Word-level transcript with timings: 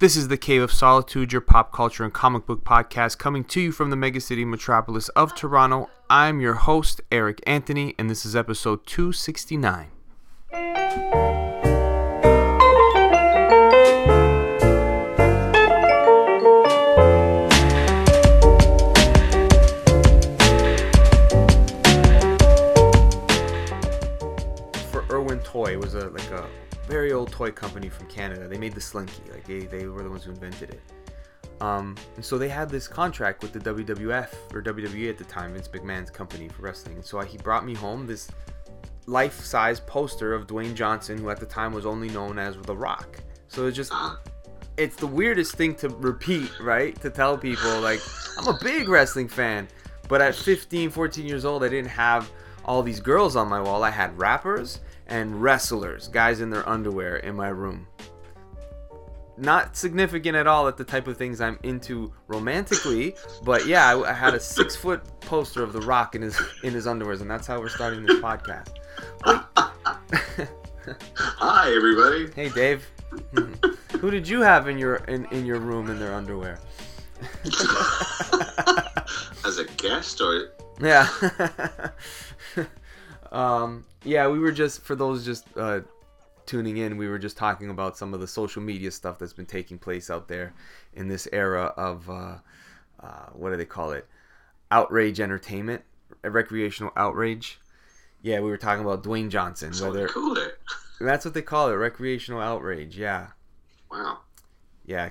This 0.00 0.16
is 0.16 0.28
the 0.28 0.36
Cave 0.36 0.62
of 0.62 0.70
Solitude, 0.70 1.32
your 1.32 1.40
pop 1.40 1.72
culture 1.72 2.04
and 2.04 2.14
comic 2.14 2.46
book 2.46 2.62
podcast, 2.62 3.18
coming 3.18 3.42
to 3.46 3.60
you 3.60 3.72
from 3.72 3.90
the 3.90 3.96
megacity 3.96 4.46
metropolis 4.46 5.08
of 5.08 5.34
Toronto. 5.34 5.90
I'm 6.08 6.40
your 6.40 6.54
host, 6.54 7.00
Eric 7.10 7.40
Anthony, 7.48 7.96
and 7.98 8.08
this 8.08 8.24
is 8.24 8.36
episode 8.36 8.86
269. 8.86 9.88
For 24.92 25.04
Irwin 25.10 25.40
Toy, 25.40 25.72
it 25.72 25.80
was 25.80 25.94
a 25.94 26.08
like 26.10 26.30
a 26.30 26.46
very 26.88 27.12
old 27.12 27.30
toy 27.30 27.50
company 27.50 27.88
from 27.88 28.06
Canada. 28.06 28.48
They 28.48 28.58
made 28.58 28.74
the 28.74 28.80
Slinky, 28.80 29.22
like 29.30 29.44
they, 29.44 29.60
they 29.60 29.86
were 29.86 30.02
the 30.02 30.10
ones 30.10 30.24
who 30.24 30.30
invented 30.30 30.70
it. 30.70 30.80
Um, 31.60 31.96
and 32.16 32.24
so 32.24 32.38
they 32.38 32.48
had 32.48 32.70
this 32.70 32.88
contract 32.88 33.42
with 33.42 33.52
the 33.52 33.58
WWF 33.58 34.54
or 34.54 34.62
WWE 34.62 35.10
at 35.10 35.18
the 35.18 35.24
time, 35.24 35.52
Vince 35.52 35.68
McMahon's 35.68 36.10
company 36.10 36.48
for 36.48 36.62
wrestling. 36.62 37.02
So 37.02 37.20
he 37.20 37.36
brought 37.38 37.66
me 37.66 37.74
home 37.74 38.06
this 38.06 38.30
life-size 39.06 39.80
poster 39.80 40.34
of 40.34 40.46
Dwayne 40.46 40.74
Johnson, 40.74 41.18
who 41.18 41.30
at 41.30 41.40
the 41.40 41.46
time 41.46 41.72
was 41.72 41.84
only 41.84 42.08
known 42.08 42.38
as 42.38 42.56
The 42.56 42.76
Rock. 42.76 43.20
So 43.48 43.66
it's 43.66 43.76
just, 43.76 43.92
it's 44.76 44.96
the 44.96 45.06
weirdest 45.06 45.56
thing 45.56 45.74
to 45.76 45.88
repeat, 45.88 46.58
right? 46.60 46.98
To 47.02 47.10
tell 47.10 47.36
people 47.36 47.80
like 47.80 48.00
I'm 48.38 48.46
a 48.46 48.58
big 48.62 48.88
wrestling 48.88 49.28
fan, 49.28 49.68
but 50.08 50.22
at 50.22 50.34
15, 50.34 50.90
14 50.90 51.26
years 51.26 51.44
old, 51.44 51.64
I 51.64 51.68
didn't 51.68 51.90
have 51.90 52.30
all 52.64 52.82
these 52.82 53.00
girls 53.00 53.34
on 53.34 53.48
my 53.48 53.60
wall. 53.60 53.82
I 53.82 53.90
had 53.90 54.16
rappers 54.18 54.80
and 55.08 55.40
wrestlers, 55.42 56.08
guys 56.08 56.40
in 56.40 56.50
their 56.50 56.68
underwear 56.68 57.16
in 57.16 57.34
my 57.34 57.48
room. 57.48 57.86
Not 59.36 59.76
significant 59.76 60.36
at 60.36 60.46
all 60.48 60.66
at 60.66 60.76
the 60.76 60.82
type 60.84 61.06
of 61.06 61.16
things 61.16 61.40
I'm 61.40 61.58
into 61.62 62.12
romantically, 62.26 63.14
but 63.44 63.66
yeah, 63.66 63.86
I, 63.86 64.10
I 64.10 64.12
had 64.12 64.34
a 64.34 64.40
six 64.40 64.74
foot 64.74 65.00
poster 65.20 65.62
of 65.62 65.72
The 65.72 65.80
Rock 65.82 66.16
in 66.16 66.22
his 66.22 66.40
in 66.64 66.72
his 66.72 66.86
underwears, 66.86 67.20
and 67.20 67.30
that's 67.30 67.46
how 67.46 67.60
we're 67.60 67.68
starting 67.68 68.04
this 68.04 68.18
podcast. 68.18 68.70
Hi, 71.14 71.72
everybody. 71.74 72.28
Hey, 72.34 72.48
Dave, 72.48 72.88
who 74.00 74.10
did 74.10 74.26
you 74.26 74.40
have 74.40 74.66
in 74.68 74.76
your 74.76 74.96
in, 75.06 75.24
in 75.26 75.46
your 75.46 75.60
room 75.60 75.88
in 75.88 76.00
their 76.00 76.14
underwear? 76.14 76.58
As 79.44 79.58
a 79.58 79.64
guest, 79.76 80.20
or 80.20 80.50
Yeah. 80.80 81.08
Um, 83.32 83.84
yeah, 84.04 84.28
we 84.28 84.38
were 84.38 84.52
just 84.52 84.82
for 84.82 84.94
those 84.96 85.24
just 85.24 85.46
uh, 85.56 85.80
tuning 86.46 86.76
in, 86.78 86.96
we 86.96 87.08
were 87.08 87.18
just 87.18 87.36
talking 87.36 87.70
about 87.70 87.96
some 87.96 88.14
of 88.14 88.20
the 88.20 88.26
social 88.26 88.62
media 88.62 88.90
stuff 88.90 89.18
that's 89.18 89.32
been 89.32 89.46
taking 89.46 89.78
place 89.78 90.10
out 90.10 90.28
there 90.28 90.54
in 90.94 91.08
this 91.08 91.28
era 91.32 91.72
of 91.76 92.08
uh, 92.08 92.36
uh, 93.00 93.26
what 93.32 93.50
do 93.50 93.56
they 93.56 93.64
call 93.64 93.92
it? 93.92 94.06
Outrage 94.70 95.20
entertainment, 95.20 95.82
recreational 96.22 96.92
outrage. 96.96 97.60
Yeah, 98.22 98.40
we 98.40 98.50
were 98.50 98.56
talking 98.58 98.84
about 98.84 99.02
Dwayne 99.04 99.28
Johnson. 99.30 99.68
that's 99.70 99.80
what 99.80 99.92
Whether 99.92 100.06
they 100.06 100.12
called 100.12 100.38
it. 100.38 100.58
that's 101.00 101.24
what 101.24 101.34
they 101.34 101.42
call 101.42 101.70
it, 101.70 101.74
recreational 101.74 102.40
outrage. 102.40 102.96
Yeah, 102.98 103.28
Wow. 103.90 104.18
yeah. 104.84 105.10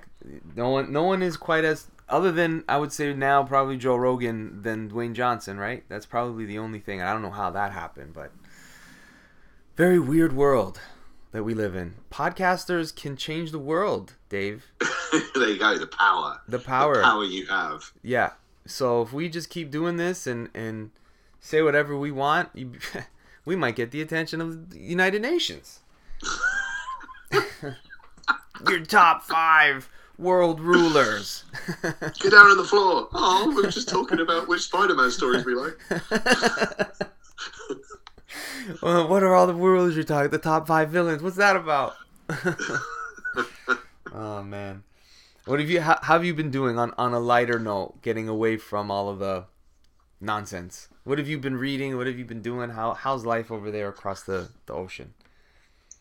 No 0.56 0.70
one, 0.70 0.92
no 0.92 1.04
one 1.04 1.22
is 1.24 1.38
quite 1.38 1.64
as 1.66 1.88
other 2.10 2.32
than 2.32 2.64
I 2.68 2.78
would 2.78 2.92
say 2.92 3.14
now 3.14 3.44
probably 3.44 3.78
Joe 3.78 3.96
Rogan 3.96 4.62
than 4.62 4.90
Dwayne 4.90 5.14
Johnson, 5.14 5.58
right? 5.58 5.84
That's 5.90 6.06
probably 6.06 6.46
the 6.46 6.60
only 6.60 6.80
thing. 6.80 7.02
I 7.02 7.12
don't 7.12 7.22
know 7.22 7.32
how 7.32 7.52
that 7.52 7.72
happened, 7.74 8.14
but 8.14 8.32
very 9.76 10.00
weird 10.00 10.34
world 10.34 10.80
that 11.32 11.44
we 11.44 11.54
live 11.54 11.76
in. 11.76 11.96
Podcasters 12.12 12.96
can 12.96 13.16
change 13.16 13.52
the 13.52 13.60
world, 13.60 14.14
Dave. 14.30 14.66
there 15.36 15.50
you 15.50 15.60
go. 15.60 15.78
The 15.78 15.88
power. 15.88 16.42
The 16.48 16.60
power. 16.60 16.96
The 16.96 17.04
power 17.04 17.24
you 17.24 17.46
have. 17.48 17.92
Yeah. 18.02 18.32
So 18.66 19.02
if 19.02 19.14
we 19.14 19.30
just 19.30 19.50
keep 19.50 19.70
doing 19.72 19.98
this 19.98 20.28
and 20.28 20.50
and 20.54 20.92
say 21.40 21.62
whatever 21.62 21.98
we 21.98 22.12
want, 22.12 22.50
you, 22.54 22.74
we 23.46 23.56
might 23.56 23.76
get 23.76 23.92
the 23.92 24.02
attention 24.02 24.42
of 24.42 24.72
the 24.72 24.80
United 24.80 25.22
Nations. 25.22 25.82
Your 28.68 28.84
top 28.86 29.22
five 29.24 29.90
world 30.18 30.60
rulers. 30.60 31.44
Get 31.82 32.32
down 32.32 32.48
on 32.48 32.58
the 32.58 32.64
floor. 32.64 33.08
Oh, 33.14 33.50
we 33.50 33.56
were 33.56 33.72
just 33.72 33.90
talking 33.90 34.20
about 34.20 34.48
which 34.48 34.62
Spider-Man 34.62 35.12
stories 35.12 35.46
we 35.46 35.56
like. 35.56 35.78
well, 38.82 39.08
what 39.08 39.24
are 39.24 39.36
all 39.36 39.48
the 39.48 39.54
rulers 39.54 39.96
you're 39.96 40.04
talking? 40.04 40.32
The 40.32 40.38
top 40.38 40.68
five 40.68 40.90
villains. 40.90 41.22
What's 41.22 41.38
that 41.38 41.56
about? 41.56 41.96
oh 44.14 44.44
man, 44.44 44.84
what 45.46 45.60
have 45.60 45.70
you? 45.70 45.82
How, 45.82 45.98
how 46.02 46.14
have 46.14 46.26
you 46.26 46.34
been 46.34 46.52
doing 46.52 46.78
on 46.78 46.94
on 46.98 47.14
a 47.14 47.20
lighter 47.20 47.60
note? 47.60 48.02
Getting 48.02 48.28
away 48.28 48.58
from 48.58 48.92
all 48.92 49.10
of 49.10 49.20
the 49.20 49.46
nonsense. 50.20 50.90
What 51.04 51.20
have 51.20 51.30
you 51.30 51.38
been 51.38 51.56
reading? 51.56 51.96
What 51.96 52.08
have 52.08 52.20
you 52.20 52.26
been 52.26 52.42
doing? 52.42 52.72
How 52.72 52.94
how's 52.94 53.26
life 53.26 53.50
over 53.50 53.72
there 53.72 53.88
across 53.88 54.24
the 54.24 54.50
the 54.66 54.74
ocean? 54.74 55.14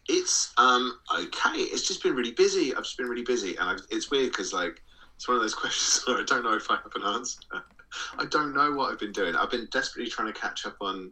It's 0.08 0.52
um 0.56 0.98
okay. 1.18 1.58
It's 1.58 1.86
just 1.86 2.02
been 2.02 2.14
really 2.14 2.32
busy. 2.32 2.74
I've 2.74 2.84
just 2.84 2.96
been 2.96 3.08
really 3.08 3.24
busy, 3.24 3.56
and 3.56 3.68
I've, 3.68 3.80
it's 3.90 4.10
weird 4.10 4.30
because 4.30 4.52
like 4.52 4.82
it's 5.16 5.26
one 5.26 5.36
of 5.36 5.42
those 5.42 5.54
questions 5.62 6.04
where 6.06 6.18
I 6.18 6.24
don't 6.24 6.44
know 6.44 6.54
if 6.54 6.70
I 6.70 6.76
have 6.76 6.92
an 6.94 7.14
answer. 7.14 7.40
I 8.18 8.24
don't 8.26 8.54
know 8.54 8.72
what 8.72 8.92
I've 8.92 8.98
been 8.98 9.12
doing. 9.12 9.34
I've 9.34 9.50
been 9.50 9.68
desperately 9.70 10.10
trying 10.10 10.32
to 10.32 10.38
catch 10.38 10.66
up 10.66 10.76
on 10.80 11.10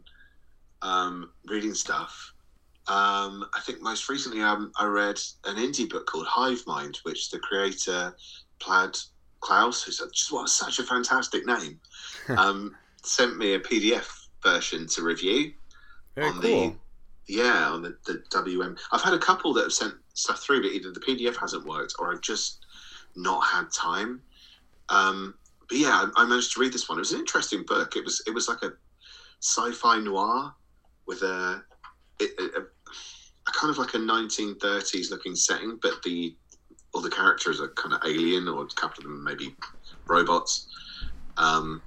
um, 0.81 1.31
reading 1.45 1.73
stuff. 1.73 2.33
Um, 2.87 3.47
I 3.53 3.61
think 3.61 3.81
most 3.81 4.07
recently 4.09 4.41
um, 4.41 4.71
I 4.77 4.85
read 4.85 5.19
an 5.45 5.55
indie 5.55 5.89
book 5.89 6.05
called 6.05 6.27
Hive 6.27 6.61
Mind, 6.67 6.99
which 7.03 7.31
the 7.31 7.39
creator 7.39 8.15
Plaid 8.59 8.95
Klaus, 9.39 9.83
who's 9.83 10.01
just 10.13 10.31
what 10.31 10.49
such 10.49 10.79
a 10.79 10.83
fantastic 10.83 11.45
name, 11.45 11.79
um, 12.37 12.75
sent 13.03 13.37
me 13.37 13.53
a 13.53 13.59
PDF 13.59 14.07
version 14.43 14.87
to 14.87 15.01
review 15.01 15.51
Very 16.13 16.27
on 16.27 16.33
cool. 16.33 16.41
the 16.41 16.73
yeah 17.27 17.69
on 17.69 17.81
the, 17.81 17.95
the 18.05 18.23
WM. 18.31 18.77
I've 18.91 19.01
had 19.01 19.13
a 19.13 19.19
couple 19.19 19.53
that 19.53 19.63
have 19.63 19.73
sent 19.73 19.93
stuff 20.13 20.41
through, 20.41 20.61
but 20.61 20.71
either 20.71 20.91
the 20.91 20.99
PDF 20.99 21.35
hasn't 21.37 21.65
worked 21.65 21.95
or 21.99 22.13
I've 22.13 22.21
just 22.21 22.65
not 23.15 23.41
had 23.41 23.71
time. 23.71 24.21
Um, 24.89 25.35
but 25.67 25.77
yeah, 25.77 26.05
I, 26.15 26.23
I 26.23 26.25
managed 26.25 26.53
to 26.53 26.59
read 26.59 26.73
this 26.73 26.87
one. 26.87 26.97
It 26.97 27.01
was 27.01 27.11
an 27.11 27.19
interesting 27.19 27.63
book. 27.67 27.95
It 27.95 28.03
was 28.03 28.21
it 28.27 28.31
was 28.31 28.47
like 28.47 28.61
a 28.61 28.73
sci-fi 29.41 29.99
noir 29.99 30.53
with 31.05 31.21
a, 31.21 31.63
it, 32.19 32.31
a, 32.39 32.61
a 32.61 33.51
kind 33.51 33.71
of 33.71 33.77
like 33.77 33.93
a 33.93 33.97
1930s 33.97 35.11
looking 35.11 35.35
setting, 35.35 35.79
but 35.81 36.01
the 36.03 36.35
all 36.93 37.01
the 37.01 37.09
characters 37.09 37.59
are 37.59 37.67
kind 37.69 37.93
of 37.93 38.01
alien 38.05 38.47
or 38.47 38.63
a 38.63 38.67
couple 38.67 39.03
of 39.03 39.03
them 39.03 39.23
maybe 39.23 39.53
robots. 40.07 40.67
Um, 41.37 41.81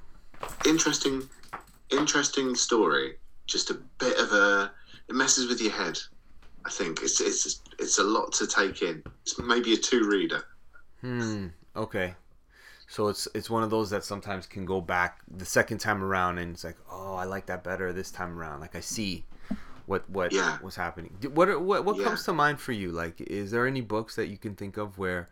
interesting, 0.66 1.28
interesting 1.90 2.54
story. 2.54 3.14
Just 3.46 3.70
a 3.70 3.74
bit 3.98 4.18
of 4.18 4.32
a 4.32 4.70
it 5.08 5.14
messes 5.14 5.48
with 5.48 5.60
your 5.60 5.72
head. 5.72 5.98
I 6.64 6.70
think 6.70 7.02
it's 7.02 7.20
it's 7.20 7.60
it's 7.78 7.98
a 7.98 8.04
lot 8.04 8.32
to 8.34 8.46
take 8.46 8.82
in. 8.82 9.02
It's 9.22 9.38
maybe 9.38 9.74
a 9.74 9.76
two 9.76 10.08
reader. 10.08 10.42
Hmm. 11.00 11.48
Okay. 11.76 12.14
So 12.88 13.08
it's 13.08 13.28
it's 13.34 13.50
one 13.50 13.62
of 13.62 13.70
those 13.70 13.90
that 13.90 14.04
sometimes 14.04 14.46
can 14.46 14.64
go 14.64 14.80
back 14.80 15.20
the 15.30 15.44
second 15.44 15.78
time 15.78 16.02
around, 16.02 16.38
and 16.38 16.52
it's 16.54 16.64
like, 16.64 16.76
oh, 16.90 17.14
I 17.14 17.24
like 17.24 17.46
that 17.46 17.62
better 17.64 17.92
this 17.92 18.10
time 18.10 18.38
around. 18.38 18.60
Like 18.60 18.74
I 18.74 18.80
see 18.80 19.24
what 19.86 20.08
what 20.10 20.32
Yeah. 20.32 20.58
was 20.62 20.74
happening. 20.76 21.16
What 21.32 21.60
what 21.62 21.84
what 21.84 21.96
Yeah. 21.96 22.04
comes 22.04 22.24
to 22.24 22.32
mind 22.32 22.60
for 22.60 22.72
you? 22.72 22.90
Like, 22.92 23.20
is 23.20 23.50
there 23.50 23.66
any 23.66 23.80
books 23.80 24.16
that 24.16 24.26
you 24.28 24.36
can 24.38 24.54
think 24.54 24.76
of 24.76 24.98
where 24.98 25.28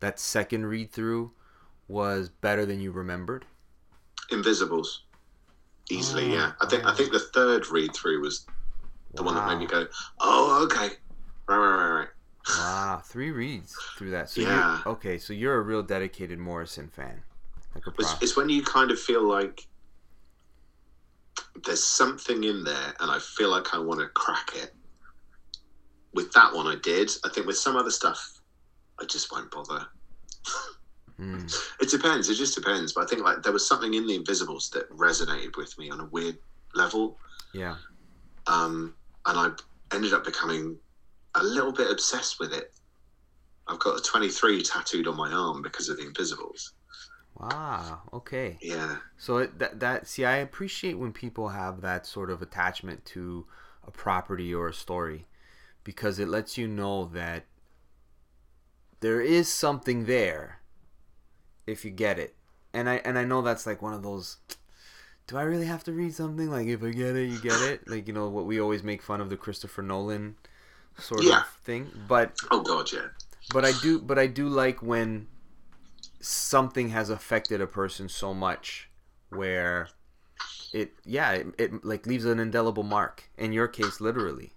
that 0.00 0.20
second 0.20 0.66
read 0.66 0.92
through 0.92 1.32
was 1.88 2.28
better 2.28 2.66
than 2.66 2.80
you 2.80 2.92
remembered? 2.92 3.46
Invisibles, 4.30 5.04
easily. 5.88 6.32
Oh, 6.32 6.34
yeah, 6.34 6.52
I 6.60 6.66
think 6.66 6.84
oh. 6.84 6.90
I 6.90 6.94
think 6.94 7.12
the 7.12 7.20
third 7.20 7.68
read 7.68 7.94
through 7.94 8.20
was 8.20 8.44
the 9.14 9.22
one 9.22 9.34
that 9.34 9.46
made 9.46 9.58
me 9.58 9.66
go, 9.66 9.86
oh, 10.20 10.64
okay, 10.64 10.94
right, 11.48 11.56
right, 11.56 11.76
right, 11.76 11.98
right. 12.00 12.08
Wow, 12.58 13.02
three 13.04 13.30
reads 13.30 13.76
through 13.96 14.10
that. 14.12 14.30
So 14.30 14.40
Yeah. 14.40 14.80
okay, 14.86 15.18
so 15.18 15.32
you're 15.32 15.56
a 15.56 15.62
real 15.62 15.82
dedicated 15.82 16.38
Morrison 16.38 16.88
fan, 16.88 17.22
like 17.74 17.86
a 17.86 17.92
It's, 17.98 18.14
it's 18.22 18.36
when 18.36 18.48
you 18.48 18.62
kind 18.62 18.90
of 18.90 18.98
feel 18.98 19.22
like 19.22 19.66
there's 21.64 21.82
something 21.84 22.44
in 22.44 22.64
there, 22.64 22.94
and 23.00 23.10
I 23.10 23.18
feel 23.18 23.50
like 23.50 23.74
I 23.74 23.78
want 23.78 24.00
to 24.00 24.06
crack 24.08 24.52
it. 24.54 24.74
With 26.14 26.32
that 26.32 26.54
one, 26.54 26.66
I 26.66 26.76
did. 26.76 27.10
I 27.24 27.28
think 27.28 27.46
with 27.46 27.58
some 27.58 27.76
other 27.76 27.90
stuff, 27.90 28.40
I 29.00 29.04
just 29.04 29.30
won't 29.30 29.50
bother. 29.50 29.86
Hmm. 31.16 31.46
It 31.80 31.90
depends. 31.90 32.28
It 32.28 32.34
just 32.34 32.54
depends. 32.54 32.92
But 32.92 33.04
I 33.04 33.06
think 33.06 33.22
like 33.22 33.42
there 33.42 33.52
was 33.52 33.66
something 33.68 33.94
in 33.94 34.06
the 34.06 34.14
Invisibles 34.14 34.70
that 34.70 34.90
resonated 34.90 35.56
with 35.56 35.76
me 35.78 35.90
on 35.90 36.00
a 36.00 36.06
weird 36.06 36.38
level, 36.74 37.18
Yeah. 37.52 37.76
Um, 38.48 38.94
and 39.26 39.38
I 39.38 39.94
ended 39.94 40.12
up 40.12 40.24
becoming 40.24 40.78
a 41.34 41.42
little 41.42 41.72
bit 41.72 41.90
obsessed 41.90 42.40
with 42.40 42.52
it. 42.52 42.72
I've 43.66 43.78
got 43.78 43.98
a 43.98 44.02
23 44.02 44.62
tattooed 44.62 45.06
on 45.06 45.16
my 45.16 45.30
arm 45.30 45.62
because 45.62 45.88
of 45.88 45.98
the 45.98 46.06
Invisibles. 46.06 46.72
Wow. 47.38 48.00
Okay. 48.12 48.58
Yeah, 48.60 48.96
So 49.16 49.46
that 49.46 49.78
that 49.80 50.08
see, 50.08 50.24
I 50.24 50.36
appreciate 50.36 50.98
when 50.98 51.12
people 51.12 51.50
have 51.50 51.80
that 51.82 52.06
sort 52.06 52.30
of 52.30 52.42
attachment 52.42 53.04
to 53.06 53.46
a 53.86 53.90
property 53.92 54.52
or 54.52 54.68
a 54.68 54.74
story, 54.74 55.26
because 55.84 56.18
it 56.18 56.28
lets 56.28 56.58
you 56.58 56.66
know 56.66 57.04
that 57.06 57.44
there 59.00 59.20
is 59.20 59.48
something 59.52 60.06
there 60.06 60.60
if 61.66 61.84
you 61.84 61.90
get 61.90 62.18
it. 62.18 62.34
And 62.72 62.88
I 62.88 62.96
and 63.04 63.18
I 63.18 63.24
know 63.24 63.42
that's 63.42 63.66
like 63.66 63.82
one 63.82 63.94
of 63.94 64.02
those 64.02 64.38
do 65.28 65.38
I 65.38 65.42
really 65.42 65.66
have 65.66 65.84
to 65.84 65.92
read 65.92 66.14
something? 66.14 66.50
Like 66.50 66.68
if 66.68 66.82
I 66.82 66.90
get 66.90 67.16
it, 67.16 67.26
you 67.30 67.38
get 67.38 67.62
it. 67.62 67.88
Like, 67.88 68.08
you 68.08 68.14
know, 68.14 68.28
what 68.30 68.46
we 68.46 68.60
always 68.60 68.82
make 68.84 69.02
fun 69.02 69.20
of 69.20 69.30
the 69.30 69.38
Christopher 69.38 69.82
Nolan 69.82 70.36
sort 70.98 71.26
Yeah. 71.26 71.42
of 71.42 71.46
thing. 71.46 71.92
But 72.08 72.34
Oh 72.50 72.60
god, 72.62 72.92
yeah. 72.92 73.08
but 73.48 73.64
I 73.64 73.72
do 73.72 74.00
but 74.00 74.18
I 74.18 74.26
do 74.26 74.48
like 74.48 74.82
when 74.82 75.26
something 76.20 76.90
has 76.90 77.10
affected 77.10 77.60
a 77.60 77.66
person 77.66 78.08
so 78.08 78.34
much 78.34 78.90
where 79.30 79.92
it 80.72 80.92
yeah, 81.04 81.32
it, 81.32 81.46
it 81.58 81.84
like 81.84 82.06
leaves 82.06 82.24
an 82.26 82.40
indelible 82.40 82.84
mark. 82.84 83.30
In 83.38 83.52
your 83.52 83.68
case 83.68 84.00
literally. 84.00 84.52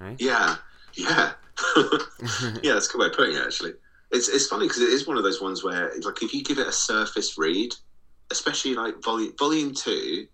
right? 0.00 0.18
Yeah, 0.18 0.56
yeah, 0.94 1.32
yeah. 2.62 2.72
That's 2.74 2.88
a 2.88 2.92
good 2.92 3.00
way 3.00 3.06
of 3.06 3.12
putting 3.12 3.36
it. 3.36 3.42
Actually, 3.42 3.72
it's 4.10 4.28
it's 4.28 4.46
funny 4.46 4.66
because 4.66 4.82
it 4.82 4.88
is 4.90 5.06
one 5.06 5.16
of 5.16 5.24
those 5.24 5.40
ones 5.40 5.62
where, 5.62 5.92
like, 6.02 6.22
if 6.22 6.32
you 6.32 6.42
give 6.42 6.58
it 6.58 6.66
a 6.66 6.72
surface 6.72 7.36
read, 7.38 7.74
especially 8.30 8.74
like 8.74 9.02
volume 9.02 9.32
volume 9.38 9.74
two, 9.74 10.26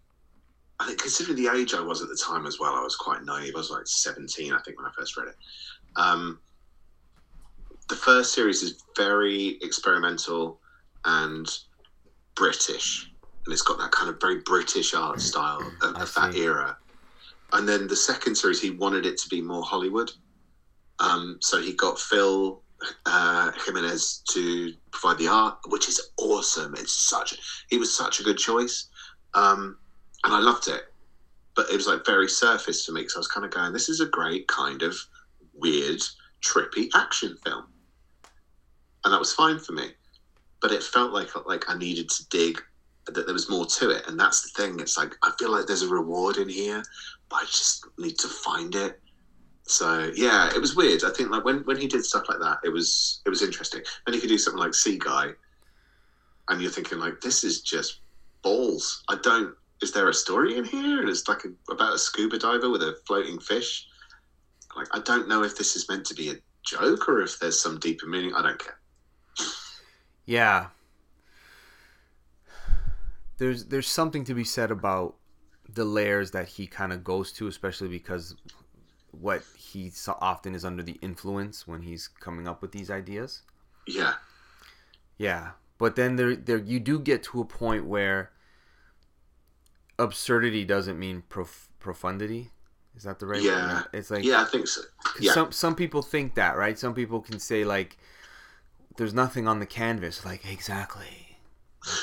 I 0.80 0.86
think 0.86 1.00
considering 1.00 1.36
the 1.36 1.50
age 1.52 1.74
I 1.74 1.80
was 1.80 2.02
at 2.02 2.08
the 2.08 2.16
time 2.16 2.46
as 2.46 2.58
well, 2.58 2.74
I 2.74 2.82
was 2.82 2.96
quite 2.96 3.24
naive. 3.24 3.54
I 3.54 3.58
was 3.58 3.70
like 3.70 3.86
seventeen, 3.86 4.52
I 4.52 4.60
think, 4.62 4.78
when 4.78 4.86
I 4.86 4.92
first 4.96 5.16
read 5.16 5.28
it. 5.28 5.36
Um, 5.96 6.40
the 7.88 7.96
first 7.96 8.32
series 8.32 8.62
is 8.62 8.82
very 8.96 9.58
experimental 9.62 10.60
and 11.04 11.46
British, 12.34 13.10
and 13.44 13.52
it's 13.52 13.62
got 13.62 13.78
that 13.78 13.90
kind 13.90 14.08
of 14.08 14.20
very 14.20 14.38
British 14.40 14.94
art 14.94 15.20
style 15.20 15.60
of, 15.82 15.96
of 15.96 16.14
that 16.14 16.34
era. 16.34 16.76
And 17.52 17.68
then 17.68 17.86
the 17.86 17.96
second 17.96 18.36
series, 18.36 18.62
he 18.62 18.70
wanted 18.70 19.04
it 19.04 19.18
to 19.18 19.28
be 19.28 19.42
more 19.42 19.62
Hollywood, 19.62 20.10
um, 21.00 21.36
so 21.40 21.60
he 21.60 21.74
got 21.74 21.98
Phil 21.98 22.62
uh, 23.06 23.52
Jimenez 23.64 24.22
to 24.30 24.72
provide 24.90 25.18
the 25.18 25.28
art, 25.28 25.58
which 25.68 25.88
is 25.88 26.10
awesome. 26.18 26.74
It's 26.74 26.94
such 26.94 27.34
he 27.68 27.78
was 27.78 27.94
such 27.94 28.20
a 28.20 28.22
good 28.22 28.38
choice, 28.38 28.88
um, 29.34 29.76
and 30.24 30.34
I 30.34 30.40
loved 30.40 30.68
it. 30.68 30.82
But 31.54 31.68
it 31.70 31.76
was 31.76 31.86
like 31.86 32.06
very 32.06 32.28
surface 32.28 32.84
for 32.84 32.92
me 32.92 33.02
because 33.02 33.16
I 33.16 33.20
was 33.20 33.28
kind 33.28 33.44
of 33.44 33.52
going, 33.52 33.72
"This 33.72 33.88
is 33.88 34.00
a 34.00 34.06
great 34.06 34.48
kind 34.48 34.82
of 34.82 34.96
weird, 35.52 36.02
trippy 36.40 36.88
action 36.94 37.36
film," 37.44 37.64
and 39.04 39.12
that 39.12 39.20
was 39.20 39.32
fine 39.32 39.58
for 39.58 39.72
me. 39.72 39.90
But 40.60 40.72
it 40.72 40.82
felt 40.82 41.12
like 41.12 41.30
like 41.46 41.68
I 41.68 41.76
needed 41.76 42.08
to 42.10 42.28
dig 42.28 42.62
that 43.06 43.26
there 43.26 43.34
was 43.34 43.50
more 43.50 43.66
to 43.66 43.90
it, 43.90 44.06
and 44.06 44.18
that's 44.18 44.42
the 44.42 44.62
thing. 44.62 44.80
It's 44.80 44.96
like 44.96 45.16
I 45.22 45.32
feel 45.38 45.50
like 45.50 45.66
there's 45.66 45.82
a 45.82 45.88
reward 45.88 46.36
in 46.36 46.48
here, 46.48 46.82
but 47.28 47.36
I 47.36 47.44
just 47.44 47.86
need 47.98 48.18
to 48.18 48.28
find 48.28 48.74
it. 48.74 49.00
So 49.64 50.10
yeah, 50.14 50.50
it 50.54 50.60
was 50.60 50.74
weird. 50.74 51.04
I 51.04 51.10
think 51.10 51.30
like 51.30 51.44
when, 51.44 51.58
when 51.60 51.76
he 51.76 51.86
did 51.86 52.04
stuff 52.04 52.24
like 52.28 52.40
that, 52.40 52.58
it 52.64 52.70
was 52.70 53.20
it 53.24 53.30
was 53.30 53.42
interesting. 53.42 53.82
Then 54.04 54.14
he 54.14 54.20
could 54.20 54.28
do 54.28 54.38
something 54.38 54.60
like 54.60 54.72
Seaguy, 54.72 55.34
and 56.48 56.60
you're 56.60 56.70
thinking 56.70 56.98
like, 56.98 57.20
this 57.20 57.44
is 57.44 57.60
just 57.60 58.00
balls. 58.42 59.02
I 59.08 59.16
don't. 59.22 59.54
Is 59.80 59.92
there 59.92 60.08
a 60.08 60.14
story 60.14 60.56
in 60.56 60.64
here? 60.64 61.00
And 61.00 61.08
it's 61.08 61.26
like 61.28 61.44
a, 61.44 61.72
about 61.72 61.94
a 61.94 61.98
scuba 61.98 62.38
diver 62.38 62.70
with 62.70 62.82
a 62.82 62.96
floating 63.06 63.40
fish. 63.40 63.86
Like 64.76 64.88
I 64.92 65.00
don't 65.00 65.28
know 65.28 65.42
if 65.42 65.56
this 65.56 65.76
is 65.76 65.88
meant 65.88 66.06
to 66.06 66.14
be 66.14 66.30
a 66.30 66.34
joke 66.64 67.08
or 67.08 67.22
if 67.22 67.38
there's 67.38 67.60
some 67.60 67.78
deeper 67.78 68.06
meaning. 68.06 68.34
I 68.34 68.42
don't 68.42 68.58
care. 68.58 68.78
Yeah. 70.24 70.66
There's 73.38 73.64
there's 73.66 73.88
something 73.88 74.24
to 74.24 74.34
be 74.34 74.44
said 74.44 74.70
about 74.70 75.16
the 75.68 75.84
layers 75.84 76.32
that 76.32 76.48
he 76.48 76.66
kind 76.66 76.92
of 76.92 77.02
goes 77.02 77.32
to, 77.32 77.46
especially 77.46 77.88
because 77.88 78.36
what 79.12 79.42
he 79.56 79.88
so 79.90 80.16
often 80.20 80.54
is 80.54 80.64
under 80.64 80.82
the 80.82 80.98
influence 81.02 81.66
when 81.68 81.82
he's 81.82 82.08
coming 82.08 82.48
up 82.48 82.60
with 82.62 82.72
these 82.72 82.90
ideas. 82.90 83.42
Yeah, 83.86 84.14
Yeah, 85.18 85.50
but 85.78 85.96
then 85.96 86.16
there 86.16 86.34
there 86.36 86.58
you 86.58 86.80
do 86.80 86.98
get 86.98 87.22
to 87.24 87.40
a 87.40 87.44
point 87.44 87.84
where 87.86 88.30
absurdity 89.98 90.64
doesn't 90.64 90.98
mean 90.98 91.22
prof- 91.28 91.68
profundity. 91.78 92.50
Is 92.96 93.04
that 93.04 93.18
the 93.18 93.26
right? 93.26 93.42
Yeah. 93.42 93.74
word? 93.76 93.84
It's 93.92 94.10
like 94.10 94.24
yeah, 94.24 94.42
I 94.42 94.44
think 94.44 94.66
so. 94.66 94.82
Yeah. 95.20 95.32
some 95.32 95.52
some 95.52 95.74
people 95.74 96.02
think 96.02 96.34
that, 96.34 96.56
right? 96.56 96.78
Some 96.78 96.94
people 96.94 97.20
can 97.20 97.38
say 97.38 97.64
like 97.64 97.96
there's 98.96 99.14
nothing 99.14 99.48
on 99.48 99.58
the 99.60 99.66
canvas. 99.66 100.24
Like 100.24 100.50
exactly. 100.50 101.38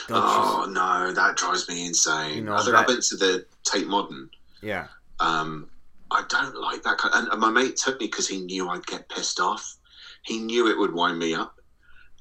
You 0.09 0.15
Oh 0.15 0.67
no, 0.69 1.13
that 1.13 1.37
drives 1.37 1.69
me 1.69 1.85
insane. 1.87 2.35
You 2.37 2.43
know, 2.43 2.53
I 2.53 2.57
think 2.57 2.71
that- 2.71 2.75
I've 2.81 2.87
been 2.87 3.01
to 3.01 3.17
the 3.17 3.45
Tate 3.63 3.87
Modern. 3.87 4.29
yeah. 4.61 4.87
Um, 5.21 5.69
I 6.11 6.23
don't 6.27 6.55
like 6.59 6.83
that 6.83 6.97
kind. 6.97 7.27
and 7.31 7.39
my 7.39 7.49
mate 7.49 7.77
took 7.77 7.99
me 7.99 8.07
because 8.07 8.27
he 8.27 8.41
knew 8.41 8.69
I'd 8.69 8.85
get 8.85 9.09
pissed 9.09 9.39
off. 9.39 9.77
He 10.23 10.39
knew 10.39 10.67
it 10.67 10.77
would 10.77 10.93
wind 10.93 11.19
me 11.19 11.33
up. 11.33 11.55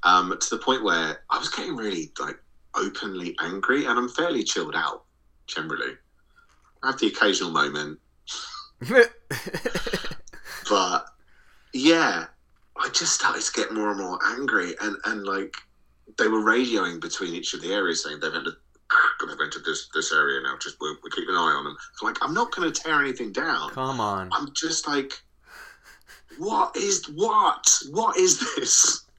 Um, 0.05 0.37
to 0.39 0.51
the 0.51 0.63
point 0.63 0.85
where 0.85 1.25
I 1.29 1.39
was 1.39 1.49
getting 1.49 1.75
really 1.75 2.13
like 2.21 2.39
openly 2.75 3.37
angry, 3.41 3.87
and 3.87 3.99
I'm 3.99 4.09
fairly 4.09 4.45
chilled 4.45 4.77
out 4.77 5.05
generally. 5.47 5.95
I 6.83 6.89
have 6.89 7.01
the 7.01 7.09
occasional 7.09 7.51
moment, 7.51 7.99
but 10.71 11.07
yeah, 11.73 12.27
I 12.77 12.89
just 12.91 13.15
started 13.15 13.43
to 13.43 13.53
get 13.53 13.75
more 13.75 13.91
and 13.91 13.99
more 14.01 14.21
angry, 14.25 14.75
and 14.81 14.97
and 15.07 15.25
like 15.25 15.57
they 16.17 16.29
were 16.29 16.43
radioing 16.43 17.01
between 17.01 17.35
each 17.35 17.55
of 17.55 17.63
the 17.63 17.73
areas 17.73 18.05
saying 18.05 18.21
they've 18.21 18.33
entered, 18.93 19.29
they've 19.29 19.45
entered 19.45 19.65
this 19.65 19.89
this 19.95 20.13
area 20.13 20.41
now. 20.43 20.57
Just 20.61 20.77
we're, 20.81 20.95
we're 21.03 21.11
keeping 21.11 21.31
an 21.31 21.37
eye 21.37 21.55
on 21.57 21.65
them. 21.65 21.77
So 21.97 22.07
like, 22.07 22.17
I'm 22.23 22.35
not 22.35 22.55
going 22.55 22.71
to 22.71 22.81
tear 22.83 23.01
anything 23.01 23.33
down. 23.33 23.71
Come 23.71 24.01
on. 24.01 24.29
I'm 24.33 24.53
just 24.55 24.87
like, 24.89 25.13
what 26.39 26.77
is 26.77 27.05
what? 27.15 27.67
What 27.91 28.17
is 28.17 28.39
this? 28.57 29.05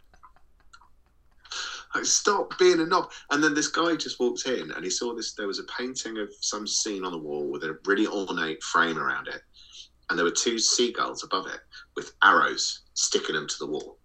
Like, 1.95 2.06
stop 2.06 2.54
being 2.60 2.80
a 2.80 2.86
knob. 2.86 3.10
And 3.31 3.44
then 3.44 3.56
this 3.56 3.68
guy 3.68 3.95
just 3.95 4.19
walked 4.19 4.45
in 4.45 4.69
and 4.74 4.83
he 4.83 4.92
saw 4.92 5.16
this. 5.16 5.33
There 5.33 5.48
was 5.48 5.57
a 5.57 5.63
painting 5.75 6.19
of 6.19 6.30
some 6.39 6.68
scene 6.68 7.04
on 7.04 7.12
the 7.12 7.18
wall 7.18 7.50
with 7.50 7.63
a 7.63 7.80
really 7.86 8.06
ornate 8.06 8.62
frame 8.62 9.00
around 9.00 9.27
it. 9.27 9.42
And 10.07 10.18
there 10.18 10.24
were 10.24 10.30
two 10.31 10.60
seagulls 10.60 11.24
above 11.24 11.48
it 11.48 11.60
with 11.95 12.13
arrows 12.24 12.81
sticking 12.94 13.33
them 13.33 13.48
to 13.48 13.56
the 13.57 13.66
wall. 13.66 13.98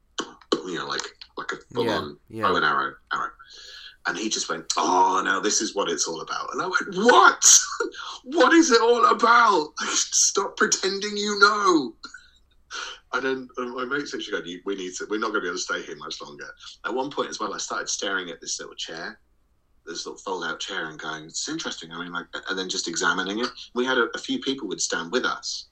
You 0.66 0.78
know, 0.78 0.86
like 0.86 1.02
like 1.36 1.52
a 1.52 1.56
full 1.74 1.84
Yeah, 1.84 1.98
on 1.98 2.16
yeah. 2.30 2.42
bow 2.44 2.56
and 2.56 2.64
arrow 2.64 2.94
arrow. 3.12 3.30
And 4.06 4.18
he 4.18 4.28
just 4.28 4.48
went, 4.48 4.64
Oh, 4.76 5.22
now 5.24 5.40
this 5.40 5.60
is 5.60 5.74
what 5.74 5.88
it's 5.88 6.06
all 6.06 6.20
about. 6.20 6.52
And 6.52 6.60
I 6.60 6.66
went, 6.66 6.94
What? 6.94 7.58
what 8.24 8.52
is 8.52 8.70
it 8.70 8.80
all 8.80 9.06
about? 9.06 9.72
Stop 9.80 10.56
pretending 10.56 11.16
you 11.16 11.38
know. 11.38 11.94
And 13.14 13.24
then 13.24 13.48
um, 13.58 13.76
my 13.76 13.84
mate 13.84 14.08
said, 14.08 14.22
"She 14.22 14.32
going, 14.32 14.60
we 14.64 14.74
need 14.74 14.92
to. 14.96 15.06
We're 15.08 15.20
not 15.20 15.28
going 15.28 15.36
to 15.36 15.42
be 15.42 15.46
able 15.46 15.56
to 15.56 15.62
stay 15.62 15.82
here 15.82 15.96
much 15.96 16.20
longer." 16.20 16.52
At 16.84 16.92
one 16.92 17.10
point 17.10 17.30
as 17.30 17.38
well, 17.38 17.54
I 17.54 17.58
started 17.58 17.88
staring 17.88 18.28
at 18.28 18.40
this 18.40 18.58
little 18.58 18.74
chair, 18.74 19.20
this 19.86 20.04
little 20.04 20.18
fold-out 20.18 20.58
chair, 20.58 20.86
and 20.88 20.98
going, 20.98 21.26
"It's 21.26 21.48
interesting." 21.48 21.92
I 21.92 22.02
mean, 22.02 22.12
like, 22.12 22.26
and 22.50 22.58
then 22.58 22.68
just 22.68 22.88
examining 22.88 23.38
it. 23.38 23.48
We 23.72 23.84
had 23.84 23.98
a, 23.98 24.08
a 24.14 24.18
few 24.18 24.40
people 24.40 24.66
would 24.66 24.80
stand 24.80 25.12
with 25.12 25.24
us, 25.24 25.66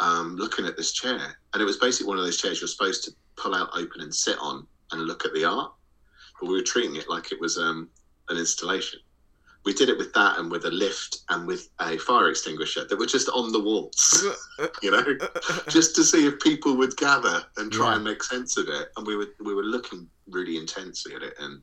um, 0.00 0.36
looking 0.36 0.64
at 0.64 0.78
this 0.78 0.92
chair, 0.92 1.36
and 1.52 1.60
it 1.60 1.66
was 1.66 1.76
basically 1.76 2.08
one 2.08 2.18
of 2.18 2.24
those 2.24 2.40
chairs 2.40 2.62
you're 2.62 2.68
supposed 2.68 3.04
to 3.04 3.12
pull 3.36 3.54
out, 3.54 3.68
open, 3.74 4.00
and 4.00 4.14
sit 4.14 4.38
on, 4.40 4.66
and 4.92 5.02
look 5.02 5.26
at 5.26 5.34
the 5.34 5.44
art. 5.44 5.70
But 6.40 6.48
we 6.48 6.54
were 6.56 6.62
treating 6.62 6.96
it 6.96 7.08
like 7.08 7.32
it 7.32 7.40
was 7.40 7.58
um, 7.58 7.88
an 8.28 8.36
installation. 8.36 9.00
We 9.64 9.72
did 9.72 9.88
it 9.88 9.96
with 9.96 10.12
that, 10.12 10.38
and 10.38 10.50
with 10.50 10.66
a 10.66 10.70
lift, 10.70 11.20
and 11.30 11.46
with 11.46 11.70
a 11.80 11.96
fire 11.96 12.28
extinguisher 12.28 12.84
that 12.84 12.98
were 12.98 13.06
just 13.06 13.30
on 13.30 13.50
the 13.50 13.60
walls. 13.60 14.26
you 14.82 14.90
know 14.90 15.02
just 15.68 15.96
to 15.96 16.04
see 16.04 16.26
if 16.26 16.38
people 16.40 16.76
would 16.76 16.94
gather 16.98 17.42
and 17.56 17.72
try 17.72 17.90
Yeah. 17.90 17.94
and 17.96 18.04
make 18.04 18.22
sense 18.22 18.58
of 18.58 18.68
it. 18.68 18.88
And 18.96 19.06
we 19.06 19.16
were 19.16 19.28
we 19.42 19.54
were 19.54 19.62
looking 19.62 20.06
really 20.28 20.58
intensely 20.58 21.14
at 21.14 21.22
it 21.22 21.34
and 21.40 21.62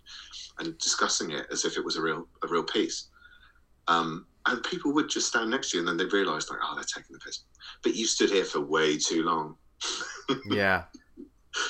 and 0.59 0.77
discussing 0.79 1.31
it 1.31 1.45
as 1.51 1.63
if 1.65 1.77
it 1.77 1.85
was 1.85 1.95
a 1.95 2.01
real 2.01 2.27
a 2.43 2.47
real 2.47 2.63
piece. 2.63 3.09
Um, 3.87 4.25
and 4.47 4.63
people 4.63 4.91
would 4.93 5.07
just 5.09 5.27
stand 5.27 5.51
next 5.51 5.69
to 5.71 5.77
you, 5.77 5.81
and 5.81 5.87
then 5.87 5.97
they 5.97 6.05
realised 6.17 6.49
like, 6.49 6.59
oh, 6.63 6.73
they're 6.73 6.83
taking 6.83 7.13
the 7.13 7.19
piss. 7.19 7.43
But 7.83 7.93
you 7.95 8.05
stood 8.07 8.31
here 8.31 8.45
for 8.45 8.61
way 8.61 8.97
too 8.97 9.21
long. 9.23 9.55
yeah. 10.49 10.85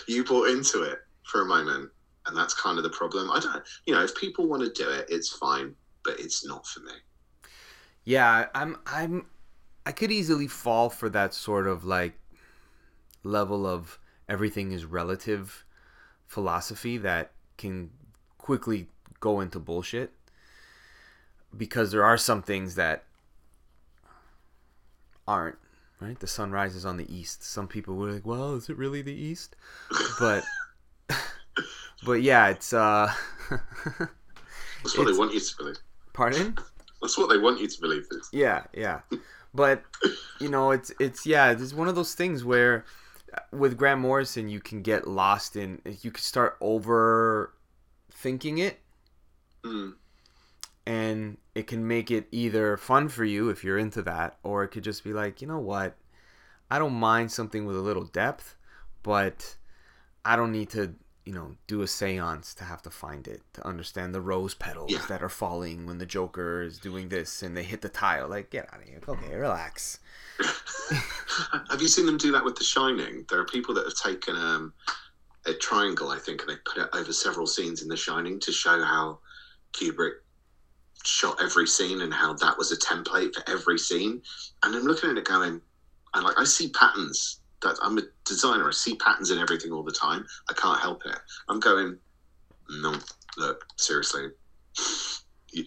You 0.07 0.23
bought 0.23 0.47
into 0.47 0.83
it 0.83 0.99
for 1.23 1.41
a 1.41 1.45
moment, 1.45 1.89
and 2.31 2.39
that's 2.39 2.53
kind 2.53 2.77
of 2.77 2.83
the 2.83 2.89
problem. 2.89 3.29
I 3.29 3.39
don't, 3.39 3.63
you 3.85 3.93
know, 3.93 4.01
if 4.03 4.15
people 4.15 4.47
want 4.47 4.63
to 4.63 4.83
do 4.83 4.89
it, 4.89 5.05
it's 5.09 5.29
fine, 5.29 5.75
but 6.03 6.19
it's 6.19 6.45
not 6.45 6.65
for 6.65 6.79
me. 6.79 6.93
Yeah, 8.05 8.47
I'm 8.55 8.77
I'm 8.87 9.25
I 9.85 9.91
could 9.91 10.11
easily 10.11 10.47
fall 10.47 10.89
for 10.89 11.09
that 11.09 11.33
sort 11.33 11.67
of 11.67 11.83
like 11.83 12.13
level 13.23 13.67
of 13.67 13.99
everything 14.29 14.71
is 14.71 14.85
relative 14.85 15.65
philosophy 16.27 16.97
that 16.97 17.31
can 17.57 17.91
quickly 18.37 18.87
go 19.19 19.41
into 19.41 19.59
bullshit 19.59 20.11
because 21.55 21.91
there 21.91 22.05
are 22.05 22.17
some 22.17 22.41
things 22.41 22.75
that 22.75 23.03
aren't 25.27 25.57
right 25.99 26.19
the 26.19 26.27
sun 26.27 26.51
rises 26.51 26.85
on 26.85 26.97
the 26.97 27.13
east 27.13 27.43
some 27.43 27.67
people 27.67 27.95
were 27.95 28.13
like 28.13 28.25
well 28.25 28.55
is 28.55 28.69
it 28.69 28.77
really 28.77 29.01
the 29.01 29.13
east 29.13 29.55
but 30.19 30.43
but 32.03 32.21
yeah 32.21 32.47
it's 32.49 32.73
uh 32.73 33.11
That's 33.49 34.97
what 34.97 35.03
It's- 35.03 35.05
they 35.13 35.19
want 35.19 35.33
you 35.33 35.39
to 35.39 35.57
believe. 35.57 35.77
pardon 36.13 36.57
That's 37.01 37.17
what 37.17 37.29
they 37.29 37.37
want 37.37 37.59
you 37.59 37.67
to 37.67 37.81
believe. 37.81 38.05
Yeah, 38.31 38.63
yeah. 38.73 39.01
But 39.53 39.83
you 40.39 40.49
know, 40.49 40.71
it's 40.71 40.91
it's 40.99 41.25
yeah, 41.25 41.51
it's 41.51 41.73
one 41.73 41.87
of 41.87 41.95
those 41.95 42.13
things 42.15 42.43
where 42.45 42.85
with 43.51 43.77
Grant 43.77 43.99
Morrison, 44.01 44.49
you 44.49 44.59
can 44.59 44.81
get 44.81 45.07
lost 45.07 45.55
in. 45.55 45.81
You 46.01 46.11
can 46.11 46.21
start 46.21 46.59
overthinking 46.61 48.59
it, 48.59 48.79
Mm. 49.63 49.93
and 50.85 51.37
it 51.55 51.67
can 51.67 51.87
make 51.87 52.09
it 52.11 52.27
either 52.31 52.77
fun 52.77 53.09
for 53.09 53.23
you 53.25 53.49
if 53.49 53.63
you're 53.63 53.77
into 53.77 54.01
that, 54.03 54.37
or 54.43 54.63
it 54.63 54.69
could 54.69 54.83
just 54.83 55.03
be 55.03 55.13
like, 55.13 55.41
you 55.41 55.47
know 55.47 55.59
what, 55.59 55.95
I 56.69 56.79
don't 56.79 56.93
mind 56.93 57.31
something 57.31 57.65
with 57.65 57.75
a 57.75 57.81
little 57.81 58.05
depth, 58.05 58.55
but 59.03 59.55
I 60.25 60.35
don't 60.35 60.51
need 60.51 60.69
to, 60.71 60.95
you 61.25 61.33
know, 61.33 61.55
do 61.67 61.81
a 61.81 61.85
séance 61.85 62.55
to 62.55 62.63
have 62.63 62.81
to 62.81 62.89
find 62.89 63.27
it 63.27 63.41
to 63.53 63.65
understand 63.67 64.13
the 64.15 64.21
rose 64.21 64.53
petals 64.55 64.91
Yeah. 64.91 65.05
that 65.07 65.21
are 65.21 65.29
falling 65.29 65.85
when 65.85 65.99
the 65.99 66.05
Joker 66.05 66.61
is 66.63 66.79
doing 66.79 67.09
this 67.09 67.43
and 67.43 67.55
they 67.55 67.63
hit 67.63 67.81
the 67.81 67.89
tile. 67.89 68.27
Like, 68.27 68.49
get 68.49 68.73
out 68.73 68.81
of 68.81 68.87
here. 68.87 68.99
Okay, 69.07 69.35
relax. 69.35 69.99
Have 71.69 71.81
you 71.81 71.87
seen 71.87 72.05
them 72.05 72.17
do 72.17 72.31
that 72.31 72.43
with 72.43 72.55
The 72.55 72.63
Shining? 72.63 73.25
There 73.29 73.39
are 73.39 73.45
people 73.45 73.73
that 73.75 73.85
have 73.85 73.93
taken 73.95 74.35
um, 74.35 74.73
a 75.45 75.53
triangle, 75.53 76.09
I 76.09 76.17
think, 76.17 76.41
and 76.41 76.49
they 76.49 76.55
put 76.65 76.81
it 76.81 76.89
over 76.93 77.13
several 77.13 77.45
scenes 77.47 77.81
in 77.81 77.87
The 77.87 77.97
Shining 77.97 78.39
to 78.39 78.51
show 78.51 78.81
how 78.83 79.19
Kubrick 79.73 80.13
shot 81.03 81.41
every 81.41 81.67
scene 81.67 82.01
and 82.01 82.13
how 82.13 82.33
that 82.33 82.57
was 82.57 82.71
a 82.71 82.77
template 82.77 83.33
for 83.35 83.43
every 83.49 83.77
scene. 83.77 84.21
And 84.63 84.75
I'm 84.75 84.83
looking 84.83 85.09
at 85.11 85.17
it 85.17 85.25
going, 85.25 85.61
and 86.13 86.23
like 86.23 86.39
I 86.39 86.43
see 86.45 86.69
patterns. 86.69 87.40
That 87.61 87.77
I'm 87.81 87.97
a 87.97 88.01
designer. 88.25 88.67
I 88.67 88.71
see 88.71 88.95
patterns 88.95 89.31
in 89.31 89.37
everything 89.37 89.71
all 89.71 89.83
the 89.83 89.91
time. 89.91 90.25
I 90.49 90.53
can't 90.53 90.79
help 90.79 91.03
it. 91.05 91.17
I'm 91.47 91.59
going, 91.59 91.97
no, 92.69 92.95
look, 93.37 93.65
seriously, 93.77 94.29
you, 95.51 95.65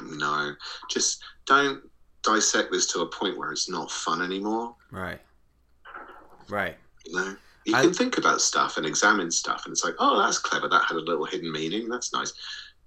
no, 0.00 0.52
just 0.90 1.22
don't 1.46 1.82
dissect 2.22 2.70
this 2.70 2.86
to 2.88 3.00
a 3.00 3.06
point 3.06 3.38
where 3.38 3.52
it's 3.52 3.70
not 3.70 3.90
fun 3.90 4.20
anymore. 4.22 4.74
Right. 4.90 5.20
Right. 6.48 6.76
You 7.06 7.16
know, 7.16 7.36
you 7.64 7.74
I- 7.76 7.82
can 7.82 7.94
think 7.94 8.18
about 8.18 8.40
stuff 8.40 8.76
and 8.76 8.84
examine 8.84 9.30
stuff, 9.30 9.62
and 9.64 9.72
it's 9.72 9.84
like, 9.84 9.94
oh, 9.98 10.20
that's 10.22 10.38
clever. 10.38 10.68
That 10.68 10.84
had 10.84 10.96
a 10.96 11.00
little 11.00 11.24
hidden 11.24 11.50
meaning. 11.50 11.88
That's 11.88 12.12
nice. 12.12 12.32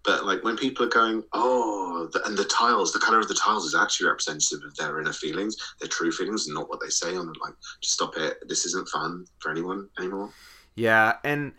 But 0.03 0.25
like 0.25 0.43
when 0.43 0.57
people 0.57 0.85
are 0.85 0.89
going, 0.89 1.23
oh, 1.33 2.09
and 2.25 2.37
the 2.37 2.43
tiles, 2.45 2.91
the 2.91 2.99
color 2.99 3.19
of 3.19 3.27
the 3.27 3.33
tiles 3.33 3.65
is 3.65 3.75
actually 3.75 4.07
representative 4.07 4.65
of 4.65 4.75
their 4.75 4.99
inner 4.99 5.13
feelings, 5.13 5.55
their 5.79 5.87
true 5.87 6.11
feelings, 6.11 6.47
and 6.47 6.55
not 6.55 6.69
what 6.69 6.81
they 6.81 6.89
say. 6.89 7.15
On 7.15 7.27
like, 7.41 7.53
just 7.81 7.95
stop 7.95 8.17
it. 8.17 8.37
This 8.47 8.65
isn't 8.65 8.89
fun 8.89 9.25
for 9.39 9.51
anyone 9.51 9.89
anymore. 9.97 10.29
Yeah, 10.75 11.17
and 11.23 11.53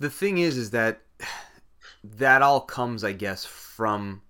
the 0.00 0.10
thing 0.10 0.38
is, 0.38 0.58
is 0.58 0.70
that 0.70 1.00
that 2.04 2.42
all 2.42 2.60
comes, 2.60 3.04
I 3.04 3.12
guess, 3.12 3.44
from 3.44 4.22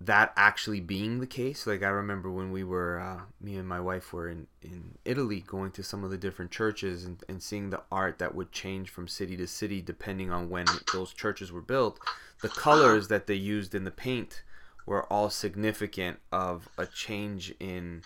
that 0.00 0.32
actually 0.36 0.80
being 0.80 1.20
the 1.20 1.26
case. 1.26 1.66
Like 1.66 1.82
I 1.82 1.88
remember 1.88 2.30
when 2.30 2.52
we 2.52 2.64
were, 2.64 3.00
uh, 3.00 3.20
me 3.40 3.56
and 3.56 3.66
my 3.66 3.80
wife 3.80 4.12
were 4.12 4.28
in 4.28 4.46
in 4.62 4.98
Italy, 5.04 5.40
going 5.40 5.70
to 5.72 5.82
some 5.82 6.04
of 6.04 6.10
the 6.10 6.18
different 6.18 6.50
churches 6.50 7.04
and, 7.04 7.22
and 7.28 7.42
seeing 7.42 7.70
the 7.70 7.82
art 7.90 8.18
that 8.18 8.34
would 8.34 8.52
change 8.52 8.90
from 8.90 9.08
city 9.08 9.36
to 9.36 9.46
city 9.46 9.80
depending 9.80 10.30
on 10.30 10.50
when 10.50 10.66
those 10.92 11.12
churches 11.12 11.50
were 11.50 11.62
built. 11.62 11.98
The 12.42 12.48
colors 12.48 13.08
that 13.08 13.26
they 13.26 13.34
used 13.34 13.74
in 13.74 13.84
the 13.84 13.90
paint 13.90 14.42
were 14.84 15.10
all 15.12 15.30
significant 15.30 16.18
of 16.30 16.68
a 16.76 16.86
change 16.86 17.54
in 17.58 18.02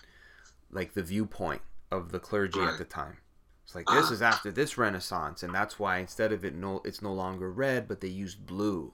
like 0.71 0.93
the 0.93 1.03
viewpoint 1.03 1.61
of 1.91 2.11
the 2.11 2.19
clergy 2.19 2.61
at 2.61 2.77
the 2.77 2.85
time. 2.85 3.17
It's 3.65 3.75
like 3.75 3.85
this 3.87 4.11
is 4.11 4.21
after 4.21 4.51
this 4.51 4.77
Renaissance, 4.77 5.43
and 5.43 5.53
that's 5.53 5.77
why 5.77 5.97
instead 5.97 6.31
of 6.31 6.43
it 6.45 6.55
no, 6.55 6.81
it's 6.85 7.01
no 7.01 7.13
longer 7.13 7.51
red, 7.51 7.87
but 7.87 8.01
they 8.01 8.07
used 8.07 8.45
blue. 8.45 8.93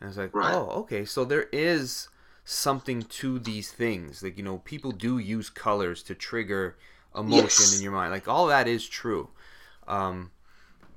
And 0.00 0.08
it's 0.08 0.18
like, 0.18 0.34
Right. 0.34 0.54
oh, 0.54 0.68
okay, 0.80 1.04
so 1.04 1.24
there 1.24 1.48
is 1.52 2.08
something 2.46 3.02
to 3.02 3.38
these 3.38 3.70
things. 3.72 4.22
Like 4.22 4.38
you 4.38 4.44
know, 4.44 4.58
people 4.58 4.92
do 4.92 5.18
use 5.18 5.50
colors 5.50 6.02
to 6.04 6.14
trigger 6.14 6.76
emotion 7.14 7.44
Yes. 7.44 7.76
in 7.76 7.82
your 7.82 7.92
mind. 7.92 8.12
Like 8.12 8.28
all 8.28 8.46
that 8.46 8.66
is 8.68 8.86
true. 8.88 9.28
Um, 9.86 10.30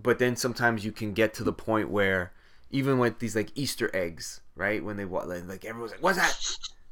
but 0.02 0.20
then 0.20 0.36
sometimes 0.38 0.86
you 0.86 0.92
can 0.94 1.12
get 1.14 1.34
to 1.34 1.44
the 1.44 1.52
point 1.52 1.90
where 1.90 2.32
even 2.72 3.00
with 3.00 3.20
these 3.20 3.36
like 3.36 3.50
Easter 3.56 3.90
eggs, 3.94 4.42
right? 4.56 4.84
When 4.84 4.96
they 4.98 5.06
like, 5.06 5.66
everyone's 5.66 5.92
like, 5.92 6.04
"What's 6.04 6.18
that? 6.18 6.38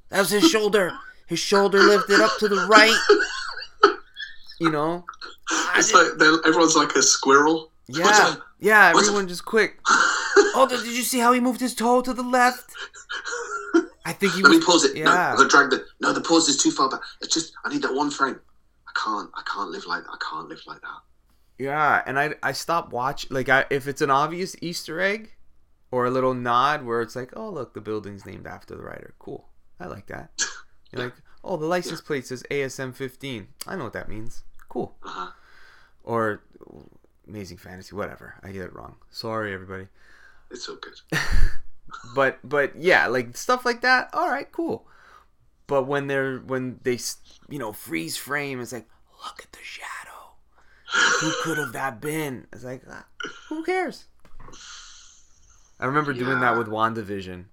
That 0.09 0.19
was 0.19 0.31
his 0.31 0.49
shoulder. 0.49 0.91
His 1.27 1.39
shoulder 1.39 1.79
lifted 1.79 2.19
up 2.19 2.31
to 2.39 2.47
the 2.47 2.65
right." 2.67 2.97
You 4.59 4.71
know? 4.71 5.05
It's 5.75 5.93
like 5.93 6.07
everyone's 6.47 6.75
like 6.75 6.95
a 6.95 7.03
squirrel. 7.03 7.69
Yeah, 7.87 8.35
yeah. 8.59 8.91
Everyone 8.95 9.27
just 9.27 9.45
quick. 9.45 9.79
Oh, 10.59 10.67
did 10.67 10.83
you 10.87 11.03
see 11.03 11.19
how 11.19 11.33
he 11.33 11.39
moved 11.39 11.59
his 11.61 11.75
toe 11.75 12.01
to 12.01 12.13
the 12.13 12.23
left? 12.23 12.71
I 14.07 14.13
think 14.13 14.33
he 14.33 14.41
Let 14.41 14.51
me 14.51 14.61
pause 14.61 14.85
it. 14.85 14.95
No, 14.95 15.11
Yeah. 15.11 15.31
I'm 15.31 15.37
gonna 15.37 15.49
drag 15.49 15.69
the. 15.69 15.85
No, 15.99 16.13
the 16.13 16.21
pause 16.21 16.47
is 16.47 16.57
too 16.57 16.71
far 16.71 16.89
back. 16.89 17.01
It's 17.21 17.33
just 17.33 17.53
I 17.65 17.69
need 17.69 17.81
that 17.81 17.93
one 17.93 18.09
frame. 18.09 18.39
I 18.87 18.91
can't. 18.95 19.29
I 19.35 19.41
can't 19.53 19.69
live 19.69 19.85
like. 19.85 20.03
I 20.09 20.15
can't 20.29 20.47
live 20.47 20.61
like 20.65 20.79
that. 20.81 21.01
Yeah, 21.57 22.03
and 22.05 22.17
I 22.17 22.35
I 22.41 22.53
stopped 22.53 22.93
watching. 22.93 23.29
Like, 23.33 23.49
I 23.49 23.65
if 23.69 23.85
it's 23.85 24.01
an 24.01 24.09
obvious 24.09 24.55
Easter 24.61 25.01
egg, 25.01 25.31
or 25.91 26.05
a 26.05 26.09
little 26.09 26.33
nod 26.33 26.85
where 26.85 27.01
it's 27.01 27.17
like, 27.17 27.33
oh 27.35 27.49
look, 27.49 27.73
the 27.73 27.81
building's 27.81 28.25
named 28.25 28.47
after 28.47 28.75
the 28.75 28.81
writer. 28.83 29.13
Cool, 29.19 29.49
I 29.79 29.87
like 29.87 30.07
that. 30.07 30.31
You're 30.91 31.03
like, 31.03 31.13
oh, 31.43 31.57
the 31.57 31.65
license 31.65 31.99
plate 31.99 32.25
says 32.25 32.43
ASM 32.49 32.95
15. 32.95 33.49
I 33.67 33.75
know 33.75 33.83
what 33.83 33.93
that 33.93 34.07
means. 34.07 34.43
Cool. 34.69 34.95
Uh-huh. 35.03 35.31
Or 36.03 36.41
Amazing 37.27 37.57
Fantasy, 37.57 37.93
whatever. 37.93 38.35
I 38.41 38.51
get 38.51 38.61
it 38.63 38.73
wrong. 38.73 38.95
Sorry, 39.09 39.53
everybody. 39.53 39.87
It's 40.49 40.65
so 40.65 40.77
good. 40.77 40.93
but 42.15 42.39
but 42.43 42.73
yeah, 42.81 43.07
like 43.07 43.35
stuff 43.37 43.65
like 43.65 43.81
that. 43.81 44.09
All 44.13 44.29
right, 44.29 44.51
cool. 44.51 44.87
But 45.67 45.83
when 45.83 46.07
they're 46.07 46.39
when 46.39 46.79
they 46.83 46.99
you 47.49 47.59
know 47.59 47.73
freeze 47.73 48.17
frame, 48.17 48.59
it's 48.61 48.71
like 48.73 48.87
look 49.25 49.39
at 49.43 49.51
the 49.51 49.59
shadow. 49.63 49.87
Who 51.21 51.31
could 51.43 51.57
have 51.57 51.73
that 51.73 51.99
been? 51.99 52.47
It's 52.53 52.63
like 52.63 52.83
ah, 52.89 53.05
who 53.49 53.63
cares? 53.63 54.05
I 55.79 55.85
remember 55.85 56.13
doing 56.13 56.39
that 56.39 56.53
Yeah. 56.53 56.57
with 56.57 56.67
WandaVision. 56.67 57.45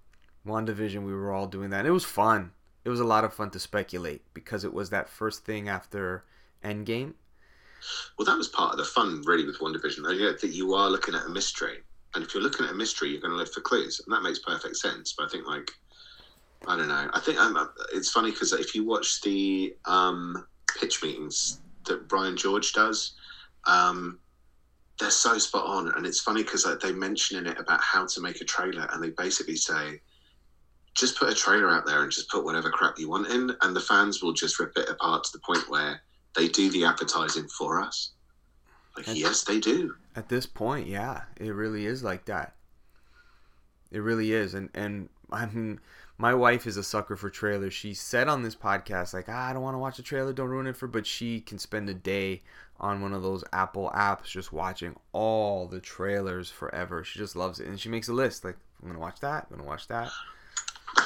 WandaVision, 0.47 1.05
we 1.05 1.13
were 1.13 1.33
all 1.33 1.47
doing 1.47 1.71
that. 1.71 1.81
And 1.81 1.89
it 1.89 1.93
was 1.93 2.05
fun. 2.05 2.53
It 2.85 2.89
was 2.91 3.01
a 3.01 3.05
lot 3.05 3.25
of 3.25 3.35
fun 3.35 3.51
to 3.51 3.59
speculate 3.59 4.23
because 4.35 4.65
it 4.65 4.73
was 4.73 4.91
that 4.91 5.09
first 5.09 5.45
thing 5.45 5.69
after 5.69 6.25
Endgame. 6.63 7.15
Well, 8.19 8.25
that 8.27 8.39
was 8.39 8.49
part 8.49 8.73
of 8.73 8.79
the 8.79 8.85
fun, 8.85 9.23
really, 9.27 9.45
with 9.45 9.59
WandaVision. 9.59 9.97
You 10.15 10.21
know, 10.21 10.33
that 10.33 10.51
you 10.51 10.75
are 10.75 10.89
looking 10.91 11.15
at 11.15 11.27
a 11.27 11.29
mystery, 11.29 11.79
and 12.15 12.25
if 12.25 12.33
you're 12.33 12.43
looking 12.43 12.67
at 12.67 12.73
a 12.73 12.75
mystery, 12.75 13.11
you're 13.11 13.21
going 13.21 13.33
to 13.33 13.37
look 13.37 13.53
for 13.53 13.61
clues, 13.61 14.01
and 14.05 14.15
that 14.15 14.23
makes 14.23 14.39
perfect 14.39 14.77
sense. 14.77 15.15
But 15.17 15.27
I 15.27 15.29
think, 15.29 15.47
like, 15.47 15.71
I 16.67 16.77
don't 16.77 16.89
know. 16.89 17.11
I 17.13 17.21
think 17.21 17.39
um, 17.39 17.71
it's 17.93 18.11
funny 18.11 18.31
because 18.31 18.53
if 18.53 18.75
you 18.75 18.85
watch 18.85 19.21
the 19.23 19.75
um, 19.87 20.47
pitch 20.79 21.03
meetings 21.03 21.61
that 21.87 22.11
Ryan 22.13 22.37
George 22.37 22.73
does, 22.73 23.15
um, 23.67 24.19
they're 24.99 25.11
so 25.11 25.39
spot 25.39 25.67
on, 25.67 25.93
and 25.97 26.07
it's 26.07 26.21
funny 26.21 26.43
because 26.43 26.65
like, 26.65 26.81
they 26.81 26.93
mention 26.93 27.39
in 27.39 27.47
it 27.47 27.59
about 27.59 27.81
how 27.81 28.07
to 28.07 28.21
make 28.21 28.41
a 28.41 28.45
trailer, 28.45 28.89
and 28.93 29.03
they 29.03 29.11
basically 29.11 29.57
say. 29.57 30.01
Just 30.95 31.19
put 31.19 31.29
a 31.29 31.35
trailer 31.35 31.71
out 31.71 31.87
there 31.87 32.05
and 32.05 32.13
just 32.13 32.31
put 32.31 32.45
whatever 32.45 32.71
crap 32.71 33.01
you 33.01 33.11
want 33.11 33.27
in, 33.27 33.51
and 33.63 33.75
the 33.75 33.81
fans 33.81 34.23
will 34.23 34.33
just 34.33 34.61
rip 34.61 34.79
it 34.79 34.89
apart 34.89 35.25
to 35.25 35.31
the 35.33 35.41
point 35.41 35.69
where 35.69 36.01
they 36.37 36.47
do 36.47 36.71
the 36.71 36.85
advertising 36.85 37.49
for 37.49 37.81
us. 37.81 38.13
Like, 38.97 39.09
yes, 39.09 39.43
they 39.43 39.59
do. 39.59 39.97
At 40.17 40.29
this 40.29 40.47
point, 40.47 40.87
yeah, 40.87 41.23
it 41.37 41.51
really 41.51 41.87
is 41.87 42.05
like 42.05 42.27
that. 42.27 42.55
It 43.91 43.99
really 43.99 44.33
is, 44.33 44.55
and 44.55 44.71
and 44.75 45.09
I 45.33 45.47
mean, 45.47 45.81
my 46.19 46.35
wife 46.35 46.67
is 46.67 46.77
a 46.77 46.85
sucker 46.85 47.17
for 47.17 47.31
trailers. 47.31 47.75
She 47.75 47.95
said 47.95 48.29
on 48.29 48.43
this 48.43 48.55
podcast, 48.55 49.15
like, 49.15 49.27
ah, 49.29 49.49
I 49.49 49.53
don't 49.53 49.63
want 49.63 49.75
to 49.75 49.79
watch 49.79 49.99
a 49.99 50.03
trailer, 50.03 50.33
don't 50.33 50.49
ruin 50.49 50.67
it 50.67 50.77
for. 50.77 50.87
But 50.87 51.07
she 51.07 51.41
can 51.41 51.59
spend 51.59 51.89
a 51.89 51.95
day 51.95 52.43
on 52.81 53.01
one 53.01 53.13
of 53.13 53.23
those 53.23 53.45
Apple 53.53 53.91
apps 53.95 54.25
just 54.25 54.53
watching 54.53 54.97
all 55.13 55.67
the 55.67 55.81
trailers 55.81 56.51
forever. 56.51 57.03
She 57.05 57.19
just 57.19 57.37
loves 57.37 57.61
it, 57.61 57.67
and 57.67 57.79
she 57.81 57.89
makes 57.89 58.09
a 58.09 58.13
list. 58.13 58.45
Like, 58.45 58.57
I'm 58.83 58.89
gonna 58.89 59.01
watch 59.01 59.21
that. 59.21 59.47
I'm 59.51 59.57
gonna 59.57 59.69
watch 59.69 59.89
that. 59.89 60.11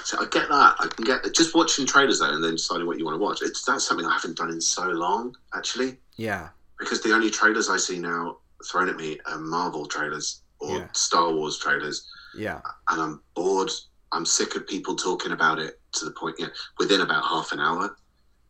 So 0.05 0.19
I 0.19 0.25
get 0.25 0.49
that. 0.49 0.77
I 0.79 0.89
can 0.89 1.05
get 1.05 1.35
just 1.35 1.55
watching 1.55 1.87
trailers 1.87 2.19
though, 2.19 2.31
and 2.31 2.45
then 2.45 2.53
deciding 2.53 2.87
what 2.87 2.99
you 2.99 3.05
want 3.05 3.15
to 3.15 3.25
watch. 3.25 3.41
It's 3.43 3.65
that's 3.65 3.87
something 3.87 4.07
I 4.07 4.13
haven't 4.13 4.37
done 4.37 4.51
in 4.51 4.61
so 4.61 4.85
long, 4.89 5.37
actually, 5.55 5.97
Yeah, 6.17 6.49
because 6.79 7.03
the 7.03 7.13
only 7.13 7.31
trailers 7.31 7.71
I 7.71 7.79
see 7.79 7.99
now 7.99 8.39
thrown 8.71 8.89
at 8.89 8.97
me 8.97 9.19
are 9.27 9.39
Marvel 9.39 9.87
trailers 9.87 10.43
or 10.61 10.79
Yeah. 10.79 10.89
Star 10.95 11.33
Wars 11.33 11.59
trailers, 11.59 12.07
yeah, 12.35 12.61
and 12.91 13.01
I'm 13.01 13.23
bored. 13.35 13.71
I'm 14.13 14.25
sick 14.27 14.57
of 14.57 14.67
people 14.67 14.97
talking 14.97 15.33
about 15.33 15.59
it 15.59 15.81
to 15.93 16.05
the 16.05 16.11
point, 16.13 16.37
yeah, 16.39 16.49
within 16.79 17.03
about 17.03 17.25
half 17.25 17.53
an 17.53 17.61
hour, 17.61 17.97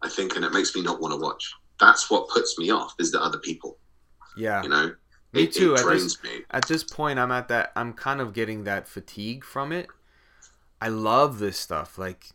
I 0.03 0.09
think, 0.09 0.37
and 0.37 0.45
it 0.45 0.53
makes 0.53 0.75
me 0.75 0.83
not 0.83 1.01
want 1.01 1.13
to 1.13 1.19
watch. 1.21 1.53
That's 1.81 2.09
what 2.11 2.29
puts 2.29 2.59
me 2.59 2.71
off 2.71 2.95
is 2.99 3.11
the 3.13 3.21
other 3.23 3.39
people, 3.39 3.79
yeah. 4.37 4.63
you 4.63 4.69
know. 4.69 4.95
Me 5.33 5.43
It- 5.43 5.53
too. 5.53 5.75
It 5.75 5.81
At 5.81 5.87
this, 5.87 6.23
me. 6.23 6.43
at 6.51 6.67
this 6.69 6.83
point, 6.85 7.19
I'm 7.19 7.31
at 7.31 7.49
that. 7.49 7.73
I'm 7.77 7.93
kind 7.93 8.21
of 8.23 8.33
getting 8.33 8.65
that 8.65 8.89
fatigue 8.89 9.45
from 9.45 9.73
it. 9.73 9.89
I 10.81 10.89
love 10.89 11.39
this 11.39 11.59
stuff. 11.59 11.99
Like, 11.99 12.31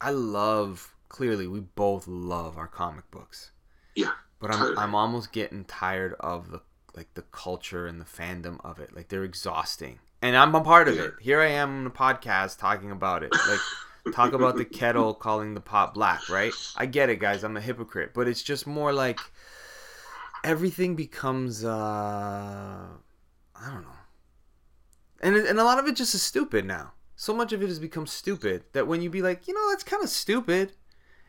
I 0.00 0.10
love. 0.10 0.94
Clearly, 1.08 1.46
we 1.46 1.60
both 1.60 2.06
love 2.08 2.56
our 2.58 2.66
comic 2.68 3.08
books. 3.10 3.50
Yeah, 3.94 4.12
But 4.40 4.50
I'm 4.52 4.58
totally. 4.58 4.76
I'm 4.78 4.94
almost 4.94 5.30
getting 5.32 5.64
tired 5.64 6.14
of 6.20 6.50
the 6.50 6.60
like 6.96 7.14
the 7.14 7.22
culture 7.22 7.86
and 7.86 8.00
the 8.00 8.04
fandom 8.04 8.58
of 8.64 8.78
it. 8.78 8.94
Like 8.94 9.08
they're 9.08 9.24
exhausting, 9.24 9.98
and 10.22 10.36
I'm 10.36 10.54
a 10.54 10.60
part 10.60 10.88
of 10.88 10.98
it. 10.98 11.14
Here 11.20 11.40
I 11.40 11.48
am 11.48 11.78
on 11.78 11.84
the 11.84 11.90
podcast 11.90 12.58
talking 12.58 12.90
about 12.90 13.22
it. 13.22 13.32
Like 13.32 14.14
talk 14.14 14.32
about 14.32 14.56
the 14.56 14.64
kettle 14.64 15.14
calling 15.26 15.54
the 15.54 15.60
pot 15.60 15.94
black, 15.94 16.28
right? 16.28 16.52
I 16.76 16.86
get 16.86 17.10
it, 17.10 17.20
guys. 17.20 17.44
I'm 17.44 17.56
a 17.56 17.60
hypocrite, 17.60 18.12
but 18.14 18.28
it's 18.28 18.42
just 18.42 18.66
more 18.66 18.92
like 18.92 19.20
everything 20.44 20.96
becomes 20.96 21.64
uh 21.64 21.68
I 23.54 23.70
don't 23.70 23.82
know. 23.82 23.88
And 25.20 25.36
and 25.36 25.58
a 25.58 25.64
lot 25.64 25.78
of 25.78 25.86
it 25.86 25.96
just 25.96 26.14
is 26.14 26.22
stupid 26.22 26.64
now. 26.64 26.92
So 27.14 27.34
much 27.34 27.52
of 27.52 27.62
it 27.62 27.68
has 27.68 27.78
become 27.78 28.06
stupid 28.06 28.64
that 28.72 28.86
when 28.86 29.02
you 29.02 29.10
be 29.10 29.20
like, 29.20 29.46
you 29.46 29.52
know, 29.52 29.68
that's 29.70 29.84
kind 29.84 30.02
of 30.02 30.08
stupid. 30.08 30.72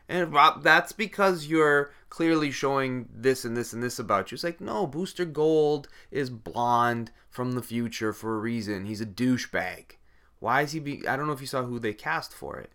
And 0.08 0.32
Rob, 0.34 0.64
that's 0.64 0.94
because 0.94 1.48
you're 1.48 1.92
clearly 2.12 2.52
showing 2.52 3.08
this 3.12 3.46
and 3.46 3.58
this 3.58 3.74
and 3.74 3.82
this 3.82 3.98
about 3.98 4.30
you. 4.30 4.36
It's 4.36 4.44
like, 4.44 4.62
no, 4.62 4.86
Booster 4.86 5.26
Gold 5.26 5.88
is 6.12 6.30
blonde 6.30 7.10
from 7.30 7.54
the 7.54 7.64
future 7.64 8.14
for 8.14 8.36
a 8.36 8.40
reason. 8.40 8.86
He's 8.86 9.02
a 9.02 9.06
douchebag. 9.08 9.94
Why 10.40 10.62
is 10.62 10.74
he 10.74 10.80
be 10.80 11.08
I 11.08 11.16
don't 11.16 11.26
know 11.26 11.34
if 11.34 11.42
you 11.42 11.48
saw 11.48 11.64
who 11.64 11.80
they 11.80 11.94
cast 11.94 12.34
for 12.34 12.60
it. 12.60 12.72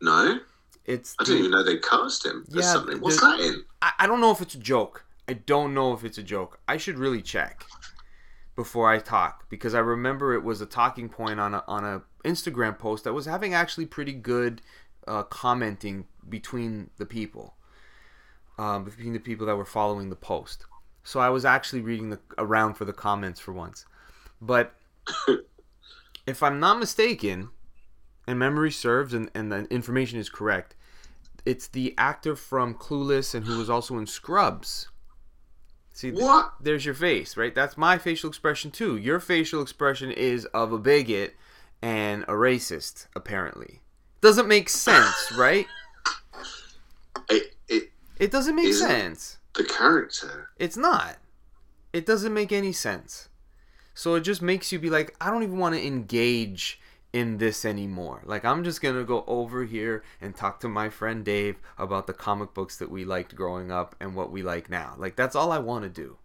No, 0.00 0.40
It's 0.84 1.14
I 1.20 1.24
didn't 1.24 1.38
even 1.40 1.50
know 1.52 1.62
they 1.62 1.76
cast 1.78 2.24
him. 2.26 2.44
There's 2.48 2.64
Yeah, 2.64 2.72
something. 2.72 3.00
What's 3.00 3.20
that 3.20 3.38
in? 3.40 3.64
I, 3.82 3.92
I 4.00 4.06
don't 4.06 4.20
know 4.20 4.30
if 4.30 4.40
it's 4.40 4.54
a 4.54 4.58
joke. 4.58 5.04
I 5.28 5.34
don't 5.34 5.74
know 5.74 5.92
if 5.92 6.02
it's 6.04 6.18
a 6.18 6.22
joke. 6.22 6.58
I 6.66 6.76
should 6.78 6.98
really 6.98 7.22
check 7.22 7.64
before 8.56 8.90
I 8.90 8.98
talk 8.98 9.48
because 9.48 9.74
I 9.74 9.80
remember 9.80 10.32
it 10.34 10.44
was 10.44 10.60
a 10.60 10.66
talking 10.66 11.08
point 11.08 11.38
on 11.40 11.54
a 11.54 11.64
on 11.68 11.84
a 11.84 12.02
Instagram 12.24 12.78
post 12.78 13.04
that 13.04 13.12
was 13.12 13.26
having 13.26 13.52
actually 13.54 13.86
pretty 13.86 14.12
good 14.12 14.62
uh, 15.06 15.22
commenting 15.24 16.06
between 16.28 16.90
the 16.96 17.06
people, 17.06 17.56
um, 18.58 18.84
between 18.84 19.12
the 19.12 19.18
people 19.18 19.46
that 19.46 19.56
were 19.56 19.64
following 19.64 20.10
the 20.10 20.16
post. 20.16 20.66
So 21.02 21.20
I 21.20 21.28
was 21.28 21.44
actually 21.44 21.82
reading 21.82 22.10
the 22.10 22.18
around 22.38 22.74
for 22.74 22.84
the 22.84 22.92
comments 22.92 23.40
for 23.40 23.52
once, 23.52 23.84
but 24.40 24.74
if 26.26 26.42
I'm 26.42 26.60
not 26.60 26.78
mistaken, 26.78 27.50
and 28.26 28.38
memory 28.38 28.70
serves 28.70 29.12
and, 29.12 29.30
and 29.34 29.52
the 29.52 29.64
information 29.64 30.18
is 30.18 30.30
correct, 30.30 30.74
it's 31.44 31.68
the 31.68 31.94
actor 31.98 32.34
from 32.36 32.74
Clueless 32.74 33.34
and 33.34 33.44
who 33.44 33.58
was 33.58 33.68
also 33.68 33.98
in 33.98 34.06
Scrubs. 34.06 34.88
See, 35.92 36.10
th- 36.10 36.44
there's 36.60 36.84
your 36.84 36.94
face, 36.94 37.36
right? 37.36 37.54
That's 37.54 37.76
my 37.76 37.98
facial 37.98 38.28
expression 38.28 38.70
too. 38.70 38.96
Your 38.96 39.20
facial 39.20 39.62
expression 39.62 40.10
is 40.10 40.44
of 40.46 40.72
a 40.72 40.78
bigot 40.78 41.36
and 41.82 42.24
a 42.24 42.32
racist, 42.32 43.06
apparently. 43.14 43.80
Doesn't 44.20 44.48
make 44.48 44.68
sense, 44.68 45.32
right? 45.36 45.66
It, 48.18 48.30
doesn't 48.30 48.54
make 48.54 48.66
Isn't 48.66 48.88
sense. 48.88 49.38
the 49.54 49.64
character. 49.64 50.50
It's 50.58 50.76
not. 50.76 51.16
It 51.92 52.06
doesn't 52.06 52.34
make 52.34 52.52
any 52.52 52.72
sense. 52.72 53.28
So 53.94 54.14
it 54.14 54.22
just 54.22 54.42
makes 54.42 54.72
you 54.72 54.78
be 54.78 54.90
like, 54.90 55.14
I 55.20 55.30
don't 55.30 55.42
even 55.42 55.58
want 55.58 55.74
to 55.74 55.86
engage 55.86 56.80
in 57.12 57.38
this 57.38 57.64
anymore. 57.64 58.22
Like, 58.24 58.44
I'm 58.44 58.64
just 58.64 58.82
going 58.82 58.96
to 58.96 59.04
go 59.04 59.22
over 59.28 59.64
here 59.64 60.02
and 60.20 60.34
talk 60.34 60.58
to 60.60 60.68
my 60.68 60.88
friend 60.90 61.24
Dave 61.24 61.56
about 61.78 62.08
the 62.08 62.12
comic 62.12 62.52
books 62.54 62.76
that 62.78 62.90
we 62.90 63.04
liked 63.04 63.36
growing 63.36 63.70
up 63.70 63.94
and 64.00 64.16
what 64.16 64.32
we 64.32 64.42
like 64.42 64.68
now. 64.68 64.96
Like, 64.98 65.14
that's 65.14 65.36
all 65.36 65.52
I 65.52 65.58
want 65.58 65.84
to 65.84 65.88
do. 65.88 66.18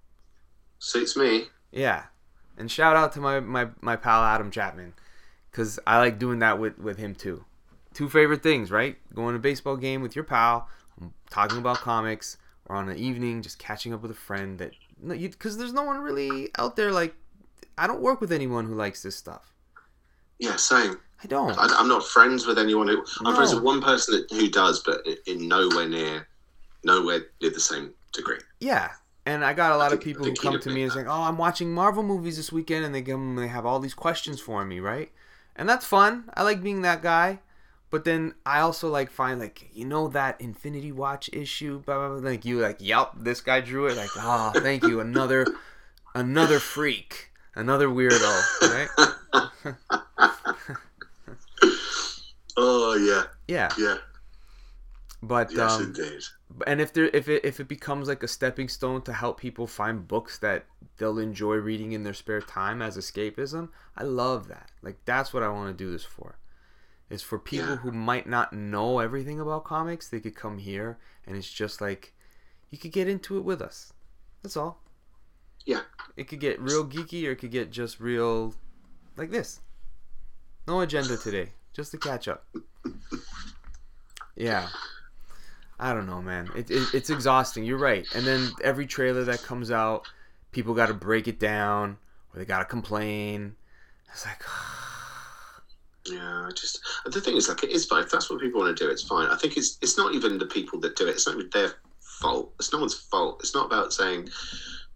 Suits 0.80 1.16
me. 1.16 1.44
Yeah. 1.72 2.06
And 2.58 2.72
shout 2.72 2.96
out 2.96 3.14
to 3.14 3.20
my, 3.20 3.40
my, 3.40 3.68
my 3.82 3.96
pal 3.96 4.24
Adam 4.24 4.50
Chapman 4.50 4.94
because 5.52 5.80
I 5.86 6.00
like 6.00 6.18
doing 6.18 6.40
that 6.40 6.60
with, 6.60 6.80
with 6.80 6.98
him 6.98 7.14
too. 7.14 7.46
Two 7.94 8.10
favorite 8.10 8.42
things, 8.42 8.72
right? 8.72 8.98
Going 9.14 9.34
to 9.34 9.40
a 9.40 9.42
baseball 9.42 9.78
game 9.78 10.02
with 10.02 10.16
your 10.16 10.26
pal, 10.26 10.68
talking 11.30 11.58
about 11.58 11.78
comics, 11.78 12.38
or 12.66 12.76
on 12.76 12.90
an 12.90 12.98
evening 12.98 13.42
just 13.42 13.60
catching 13.60 13.94
up 13.94 14.02
with 14.02 14.12
a 14.12 14.16
friend 14.16 14.60
that 14.60 14.72
because 15.08 15.58
there's 15.58 15.74
no 15.74 15.84
one 15.84 16.00
really 16.00 16.50
out 16.58 16.76
there 16.76 16.92
like 16.92 17.16
I 17.78 17.88
don't 17.88 18.02
work 18.02 18.20
with 18.20 18.32
anyone 18.32 18.66
who 18.66 18.76
likes 18.76 19.02
this 19.02 19.16
stuff. 19.16 19.54
Yeah, 20.38 20.56
same. 20.58 20.98
I 21.24 21.28
don't. 21.28 21.58
I, 21.58 21.68
I'm 21.78 21.88
not 21.88 22.06
friends 22.06 22.46
with 22.46 22.58
anyone 22.58 22.88
who. 22.88 23.04
I'm 23.26 23.36
friends 23.36 23.54
with 23.54 23.64
one 23.64 23.82
person 23.82 24.16
that, 24.16 24.32
who 24.36 24.50
does, 24.50 24.82
but 24.82 25.06
in- 25.28 25.48
nowhere 25.48 25.88
near, 25.88 26.28
nowhere 26.84 27.22
near 27.42 27.52
the 27.52 27.60
same 27.60 27.94
degree. 28.14 28.40
Yeah. 28.60 28.90
And 29.26 29.46
I 29.46 29.54
got 29.54 29.74
a 29.74 29.78
lot 29.78 29.94
of 29.94 30.02
people 30.02 30.26
who 30.26 30.34
come 30.34 30.60
to 30.60 30.70
me 30.70 30.84
and 30.84 30.92
admit 30.92 31.06
say, 31.06 31.12
"Oh, 31.12 31.24
I'm 31.24 31.38
watching 31.38 31.74
Marvel 31.74 32.04
movies 32.04 32.38
this 32.38 32.52
weekend," 32.52 32.86
and 32.86 32.96
they 32.96 33.02
come, 33.02 33.36
they 33.36 33.48
have 33.48 33.66
all 33.66 33.80
these 33.80 33.94
questions 33.94 34.42
for 34.42 34.66
me, 34.66 34.80
right? 34.80 35.12
And 35.56 35.68
that's 35.68 35.86
fun. 35.86 36.30
I 36.34 36.44
like 36.44 36.64
being 36.64 36.82
that 36.82 37.02
guy. 37.04 37.40
But 37.92 38.04
then 38.04 38.36
I 38.46 38.60
also 38.60 38.88
like 38.90 39.10
find 39.10 39.40
like 39.40 39.70
you 39.74 39.86
know 39.86 40.08
that 40.10 40.40
Infinity 40.40 40.92
Watch 40.92 41.30
issue, 41.34 41.80
blah 41.80 41.98
blah. 41.98 42.20
blah. 42.20 42.30
Like 42.30 42.46
you 42.46 42.60
like, 42.60 42.78
yep, 42.80 43.12
this 43.18 43.42
guy 43.42 43.62
drew 43.62 43.88
it. 43.88 43.98
Like, 43.98 44.10
oh, 44.18 44.52
thank 44.56 44.84
you, 44.84 45.00
another, 45.00 45.48
another 46.14 46.60
freak, 46.60 47.32
another 47.56 47.88
weirdo, 47.88 48.42
right? 48.62 48.90
Oh 52.62 52.96
yeah, 52.96 53.24
Yeah. 53.48 53.70
yeah, 53.78 53.98
But 55.24 55.52
yes 55.54 55.72
um, 55.76 55.84
indeed. 55.84 56.24
and 56.68 56.82
if 56.82 56.92
there 56.94 57.10
if 57.14 57.30
it 57.30 57.46
if 57.46 57.60
it 57.60 57.68
becomes 57.70 58.08
like 58.10 58.22
a 58.22 58.28
stepping 58.28 58.68
stone 58.68 59.02
to 59.04 59.14
help 59.14 59.40
people 59.40 59.66
find 59.66 60.08
books 60.08 60.38
that 60.40 60.66
they'll 60.98 61.20
enjoy 61.20 61.56
reading 61.56 61.94
in 61.94 62.04
their 62.04 62.14
spare 62.14 62.42
time 62.42 62.82
as 62.82 62.98
escapism 62.98 63.70
i 63.96 64.04
love 64.04 64.48
that 64.50 64.70
like 64.82 64.98
that's 65.06 65.34
what 65.34 65.42
i 65.44 65.48
want 65.48 65.70
to 65.78 65.84
do 65.86 65.90
this 65.92 66.04
for 66.04 66.38
is 67.10 67.22
for 67.24 67.40
people 67.40 67.70
Yeah. 67.70 67.76
who 67.78 67.92
might 67.92 68.28
not 68.28 68.54
know 68.54 69.00
everything 69.00 69.40
about 69.40 69.64
comics 69.64 70.08
they 70.08 70.20
could 70.20 70.36
come 70.36 70.58
here 70.60 70.98
and 71.26 71.36
it's 71.36 71.52
just 71.52 71.82
like 71.82 72.14
you 72.70 72.78
could 72.78 72.92
get 72.92 73.08
into 73.08 73.38
it 73.38 73.44
with 73.44 73.62
us 73.62 73.94
that's 74.44 74.56
all 74.58 74.82
Yeah. 75.66 75.82
it 76.16 76.28
could 76.28 76.40
get 76.40 76.60
real 76.60 76.86
geeky 76.86 77.28
or 77.28 77.32
it 77.32 77.38
could 77.38 77.52
get 77.52 77.72
just 77.72 78.00
real 78.00 78.54
like 79.18 79.32
this 79.32 79.62
no 80.68 80.82
agenda 80.82 81.18
today 81.18 81.52
just 81.74 81.92
to 81.92 81.98
catch 81.98 82.28
up 82.28 82.46
yeah 84.36 84.68
I 85.82 85.94
don't 85.94 86.08
know, 86.08 86.22
man. 86.22 86.50
It, 86.58 86.70
it, 86.70 86.94
it's 86.94 87.10
exhausting. 87.10 87.64
You're 87.64 87.78
right. 87.78 88.06
And 88.14 88.28
then 88.28 88.50
every 88.62 88.86
trailer 88.86 89.24
that 89.24 89.42
comes 89.44 89.72
out, 89.72 90.06
people 90.52 90.74
got 90.74 90.88
to 90.88 90.94
break 90.94 91.30
it 91.30 91.40
down 91.40 91.96
or 92.34 92.40
they 92.40 92.44
got 92.44 92.60
to 92.60 92.66
complain. 92.66 93.56
It's 94.12 94.26
like, 94.26 94.44
Yeah, 96.12 96.48
I 96.48 96.52
just 96.56 96.80
the 97.06 97.22
thing 97.22 97.36
is 97.36 97.50
like 97.50 97.64
it 97.64 97.72
is 97.72 97.86
fine. 97.86 98.04
If 98.04 98.12
that's 98.12 98.30
what 98.30 98.40
people 98.40 98.62
want 98.62 98.76
to 98.76 98.84
do, 98.84 98.90
it's 98.90 99.04
fine. 99.04 99.30
I 99.30 99.36
think 99.36 99.58
it's 99.58 99.78
it's 99.82 99.98
not 99.98 100.14
even 100.14 100.38
the 100.38 100.46
people 100.46 100.80
that 100.82 100.96
do 100.96 101.08
it. 101.08 101.12
It's 101.12 101.28
not 101.28 101.36
even 101.36 101.50
their 101.52 101.74
fault. 102.00 102.54
It's 102.60 102.74
no 102.74 102.80
one's 102.80 102.96
fault. 102.96 103.40
It's 103.42 103.54
not 103.56 103.66
about 103.66 103.94
saying 103.94 104.30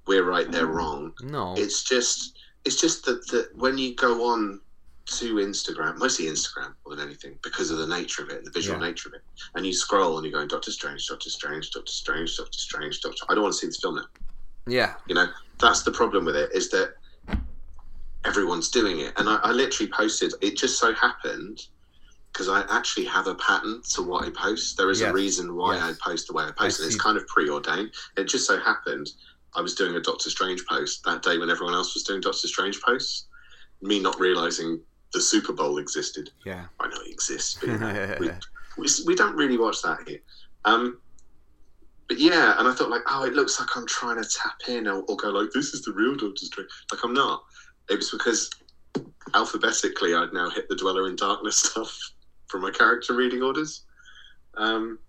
we're 0.07 0.23
right, 0.23 0.51
they're 0.51 0.67
mm. 0.67 0.73
wrong. 0.73 1.13
no. 1.21 1.53
It's 1.57 1.83
just 1.83 2.37
it's 2.65 2.79
just 2.79 3.05
that 3.05 3.27
that 3.29 3.49
when 3.55 3.77
you 3.77 3.95
go 3.95 4.25
on 4.31 4.59
to 5.05 5.35
Instagram, 5.35 5.97
mostly 5.97 6.25
Instagram 6.25 6.73
more 6.85 6.95
than 6.95 7.05
anything, 7.05 7.37
because 7.43 7.69
of 7.71 7.77
the 7.77 7.87
nature 7.87 8.23
of 8.23 8.29
it, 8.29 8.43
the 8.45 8.51
visual 8.51 8.79
Yeah. 8.79 8.87
nature 8.87 9.09
of 9.09 9.15
it, 9.15 9.21
and 9.55 9.65
you 9.65 9.73
scroll 9.73 10.17
and 10.17 10.25
you're 10.25 10.31
going 10.33 10.47
Doctor 10.47 10.71
Strange, 10.71 11.05
Doctor 11.07 11.29
Strange, 11.29 11.71
Doctor 11.71 11.91
Strange, 11.91 12.37
Doctor 12.37 12.57
Strange, 12.57 13.01
Doctor. 13.01 13.25
I 13.27 13.33
don't 13.33 13.43
want 13.43 13.53
to 13.53 13.59
see 13.59 13.67
this 13.67 13.81
film 13.81 13.95
now. 13.95 14.05
Yeah. 14.65 14.93
You 15.07 15.15
know, 15.15 15.27
that's 15.59 15.83
the 15.83 15.91
problem 15.91 16.23
with 16.23 16.37
it 16.37 16.51
is 16.53 16.69
that 16.69 16.95
everyone's 18.25 18.69
doing 18.69 18.99
it. 18.99 19.13
And 19.17 19.27
I, 19.29 19.35
I 19.43 19.51
literally 19.51 19.91
posted, 19.91 20.33
it 20.41 20.57
just 20.57 20.79
so 20.79 20.93
happened 20.93 21.59
because 22.31 22.49
I 22.49 22.63
actually 22.69 23.05
have 23.05 23.27
a 23.27 23.35
pattern 23.35 23.81
to 23.93 24.01
what 24.01 24.25
I 24.25 24.29
post. 24.31 24.77
There 24.77 24.89
is 24.89 25.01
Yes. 25.01 25.09
a 25.11 25.13
reason 25.13 25.55
why 25.55 25.75
Yes. 25.75 25.83
I 25.83 26.09
post 26.09 26.27
the 26.27 26.33
way 26.33 26.43
I 26.45 26.51
post 26.51 26.81
I 26.81 26.85
it. 26.85 26.87
It's 26.87 26.95
kind 26.95 27.17
of 27.17 27.27
preordained. 27.27 27.91
It 28.17 28.25
just 28.25 28.47
so 28.47 28.59
happened 28.59 29.09
I 29.55 29.61
was 29.61 29.75
doing 29.75 29.95
a 29.95 29.99
Doctor 29.99 30.29
Strange 30.31 30.65
post 30.67 31.03
that 31.03 31.21
day 31.21 31.37
when 31.37 31.51
everyone 31.51 31.75
else 31.75 31.93
was 31.93 32.03
doing 32.03 32.21
Doctor 32.21 32.47
Strange 32.47 32.81
posts. 32.81 33.27
Me 33.81 33.99
not 33.99 34.19
realizing 34.19 34.81
the 35.13 35.21
Super 35.21 35.53
Bowl 35.53 35.77
existed. 35.77 36.31
Yeah. 36.43 36.65
I 36.79 36.87
know 36.87 36.97
it 37.05 37.11
exists, 37.11 37.57
but 37.59 37.69
you 37.69 37.77
know, 37.77 38.15
we, 38.19 38.29
we, 38.79 38.87
we 39.05 39.15
don't 39.15 39.35
really 39.35 39.57
watch 39.59 39.81
that 39.83 39.99
here. 40.07 40.21
Um, 40.65 40.97
but 42.07 42.17
yeah, 42.17 42.55
and 42.57 42.67
I 42.67 42.73
thought 42.73 42.89
like, 42.89 43.03
oh, 43.11 43.25
it 43.25 43.33
looks 43.33 43.59
like 43.59 43.69
I'm 43.77 43.85
trying 43.85 44.21
to 44.21 44.27
tap 44.27 44.55
in 44.67 44.87
or, 44.87 45.03
or 45.07 45.15
go 45.17 45.29
like, 45.29 45.51
this 45.53 45.73
is 45.75 45.83
the 45.83 45.91
real 45.93 46.15
Doctor 46.15 46.45
Strange. 46.45 46.69
Like 46.91 47.03
I'm 47.03 47.13
not. 47.13 47.43
It 47.89 47.97
was 47.97 48.11
because 48.11 48.49
alphabetically 49.33 50.13
I'd 50.13 50.33
now 50.33 50.49
hit 50.49 50.67
the 50.69 50.75
Dweller 50.75 51.07
in 51.07 51.15
Darkness 51.15 51.57
stuff 51.63 51.97
from 52.47 52.61
my 52.61 52.71
character 52.71 53.15
reading 53.15 53.41
orders. 53.41 53.83
Um, 54.55 54.99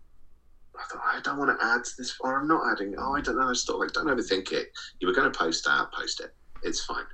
I 0.76 0.82
thought 0.90 1.02
I 1.04 1.20
don't 1.20 1.38
want 1.38 1.58
to 1.58 1.64
add 1.64 1.84
to 1.84 1.90
this, 1.98 2.16
or 2.20 2.40
I'm 2.40 2.48
not 2.48 2.72
adding. 2.72 2.94
Oh, 2.98 3.14
I 3.14 3.20
don't 3.20 3.38
know. 3.38 3.48
I 3.48 3.52
just 3.52 3.66
thought 3.66 3.78
like, 3.78 3.92
don't 3.92 4.06
overthink 4.06 4.52
it. 4.52 4.68
You 4.98 5.06
were 5.06 5.14
going 5.14 5.30
to 5.30 5.38
post 5.38 5.64
that, 5.64 5.92
post 5.92 6.20
it. 6.20 6.34
It's 6.62 6.84
fine. 6.84 7.04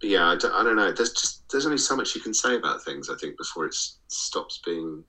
But 0.00 0.10
yeah, 0.10 0.26
I 0.26 0.36
don't, 0.36 0.52
I 0.52 0.62
don't 0.64 0.76
know. 0.76 0.92
There's 0.92 1.12
just 1.12 1.48
there's 1.50 1.66
only 1.66 1.78
so 1.78 1.96
much 1.96 2.14
you 2.14 2.20
can 2.20 2.34
say 2.34 2.56
about 2.56 2.84
things. 2.84 3.10
I 3.10 3.16
think 3.16 3.36
before 3.36 3.66
it 3.66 3.74
stops 3.74 4.60
being 4.64 5.04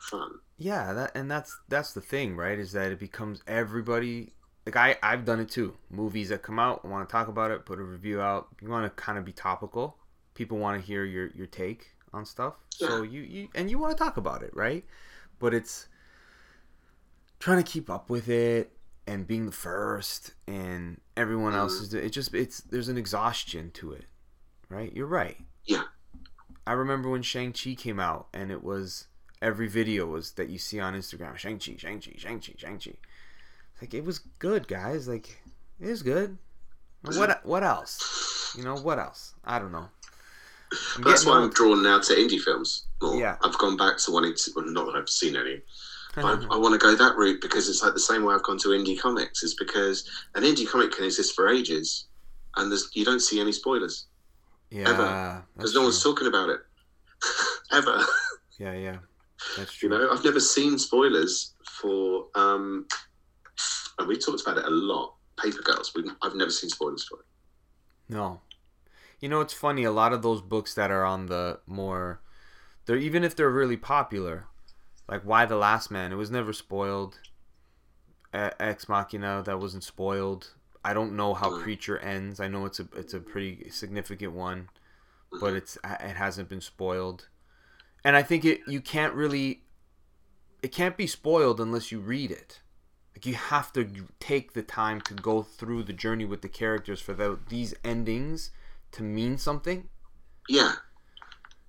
fun. 0.00 0.30
Yeah, 0.58 0.92
that 0.92 1.12
and 1.14 1.30
that's 1.30 1.56
that's 1.68 1.92
the 1.92 2.00
thing, 2.00 2.36
right? 2.36 2.58
Is 2.58 2.72
that 2.72 2.92
it 2.92 2.98
becomes 2.98 3.42
everybody 3.46 4.32
like 4.66 4.76
I 4.76 4.96
I've 5.02 5.24
done 5.24 5.40
it 5.40 5.48
too. 5.48 5.76
Movies 5.90 6.28
that 6.30 6.42
come 6.42 6.58
out, 6.58 6.80
I 6.84 6.88
want 6.88 7.08
to 7.08 7.12
talk 7.12 7.28
about 7.28 7.50
it, 7.50 7.64
put 7.64 7.78
a 7.78 7.82
review 7.82 8.20
out. 8.20 8.48
You 8.60 8.68
want 8.68 8.84
to 8.84 9.02
kind 9.02 9.16
of 9.16 9.24
be 9.24 9.32
topical. 9.32 9.96
People 10.34 10.58
want 10.58 10.80
to 10.80 10.86
hear 10.86 11.04
your 11.04 11.28
your 11.28 11.46
take 11.46 11.94
on 12.12 12.26
stuff. 12.26 12.54
So 12.70 13.02
you 13.02 13.22
you 13.22 13.48
and 13.54 13.70
you 13.70 13.78
want 13.78 13.96
to 13.96 14.02
talk 14.02 14.16
about 14.16 14.42
it, 14.42 14.50
right? 14.54 14.84
But 15.38 15.54
it's 15.54 15.86
trying 17.38 17.62
to 17.62 17.70
keep 17.70 17.88
up 17.88 18.10
with 18.10 18.28
it 18.28 18.72
and 19.06 19.26
being 19.26 19.46
the 19.46 19.52
first 19.52 20.32
and 20.48 21.00
everyone 21.16 21.54
else 21.54 21.76
mm-hmm. 21.76 21.84
is 21.84 21.94
it 21.94 22.10
just 22.10 22.34
it's 22.34 22.60
there's 22.62 22.88
an 22.88 22.98
exhaustion 22.98 23.70
to 23.72 23.92
it. 23.92 24.06
Right? 24.68 24.92
You're 24.92 25.06
right. 25.06 25.36
Yeah. 25.64 25.84
I 26.66 26.72
remember 26.72 27.08
when 27.08 27.22
Shang-Chi 27.22 27.74
came 27.74 28.00
out 28.00 28.26
and 28.34 28.50
it 28.50 28.64
was 28.64 29.06
every 29.40 29.68
video 29.68 30.06
was 30.06 30.32
that 30.32 30.48
you 30.48 30.58
see 30.58 30.80
on 30.80 30.94
Instagram 30.94 31.36
Shang-Chi, 31.36 31.76
Shang-Chi, 31.78 32.14
Shang-Chi, 32.16 32.54
Shang-Chi. 32.56 32.94
Like 33.80 33.94
it 33.94 34.04
was 34.04 34.18
good, 34.38 34.68
guys. 34.68 35.06
Like 35.06 35.42
it 35.80 35.86
was 35.88 36.02
good. 36.02 36.38
What 37.02 37.44
what 37.44 37.62
else? 37.62 38.54
You 38.56 38.64
know 38.64 38.76
what 38.76 38.98
else? 38.98 39.34
I 39.44 39.58
don't 39.58 39.72
know. 39.72 39.88
That's 41.04 41.24
why. 41.24 41.38
I'm 41.38 41.50
drawn 41.50 41.82
now 41.82 42.00
to 42.00 42.12
indie 42.14 42.40
films 42.40 42.86
more. 43.00 43.16
Yeah. 43.16 43.36
I've 43.42 43.56
gone 43.58 43.76
back 43.76 43.98
to 43.98 44.10
wanting 44.10 44.34
to. 44.34 44.50
Well, 44.56 44.64
not 44.66 44.86
that 44.86 44.96
I've 44.96 45.08
seen 45.08 45.36
any. 45.36 45.60
I, 46.16 46.46
I 46.50 46.56
want 46.56 46.72
to 46.72 46.78
go 46.78 46.96
that 46.96 47.16
route 47.16 47.42
because 47.42 47.68
it's 47.68 47.82
like 47.82 47.92
the 47.92 48.00
same 48.00 48.24
way 48.24 48.34
I've 48.34 48.42
gone 48.42 48.58
to 48.58 48.68
indie 48.68 48.98
comics. 48.98 49.42
Is 49.42 49.54
because 49.54 50.10
an 50.34 50.42
indie 50.42 50.68
comic 50.68 50.92
can 50.92 51.04
exist 51.04 51.34
for 51.34 51.48
ages, 51.48 52.06
and 52.56 52.70
there's 52.70 52.88
you 52.94 53.04
don't 53.04 53.20
see 53.20 53.38
any 53.40 53.52
spoilers. 53.52 54.06
Yeah, 54.70 54.88
ever 54.88 55.44
because 55.54 55.74
no 55.74 55.80
true. 55.80 55.86
one's 55.88 56.02
talking 56.02 56.26
about 56.26 56.48
it 56.48 56.60
ever. 57.72 58.00
Yeah, 58.58 58.72
yeah, 58.72 58.96
that's 59.58 59.74
true. 59.74 59.90
You 59.90 59.98
know, 59.98 60.10
I've 60.10 60.24
never 60.24 60.40
seen 60.40 60.78
spoilers 60.78 61.52
for. 61.64 62.26
um 62.34 62.86
and 63.98 64.08
we 64.08 64.16
talked 64.18 64.42
about 64.42 64.58
it 64.58 64.64
a 64.64 64.70
lot. 64.70 65.14
Paper 65.36 65.62
Girls. 65.62 65.92
We 65.94 66.10
I've 66.22 66.34
never 66.34 66.50
seen 66.50 66.70
spoilers 66.70 67.04
for 67.04 67.20
it. 67.20 67.26
No, 68.08 68.40
you 69.20 69.28
know 69.28 69.40
it's 69.40 69.52
funny. 69.52 69.84
A 69.84 69.92
lot 69.92 70.12
of 70.12 70.22
those 70.22 70.40
books 70.40 70.74
that 70.74 70.90
are 70.90 71.04
on 71.04 71.26
the 71.26 71.60
more, 71.66 72.20
they're 72.86 72.96
even 72.96 73.24
if 73.24 73.36
they're 73.36 73.50
really 73.50 73.76
popular, 73.76 74.46
like 75.08 75.24
Y: 75.26 75.44
The 75.44 75.56
Last 75.56 75.90
Man. 75.90 76.12
It 76.12 76.16
was 76.16 76.30
never 76.30 76.52
spoiled. 76.52 77.18
Ex 78.32 78.88
Machina 78.88 79.42
that 79.44 79.60
wasn't 79.60 79.84
spoiled. 79.84 80.52
I 80.84 80.92
don't 80.92 81.16
know 81.16 81.34
how 81.34 81.50
mm. 81.50 81.62
Preacher 81.62 81.98
ends. 81.98 82.38
I 82.38 82.48
know 82.48 82.66
it's 82.66 82.80
a 82.80 82.88
it's 82.94 83.14
a 83.14 83.20
pretty 83.20 83.70
significant 83.70 84.32
one, 84.32 84.68
mm-hmm. 85.32 85.38
but 85.40 85.54
it's 85.54 85.76
it 85.84 86.16
hasn't 86.16 86.48
been 86.48 86.60
spoiled, 86.60 87.28
and 88.04 88.16
I 88.16 88.22
think 88.22 88.44
it 88.44 88.60
you 88.66 88.80
can't 88.80 89.14
really, 89.14 89.62
it 90.62 90.72
can't 90.72 90.96
be 90.96 91.06
spoiled 91.06 91.60
unless 91.60 91.90
you 91.90 91.98
read 91.98 92.30
it. 92.30 92.60
Like 93.16 93.24
you 93.24 93.34
have 93.34 93.72
to 93.72 93.88
take 94.20 94.52
the 94.52 94.62
time 94.62 95.00
to 95.02 95.14
go 95.14 95.42
through 95.42 95.84
the 95.84 95.94
journey 95.94 96.26
with 96.26 96.42
the 96.42 96.50
characters 96.50 97.00
for 97.00 97.14
the, 97.14 97.38
these 97.48 97.72
endings 97.82 98.50
to 98.92 99.02
mean 99.02 99.38
something. 99.38 99.88
Yeah. 100.50 100.72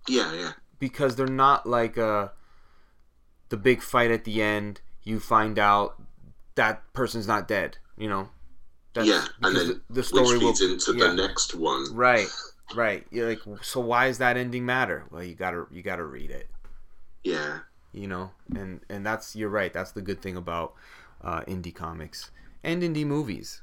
Yeah, 0.09 0.33
yeah. 0.33 0.51
Because 0.77 1.15
they're 1.15 1.25
not 1.25 1.65
like 1.65 1.95
a 1.95 2.05
uh, 2.05 2.29
the 3.47 3.55
big 3.55 3.81
fight 3.81 4.11
at 4.11 4.25
the 4.25 4.41
end. 4.41 4.81
You 5.03 5.21
find 5.21 5.57
out 5.57 6.01
that 6.55 6.81
person's 6.91 7.27
not 7.27 7.47
dead. 7.47 7.77
You 7.97 8.09
know. 8.09 8.29
That's 8.93 9.07
yeah, 9.07 9.25
and 9.41 9.55
then 9.55 9.67
the, 9.67 9.81
the 9.89 10.03
story 10.03 10.37
which 10.37 10.57
feeds 10.57 10.61
will, 10.61 10.73
into 10.73 10.97
yeah. 10.97 11.11
the 11.11 11.27
next 11.27 11.55
one. 11.55 11.95
Right, 11.95 12.27
right. 12.75 13.05
You're 13.09 13.29
like, 13.29 13.39
so 13.61 13.79
why 13.79 14.07
does 14.07 14.17
that 14.17 14.35
ending 14.35 14.65
matter? 14.65 15.05
Well, 15.11 15.23
you 15.23 15.35
gotta 15.35 15.65
you 15.71 15.81
gotta 15.81 16.03
read 16.03 16.29
it. 16.29 16.49
Yeah. 17.23 17.59
You 17.93 18.07
know, 18.07 18.31
and 18.53 18.81
and 18.89 19.05
that's 19.05 19.35
you're 19.35 19.49
right. 19.49 19.71
That's 19.71 19.91
the 19.91 20.01
good 20.01 20.21
thing 20.21 20.35
about 20.35 20.73
uh, 21.21 21.41
indie 21.41 21.73
comics 21.73 22.31
and 22.63 22.83
indie 22.83 23.05
movies. 23.05 23.61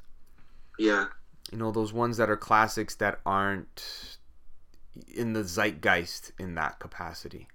Yeah. 0.78 1.06
You 1.52 1.58
know, 1.58 1.70
those 1.70 1.92
ones 1.92 2.16
that 2.16 2.30
are 2.30 2.36
classics 2.36 2.94
that 2.96 3.20
aren't 3.24 4.18
in 5.14 5.32
the 5.32 5.42
zeitgeist 5.42 6.32
in 6.38 6.54
that 6.54 6.78
capacity. 6.78 7.48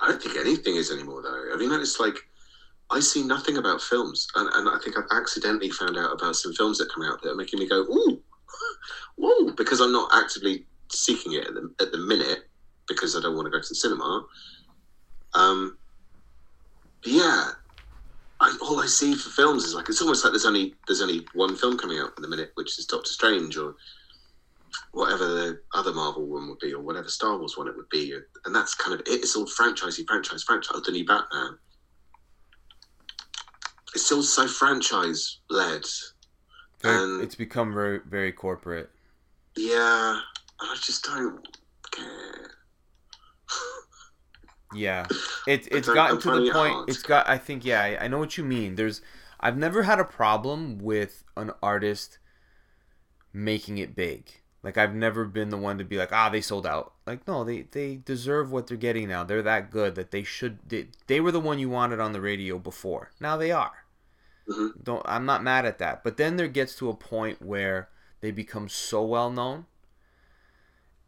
I 0.00 0.08
don't 0.08 0.22
think 0.22 0.36
anything 0.36 0.76
is 0.76 0.90
anymore, 0.90 1.22
though. 1.22 1.54
I 1.54 1.56
mean, 1.56 1.72
it's 1.72 1.98
like 1.98 2.16
I 2.90 3.00
see 3.00 3.22
nothing 3.22 3.56
about 3.56 3.80
films, 3.80 4.28
and, 4.34 4.48
and 4.52 4.68
I 4.68 4.78
think 4.82 4.98
I've 4.98 5.16
accidentally 5.16 5.70
found 5.70 5.96
out 5.96 6.12
about 6.12 6.36
some 6.36 6.52
films 6.52 6.78
that 6.78 6.92
come 6.92 7.04
out 7.04 7.22
that 7.22 7.30
are 7.30 7.36
making 7.36 7.60
me 7.60 7.68
go, 7.68 7.80
ooh, 7.82 8.22
ooh, 9.22 9.54
because 9.56 9.80
I'm 9.80 9.92
not 9.92 10.10
actively 10.12 10.66
seeking 10.90 11.34
it 11.34 11.46
at 11.46 11.54
the, 11.54 11.72
at 11.80 11.92
the 11.92 11.98
minute 11.98 12.48
because 12.88 13.16
I 13.16 13.20
don't 13.20 13.36
want 13.36 13.46
to 13.46 13.50
go 13.50 13.60
to 13.60 13.68
the 13.68 13.74
cinema. 13.74 14.26
Um, 15.34 15.78
yeah, 17.04 17.50
I, 18.40 18.56
all 18.62 18.80
I 18.80 18.86
see 18.86 19.14
for 19.14 19.28
films 19.30 19.64
is 19.64 19.74
like 19.74 19.88
it's 19.88 20.00
almost 20.00 20.24
like 20.24 20.32
there's 20.32 20.46
only 20.46 20.74
there's 20.86 21.02
only 21.02 21.26
one 21.34 21.56
film 21.56 21.76
coming 21.78 21.98
out 21.98 22.12
in 22.16 22.22
the 22.22 22.28
minute, 22.28 22.52
which 22.54 22.78
is 22.78 22.86
Doctor 22.86 23.10
Strange 23.10 23.56
or 23.56 23.74
whatever 24.92 25.26
the 25.26 25.60
other 25.74 25.92
Marvel 25.92 26.26
one 26.26 26.48
would 26.48 26.58
be, 26.58 26.72
or 26.72 26.80
whatever 26.80 27.08
Star 27.08 27.38
Wars 27.38 27.56
one 27.56 27.68
it 27.68 27.76
would 27.76 27.88
be, 27.90 28.14
and 28.44 28.54
that's 28.54 28.74
kind 28.74 28.94
of 28.94 29.00
it. 29.00 29.08
It's 29.08 29.36
all 29.36 29.46
franchisey, 29.46 30.06
franchise, 30.06 30.42
franchise. 30.42 30.80
The 30.84 30.92
new 30.92 31.04
Batman. 31.04 31.58
It's 33.94 34.06
still 34.06 34.22
so 34.22 34.46
franchise 34.46 35.38
led, 35.50 35.84
and 36.84 37.22
it's 37.22 37.34
become 37.34 37.74
very 37.74 38.00
very 38.08 38.32
corporate. 38.32 38.88
Yeah, 39.56 40.18
I 40.60 40.76
just 40.80 41.04
don't 41.04 41.46
care. 41.90 42.49
Yeah, 44.74 45.06
it 45.46 45.68
it's 45.70 45.88
gotten 45.88 46.20
to 46.20 46.44
the 46.44 46.52
point. 46.52 46.88
It's 46.88 47.02
got. 47.02 47.28
I 47.28 47.38
think. 47.38 47.64
Yeah, 47.64 47.82
I, 47.82 48.04
I 48.04 48.08
know 48.08 48.18
what 48.18 48.38
you 48.38 48.44
mean. 48.44 48.76
There's. 48.76 49.02
I've 49.40 49.56
never 49.56 49.82
had 49.82 49.98
a 49.98 50.04
problem 50.04 50.78
with 50.78 51.24
an 51.36 51.50
artist 51.62 52.18
making 53.32 53.78
it 53.78 53.96
big. 53.96 54.40
Like 54.62 54.76
I've 54.76 54.94
never 54.94 55.24
been 55.24 55.48
the 55.48 55.56
one 55.56 55.78
to 55.78 55.84
be 55.84 55.96
like, 55.96 56.12
ah, 56.12 56.28
they 56.28 56.40
sold 56.40 56.66
out. 56.66 56.92
Like 57.06 57.26
no, 57.26 57.44
they 57.44 57.62
they 57.62 57.96
deserve 57.96 58.52
what 58.52 58.66
they're 58.66 58.76
getting 58.76 59.08
now. 59.08 59.24
They're 59.24 59.42
that 59.42 59.70
good 59.70 59.94
that 59.94 60.10
they 60.10 60.22
should. 60.22 60.58
They, 60.68 60.88
they 61.06 61.20
were 61.20 61.32
the 61.32 61.40
one 61.40 61.58
you 61.58 61.70
wanted 61.70 61.98
on 61.98 62.12
the 62.12 62.20
radio 62.20 62.58
before. 62.58 63.10
Now 63.18 63.36
they 63.36 63.50
are. 63.50 63.84
Mm-hmm. 64.48 64.82
Don't. 64.82 65.02
I'm 65.06 65.24
not 65.24 65.42
mad 65.42 65.64
at 65.64 65.78
that. 65.78 66.04
But 66.04 66.16
then 66.16 66.36
there 66.36 66.48
gets 66.48 66.74
to 66.76 66.90
a 66.90 66.94
point 66.94 67.40
where 67.40 67.88
they 68.20 68.30
become 68.30 68.68
so 68.68 69.02
well 69.02 69.30
known 69.30 69.66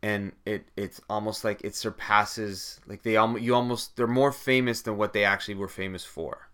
and 0.03 0.33
it 0.45 0.69
it's 0.77 1.01
almost 1.09 1.45
like 1.45 1.61
it 1.63 1.77
surpasses 1.77 2.81
like 2.87 3.03
they 3.03 3.17
almost 3.17 3.43
you 3.43 3.55
almost 3.55 3.97
they're 3.97 4.07
more 4.07 4.33
famous 4.33 4.83
than 4.83 4.97
what 4.97 5.13
they 5.13 5.25
actually 5.25 5.55
were 5.55 5.69
famous 5.69 6.05
for. 6.05 6.49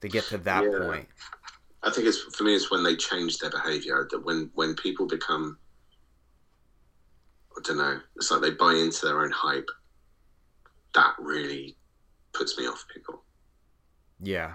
They 0.00 0.08
get 0.08 0.24
to 0.24 0.38
that 0.38 0.64
yeah. 0.64 0.86
point. 0.86 1.08
I 1.82 1.90
think 1.90 2.08
it's 2.08 2.20
for 2.36 2.44
me. 2.44 2.54
It's 2.54 2.70
when 2.70 2.82
they 2.82 2.96
change 2.96 3.38
their 3.38 3.50
behavior. 3.50 4.08
That 4.10 4.24
when 4.24 4.50
when 4.54 4.74
people 4.74 5.06
become, 5.06 5.56
I 7.56 7.60
don't 7.62 7.78
know. 7.78 8.00
It's 8.16 8.30
like 8.30 8.42
they 8.42 8.50
buy 8.50 8.74
into 8.74 9.06
their 9.06 9.22
own 9.22 9.30
hype. 9.30 9.70
That 10.94 11.14
really 11.18 11.76
puts 12.32 12.58
me 12.58 12.66
off 12.66 12.84
people. 12.92 13.22
Yeah. 14.20 14.54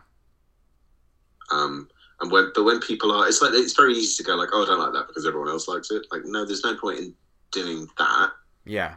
Um, 1.52 1.88
and 2.20 2.32
when 2.32 2.52
but 2.54 2.66
when 2.66 2.82
people 2.82 3.12
are, 3.12 3.28
it's 3.28 3.42
like 3.42 3.54
it's 3.54 3.76
very 3.76 3.94
easy 3.94 4.22
to 4.22 4.28
go 4.28 4.36
like, 4.36 4.50
oh, 4.52 4.64
I 4.64 4.66
don't 4.66 4.80
like 4.80 4.94
that 4.94 5.08
because 5.08 5.26
everyone 5.26 5.50
else 5.50 5.68
likes 5.70 5.92
it. 5.92 6.06
Like, 6.12 6.24
no, 6.26 6.46
there's 6.46 6.64
no 6.64 6.76
point 6.76 7.00
in 7.00 7.14
doing 7.52 7.88
that. 7.98 8.30
Yeah. 8.66 8.96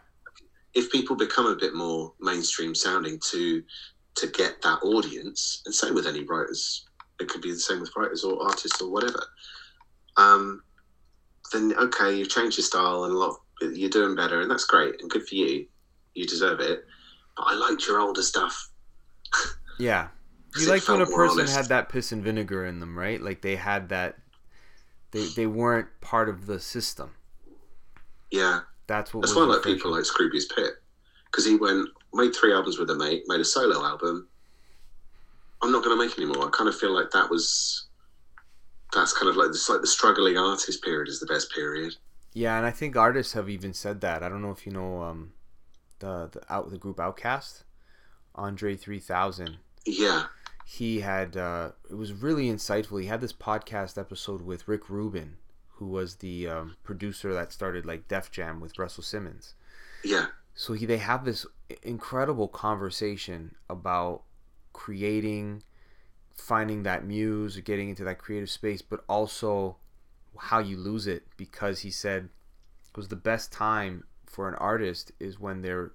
If 0.75 0.91
people 0.91 1.17
become 1.17 1.47
a 1.47 1.57
bit 1.57 1.75
more 1.75 2.13
mainstream 2.21 2.75
sounding 2.75 3.21
to 3.31 3.63
to 4.17 4.27
get 4.29 4.63
that 4.63 4.79
audience, 4.83 5.63
and 5.67 5.75
same 5.75 5.95
with 5.95 6.07
any 6.07 6.23
writers, 6.25 6.85
it 7.21 7.29
could 7.29 7.43
be 7.43 7.51
the 7.51 7.59
same 7.59 7.81
with 7.81 7.91
writers 7.97 8.25
or 8.25 8.41
artists 8.43 8.81
or 8.81 8.91
whatever. 8.91 9.23
Um, 10.17 10.63
then 11.53 11.75
okay, 11.75 12.17
you've 12.17 12.29
changed 12.29 12.59
your 12.59 12.65
style 12.65 13.05
and 13.05 13.15
a 13.15 13.19
lot. 13.19 13.41
Of, 13.63 13.77
you're 13.77 13.91
doing 13.91 14.17
better, 14.17 14.41
and 14.41 14.51
that's 14.51 14.65
great 14.65 15.01
and 15.01 15.11
good 15.11 15.27
for 15.27 15.35
you. 15.35 15.67
You 16.15 16.27
deserve 16.27 16.61
it. 16.61 16.85
But 17.37 17.45
I 17.45 17.55
liked 17.55 17.87
your 17.87 18.01
older 18.01 18.23
stuff. 18.23 18.71
yeah, 19.79 20.09
you 20.57 20.69
liked 20.69 20.89
when 20.89 21.01
a 21.01 21.07
person 21.07 21.41
honest. 21.41 21.57
had 21.57 21.67
that 21.67 21.89
piss 21.89 22.13
and 22.13 22.23
vinegar 22.23 22.67
in 22.67 22.81
them, 22.81 22.99
right? 22.99 23.21
Like 23.21 23.43
they 23.43 23.57
had 23.57 23.89
that. 23.91 24.17
They 25.13 25.27
they 25.27 25.47
weren't 25.47 25.89
part 26.01 26.29
of 26.29 26.47
the 26.47 26.59
system. 26.59 27.13
Yeah, 28.35 28.61
that's 28.89 29.15
what. 29.15 29.21
That's 29.21 29.37
why 29.37 29.43
I 29.43 29.47
like 29.47 29.63
people 29.63 29.93
like 29.93 30.03
Scroobius 30.03 30.53
Pip 30.53 30.83
because 31.27 31.47
he 31.47 31.55
went 31.55 31.89
made 32.13 32.35
three 32.35 32.53
albums 32.53 32.79
with 32.79 32.91
a 32.91 32.97
mate, 32.97 33.23
made 33.29 33.39
a 33.39 33.45
solo 33.45 33.85
album. 33.85 34.27
I'm 35.63 35.71
not 35.71 35.85
going 35.85 35.97
to 35.97 36.05
make 36.05 36.19
anymore. 36.19 36.49
I 36.49 36.51
kind 36.51 36.69
of 36.69 36.77
feel 36.77 36.93
like 36.93 37.13
that 37.13 37.31
was 37.31 37.87
that's 38.93 39.13
kind 39.13 39.29
of 39.29 39.37
like 39.37 39.53
this 39.53 39.69
like 39.69 39.83
the 39.83 39.87
struggling 39.87 40.37
artist 40.37 40.83
period 40.83 41.09
is 41.09 41.21
the 41.21 41.27
best 41.27 41.53
period. 41.53 41.95
Yeah, 42.33 42.57
and 42.57 42.67
I 42.67 42.73
think 42.73 42.97
artists 42.97 43.35
have 43.35 43.49
even 43.49 43.73
said 43.73 44.01
that. 44.01 44.25
I 44.25 44.29
don't 44.29 44.43
know 44.43 44.51
if 44.51 44.67
you 44.67 44.73
know 44.73 45.03
um, 45.03 45.33
the 46.01 46.29
the 46.33 46.43
out 46.53 46.71
the 46.71 46.79
group 46.79 46.97
OutKast, 46.97 47.63
Andre 48.35 48.75
three 48.75 48.99
thousand. 48.99 49.59
Yeah. 49.87 50.25
He 50.67 51.01
had 51.01 51.37
uh, 51.37 51.71
it 51.89 51.95
was 51.95 52.13
really 52.13 52.49
insightful. 52.49 53.01
He 53.01 53.07
had 53.07 53.21
this 53.21 53.33
podcast 53.33 53.97
episode 53.97 54.43
with 54.43 54.67
Rick 54.67 54.91
Rubin, 54.91 55.37
who 55.77 55.87
was 55.87 56.17
the 56.17 56.49
um, 56.49 56.77
producer 56.85 57.33
that 57.33 57.53
started 57.53 57.85
like 57.85 58.09
Def 58.09 58.31
Jam 58.31 58.61
with 58.61 58.79
Russell 58.79 59.03
Simmons. 59.03 59.55
Yeah. 60.05 60.27
So 60.55 60.73
he, 60.75 60.87
they 60.87 60.99
have 60.99 61.25
this 61.25 61.47
incredible 61.83 62.49
conversation 62.49 63.55
about 63.69 64.23
creating, 64.73 65.63
finding 66.37 66.85
that 66.85 67.05
muse 67.05 67.57
or 67.57 67.61
getting 67.63 67.89
into 67.89 68.05
that 68.05 68.19
creative 68.19 68.51
space, 68.51 68.83
but 68.83 69.05
also 69.09 69.77
how 70.39 70.59
you 70.59 70.77
lose 70.77 71.07
it 71.07 71.25
because 71.37 71.81
he 71.81 71.91
said 71.91 72.29
it 72.89 72.97
was 72.97 73.09
the 73.09 73.17
best 73.17 73.53
time 73.53 74.05
for 74.27 74.49
an 74.49 74.55
artist 74.57 75.13
is 75.21 75.39
when 75.39 75.63
they're 75.63 75.93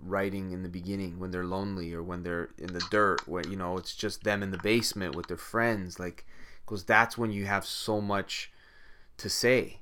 writing 0.00 0.52
in 0.52 0.62
the 0.62 0.68
beginning 0.68 1.18
when 1.18 1.30
they're 1.30 1.44
lonely 1.44 1.94
or 1.94 2.02
when 2.02 2.22
they're 2.22 2.50
in 2.58 2.72
the 2.72 2.82
dirt 2.90 3.26
where 3.26 3.46
you 3.46 3.56
know 3.56 3.76
it's 3.78 3.94
just 3.94 4.24
them 4.24 4.42
in 4.42 4.50
the 4.50 4.58
basement 4.58 5.14
with 5.14 5.28
their 5.28 5.36
friends 5.36 5.98
like 5.98 6.26
because 6.64 6.84
that's 6.84 7.16
when 7.16 7.30
you 7.30 7.46
have 7.46 7.64
so 7.64 8.00
much 8.00 8.50
to 9.18 9.28
say. 9.28 9.80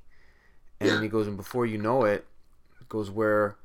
And 0.79 0.89
yeah. 0.89 1.01
he 1.01 1.07
goes, 1.07 1.27
and 1.27 1.37
before 1.37 1.65
you 1.65 1.77
know 1.77 2.03
it, 2.03 2.25
it 2.79 2.89
goes 2.89 3.09
where 3.09 3.57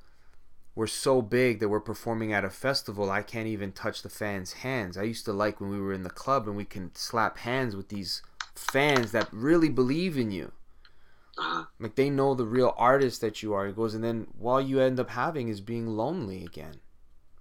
we're 0.74 0.86
so 0.86 1.20
big 1.20 1.58
that 1.58 1.68
we're 1.68 1.80
performing 1.80 2.32
at 2.32 2.44
a 2.44 2.50
festival. 2.50 3.10
I 3.10 3.22
can't 3.22 3.48
even 3.48 3.72
touch 3.72 4.02
the 4.02 4.08
fans' 4.08 4.52
hands. 4.52 4.96
I 4.96 5.02
used 5.02 5.24
to 5.24 5.32
like 5.32 5.60
when 5.60 5.70
we 5.70 5.80
were 5.80 5.92
in 5.92 6.04
the 6.04 6.10
club 6.10 6.46
and 6.46 6.56
we 6.56 6.64
can 6.64 6.94
slap 6.94 7.38
hands 7.38 7.74
with 7.74 7.88
these 7.88 8.22
fans 8.54 9.10
that 9.12 9.28
really 9.32 9.68
believe 9.68 10.16
in 10.16 10.30
you. 10.30 10.52
Uh-huh. 11.36 11.64
Like 11.80 11.96
they 11.96 12.10
know 12.10 12.34
the 12.34 12.46
real 12.46 12.74
artist 12.76 13.20
that 13.22 13.42
you 13.42 13.54
are. 13.54 13.66
He 13.66 13.72
goes, 13.72 13.94
and 13.94 14.04
then 14.04 14.28
all 14.40 14.60
you 14.60 14.80
end 14.80 15.00
up 15.00 15.10
having 15.10 15.48
is 15.48 15.60
being 15.60 15.88
lonely 15.88 16.44
again. 16.44 16.76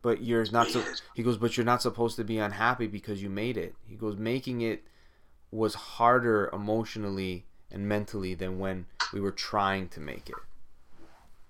But 0.01 0.23
you're 0.23 0.45
not 0.51 0.69
so. 0.69 0.83
He 1.15 1.23
goes, 1.23 1.37
but 1.37 1.57
you're 1.57 1.65
not 1.65 1.81
supposed 1.81 2.15
to 2.17 2.23
be 2.23 2.37
unhappy 2.37 2.87
because 2.87 3.21
you 3.21 3.29
made 3.29 3.57
it. 3.57 3.75
He 3.85 3.95
goes, 3.95 4.15
making 4.15 4.61
it 4.61 4.83
was 5.51 5.75
harder 5.75 6.49
emotionally 6.53 7.45
and 7.71 7.87
mentally 7.87 8.33
than 8.33 8.59
when 8.59 8.85
we 9.13 9.19
were 9.19 9.31
trying 9.31 9.89
to 9.89 9.99
make 9.99 10.29
it. 10.29 10.35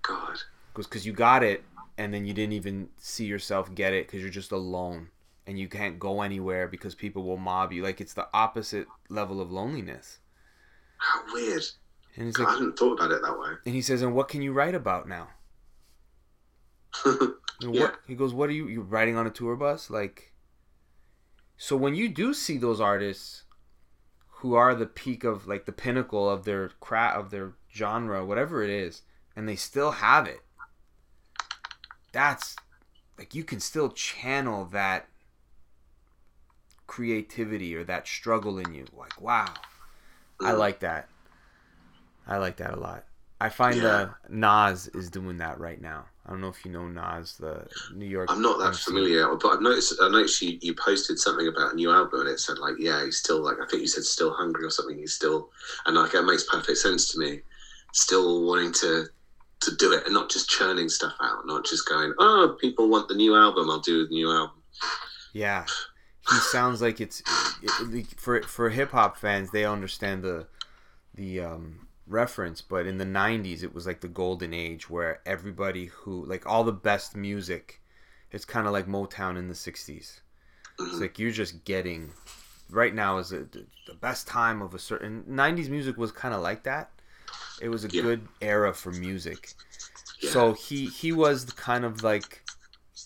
God. 0.02 0.38
Because 0.74 1.04
you 1.06 1.12
got 1.12 1.42
it, 1.42 1.64
and 1.96 2.14
then 2.14 2.24
you 2.24 2.32
didn't 2.32 2.52
even 2.52 2.88
see 2.98 3.24
yourself 3.24 3.74
get 3.74 3.92
it 3.92 4.06
because 4.06 4.20
you're 4.20 4.30
just 4.30 4.52
alone 4.52 5.08
and 5.46 5.58
you 5.58 5.66
can't 5.68 5.98
go 5.98 6.20
anywhere 6.22 6.68
because 6.68 6.94
people 6.94 7.24
will 7.24 7.36
mob 7.38 7.72
you. 7.72 7.82
Like 7.82 8.00
it's 8.00 8.14
the 8.14 8.28
opposite 8.32 8.86
level 9.08 9.40
of 9.40 9.50
loneliness. 9.50 10.18
How 10.98 11.22
weird. 11.32 11.64
And 12.16 12.26
he's 12.26 12.38
I 12.38 12.44
like, 12.44 12.52
hadn't 12.52 12.78
thought 12.78 12.94
about 12.94 13.12
it 13.12 13.22
that 13.22 13.38
way. 13.38 13.50
and 13.64 13.74
he 13.74 13.82
says, 13.82 14.02
and 14.02 14.14
what 14.14 14.28
can 14.28 14.42
you 14.42 14.52
write 14.52 14.74
about 14.74 15.08
now? 15.08 15.28
Yeah. 17.60 17.80
What, 17.80 17.96
he 18.06 18.14
goes, 18.14 18.32
what 18.32 18.48
are 18.48 18.52
you 18.52 18.68
You're 18.68 18.84
riding 18.84 19.16
on 19.16 19.26
a 19.26 19.30
tour 19.30 19.56
bus? 19.56 19.90
Like, 19.90 20.32
so 21.56 21.76
when 21.76 21.96
you 21.96 22.08
do 22.08 22.32
see 22.32 22.56
those 22.56 22.80
artists 22.80 23.42
who 24.38 24.54
are 24.54 24.74
the 24.74 24.86
peak 24.86 25.24
of 25.24 25.46
like 25.46 25.66
the 25.66 25.72
pinnacle 25.72 26.28
of 26.30 26.44
their 26.44 26.70
craft 26.80 27.16
of 27.18 27.30
their 27.30 27.54
genre, 27.74 28.24
whatever 28.24 28.62
it 28.62 28.70
is, 28.70 29.02
and 29.36 29.48
they 29.48 29.56
still 29.56 29.92
have 29.92 30.26
it, 30.26 30.42
that's 32.12 32.56
like 33.18 33.34
you 33.34 33.44
can 33.44 33.60
still 33.60 33.90
channel 33.90 34.64
that 34.66 35.08
creativity 36.86 37.74
or 37.76 37.84
that 37.84 38.06
struggle 38.08 38.58
in 38.58 38.74
you. 38.74 38.86
Like, 38.92 39.20
wow, 39.20 39.54
I 40.40 40.52
like 40.52 40.80
that. 40.80 41.08
I 42.26 42.36
like 42.38 42.56
that 42.58 42.74
a 42.74 42.76
lot. 42.76 43.04
I 43.40 43.48
find 43.48 43.82
Yeah. 43.82 43.84
uh, 43.84 44.08
Nas 44.28 44.88
is 44.88 45.10
doing 45.10 45.38
that 45.38 45.58
right 45.58 45.80
now. 45.80 46.06
I 46.28 46.32
don't 46.32 46.42
know 46.42 46.48
if 46.48 46.62
you 46.62 46.70
know 46.70 46.86
Nas, 46.86 47.36
the 47.38 47.66
New 47.94 48.04
York. 48.04 48.28
I'm 48.30 48.42
not 48.42 48.58
that 48.58 48.66
MC. 48.68 48.82
familiar, 48.84 49.34
but 49.34 49.48
I've 49.48 49.62
noticed. 49.62 49.94
I 50.00 50.10
noticed 50.10 50.42
you, 50.42 50.58
you 50.60 50.74
posted 50.74 51.18
something 51.18 51.48
about 51.48 51.72
a 51.72 51.74
new 51.76 51.90
album, 51.90 52.20
and 52.20 52.28
it 52.28 52.38
said 52.38 52.58
like, 52.58 52.74
yeah, 52.78 53.02
he's 53.02 53.16
still 53.16 53.42
like. 53.42 53.56
I 53.62 53.66
think 53.66 53.80
you 53.80 53.88
said 53.88 54.04
still 54.04 54.34
hungry 54.34 54.64
or 54.66 54.70
something. 54.70 54.98
He's 54.98 55.14
still, 55.14 55.48
and 55.86 55.96
like 55.96 56.12
that 56.12 56.24
makes 56.24 56.44
perfect 56.44 56.76
sense 56.78 57.10
to 57.12 57.18
me. 57.18 57.40
Still 57.94 58.46
wanting 58.46 58.72
to 58.74 59.06
to 59.60 59.76
do 59.76 59.92
it 59.92 60.04
and 60.04 60.12
not 60.12 60.28
just 60.30 60.50
churning 60.50 60.88
stuff 60.90 61.14
out, 61.20 61.46
not 61.46 61.64
just 61.64 61.88
going, 61.88 62.12
oh, 62.20 62.56
people 62.60 62.88
want 62.90 63.08
the 63.08 63.14
new 63.14 63.34
album, 63.34 63.68
I'll 63.70 63.80
do 63.80 64.06
the 64.06 64.14
new 64.14 64.30
album. 64.30 64.62
Yeah, 65.32 65.64
he 66.30 66.36
sounds 66.36 66.82
like 66.82 67.00
it's 67.00 67.20
it, 67.62 67.94
it- 67.94 68.20
for 68.20 68.42
for 68.42 68.68
hip 68.68 68.90
hop 68.90 69.16
fans. 69.16 69.50
They 69.50 69.64
understand 69.64 70.22
the 70.22 70.46
the 71.14 71.40
um, 71.40 71.87
reference, 72.08 72.60
but 72.62 72.86
in 72.86 72.98
the 72.98 73.04
'90s, 73.04 73.62
it 73.62 73.74
was 73.74 73.86
like 73.86 74.00
the 74.00 74.08
golden 74.08 74.54
age 74.54 74.88
where 74.90 75.20
everybody 75.26 75.86
who 75.86 76.24
like 76.24 76.46
all 76.46 76.64
the 76.64 76.72
best 76.72 77.16
music. 77.16 77.80
It's 78.30 78.44
kind 78.44 78.66
of 78.66 78.72
like 78.72 78.86
Motown 78.86 79.36
in 79.38 79.48
the 79.48 79.54
'60s. 79.54 80.20
It's 80.86 80.98
Mhm. 80.98 81.00
like 81.00 81.18
you're 81.18 81.30
just 81.30 81.64
getting. 81.64 82.12
Right 82.70 82.94
now 82.94 83.18
is 83.18 83.32
a, 83.32 83.44
the 83.86 83.94
best 84.00 84.26
time 84.26 84.60
of 84.62 84.74
a 84.74 84.78
certain 84.78 85.24
'90s 85.26 85.68
music 85.70 85.96
was 85.96 86.12
kind 86.12 86.34
of 86.34 86.42
like 86.42 86.64
that. 86.64 86.90
It 87.60 87.68
was 87.70 87.84
a 87.84 87.88
Yeah. 87.88 88.02
good 88.02 88.28
era 88.40 88.74
for 88.74 88.92
music. 88.92 89.54
Yeah. 90.20 90.30
So 90.30 90.52
he 90.52 90.88
he 90.88 91.12
was 91.12 91.46
the 91.46 91.52
kind 91.52 91.84
of 91.84 92.02
like 92.02 92.44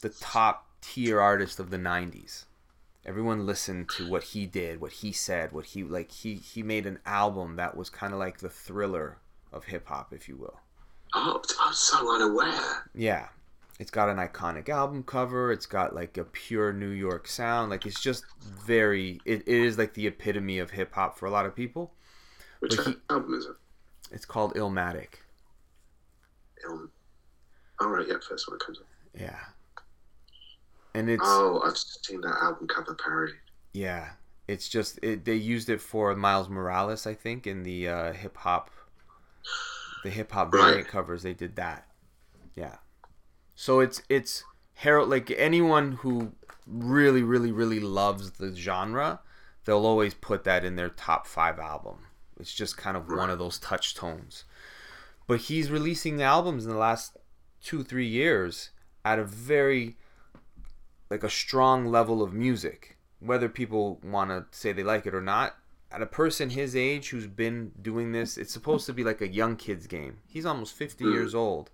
the 0.01 0.11
top 0.11 0.69
tier 0.81 1.21
artist 1.21 1.61
of 1.61 1.71
the 1.71 1.79
90s. 1.79 2.47
Everyone 3.05 3.47
listened 3.47 3.89
to 3.97 4.09
what 4.09 4.23
he 4.23 4.47
did, 4.47 4.81
what 4.81 4.93
he 4.93 5.11
said, 5.13 5.51
what 5.53 5.67
he 5.67 5.83
like 5.83 6.13
he 6.13 6.35
he 6.37 6.63
made 6.63 6.87
an 6.87 7.01
album 7.05 7.57
that 7.57 7.77
was 7.77 7.91
kind 7.91 8.13
of 8.13 8.19
like 8.19 8.39
the 8.39 8.49
thriller 8.49 9.19
of 9.53 9.65
hip 9.65 9.89
hop 9.89 10.13
if 10.13 10.29
you 10.29 10.37
will. 10.37 10.61
oh, 11.15 11.43
I'm 11.61 11.73
so 11.75 12.15
unaware. 12.15 12.89
Yeah. 12.95 13.29
It's 13.81 13.91
got 13.91 14.09
an 14.09 14.19
iconic 14.19 14.69
album 14.69 15.03
cover. 15.03 15.51
It's 15.51 15.67
got 15.67 15.95
like 15.95 16.17
a 16.17 16.25
pure 16.25 16.73
New 16.73 16.91
York 16.91 17.27
sound. 17.27 17.71
Like 17.71 17.85
it's 17.87 18.01
just 18.01 18.25
very 18.41 19.21
it, 19.25 19.43
it 19.49 19.49
is 19.49 19.77
like 19.79 19.95
the 19.95 20.07
epitome 20.07 20.61
of 20.61 20.71
hip 20.71 20.95
hop 20.95 21.19
for 21.19 21.27
a 21.27 21.31
lot 21.31 21.45
of 21.47 21.57
people. 21.57 21.93
Which 22.61 22.77
But 22.77 22.87
he- 22.87 22.97
album 23.11 23.35
is 23.35 23.47
it? 23.47 23.57
It's 24.13 24.25
called 24.27 24.55
Illmatic. 24.55 25.15
Um, 26.69 26.91
all 27.81 27.89
right, 27.89 28.07
yeah, 28.07 28.15
first 28.29 28.49
one 28.49 28.59
comes 28.61 28.79
up. 28.79 28.87
Yeah. 29.19 29.39
And 30.95 31.09
it's 31.09 31.23
Oh, 31.25 31.63
I've 31.65 31.77
seen 31.77 32.21
that 32.23 32.37
album 32.43 32.69
cover 32.69 32.95
parody. 32.95 33.35
Yeah, 33.73 34.11
it's 34.47 34.69
just 34.69 34.99
it, 35.03 35.25
they 35.25 35.35
used 35.35 35.69
it 35.71 35.81
for 35.81 36.15
Miles 36.15 36.49
Morales, 36.49 37.07
I 37.07 37.15
think, 37.15 37.47
in 37.47 37.63
the 37.63 37.89
uh, 37.89 38.13
hip 38.13 38.37
hop, 38.37 38.71
the 40.05 40.11
hip 40.11 40.33
hop 40.33 40.53
Right. 40.53 40.61
variant 40.61 40.89
covers. 40.89 41.23
They 41.23 41.35
did 41.35 41.57
that. 41.57 41.87
Yeah, 42.55 42.77
so 43.55 43.81
it's 43.81 44.03
it's 44.11 44.45
Harold. 44.75 45.09
Like 45.09 45.31
anyone 45.31 45.93
who 45.93 46.33
really, 46.67 47.23
really, 47.23 47.51
really 47.51 47.81
loves 47.81 48.33
the 48.33 48.55
genre, 48.55 49.21
they'll 49.65 49.87
always 49.87 50.13
put 50.13 50.45
that 50.45 50.65
in 50.65 50.77
their 50.77 50.91
top 50.91 51.27
five 51.27 51.59
album. 51.59 52.07
It's 52.39 52.53
just 52.53 52.77
kind 52.77 52.97
of 52.97 53.09
one 53.09 53.31
of 53.31 53.39
those 53.39 53.59
touch 53.59 53.95
tones. 53.95 54.45
But 55.27 55.43
he's 55.43 55.71
releasing 55.71 56.21
albums 56.21 56.65
in 56.67 56.71
the 56.73 56.77
last 56.79 57.17
two, 57.63 57.83
three 57.85 58.07
years 58.07 58.71
at 59.05 59.19
a 59.19 59.25
very 59.25 59.97
like 61.13 61.23
a 61.23 61.31
strong 61.31 61.87
level 61.87 62.23
of 62.23 62.33
music 62.33 62.97
whether 63.21 63.49
people 63.49 64.01
want 64.03 64.31
to 64.31 64.45
say 64.51 64.73
they 64.73 64.83
like 64.83 65.07
it 65.07 65.15
or 65.15 65.21
not. 65.21 65.55
At 65.93 66.03
a 66.03 66.07
person 66.07 66.51
his 66.51 66.75
age 66.75 67.11
who's 67.11 67.27
been 67.29 67.71
doing 67.81 68.11
this 68.13 68.37
it's 68.39 68.53
supposed 68.53 68.87
to 68.87 68.93
be 68.93 69.05
like 69.05 69.21
a 69.21 69.29
young 69.29 69.55
kid's 69.57 69.87
game. 69.87 70.19
He's 70.27 70.47
almost 70.47 70.75
50 70.75 71.05
Mm. 71.05 71.13
years 71.13 71.35
old 71.35 71.71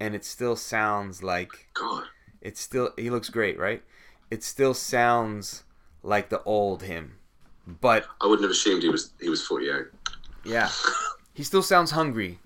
and 0.00 0.14
it 0.14 0.24
still 0.24 0.56
sounds 0.56 1.22
like 1.22 1.68
God, 1.74 2.04
it's 2.40 2.60
still 2.60 2.90
he 2.96 3.10
looks 3.10 3.28
great 3.30 3.58
right? 3.58 3.82
It 4.30 4.42
still 4.42 4.74
sounds 4.74 5.64
like 6.02 6.28
the 6.30 6.42
old 6.44 6.82
him 6.82 7.18
but 7.66 8.06
I 8.22 8.26
wouldn't 8.26 8.42
have 8.44 8.50
assumed 8.50 8.82
he 8.82 8.88
was 8.88 9.12
he 9.20 9.28
was 9.28 9.46
48. 9.46 9.86
yeah. 10.44 10.70
He 11.34 11.44
still 11.44 11.62
sounds 11.62 11.90
hungry 11.92 12.40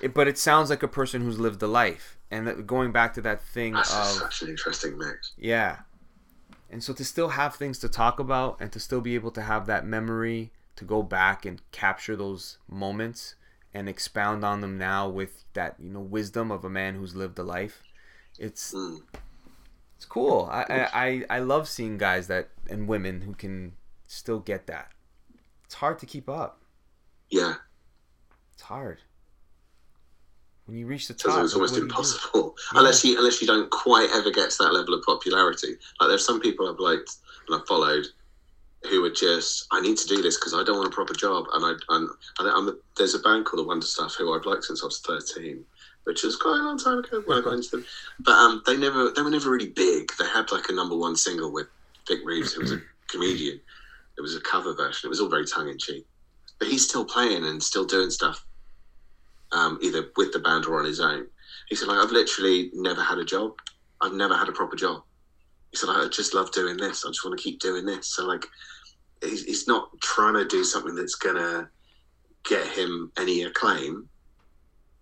it, 0.00 0.14
but 0.14 0.26
it 0.28 0.38
sounds 0.38 0.70
like 0.70 0.82
a 0.82 0.88
person 0.88 1.22
who's 1.22 1.38
lived 1.38 1.62
a 1.62 1.66
life 1.66 2.17
and 2.30 2.46
that, 2.46 2.66
going 2.66 2.92
back 2.92 3.14
to 3.14 3.20
that 3.22 3.40
thing 3.42 3.72
That's 3.74 3.94
of 3.94 4.06
such 4.06 4.42
an 4.42 4.48
interesting 4.48 4.98
mix. 4.98 5.32
Yeah. 5.36 5.78
And 6.70 6.82
so 6.84 6.92
to 6.94 7.04
still 7.04 7.30
have 7.30 7.54
things 7.54 7.78
to 7.78 7.88
talk 7.88 8.18
about 8.20 8.58
and 8.60 8.70
to 8.72 8.80
still 8.80 9.00
be 9.00 9.14
able 9.14 9.30
to 9.32 9.42
have 9.42 9.66
that 9.66 9.86
memory 9.86 10.52
to 10.76 10.84
go 10.84 11.02
back 11.02 11.44
and 11.46 11.62
capture 11.72 12.14
those 12.14 12.58
moments 12.68 13.34
and 13.72 13.88
expound 13.88 14.44
on 14.44 14.60
them 14.60 14.76
now 14.78 15.08
with 15.08 15.44
that, 15.54 15.76
you 15.78 15.90
know, 15.90 16.00
wisdom 16.00 16.50
of 16.50 16.64
a 16.64 16.70
man 16.70 16.94
who's 16.94 17.14
lived 17.16 17.38
a 17.38 17.42
life. 17.42 17.82
It's 18.38 18.72
Mm. 18.74 19.02
it's 19.96 20.04
cool. 20.04 20.48
I, 20.52 20.62
I, 20.62 20.88
I 20.92 21.24
I 21.30 21.38
love 21.40 21.68
seeing 21.68 21.98
guys 21.98 22.26
that 22.28 22.50
and 22.68 22.86
women 22.86 23.22
who 23.22 23.34
can 23.34 23.72
still 24.06 24.38
get 24.38 24.66
that. 24.68 24.92
It's 25.64 25.74
hard 25.74 25.98
to 26.00 26.06
keep 26.06 26.28
up. 26.28 26.60
Yeah, 27.30 27.54
It's 28.54 28.62
hard. 28.62 29.02
When 30.68 30.76
you 30.76 30.86
reach 30.86 31.08
the 31.08 31.14
top, 31.14 31.42
it's 31.42 31.54
like, 31.54 31.62
almost 31.62 31.78
impossible 31.78 32.54
Yeah. 32.74 32.80
unless 32.80 33.02
you 33.02 33.16
unless 33.18 33.40
you 33.40 33.46
don't 33.46 33.70
quite 33.70 34.10
ever 34.12 34.30
get 34.30 34.50
to 34.50 34.62
that 34.64 34.74
level 34.74 34.92
of 34.92 35.02
popularity. 35.02 35.76
Like 35.98 36.10
there's 36.10 36.26
some 36.26 36.40
people 36.40 36.68
I've 36.68 36.78
liked 36.78 37.10
and 37.48 37.58
I've 37.58 37.66
followed 37.66 38.06
who 38.90 39.02
are 39.04 39.10
just 39.10 39.66
I 39.72 39.80
need 39.80 39.96
to 39.96 40.06
do 40.06 40.20
this 40.20 40.36
because 40.36 40.52
I 40.52 40.62
don't 40.62 40.76
want 40.76 40.92
a 40.92 40.94
proper 40.94 41.14
job, 41.14 41.46
and 41.54 41.64
I 41.64 41.70
and, 41.94 42.08
and 42.38 42.48
I'm, 42.48 42.78
there's 42.98 43.14
a 43.14 43.18
band 43.20 43.46
called 43.46 43.64
the 43.64 43.66
Wonder 43.66 43.86
Stuff 43.86 44.14
who 44.16 44.34
I've 44.34 44.44
liked 44.44 44.64
since 44.64 44.82
I 44.82 44.86
was 44.86 45.00
13. 45.00 45.64
Which 46.04 46.22
was 46.22 46.36
quite 46.36 46.58
a 46.58 46.62
long 46.62 46.78
time 46.78 46.98
ago 46.98 47.22
when 47.26 47.38
I 47.38 47.40
got 47.42 47.54
into 47.54 47.68
them, 47.70 47.84
but 48.20 48.32
um, 48.32 48.62
they 48.66 48.76
never 48.78 49.10
they 49.10 49.20
were 49.20 49.30
never 49.30 49.50
really 49.50 49.68
big. 49.70 50.10
They 50.18 50.24
had 50.26 50.50
like 50.52 50.68
a 50.68 50.72
number 50.72 50.96
one 50.96 51.16
single 51.16 51.52
with 51.52 51.66
Vic 52.06 52.20
Reeves, 52.24 52.52
who 52.54 52.62
was 52.62 52.72
a 52.72 52.80
comedian. 53.08 53.60
It 54.16 54.20
was 54.22 54.34
a 54.34 54.40
cover 54.40 54.74
version. 54.74 55.06
It 55.06 55.10
was 55.10 55.20
all 55.20 55.28
very 55.28 55.46
tongue 55.46 55.68
in 55.68 55.76
cheek, 55.78 56.06
but 56.58 56.68
he's 56.68 56.88
still 56.88 57.04
playing 57.04 57.44
and 57.44 57.62
still 57.62 57.84
doing 57.84 58.08
stuff, 58.10 58.42
um, 59.52 59.78
either 59.82 60.10
with 60.16 60.32
the 60.32 60.38
band 60.38 60.66
or 60.66 60.78
on 60.78 60.84
his 60.84 61.00
own. 61.00 61.26
He 61.68 61.76
said, 61.76 61.88
like, 61.88 61.98
I've 61.98 62.10
literally 62.12 62.70
never 62.74 63.02
had 63.02 63.18
a 63.18 63.24
job. 63.24 63.52
I've 64.00 64.12
never 64.14 64.36
had 64.36 64.48
a 64.48 64.52
proper 64.52 64.76
job. 64.76 65.02
He 65.70 65.76
said, 65.76 65.88
like, 65.88 66.06
I 66.06 66.08
just 66.08 66.34
love 66.34 66.50
doing 66.52 66.76
this. 66.76 67.04
I 67.04 67.08
just 67.08 67.24
want 67.24 67.38
to 67.38 67.42
keep 67.42 67.60
doing 67.60 67.84
this. 67.84 68.08
So, 68.14 68.24
like, 68.26 68.46
he's, 69.22 69.44
he's 69.44 69.68
not 69.68 69.90
trying 70.00 70.34
to 70.34 70.46
do 70.46 70.64
something 70.64 70.94
that's 70.94 71.14
going 71.16 71.36
to 71.36 71.68
get 72.44 72.66
him 72.68 73.12
any 73.18 73.42
acclaim. 73.42 74.08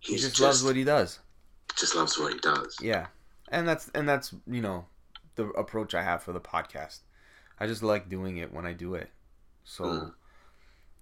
He 0.00 0.12
He's 0.14 0.22
just, 0.22 0.40
loves 0.40 0.62
what 0.64 0.76
he 0.76 0.84
does. 0.84 1.20
just 1.78 1.94
loves 1.94 2.18
what 2.18 2.32
he 2.32 2.38
does. 2.40 2.76
Yeah, 2.80 3.06
and 3.50 3.66
that's 3.66 3.88
and 3.94 4.08
that's 4.08 4.32
you 4.46 4.60
know 4.60 4.86
the 5.34 5.46
approach 5.50 5.94
I 5.94 6.02
have 6.02 6.22
for 6.22 6.32
the 6.32 6.40
podcast. 6.40 7.00
I 7.58 7.66
just 7.66 7.82
like 7.82 8.08
doing 8.08 8.36
it 8.36 8.52
when 8.52 8.66
I 8.66 8.72
do 8.72 8.94
it. 8.94 9.10
So, 9.64 9.84
Mm. 9.84 10.12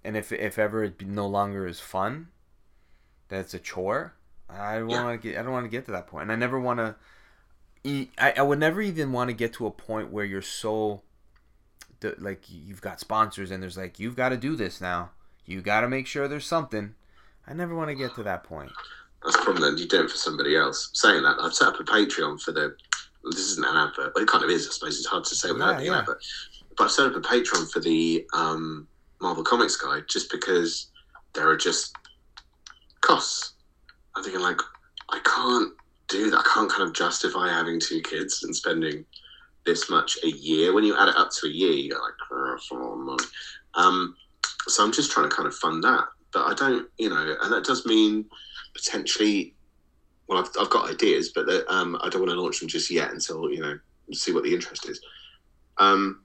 and 0.05 0.17
if 0.17 0.33
if 0.33 0.59
ever 0.59 0.85
it 0.85 1.07
no 1.07 1.27
longer 1.27 1.67
is 1.67 1.81
fun, 1.81 2.29
that 3.35 3.41
it's 3.41 3.55
a 3.55 3.59
chore, 3.59 4.15
I 4.49 4.79
want 4.83 4.91
Yeah. 4.91 5.11
to 5.13 5.19
get. 5.19 5.39
I 5.39 5.43
don't 5.43 5.53
want 5.53 5.65
to 5.65 5.71
get 5.71 5.85
to 5.87 5.93
that 5.93 6.07
point. 6.07 6.23
and 6.23 6.33
I 6.33 6.37
never 6.37 6.59
want 6.59 6.79
to. 6.79 6.95
I, 8.19 8.33
I 8.39 8.43
would 8.43 8.59
never 8.59 8.81
even 8.81 9.13
want 9.13 9.29
to 9.29 9.35
get 9.35 9.53
to 9.55 9.67
a 9.67 9.71
point 9.71 10.11
where 10.11 10.25
you're 10.25 10.41
so, 10.43 11.03
like 12.19 12.45
you've 12.49 12.81
got 12.81 12.99
sponsors 13.01 13.51
and 13.51 13.63
there's 13.63 13.77
like 13.77 13.99
you've 13.99 14.17
got 14.17 14.31
to 14.31 14.37
do 14.37 14.57
this 14.57 14.81
now. 14.81 15.11
You 15.45 15.61
got 15.61 15.83
to 15.83 15.89
make 15.89 16.07
sure 16.07 16.27
there's 16.29 16.47
something. 16.47 16.95
I 17.47 17.53
never 17.53 17.75
want 17.75 17.91
to 17.91 17.95
get 17.95 18.15
to 18.15 18.23
that 18.23 18.45
point. 18.45 18.73
That's 19.23 19.37
the 19.37 19.43
problem 19.43 19.63
then. 19.63 19.77
You 19.79 19.87
do 19.87 20.03
it 20.05 20.11
for 20.11 20.17
somebody 20.17 20.57
else. 20.57 20.91
Saying 20.95 21.23
that, 21.23 21.37
I've 21.41 21.53
set 21.55 21.69
up 21.69 21.81
a 21.81 21.85
Patreon 21.85 22.41
for 22.41 22.53
the. 22.53 22.75
This 23.31 23.41
isn't 23.53 23.67
an 23.67 23.77
advert. 23.77 24.13
Well, 24.15 24.25
it 24.25 24.29
kind 24.29 24.45
of 24.45 24.51
is, 24.51 24.67
I 24.69 24.71
suppose. 24.71 24.99
It's 24.99 25.07
hard 25.07 25.25
to 25.25 25.35
say 25.35 25.51
without 25.51 25.73
Yeah, 25.73 25.79
being 25.79 25.93
yeah. 25.93 25.99
advert. 26.01 26.23
But 26.77 26.85
I've 26.85 26.91
set 26.91 27.07
up 27.07 27.17
a 27.17 27.21
Patreon 27.21 27.71
for 27.71 27.81
the 27.81 28.27
um, 28.35 28.87
Marvel 29.21 29.45
Comics 29.45 29.77
Guide 29.77 30.05
just 30.09 30.31
because 30.31 30.89
there 31.35 31.49
are 31.49 31.57
just 31.57 31.95
costs. 33.05 33.53
I'm 34.17 34.23
thinking, 34.23 34.43
like, 34.43 34.61
I 35.11 35.21
can't 35.25 35.73
do 36.09 36.31
that. 36.31 36.39
I 36.39 36.51
can't 36.55 36.71
kind 36.71 36.83
of 36.83 36.95
justify 36.95 37.49
having 37.49 37.81
two 37.81 38.01
kids 38.03 38.43
and 38.43 38.55
spending 38.55 39.05
this 39.67 39.91
much 39.91 40.19
a 40.25 40.29
year. 40.29 40.73
When 40.73 40.85
you 40.85 40.97
add 40.99 41.09
it 41.09 41.17
up 41.17 41.31
to 41.41 41.47
a 41.47 41.51
year, 41.51 41.73
you 41.73 41.91
go, 41.91 41.99
like, 41.99 42.59
"Oh. 42.71 43.17
Um, 43.75 44.17
so 44.69 44.85
I'm 44.85 44.93
just 44.93 45.11
trying 45.11 45.29
to 45.29 45.35
kind 45.35 45.49
of 45.49 45.55
fund 45.55 45.83
that. 45.85 46.05
But 46.33 46.47
I 46.47 46.55
don't, 46.55 46.89
you 46.99 47.09
know, 47.09 47.37
and 47.43 47.53
that 47.53 47.65
does 47.65 47.87
mean 47.87 48.25
potentially 48.75 49.55
well, 50.27 50.39
I've, 50.39 50.51
I've 50.59 50.71
got 50.71 50.91
ideas, 50.91 51.33
but 51.35 51.47
that, 51.47 51.71
um, 51.73 51.99
I 52.03 52.09
don't 52.09 52.23
want 52.23 52.33
to 52.33 52.41
launch 52.41 52.61
them 52.61 52.69
just 52.69 52.91
yet 52.91 53.11
until 53.11 53.51
you 53.51 53.61
know 53.61 53.79
see 54.13 54.33
what 54.33 54.45
the 54.45 54.55
interest 54.55 54.89
is. 54.89 55.01
Um, 55.79 56.23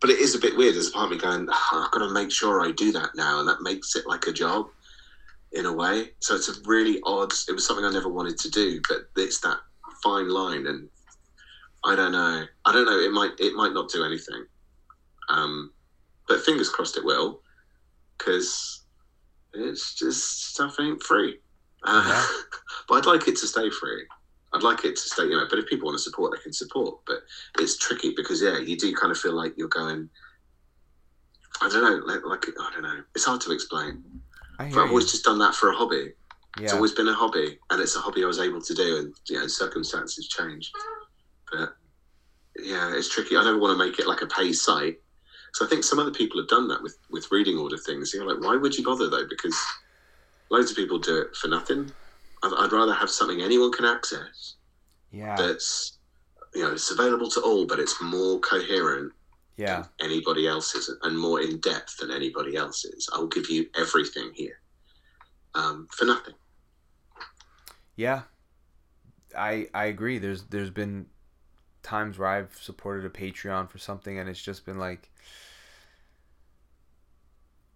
but 0.00 0.10
it 0.10 0.18
is 0.18 0.34
a 0.34 0.38
bit 0.38 0.56
weird. 0.56 0.74
There's 0.74 0.88
a 0.88 0.92
part 0.92 1.06
of 1.06 1.10
me 1.12 1.18
going, 1.18 1.46
"Ah, 1.50 1.86
I've 1.86 1.92
got 1.92 2.06
to 2.06 2.12
make 2.12 2.30
sure 2.30 2.60
I 2.60 2.72
do 2.72 2.92
that 2.92 3.10
now, 3.14 3.40
and 3.40 3.48
that 3.48 3.62
makes 3.62 3.94
it 3.96 4.06
like 4.06 4.26
a 4.26 4.32
job 4.32 4.68
in 5.54 5.66
a 5.66 5.72
way. 5.72 6.10
So 6.20 6.34
it's 6.34 6.48
a 6.48 6.60
really 6.66 7.00
odd. 7.04 7.32
It 7.48 7.52
was 7.52 7.66
something 7.66 7.84
I 7.84 7.92
never 7.92 8.08
wanted 8.08 8.38
to 8.38 8.50
do, 8.50 8.80
but 8.88 9.08
it's 9.16 9.40
that 9.40 9.58
fine 10.02 10.28
line, 10.28 10.66
and 10.66 10.88
I 11.84 11.94
don't 11.94 12.12
know. 12.12 12.44
I 12.64 12.72
don't 12.72 12.86
know. 12.86 12.98
It 12.98 13.12
might 13.12 13.32
it 13.38 13.54
might 13.54 13.72
not 13.72 13.90
do 13.90 14.04
anything, 14.04 14.44
um, 15.28 15.72
but 16.28 16.40
fingers 16.44 16.68
crossed 16.68 16.96
it 16.96 17.04
will, 17.04 17.40
because 18.18 18.84
it's 19.54 19.94
just 19.94 20.50
stuff 20.54 20.76
ain't 20.80 21.02
free. 21.02 21.38
Uh, 21.84 22.02
Yeah. 22.06 22.26
but 22.88 22.96
I'd 22.96 23.06
like 23.06 23.28
it 23.28 23.36
to 23.36 23.46
stay 23.46 23.70
free. 23.70 24.04
I'd 24.52 24.62
like 24.62 24.84
it 24.84 24.96
to 24.96 25.02
stay, 25.02 25.24
you 25.24 25.30
know. 25.30 25.46
But 25.48 25.58
if 25.58 25.66
people 25.66 25.86
want 25.86 25.98
to 25.98 26.02
support, 26.02 26.32
they 26.32 26.42
can 26.42 26.52
support. 26.52 27.00
But 27.06 27.18
it's 27.58 27.76
tricky 27.76 28.12
because 28.16 28.40
yeah, 28.42 28.58
you 28.58 28.76
do 28.76 28.94
kind 28.94 29.10
of 29.10 29.18
feel 29.18 29.32
like 29.34 29.54
you're 29.56 29.68
going. 29.68 30.08
I 31.60 31.68
don't 31.68 31.82
know, 31.82 32.04
like, 32.12 32.24
like 32.26 32.46
I 32.60 32.72
don't 32.72 32.82
know. 32.82 33.02
It's 33.14 33.24
hard 33.24 33.40
to 33.42 33.52
explain. 33.52 34.02
I 34.58 34.64
But 34.64 34.70
hear 34.70 34.78
I've 34.80 34.84
you. 34.86 34.90
always 34.90 35.10
just 35.10 35.24
done 35.24 35.38
that 35.40 35.54
for 35.54 35.70
a 35.70 35.76
hobby. 35.76 36.12
It's 36.58 36.72
always 36.72 36.92
been 36.92 37.08
a 37.08 37.14
hobby, 37.14 37.58
and 37.70 37.80
it's 37.82 37.96
a 37.96 38.00
hobby 38.00 38.22
I 38.22 38.26
was 38.26 38.38
able 38.38 38.60
to 38.62 38.74
do, 38.74 38.98
and 38.98 39.14
you 39.28 39.38
know, 39.40 39.46
circumstances 39.46 40.28
change. 40.28 40.70
But 41.52 41.70
yeah, 42.58 42.94
it's 42.94 43.08
tricky. 43.12 43.36
I 43.36 43.44
never 43.44 43.58
want 43.58 43.78
to 43.78 43.84
make 43.84 43.98
it 43.98 44.06
like 44.06 44.22
a 44.22 44.26
pay 44.26 44.52
site. 44.52 44.96
So 45.54 45.64
I 45.64 45.68
think 45.68 45.84
some 45.84 45.98
other 45.98 46.10
people 46.12 46.40
have 46.40 46.48
done 46.48 46.68
that 46.68 46.82
with 46.82 46.96
with 47.10 47.30
reading 47.32 47.58
order 47.58 47.76
things. 47.78 48.12
You're 48.14 48.26
like, 48.26 48.42
why 48.42 48.56
would 48.56 48.76
you 48.76 48.84
bother 48.84 49.08
though? 49.08 49.26
Because 49.28 49.56
loads 50.50 50.70
of 50.70 50.76
people 50.76 50.98
do 50.98 51.18
it 51.22 51.34
for 51.36 51.48
nothing. 51.48 51.90
I'd, 52.42 52.52
I'd 52.58 52.72
rather 52.72 52.94
have 52.94 53.10
something 53.10 53.40
anyone 53.42 53.72
can 53.72 53.84
access 53.84 54.56
Yeah. 55.10 55.36
that's 55.36 55.98
you 56.54 56.62
know 56.62 56.72
it's 56.72 56.90
available 56.90 57.28
to 57.30 57.40
all, 57.40 57.66
but 57.66 57.80
it's 57.80 58.00
more 58.02 58.40
coherent 58.40 59.12
Yeah. 59.56 59.84
anybody 60.00 60.46
else's 60.48 60.92
and 61.02 61.18
more 61.18 61.40
in 61.40 61.60
depth 61.60 61.98
than 61.98 62.10
anybody 62.10 62.56
else's. 62.56 63.08
I'll 63.12 63.28
give 63.28 63.48
you 63.48 63.66
everything 63.76 64.32
here 64.34 64.58
um, 65.54 65.86
for 65.90 66.04
nothing. 66.04 66.34
Yeah. 67.96 68.22
I 69.36 69.68
I 69.74 69.86
agree. 69.86 70.18
There's 70.18 70.44
there's 70.44 70.70
been 70.70 71.06
times 71.82 72.18
where 72.18 72.28
I've 72.28 72.56
supported 72.60 73.04
a 73.04 73.10
Patreon 73.10 73.70
for 73.70 73.78
something 73.78 74.18
and 74.18 74.28
it's 74.28 74.42
just 74.42 74.64
been 74.64 74.78
like 74.78 75.10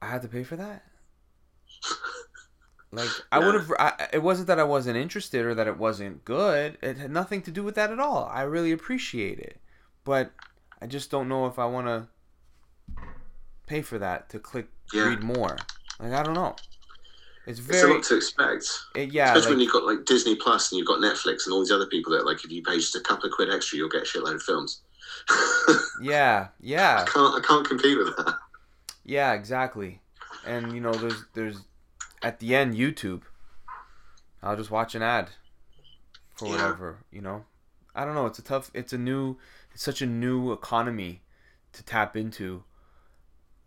I 0.01 0.07
had 0.07 0.23
to 0.23 0.29
pay 0.29 0.45
for 0.45 0.57
that. 0.57 0.85
Like 2.91 3.11
I 3.31 3.39
would 3.39 3.55
have. 3.55 3.71
It 4.15 4.23
wasn't 4.23 4.47
that 4.47 4.59
I 4.59 4.65
wasn't 4.65 4.97
interested 4.97 5.45
or 5.45 5.55
that 5.55 5.67
it 5.67 5.77
wasn't 5.77 6.25
good. 6.25 6.79
It 6.83 6.97
had 6.97 7.11
nothing 7.11 7.43
to 7.43 7.51
do 7.51 7.63
with 7.63 7.75
that 7.75 7.91
at 7.91 8.01
all. 8.01 8.31
I 8.33 8.43
really 8.43 8.73
appreciate 8.73 9.39
it, 9.39 9.61
but 10.05 10.33
I 10.81 10.87
just 10.87 11.11
don't 11.11 11.29
know 11.29 11.47
if 11.47 11.59
I 11.59 11.67
want 11.67 11.87
to 11.87 12.07
pay 13.67 13.83
for 13.83 13.99
that 13.99 14.29
to 14.31 14.39
click 14.39 14.69
Yeah. 14.93 15.09
read 15.09 15.23
more. 15.23 15.57
Like 16.01 16.13
I 16.13 16.23
don't 16.23 16.35
know. 16.35 16.55
It's 17.47 17.59
It's 17.59 17.69
a 17.69 17.73
very 17.73 17.95
lot 17.95 18.03
to 18.05 18.17
expect. 18.17 18.65
it, 18.95 19.11
yeah. 19.13 19.33
Especially 19.35 19.57
when 19.57 19.61
you've 19.61 19.73
got 19.73 19.85
like 19.85 20.05
Disney 20.05 20.37
Plus 20.37 20.71
and 20.71 20.79
you've 20.79 20.87
got 20.87 20.99
Netflix 21.01 21.47
and 21.47 21.53
all 21.55 21.61
these 21.61 21.73
other 21.73 21.87
people 21.87 22.13
that 22.13 22.25
like 22.27 22.45
if 22.45 22.51
you 22.51 22.63
pay 22.63 22.77
just 22.77 22.95
a 22.95 23.01
couple 23.01 23.27
of 23.27 23.33
quid 23.35 23.53
extra, 23.53 23.79
you'll 23.79 23.89
get 23.89 24.03
a 24.03 24.05
shitload 24.05 24.35
of 24.35 24.43
films. 24.43 24.83
yeah, 26.03 26.49
yeah. 26.61 27.05
I 27.07 27.11
can't 27.11 27.35
I 27.43 27.47
can't 27.47 27.67
compete 27.67 27.99
with 27.99 28.17
that. 28.17 28.35
Yeah, 29.05 29.33
exactly. 29.33 30.01
And 30.47 30.73
you 30.73 30.81
know, 30.81 30.93
there's 30.93 31.25
there's 31.35 31.57
at 32.23 32.39
the 32.41 32.55
end 32.55 32.75
YouTube. 32.75 33.23
I'll 34.43 34.57
just 34.57 34.71
watch 34.71 34.95
an 34.95 35.03
ad 35.03 35.31
for 36.37 36.47
Yeah. 36.47 36.53
whatever, 36.53 36.99
you 37.11 37.21
know. 37.23 37.45
I 37.95 38.05
don't 38.05 38.15
know, 38.15 38.27
it's 38.27 38.39
a 38.39 38.43
tough 38.43 38.71
it's 38.75 38.93
a 38.93 38.99
new 38.99 39.37
it's 39.73 39.83
such 39.83 40.03
a 40.03 40.07
new 40.07 40.53
economy 40.53 41.23
to 41.73 41.83
tap 41.85 42.17
into 42.17 42.65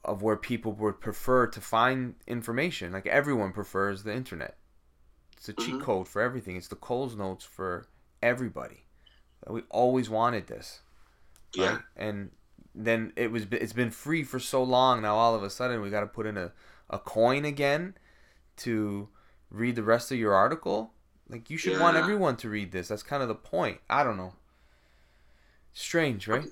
of 0.04 0.22
where 0.24 0.36
people 0.36 0.72
would 0.74 1.00
prefer 1.00 1.46
to 1.48 1.62
find 1.62 2.16
information. 2.28 2.92
Like 2.92 3.06
everyone 3.06 3.52
prefers 3.54 4.04
the 4.04 4.14
internet. 4.14 4.58
It's 5.38 5.48
a 5.50 5.54
cheat 5.54 5.76
Mhm. 5.76 5.82
code 5.82 6.08
for 6.08 6.22
everything. 6.22 6.56
It's 6.56 6.68
the 6.68 6.76
Coles 6.76 7.16
notes 7.16 7.46
for 7.46 7.88
everybody. 8.22 8.86
We 9.48 9.62
always 9.70 10.10
wanted 10.10 10.48
this 10.48 10.82
Yeah. 11.54 11.72
right? 11.74 11.82
And 11.96 12.32
then 12.74 13.12
it 13.16 13.32
was 13.32 13.46
it's 13.52 13.74
been 13.74 13.92
free 13.92 14.24
for 14.24 14.40
so 14.40 14.64
long 14.64 15.02
now 15.02 15.16
all 15.16 15.36
of 15.36 15.44
a 15.44 15.50
sudden 15.50 15.82
we 15.82 15.90
got 15.90 16.00
to 16.02 16.08
put 16.08 16.26
in 16.26 16.38
a, 16.38 16.54
a 16.90 16.98
coin 16.98 17.44
again 17.44 17.96
to 18.58 19.10
read 19.50 19.76
the 19.76 19.84
rest 19.84 20.10
of 20.12 20.18
your 20.18 20.34
article 20.34 20.94
like 21.28 21.50
you 21.50 21.58
should 21.58 21.78
want 21.82 21.98
everyone 21.98 22.38
to 22.38 22.48
read 22.48 22.72
this 22.72 22.88
that's 22.88 23.04
kind 23.04 23.22
of 23.22 23.28
the 23.28 23.36
point 23.36 23.82
i 23.90 24.06
don't 24.06 24.16
know 24.16 24.34
strange 25.74 26.28
right 26.28 26.52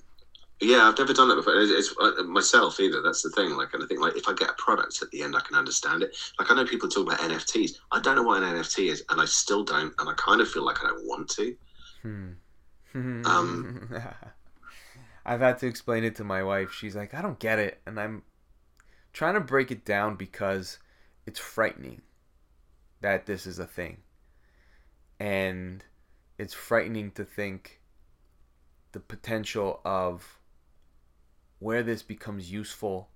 Yeah, 0.62 0.90
I've 0.90 0.98
never 0.98 1.14
done 1.14 1.30
that 1.30 1.36
before. 1.36 1.56
It's, 1.56 1.72
it's 1.72 1.96
uh, 2.00 2.24
myself 2.24 2.80
either. 2.82 3.02
That's 3.02 3.22
the 3.22 3.30
thing. 3.30 3.52
Like, 3.52 3.74
and 3.74 3.82
I 3.84 3.88
think 3.88 4.02
like 4.02 4.18
if 4.18 4.28
I 4.28 4.34
get 4.34 4.50
a 4.50 4.54
product 4.58 5.02
at 5.02 5.10
the 5.12 5.22
end, 5.24 5.36
I 5.36 5.40
can 5.40 5.56
understand 5.56 6.04
it. 6.04 6.16
Like, 6.38 6.52
I 6.52 6.56
know 6.56 6.66
people 6.66 6.90
talk 6.90 7.08
about 7.08 7.22
NFTs. 7.22 7.80
I 7.92 8.02
don't 8.02 8.16
know 8.16 8.24
what 8.24 8.44
an 8.44 8.56
NFT 8.56 8.90
is, 8.92 9.04
and 9.10 9.22
I 9.22 9.26
still 9.26 9.64
don't. 9.64 9.94
And 10.00 10.10
I 10.10 10.14
kind 10.18 10.42
of 10.42 10.50
feel 10.50 10.66
like 10.66 10.84
I 10.84 10.88
don't 10.88 11.08
want 11.08 11.30
to. 11.32 11.56
hmm 12.04 12.32
Um, 13.26 13.72
i've 15.26 15.42
had 15.42 15.58
to 15.60 15.68
explain 15.68 16.04
it 16.04 16.16
to 16.16 16.24
my 16.24 16.44
wife 16.44 16.72
she's 16.72 16.96
like 16.96 17.14
i 17.14 17.22
don't 17.22 17.40
get 17.40 17.60
it 17.60 17.82
and 17.86 18.00
i'm 18.00 18.24
trying 19.14 19.34
to 19.36 19.42
break 19.42 19.72
it 19.72 19.86
down 19.86 20.16
because 20.16 20.80
it's 21.26 21.40
frightening 21.40 22.02
that 23.02 23.26
this 23.26 23.46
is 23.46 23.60
a 23.60 23.68
thing 23.68 23.98
and 25.20 25.84
it's 26.38 26.54
frightening 26.54 27.12
to 27.12 27.24
think 27.26 27.79
the 28.92 29.00
potential 29.00 29.82
of 29.86 30.40
where 31.60 31.84
this 31.84 32.02
becomes 32.02 32.52
useful 32.52 33.10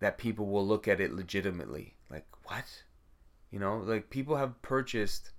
that 0.00 0.18
people 0.18 0.46
will 0.46 0.66
look 0.66 0.88
at 0.88 1.00
it 1.00 1.12
legitimately 1.12 1.94
like 2.10 2.26
what 2.44 2.64
you 3.50 3.58
know 3.58 3.78
like 3.78 4.10
people 4.10 4.36
have 4.36 4.60
purchased 4.62 5.30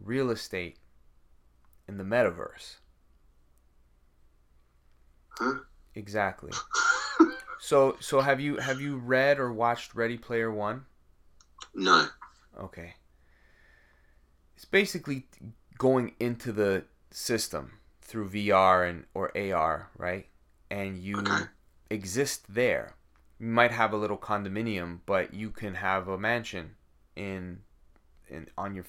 real 0.00 0.30
estate 0.30 0.78
in 1.88 1.96
the 1.96 2.04
metaverse 2.04 2.76
Huh? 5.38 5.58
exactly 5.94 6.52
so 7.58 7.96
so 8.00 8.20
have 8.20 8.40
you 8.40 8.56
have 8.56 8.80
you 8.80 8.96
read 8.96 9.38
or 9.38 9.52
watched 9.52 9.94
ready 9.94 10.16
player 10.16 10.50
one 10.50 10.84
No. 11.74 12.08
Okay. 12.58 12.94
It's 14.54 14.64
basically 14.64 15.26
going 15.76 16.14
into 16.18 16.52
the 16.52 16.84
system 17.10 17.72
through 18.06 18.30
VR 18.30 18.84
and 18.88 19.04
or 19.14 19.36
AR, 19.36 19.90
right? 19.98 20.28
And 20.70 20.98
you 20.98 21.18
Okay. 21.20 21.48
exist 21.90 22.54
there. 22.54 22.94
You 23.38 23.48
might 23.48 23.72
have 23.72 23.92
a 23.92 23.96
little 23.96 24.16
condominium, 24.18 25.00
but 25.06 25.34
you 25.34 25.50
can 25.50 25.74
have 25.74 26.08
a 26.08 26.18
mansion 26.18 26.76
in 27.16 27.60
in 28.28 28.48
on 28.56 28.74
your 28.74 28.84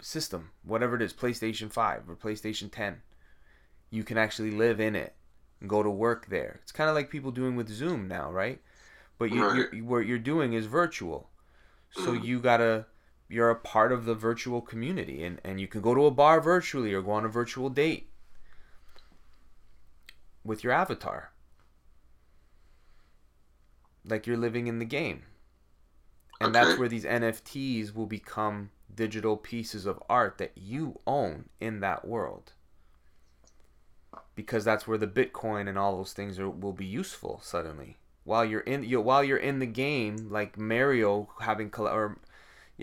system, 0.00 0.50
whatever 0.64 0.96
it 0.96 1.02
is, 1.02 1.12
PlayStation 1.12 1.70
5 1.72 2.08
or 2.08 2.16
PlayStation 2.16 2.70
10. 2.70 3.02
You 3.90 4.04
can 4.04 4.18
actually 4.18 4.50
live 4.50 4.80
in 4.80 4.96
it 4.96 5.14
and 5.60 5.68
go 5.68 5.82
to 5.82 5.90
work 5.90 6.28
there. 6.28 6.60
It's 6.62 6.72
kind 6.72 6.88
of 6.90 6.96
like 6.96 7.10
people 7.10 7.30
doing 7.30 7.56
with 7.56 7.68
Zoom 7.68 8.08
now, 8.08 8.30
right? 8.30 8.60
But 9.18 9.30
you, 9.30 9.44
Right. 9.44 9.48
you're, 9.48 9.84
what 9.84 10.06
you're 10.06 10.18
doing 10.18 10.54
is 10.54 10.66
virtual. 10.66 11.30
So 11.90 12.12
Mhm. 12.12 12.24
you 12.24 12.40
gotta, 12.40 12.86
you're 13.32 13.50
a 13.50 13.56
part 13.56 13.92
of 13.92 14.04
the 14.04 14.14
virtual 14.14 14.60
community, 14.60 15.24
and 15.24 15.40
and 15.42 15.58
you 15.60 15.66
can 15.66 15.80
go 15.80 15.94
to 15.94 16.04
a 16.04 16.10
bar 16.10 16.40
virtually 16.40 16.92
or 16.92 17.00
go 17.00 17.12
on 17.12 17.24
a 17.24 17.28
virtual 17.28 17.70
date 17.70 18.10
with 20.44 20.62
your 20.62 20.72
avatar, 20.72 21.32
like 24.04 24.26
you're 24.26 24.36
living 24.36 24.66
in 24.66 24.78
the 24.78 24.84
game. 24.84 25.22
And 26.40 26.54
that's 26.54 26.76
where 26.76 26.88
these 26.88 27.04
NFTs 27.04 27.94
will 27.94 28.06
become 28.06 28.70
digital 28.92 29.36
pieces 29.36 29.86
of 29.86 30.02
art 30.10 30.38
that 30.38 30.52
you 30.56 30.98
own 31.06 31.48
in 31.60 31.80
that 31.80 32.06
world. 32.06 32.52
Because 34.34 34.64
that's 34.64 34.86
where 34.86 34.98
the 34.98 35.06
Bitcoin 35.06 35.68
and 35.68 35.78
all 35.78 35.96
those 35.96 36.12
things 36.12 36.38
are, 36.40 36.50
will 36.50 36.72
be 36.72 36.84
useful 36.84 37.40
suddenly. 37.42 37.98
While 38.24 38.44
you're 38.44 38.60
in 38.60 38.84
you 38.84 39.00
while 39.00 39.24
you're 39.24 39.38
in 39.38 39.58
the 39.58 39.66
game, 39.66 40.28
like 40.30 40.58
Mario 40.58 41.28
having 41.40 41.72
or 41.76 42.18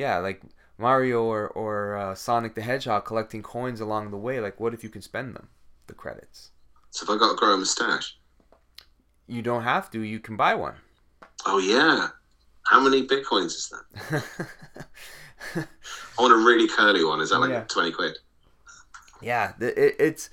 yeah, 0.04 0.18
like 0.28 0.42
Mario 0.78 1.24
or 1.24 1.48
or 1.64 1.98
uh, 1.98 2.16
Sonic 2.16 2.56
the 2.56 2.62
Hedgehog 2.62 3.04
collecting 3.06 3.44
coins 3.44 3.82
along 3.82 4.12
the 4.12 4.18
way. 4.28 4.40
Like, 4.40 4.60
what 4.60 4.74
if 4.74 4.84
you 4.84 4.90
can 4.90 5.02
spend 5.02 5.36
them, 5.36 5.48
the 5.88 5.94
credits? 5.94 6.52
So 6.92 7.04
if 7.04 7.10
I 7.10 7.18
got 7.20 7.30
to 7.32 7.36
grow 7.38 7.54
a 7.54 7.58
moustache, 7.58 8.18
You 9.28 9.42
don't 9.42 9.64
have 9.64 9.92
to. 9.92 10.00
You 10.02 10.20
can 10.20 10.36
buy 10.38 10.56
one. 10.56 10.76
oh 11.46 11.60
yeah. 11.60 12.10
How 12.72 12.80
many 12.80 13.06
bitcoins 13.08 13.54
is 13.60 13.70
that? 13.74 14.24
I 15.56 16.22
want 16.22 16.34
a 16.34 16.38
really 16.38 16.68
curly 16.68 17.04
one. 17.04 17.22
Is 17.22 17.30
that 17.32 17.40
like 17.40 17.50
Yeah. 17.52 17.64
twenty 17.68 17.92
quid? 17.92 18.18
Yeah, 19.22 19.54
it, 19.60 19.96
it's 20.00 20.30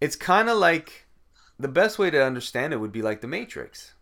it's 0.00 0.16
kind 0.16 0.48
of 0.48 0.58
like 0.58 1.06
the 1.58 1.68
best 1.68 1.98
way 1.98 2.10
to 2.10 2.22
understand 2.24 2.72
it 2.72 2.78
would 2.78 2.92
be 2.92 3.02
like 3.02 3.20
the 3.20 3.26
Matrix. 3.28 3.94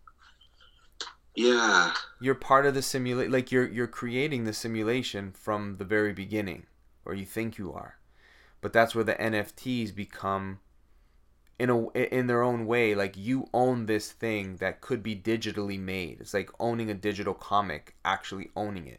Yeah. 1.35 1.95
You're 2.20 2.35
part 2.35 2.66
of 2.66 2.74
the 2.74 2.82
simulate, 2.82 3.30
like 3.30 3.51
you're 3.53 3.66
you're 3.68 3.87
creating 3.87 4.45
the 4.45 4.53
simulation 4.53 5.32
from 5.32 5.76
the 5.78 5.85
very 5.85 6.12
beginning, 6.12 6.66
or 7.05 7.14
you 7.14 7.24
think 7.24 7.59
you 7.59 7.72
are, 7.72 7.99
but 8.61 8.72
that's 8.72 8.95
where 8.95 9.05
the 9.05 9.14
NFTs 9.14 9.95
become. 9.95 10.61
In 11.57 11.70
a 11.70 11.89
in 11.93 12.26
their 12.26 12.43
own 12.43 12.66
way, 12.66 12.97
like 12.97 13.16
you 13.16 13.49
own 13.55 13.87
this 13.87 14.11
thing 14.11 14.57
that 14.57 14.80
could 14.80 15.03
be 15.05 15.14
digitally 15.14 15.78
made. 15.78 16.20
It's 16.20 16.35
like 16.35 16.51
owning 16.59 16.91
a 16.91 16.95
digital 16.95 17.32
comic, 17.35 17.95
actually 18.05 18.51
owning 18.57 18.89
it. 18.89 18.99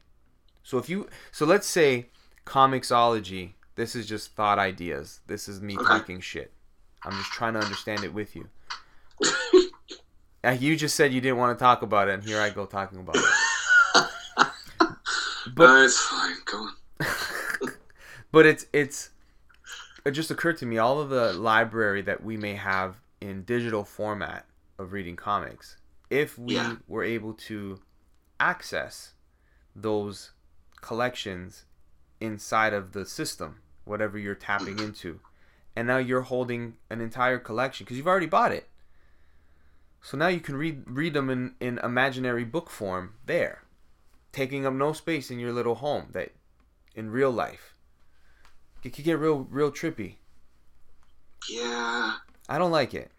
So 0.63 0.77
if 0.77 0.88
you 0.89 1.09
so 1.33 1.45
let's 1.45 1.67
say 1.67 2.07
comiXology, 2.45 3.51
this 3.75 3.93
is 3.93 4.07
just 4.07 4.31
thought 4.36 4.57
ideas. 4.57 5.19
This 5.27 5.49
is 5.49 5.61
me 5.61 5.77
Okay. 5.77 5.86
talking 5.86 6.21
shit. 6.21 6.53
I'm 7.03 7.17
just 7.17 7.31
trying 7.33 7.53
to 7.55 7.59
understand 7.59 8.05
it 8.05 8.13
with 8.13 8.36
you. 8.38 8.47
Uh, 10.46 10.52
you 10.52 10.76
just 10.76 10.96
said 10.96 11.12
you 11.14 11.22
didn't 11.22 11.38
want 11.38 11.58
to 11.58 11.62
talk 11.64 11.82
about 11.82 12.08
it, 12.08 12.14
and 12.16 12.24
here 12.24 12.39
I 12.39 12.50
go 12.50 12.66
talking 12.66 13.00
about 13.00 13.16
it. 13.16 13.24
But- 15.56 15.68
no, 15.68 15.84
it's 15.86 16.00
fine. 16.00 16.36
Go 16.46 16.58
on. 16.58 17.70
But 18.32 18.46
it's 18.46 18.66
it's 18.74 19.12
it 20.04 20.12
just 20.12 20.30
occurred 20.32 20.58
to 20.58 20.66
me 20.66 20.78
all 20.78 21.00
of 21.00 21.10
the 21.10 21.32
library 21.34 22.02
that 22.02 22.24
we 22.24 22.36
may 22.36 22.56
have 22.56 22.96
in 23.22 23.43
digital 23.43 23.84
format 23.86 24.46
of 24.78 24.91
reading 24.91 25.16
comics. 25.16 25.78
If 26.10 26.38
we 26.38 26.56
Yeah. 26.56 26.76
were 26.88 27.04
able 27.04 27.34
to 27.50 27.80
access 28.39 29.14
those 29.76 30.32
collections 30.82 31.66
inside 32.20 32.74
of 32.74 32.91
the 32.91 33.06
system, 33.06 33.62
whatever 33.86 34.18
you're 34.18 34.36
tapping 34.36 34.80
into, 34.80 35.20
and 35.76 35.88
now 35.88 35.98
you're 35.98 36.22
holding 36.22 36.76
an 36.89 37.00
entire 37.02 37.39
collection 37.39 37.86
because 37.86 37.98
you've 37.98 38.08
already 38.08 38.26
bought 38.28 38.52
it. 38.52 38.68
So 40.06 40.18
now 40.18 40.28
you 40.28 40.39
can 40.39 40.56
read 40.56 40.84
read 40.86 41.16
them 41.16 41.32
in, 41.32 41.56
in 41.60 41.80
imaginary 41.80 42.43
book 42.43 42.70
form 42.70 43.16
there, 43.26 43.64
taking 44.32 44.64
up 44.64 44.74
no 44.76 44.93
space 44.93 45.32
in 45.32 45.39
your 45.39 45.51
little 45.51 45.74
home 45.74 46.10
that 46.12 46.32
in 46.93 47.10
real 47.10 47.32
life. 47.32 47.74
It 48.84 48.93
could 48.93 49.03
get 49.03 49.18
real 49.18 49.47
real 49.49 49.72
trippy. 49.72 50.18
Yeah. 51.49 52.18
I 52.47 52.60
don't 52.60 52.70
like 52.70 52.93
it. 52.93 53.10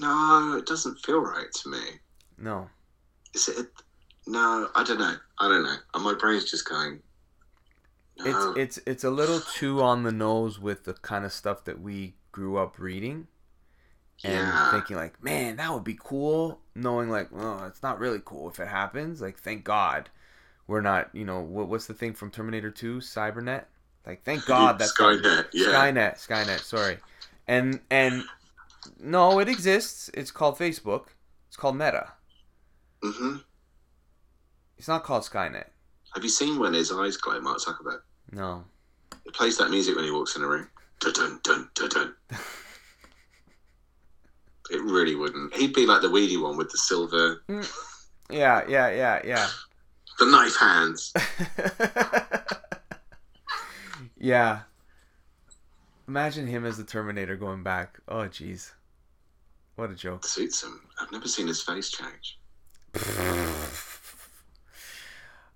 No, 0.00 0.56
it 0.58 0.66
doesn't 0.66 0.98
feel 1.06 1.20
right 1.20 1.52
to 1.62 1.68
me. 1.68 2.00
No. 2.36 2.68
Is 3.32 3.48
it? 3.48 3.68
No, 4.26 4.70
I 4.74 4.82
don't 4.82 4.98
know. 4.98 5.14
I 5.38 5.48
don't 5.48 5.62
know. 5.62 5.76
And 5.94 6.02
my 6.02 6.14
brain's 6.14 6.50
just 6.50 6.68
going. 6.68 7.00
No. 8.18 8.54
It's 8.56 8.76
it's 8.76 8.86
it's 8.88 9.04
a 9.04 9.10
little 9.10 9.38
too 9.38 9.80
on 9.80 10.02
the 10.02 10.10
nose 10.10 10.58
with 10.58 10.82
the 10.82 10.94
kind 10.94 11.24
of 11.24 11.32
stuff 11.32 11.62
that 11.62 11.80
we 11.80 12.14
grew 12.32 12.56
up 12.56 12.80
reading 12.80 13.28
and 14.24 14.34
yeah. 14.34 14.70
thinking 14.70 14.96
like, 14.96 15.22
man, 15.22 15.56
that 15.56 15.72
would 15.72 15.84
be 15.84 15.98
cool. 16.00 16.60
Knowing 16.74 17.10
like, 17.10 17.28
oh, 17.34 17.64
it's 17.66 17.82
not 17.82 17.98
really 17.98 18.20
cool 18.24 18.48
if 18.48 18.60
it 18.60 18.68
happens. 18.68 19.20
Like, 19.20 19.38
thank 19.38 19.64
God, 19.64 20.08
we're 20.66 20.80
not. 20.80 21.10
You 21.12 21.24
know, 21.24 21.40
what, 21.40 21.68
what's 21.68 21.86
the 21.86 21.94
thing 21.94 22.12
from 22.14 22.30
Terminator 22.30 22.70
Two, 22.70 22.98
Cybernet? 22.98 23.64
Like, 24.06 24.22
thank 24.24 24.44
God 24.46 24.78
that's 24.78 24.98
not- 24.98 25.18
Skynet. 25.22 25.46
Yeah. 25.52 25.66
Skynet, 25.68 26.14
Skynet. 26.26 26.60
Sorry, 26.60 26.98
and 27.48 27.80
and 27.90 28.24
no, 29.00 29.38
it 29.40 29.48
exists. 29.48 30.10
It's 30.14 30.30
called 30.30 30.58
Facebook. 30.58 31.06
It's 31.48 31.56
called 31.56 31.76
Meta. 31.76 32.12
hmm 33.02 33.36
It's 34.78 34.88
not 34.88 35.04
called 35.04 35.22
Skynet. 35.22 35.66
Have 36.14 36.22
you 36.24 36.30
seen 36.30 36.58
when 36.58 36.74
his 36.74 36.92
eyes 36.92 37.16
glow, 37.16 37.40
Mark 37.40 37.58
Zuckerberg? 37.58 38.00
No. 38.30 38.64
He 39.24 39.30
plays 39.30 39.56
that 39.58 39.70
music 39.70 39.94
when 39.96 40.04
he 40.04 40.10
walks 40.10 40.36
in 40.36 40.42
a 40.42 40.46
room. 40.46 40.68
Dun 41.00 41.12
dun 41.12 41.40
dun 41.42 41.68
dun 41.74 41.88
dun. 41.90 42.14
It 44.72 44.82
really 44.82 45.14
wouldn't. 45.14 45.54
He'd 45.54 45.74
be 45.74 45.86
like 45.86 46.02
the 46.02 46.10
weedy 46.10 46.36
one 46.36 46.56
with 46.56 46.70
the 46.70 46.78
silver, 46.78 47.42
mm. 47.48 47.88
Yeah, 48.30 48.62
yeah, 48.68 48.90
yeah, 48.90 49.20
yeah. 49.24 49.48
the 50.18 50.26
knife 50.26 50.56
hands. 50.56 51.12
yeah. 54.18 54.60
Imagine 56.08 56.46
him 56.46 56.64
as 56.64 56.78
the 56.78 56.84
Terminator 56.84 57.36
going 57.36 57.62
back. 57.62 58.00
Oh, 58.08 58.28
jeez. 58.28 58.72
What 59.76 59.90
a 59.90 59.94
joke. 59.94 60.26
Suits 60.26 60.62
him. 60.62 60.80
I've 61.00 61.12
never 61.12 61.28
seen 61.28 61.46
his 61.46 61.62
face 61.62 61.90
change. 61.90 62.38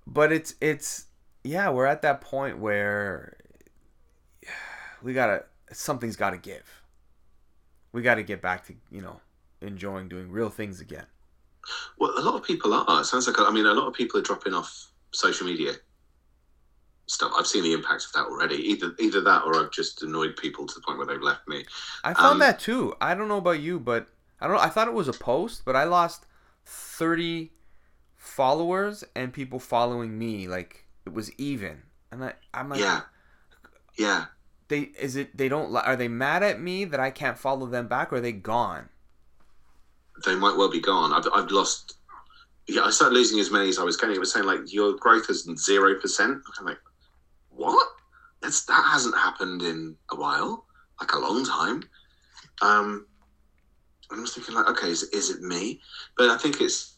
But 0.07 0.33
it's 0.33 0.55
it's 0.61 1.07
yeah, 1.43 1.69
we're 1.71 1.87
at 1.87 2.03
that 2.03 2.21
point 2.21 2.59
where 2.59 3.37
we 5.03 5.13
gotta 5.13 5.45
something's 5.73 6.17
gotta 6.17 6.39
give. 6.39 6.83
We 7.93 8.03
gotta 8.03 8.23
get 8.23 8.41
back 8.43 8.65
to 8.67 8.75
you 8.91 9.01
know 9.01 9.21
enjoying 9.61 10.09
doing 10.09 10.31
real 10.31 10.51
things 10.51 10.81
again. 10.81 11.07
Well, 11.99 12.19
a 12.19 12.23
lot 12.23 12.35
of 12.37 12.43
people 12.45 12.73
are. 12.75 13.01
It 13.01 13.05
sounds 13.05 13.27
like 13.27 13.39
I 13.39 13.51
mean, 13.51 13.67
a 13.67 13.75
lot 13.75 13.89
of 13.89 13.95
people 13.95 14.19
are 14.21 14.23
dropping 14.23 14.55
off 14.55 14.93
social 15.13 15.47
media 15.47 15.75
stuff. 17.07 17.33
I've 17.37 17.47
seen 17.47 17.63
the 17.63 17.73
impact 17.73 18.05
of 18.05 18.13
that 18.13 18.27
already. 18.27 18.57
Either 18.57 18.95
either 18.99 19.21
that, 19.23 19.43
or 19.45 19.63
I've 19.65 19.71
just 19.71 20.03
annoyed 20.03 20.37
people 20.37 20.67
to 20.67 20.75
the 20.75 20.81
point 20.81 20.99
where 20.99 21.07
they've 21.07 21.21
left 21.23 21.47
me. 21.49 21.65
I 22.05 22.15
found 22.15 22.41
Um, 22.41 22.41
that 22.41 22.59
too. 22.59 22.95
I 23.01 23.15
don't 23.15 23.29
know 23.29 23.39
about 23.39 23.61
you, 23.61 23.79
but 23.79 24.09
I 24.41 24.47
don't. 24.49 24.59
I 24.59 24.69
thought 24.69 24.89
it 24.89 24.95
was 24.95 25.09
a 25.09 25.13
post, 25.13 25.65
but 25.65 25.77
I 25.77 25.85
lost 25.85 26.27
thirty 26.65 27.53
followers 28.17 29.05
and 29.15 29.33
people 29.33 29.59
following 29.59 30.19
me. 30.19 30.49
Like 30.49 30.87
it 31.07 31.13
was 31.13 31.33
even, 31.39 31.83
and 32.11 32.25
I, 32.25 32.35
I'm 32.55 32.69
like, 32.71 32.81
Yeah, 32.81 33.03
yeah. 33.99 34.27
They 34.69 34.81
is 34.99 35.17
it? 35.17 35.37
They 35.37 35.49
don't. 35.49 35.75
Are 35.77 35.97
they 35.97 36.09
mad 36.09 36.43
at 36.43 36.61
me 36.61 36.85
that 36.87 37.01
I 37.01 37.11
can't 37.11 37.39
follow 37.39 37.67
them 37.67 37.87
back, 37.87 38.13
or 38.13 38.17
are 38.17 38.21
they 38.21 38.33
gone? 38.33 38.89
They 40.25 40.35
might 40.35 40.57
well 40.57 40.71
be 40.71 40.81
gone. 40.81 41.13
I've 41.13 41.27
I've 41.33 41.51
lost. 41.51 41.95
Yeah, 42.69 42.83
I 42.83 42.91
started 42.91 43.15
losing 43.15 43.39
as 43.39 43.51
many 43.51 43.69
as 43.69 43.79
I 43.79 43.85
was 43.85 43.97
getting. 43.97 44.17
It 44.17 44.21
was 44.21 44.33
saying 44.33 44.47
like 44.47 44.73
your 44.73 44.95
growth 44.97 45.31
is 45.31 45.49
zero 45.57 45.95
percent. 46.01 46.39
I'm 46.59 46.65
like, 46.65 46.79
what? 47.51 47.87
That's 48.43 48.65
that 48.65 48.85
hasn't 48.91 49.15
happened 49.15 49.63
in 49.63 49.97
a 50.11 50.17
while, 50.17 50.65
like 51.01 51.13
a 51.13 51.19
long 51.19 51.45
time. 51.45 51.83
Um, 52.63 53.07
I 54.11 54.19
was 54.21 54.35
thinking 54.35 54.55
like, 54.55 54.69
okay, 54.69 54.89
is, 54.89 55.05
is 55.05 55.31
it 55.31 55.43
me? 55.43 55.81
But 56.17 56.31
I 56.31 56.39
think 56.39 56.61
it's. 56.61 56.95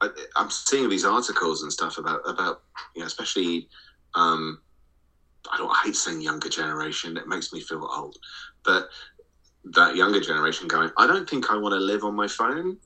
I, 0.00 0.08
I'm 0.36 0.50
seeing 0.50 0.88
these 0.88 1.04
articles 1.04 1.62
and 1.62 1.72
stuff 1.72 1.98
about 1.98 2.20
about 2.28 2.62
you 2.94 3.00
know, 3.00 3.06
especially. 3.06 3.68
Um, 4.14 4.60
I 5.52 5.56
don't 5.58 5.70
I 5.70 5.80
hate 5.84 5.96
saying 5.96 6.20
younger 6.20 6.48
generation. 6.48 7.16
It 7.16 7.26
makes 7.28 7.52
me 7.52 7.60
feel 7.60 7.88
old, 7.96 8.16
but 8.64 8.88
that 9.64 9.94
younger 9.96 10.20
generation 10.20 10.68
going, 10.68 10.90
I 10.96 11.06
don't 11.06 11.28
think 11.28 11.50
I 11.50 11.56
want 11.56 11.72
to 11.74 11.78
live 11.80 12.02
on 12.04 12.14
my 12.14 12.26
phone. 12.28 12.76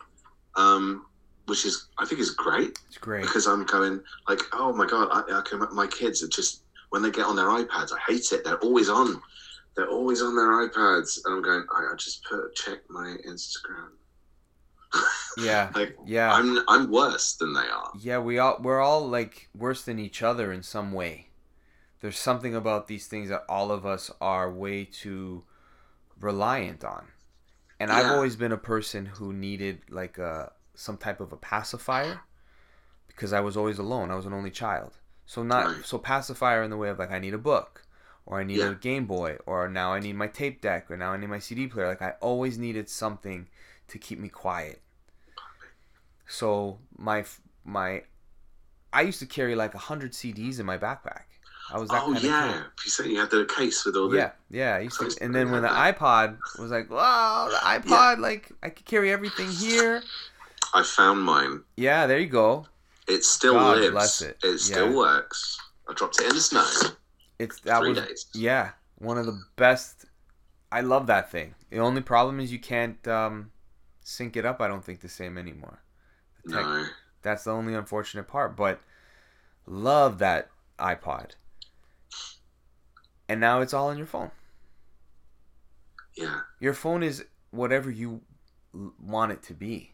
Um, 0.57 1.07
which 1.47 1.67
is 1.67 1.89
I 1.99 2.07
think 2.07 2.21
is 2.21 2.31
great 2.31 2.79
It's 2.89 2.97
great. 2.99 3.23
because 3.23 3.47
I'm 3.47 3.65
going 3.67 4.01
like, 4.29 4.41
oh 4.53 4.73
my 4.73 4.87
god, 4.87 5.09
I, 5.13 5.39
I 5.39 5.43
can. 5.43 5.61
My 5.75 5.87
kids 5.87 6.23
are 6.23 6.29
just 6.29 6.63
when 6.91 7.03
they 7.03 7.11
get 7.11 7.27
on 7.27 7.37
their 7.37 7.47
iPads, 7.49 7.91
I 7.93 7.99
hate 8.07 8.33
it. 8.33 8.45
They're 8.45 8.59
always 8.59 8.89
on. 8.89 9.21
They're 9.77 9.89
always 9.91 10.23
on 10.23 10.37
their 10.37 10.69
iPads, 10.69 11.19
and 11.25 11.35
I'm 11.35 11.43
going. 11.43 11.65
I, 11.77 11.93
I 11.93 11.97
just 11.97 12.25
put 12.25 12.55
check 12.55 12.79
my 12.89 13.17
Instagram. 13.29 13.91
Yeah, 15.37 15.71
Like 15.75 15.97
yeah, 16.07 16.33
I'm 16.33 16.61
I'm 16.69 16.91
worse 16.93 17.35
than 17.35 17.53
they 17.53 17.67
are. 17.69 17.91
yeah. 18.01 18.19
We 18.21 18.39
all 18.39 18.59
we're 18.63 18.81
all 18.81 19.09
like 19.09 19.49
worse 19.57 19.83
than 19.83 19.99
each 19.99 20.23
other 20.23 20.53
in 20.53 20.63
some 20.63 20.93
way. 20.93 21.27
There's 22.05 22.19
something 22.19 22.55
about 22.55 22.87
these 22.87 23.07
things 23.07 23.31
that 23.31 23.47
all 23.49 23.73
of 23.73 23.87
us 23.87 24.11
are 24.21 24.53
way 24.53 24.85
too 24.85 25.45
reliant 26.21 26.85
on. 26.85 27.07
And 27.81 27.91
I've 27.91 28.11
always 28.11 28.37
been 28.37 28.53
a 28.53 28.59
person 28.59 29.07
who 29.07 29.33
needed 29.33 29.81
like 29.89 30.19
a 30.19 30.53
some 30.75 30.99
type 30.99 31.19
of 31.21 31.33
a 31.33 31.39
pacifier 31.39 32.21
because 33.07 33.33
I 33.33 33.41
was 33.41 33.57
always 33.57 33.79
alone. 33.79 34.11
I 34.11 34.17
was 34.17 34.27
an 34.27 34.35
only 34.35 34.51
child. 34.51 34.99
So 35.25 35.43
not 35.43 35.65
Right. 35.65 35.87
so 35.87 35.97
pacifier 35.97 36.63
in 36.63 36.69
the 36.69 36.77
way 36.77 36.91
of 36.91 36.99
like 36.99 37.11
I 37.11 37.19
need 37.19 37.33
a 37.33 37.39
book 37.39 37.87
or 38.27 38.39
I 38.39 38.45
need 38.45 38.61
Yeah. 38.61 38.73
a 38.73 38.75
Game 38.75 39.07
Boy 39.07 39.39
or 39.47 39.67
now 39.71 39.95
I 39.95 39.99
need 39.99 40.17
my 40.17 40.27
tape 40.27 40.61
deck 40.61 40.91
or 40.91 40.99
now 40.99 41.13
I 41.13 41.17
need 41.17 41.31
my 41.31 41.39
CD 41.39 41.69
player. 41.69 41.89
Like 41.89 42.03
I 42.03 42.17
always 42.21 42.59
needed 42.59 42.91
something 42.91 43.49
to 43.89 43.99
keep 43.99 44.19
me 44.19 44.29
quiet. 44.29 44.83
So 46.27 46.81
my 46.99 47.25
my 47.65 48.03
I 48.93 49.01
used 49.01 49.21
to 49.21 49.27
carry 49.27 49.55
like 49.55 49.73
hundred 49.75 50.13
CDs 50.13 50.61
in 50.61 50.67
my 50.67 50.77
backpack. 50.77 51.34
I 51.75 51.79
was 51.79 51.89
that 51.91 52.03
oh 52.05 52.13
kind 52.13 52.23
yeah, 52.23 52.49
of 52.49 52.55
kid. 52.55 52.85
you 52.85 52.91
said 52.91 53.07
you 53.07 53.19
had 53.19 53.31
the 53.31 53.45
case 53.47 53.85
with 53.85 53.97
all 53.97 54.09
the. 54.09 54.17
Yeah, 54.17 54.31
yeah. 54.51 54.77
I 54.77 54.81
used 54.81 55.01
to, 55.01 55.11
and 55.21 55.35
then 55.35 55.51
when 55.51 55.63
the 55.63 55.69
have 55.69 55.97
iPod 55.97 56.39
was 56.59 56.71
like, 56.71 56.89
wow, 56.89 57.49
the 57.51 57.57
iPod, 57.57 58.19
like 58.19 58.53
I 58.63 58.69
could 58.71 58.85
carry 58.87 59.11
everything 59.11 59.51
here. 59.51 60.03
I 60.73 60.83
found 60.83 61.21
mine. 61.21 61.63
Yeah, 61.77 62.07
there 62.07 62.19
you 62.21 62.27
go. 62.27 62.67
It 63.09 63.25
still 63.25 63.55
God 63.55 63.79
lives. 63.79 63.91
bless 63.91 64.23
it. 64.23 64.39
still 64.61 64.91
Yeah. 64.91 64.97
works. 64.97 65.59
I 65.89 65.95
dropped 65.95 66.21
it 66.21 66.29
in 66.29 66.35
the 66.35 66.41
snow. 66.41 66.65
It's 67.39 67.59
that 67.61 67.81
Three 67.81 67.91
was 67.91 67.99
days. 67.99 68.27
yeah 68.35 68.71
one 68.99 69.19
of 69.19 69.27
the 69.27 69.39
best. 69.57 70.07
I 70.73 70.81
love 70.81 71.07
that 71.09 71.31
thing. 71.31 71.55
The 71.71 71.79
only 71.79 72.01
problem 72.01 72.41
is 72.41 72.51
you 72.53 72.59
can't 72.59 73.07
um, 73.09 73.51
sync 74.01 74.37
it 74.37 74.45
up. 74.47 74.61
I 74.61 74.69
don't 74.69 74.85
think 74.85 75.01
the 75.01 75.09
same 75.09 75.37
anymore. 75.39 75.83
The 76.45 76.53
tech- 76.53 76.65
No. 76.67 76.87
That's 77.23 77.45
the 77.45 77.51
only 77.53 77.75
unfortunate 77.75 78.27
part. 78.29 78.57
But 78.57 78.81
love 79.67 80.19
that 80.19 80.51
iPod. 80.79 81.33
And 83.29 83.41
now 83.41 83.61
it's 83.61 83.73
all 83.75 83.89
on 83.89 83.97
your 83.99 84.07
phone. 84.07 84.31
Yeah. 86.17 86.41
Your 86.61 86.75
phone 86.75 87.03
is 87.03 87.25
whatever 87.51 87.91
you 87.91 88.21
want 88.73 89.33
it 89.33 89.43
to 89.45 89.55
be. 89.55 89.93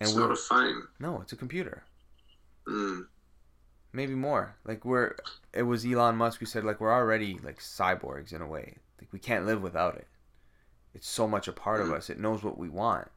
And 0.00 0.08
It's 0.08 0.16
not 0.16 0.30
a 0.30 0.36
phone. 0.36 0.88
no, 0.98 1.20
it's 1.20 1.32
a 1.32 1.36
computer. 1.36 1.84
Mm. 2.66 3.06
Maybe 3.92 4.14
more. 4.14 4.56
Like 4.64 4.84
we're 4.84 5.16
it 5.52 5.62
was 5.64 5.84
Elon 5.84 6.16
Musk 6.16 6.40
who 6.40 6.46
said 6.46 6.64
like 6.64 6.80
we're 6.80 6.92
already 6.92 7.38
like 7.42 7.58
cyborgs 7.58 8.32
in 8.32 8.40
a 8.40 8.46
way. 8.46 8.78
Like 9.00 9.12
we 9.12 9.18
can't 9.18 9.46
live 9.46 9.62
without 9.62 9.96
it. 9.96 10.06
It's 10.94 11.08
so 11.08 11.28
much 11.28 11.48
a 11.48 11.52
part 11.52 11.80
of 11.80 11.88
Mm. 11.88 11.96
us. 11.96 12.10
It 12.10 12.18
knows 12.18 12.42
what 12.42 12.58
we 12.58 12.68
want. 12.68 13.08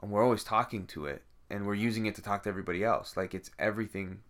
And 0.00 0.10
we're 0.10 0.22
always 0.24 0.44
talking 0.44 0.86
to 0.88 1.06
it 1.06 1.22
and 1.48 1.66
we're 1.66 1.74
using 1.74 2.06
it 2.06 2.14
to 2.16 2.22
talk 2.22 2.42
to 2.42 2.48
everybody 2.48 2.84
else. 2.84 3.16
Like 3.16 3.34
it's 3.34 3.50
everything. 3.58 4.20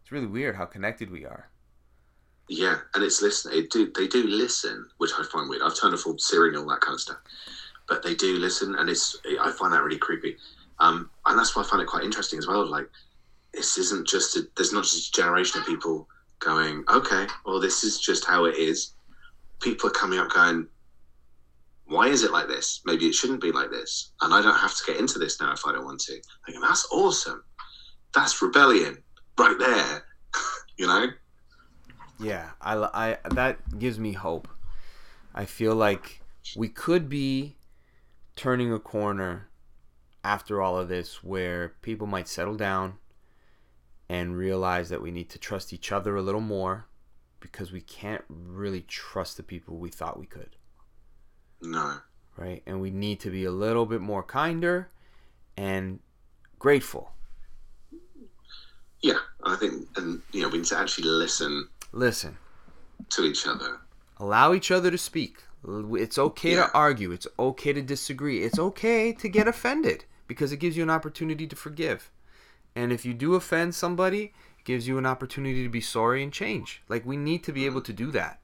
It's 0.00 0.10
really 0.12 0.26
weird 0.26 0.56
how 0.56 0.64
connected 0.66 1.10
we 1.10 1.24
are. 1.24 1.48
Yeah, 2.48 2.76
and 2.94 3.02
it's 3.02 3.22
listening. 3.22 3.58
It 3.58 3.70
do 3.70 3.90
they 3.94 4.06
do 4.06 4.26
listen, 4.26 4.86
which 4.98 5.12
I 5.18 5.24
find 5.24 5.48
weird. 5.48 5.62
I've 5.62 5.78
turned 5.78 5.94
off 5.94 6.06
all 6.06 6.18
Siri 6.18 6.50
and 6.50 6.58
all 6.58 6.66
that 6.66 6.80
kind 6.80 6.94
of 6.94 7.00
stuff, 7.00 7.16
but 7.88 8.02
they 8.02 8.14
do 8.14 8.36
listen, 8.36 8.74
and 8.74 8.88
it's 8.90 9.16
I 9.40 9.50
find 9.52 9.72
that 9.72 9.82
really 9.82 9.98
creepy. 9.98 10.36
Um, 10.78 11.08
and 11.26 11.38
that's 11.38 11.56
why 11.56 11.62
I 11.62 11.66
find 11.66 11.80
it 11.80 11.88
quite 11.88 12.04
interesting 12.04 12.38
as 12.38 12.46
well. 12.46 12.66
Like 12.66 12.88
this 13.54 13.78
isn't 13.78 14.06
just 14.06 14.36
a, 14.36 14.46
there's 14.56 14.72
not 14.72 14.84
just 14.84 15.08
a 15.08 15.12
generation 15.12 15.60
of 15.60 15.66
people 15.66 16.08
going, 16.40 16.84
okay, 16.90 17.26
well 17.46 17.60
this 17.60 17.82
is 17.82 17.98
just 17.98 18.26
how 18.26 18.44
it 18.44 18.56
is. 18.56 18.92
People 19.60 19.88
are 19.88 19.92
coming 19.92 20.18
up 20.18 20.30
going, 20.30 20.66
why 21.86 22.08
is 22.08 22.24
it 22.24 22.32
like 22.32 22.48
this? 22.48 22.82
Maybe 22.84 23.06
it 23.06 23.14
shouldn't 23.14 23.40
be 23.40 23.52
like 23.52 23.70
this, 23.70 24.12
and 24.20 24.34
I 24.34 24.42
don't 24.42 24.58
have 24.58 24.76
to 24.76 24.84
get 24.86 25.00
into 25.00 25.18
this 25.18 25.40
now 25.40 25.52
if 25.52 25.64
I 25.66 25.72
don't 25.72 25.84
want 25.86 26.00
to. 26.00 26.20
Thinking 26.44 26.60
that's 26.60 26.86
awesome. 26.92 27.42
That's 28.14 28.42
rebellion 28.42 29.02
right 29.38 29.56
there. 29.58 30.04
you 30.76 30.86
know. 30.86 31.06
Yeah, 32.24 32.50
I, 32.60 32.74
I 33.24 33.28
that 33.30 33.78
gives 33.78 33.98
me 33.98 34.12
hope. 34.12 34.48
I 35.34 35.44
feel 35.44 35.74
like 35.74 36.22
we 36.56 36.68
could 36.68 37.08
be 37.08 37.56
turning 38.36 38.72
a 38.72 38.78
corner 38.78 39.48
after 40.22 40.62
all 40.62 40.78
of 40.78 40.88
this 40.88 41.22
where 41.22 41.74
people 41.82 42.06
might 42.06 42.28
settle 42.28 42.56
down 42.56 42.94
and 44.08 44.36
realize 44.36 44.88
that 44.88 45.02
we 45.02 45.10
need 45.10 45.28
to 45.30 45.38
trust 45.38 45.72
each 45.72 45.92
other 45.92 46.16
a 46.16 46.22
little 46.22 46.40
more 46.40 46.86
because 47.40 47.72
we 47.72 47.80
can't 47.80 48.24
really 48.28 48.80
trust 48.82 49.36
the 49.36 49.42
people 49.42 49.76
we 49.76 49.90
thought 49.90 50.18
we 50.18 50.26
could, 50.26 50.56
No. 51.60 51.98
right? 52.36 52.62
And 52.66 52.80
we 52.80 52.90
need 52.90 53.20
to 53.20 53.30
be 53.30 53.44
a 53.44 53.50
little 53.50 53.84
bit 53.86 54.00
more 54.00 54.22
kinder 54.22 54.88
and 55.56 56.00
grateful. 56.58 57.12
Yeah, 59.02 59.18
I 59.44 59.56
think, 59.56 59.86
and 59.96 60.22
you 60.32 60.42
know, 60.42 60.48
we 60.48 60.58
need 60.58 60.66
to 60.68 60.78
actually 60.78 61.08
listen 61.08 61.68
Listen, 61.96 62.36
to 63.10 63.22
each 63.24 63.46
other. 63.46 63.78
allow 64.18 64.52
each 64.52 64.70
other 64.72 64.90
to 64.90 64.98
speak. 64.98 65.44
It's 65.66 66.18
okay 66.18 66.54
Yeah. 66.56 66.66
to 66.66 66.72
argue. 66.74 67.12
It's 67.12 67.26
okay 67.38 67.72
to 67.72 67.80
disagree. 67.80 68.42
It's 68.42 68.58
okay 68.58 69.12
to 69.12 69.28
get 69.28 69.46
offended 69.48 70.04
because 70.26 70.50
it 70.52 70.56
gives 70.58 70.76
you 70.76 70.82
an 70.82 70.90
opportunity 70.90 71.46
to 71.46 71.54
forgive. 71.56 72.10
And 72.74 72.92
if 72.92 73.04
you 73.04 73.14
do 73.14 73.34
offend 73.36 73.74
somebody, 73.76 74.34
it 74.58 74.64
gives 74.64 74.88
you 74.88 74.98
an 74.98 75.06
opportunity 75.06 75.62
to 75.62 75.68
be 75.68 75.80
sorry 75.80 76.22
and 76.22 76.32
change. 76.32 76.82
Like 76.88 77.06
we 77.06 77.16
need 77.16 77.44
to 77.44 77.52
be 77.52 77.64
able 77.64 77.80
to 77.82 77.92
do 77.92 78.10
that. 78.10 78.40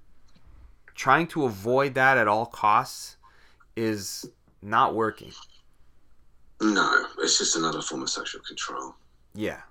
Trying 0.95 1.27
to 1.29 1.45
avoid 1.45 1.95
that 1.95 2.17
at 2.19 2.29
all 2.29 2.47
costs 2.47 3.17
is 3.77 4.27
not 4.63 4.95
working. 4.95 5.33
No, 6.61 7.07
it's 7.19 7.39
just 7.39 7.57
another 7.57 7.83
form 7.83 8.03
of 8.03 8.11
sexual 8.11 8.43
control. 8.43 8.95
Yeah. 9.35 9.63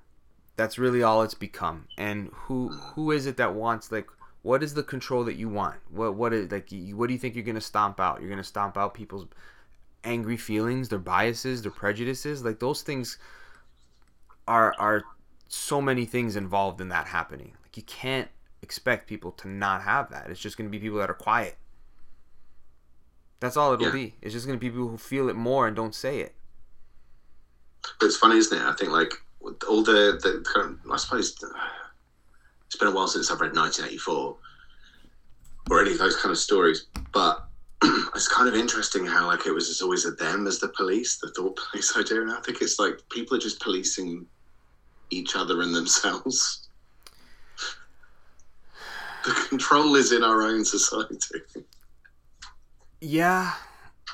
That's 0.59 0.77
really 0.77 1.01
all 1.01 1.21
it's 1.23 1.33
become. 1.33 1.87
And 1.97 2.29
who 2.33 2.67
who 2.67 3.11
is 3.11 3.25
it 3.25 3.37
that 3.37 3.55
wants 3.55 3.93
like 3.93 4.07
what 4.41 4.61
is 4.61 4.73
the 4.73 4.83
control 4.83 5.23
that 5.23 5.35
you 5.35 5.47
want? 5.47 5.77
What 5.89 6.15
what 6.15 6.33
is 6.33 6.51
like 6.51 6.69
you- 6.71 6.97
what 6.97 7.07
do 7.07 7.13
you 7.13 7.19
think 7.19 7.35
you're 7.35 7.45
going 7.45 7.55
to 7.55 7.61
stomp 7.61 7.97
out? 7.99 8.19
You're 8.19 8.29
going 8.29 8.37
to 8.37 8.43
stomp 8.43 8.77
out 8.77 8.93
people's 8.93 9.25
angry 10.03 10.35
feelings, 10.35 10.89
their 10.89 10.99
biases, 10.99 11.61
their 11.61 11.71
prejudices? 11.71 12.43
Like 12.43 12.59
those 12.59 12.81
things 12.81 13.17
are 14.49 14.75
are 14.77 15.03
so 15.47 15.81
many 15.81 16.03
things 16.05 16.35
involved 16.35 16.81
in 16.81 16.89
that 16.89 17.07
happening. 17.07 17.53
Like 17.63 17.77
you 17.77 17.83
can't 17.83 18.27
expect 18.61 19.07
people 19.07 19.31
to 19.31 19.47
not 19.47 19.83
have 19.83 20.09
that. 20.11 20.29
It's 20.29 20.41
just 20.41 20.57
going 20.57 20.69
to 20.69 20.71
be 20.77 20.79
people 20.83 20.99
that 20.99 21.09
are 21.09 21.13
quiet. 21.13 21.55
That's 23.39 23.55
all 23.55 23.71
it'll 23.73 23.85
Yeah. 23.85 23.93
be. 23.93 24.15
It's 24.21 24.33
just 24.33 24.45
going 24.45 24.59
to 24.59 24.61
be 24.61 24.69
people 24.69 24.89
who 24.89 24.97
feel 24.97 25.29
it 25.29 25.37
more 25.37 25.67
and 25.67 25.73
don't 25.75 25.95
say 25.95 26.19
it. 26.19 26.35
But 27.97 28.07
it's 28.07 28.17
funny, 28.17 28.37
isn't 28.37 28.57
it? 28.57 28.61
I 28.61 28.73
think 28.73 28.91
like 28.91 29.13
all 29.41 29.83
the 29.83 30.19
the 30.21 30.43
kind 30.53 30.77
I 30.91 30.97
suppose 30.97 31.35
it's 32.69 32.75
been 32.75 32.87
a 32.87 32.91
while 32.91 33.07
since 33.07 33.31
I've 33.31 33.41
read 33.41 33.55
1984 33.55 34.37
or 35.69 35.81
any 35.81 35.91
of 35.91 35.97
those 35.97 36.15
kind 36.15 36.31
of 36.31 36.37
stories, 36.37 36.85
but 37.11 37.47
it's 37.83 38.27
kind 38.27 38.47
of 38.47 38.55
interesting 38.55 39.05
how 39.05 39.27
like 39.27 39.45
it 39.45 39.51
was 39.51 39.81
always 39.81 40.05
a 40.05 40.11
them 40.11 40.47
as 40.47 40.59
the 40.59 40.69
police, 40.69 41.17
the 41.17 41.29
thought 41.31 41.59
police 41.71 41.95
idea, 41.97 42.21
and 42.21 42.31
I 42.31 42.41
think 42.41 42.61
it's 42.61 42.79
like 42.79 42.99
people 43.09 43.37
are 43.37 43.39
just 43.39 43.61
policing 43.61 44.25
each 45.09 45.35
other 45.35 45.61
and 45.61 45.73
themselves. 45.73 46.65
The 49.25 49.33
control 49.49 49.95
is 49.95 50.13
in 50.13 50.23
our 50.23 50.43
own 50.43 50.63
society. 50.63 51.41
Yeah, 53.01 53.53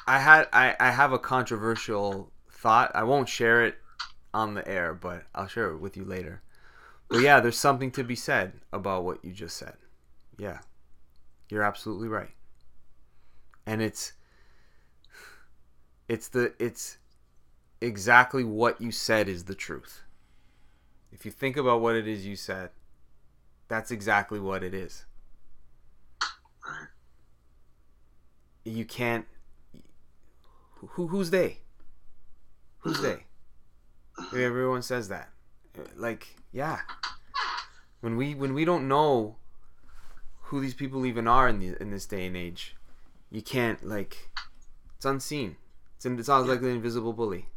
I 0.07 0.19
had 0.19 0.47
I, 0.51 0.75
I 0.79 0.89
have 0.89 1.13
a 1.13 1.19
controversial 1.19 2.31
thought. 2.49 2.91
I 2.95 3.03
won't 3.03 3.29
share 3.29 3.63
it 3.65 3.77
on 4.35 4.53
the 4.53 4.67
air, 4.67 4.93
but 4.93 5.23
I'll 5.33 5.47
share 5.47 5.71
it 5.71 5.77
with 5.77 5.95
you 5.95 6.03
later. 6.03 6.43
But 7.07 7.21
yeah, 7.21 7.39
there's 7.39 7.57
something 7.57 7.89
to 7.91 8.03
be 8.03 8.15
said 8.15 8.51
about 8.73 9.05
what 9.05 9.23
you 9.23 9.31
just 9.31 9.55
said. 9.55 9.77
Yeah. 10.37 10.59
You're 11.49 11.63
absolutely 11.63 12.09
right. 12.09 12.31
And 13.65 13.81
it's 13.81 14.13
it's 16.09 16.27
the 16.27 16.53
it's 16.59 16.97
exactly 17.79 18.43
what 18.43 18.81
you 18.81 18.91
said 18.91 19.29
is 19.29 19.45
the 19.45 19.55
truth. 19.55 20.03
If 21.13 21.25
you 21.25 21.31
think 21.31 21.55
about 21.55 21.79
what 21.79 21.95
it 21.95 22.07
is 22.07 22.25
you 22.25 22.35
said, 22.35 22.71
that's 23.69 23.89
exactly 23.89 24.39
what 24.39 24.63
it 24.63 24.73
is. 24.73 25.05
You 28.65 28.83
can't 28.83 29.25
who 30.75 31.07
who's 31.07 31.29
they? 31.29 31.59
Who's 32.79 33.01
they? 33.01 33.23
Everyone 34.35 34.81
says 34.81 35.09
that. 35.09 35.29
Like, 35.95 36.27
yeah. 36.51 36.79
When 38.01 38.15
we 38.17 38.35
when 38.35 38.53
we 38.53 38.65
don't 38.65 38.87
know 38.87 39.35
who 40.43 40.61
these 40.61 40.73
people 40.73 41.05
even 41.05 41.27
are 41.27 41.47
in 41.49 41.59
the 41.59 41.81
in 41.81 41.91
this 41.91 42.05
day 42.05 42.25
and 42.27 42.37
age, 42.37 42.75
you 43.31 43.41
can't 43.41 43.83
like 43.85 44.29
it's 44.95 45.05
unseen. 45.05 45.57
It's 45.97 46.05
in, 46.05 46.19
it's 46.19 46.29
always 46.29 46.49
like 46.49 46.61
the 46.61 46.67
invisible 46.67 47.13
bully. 47.13 47.47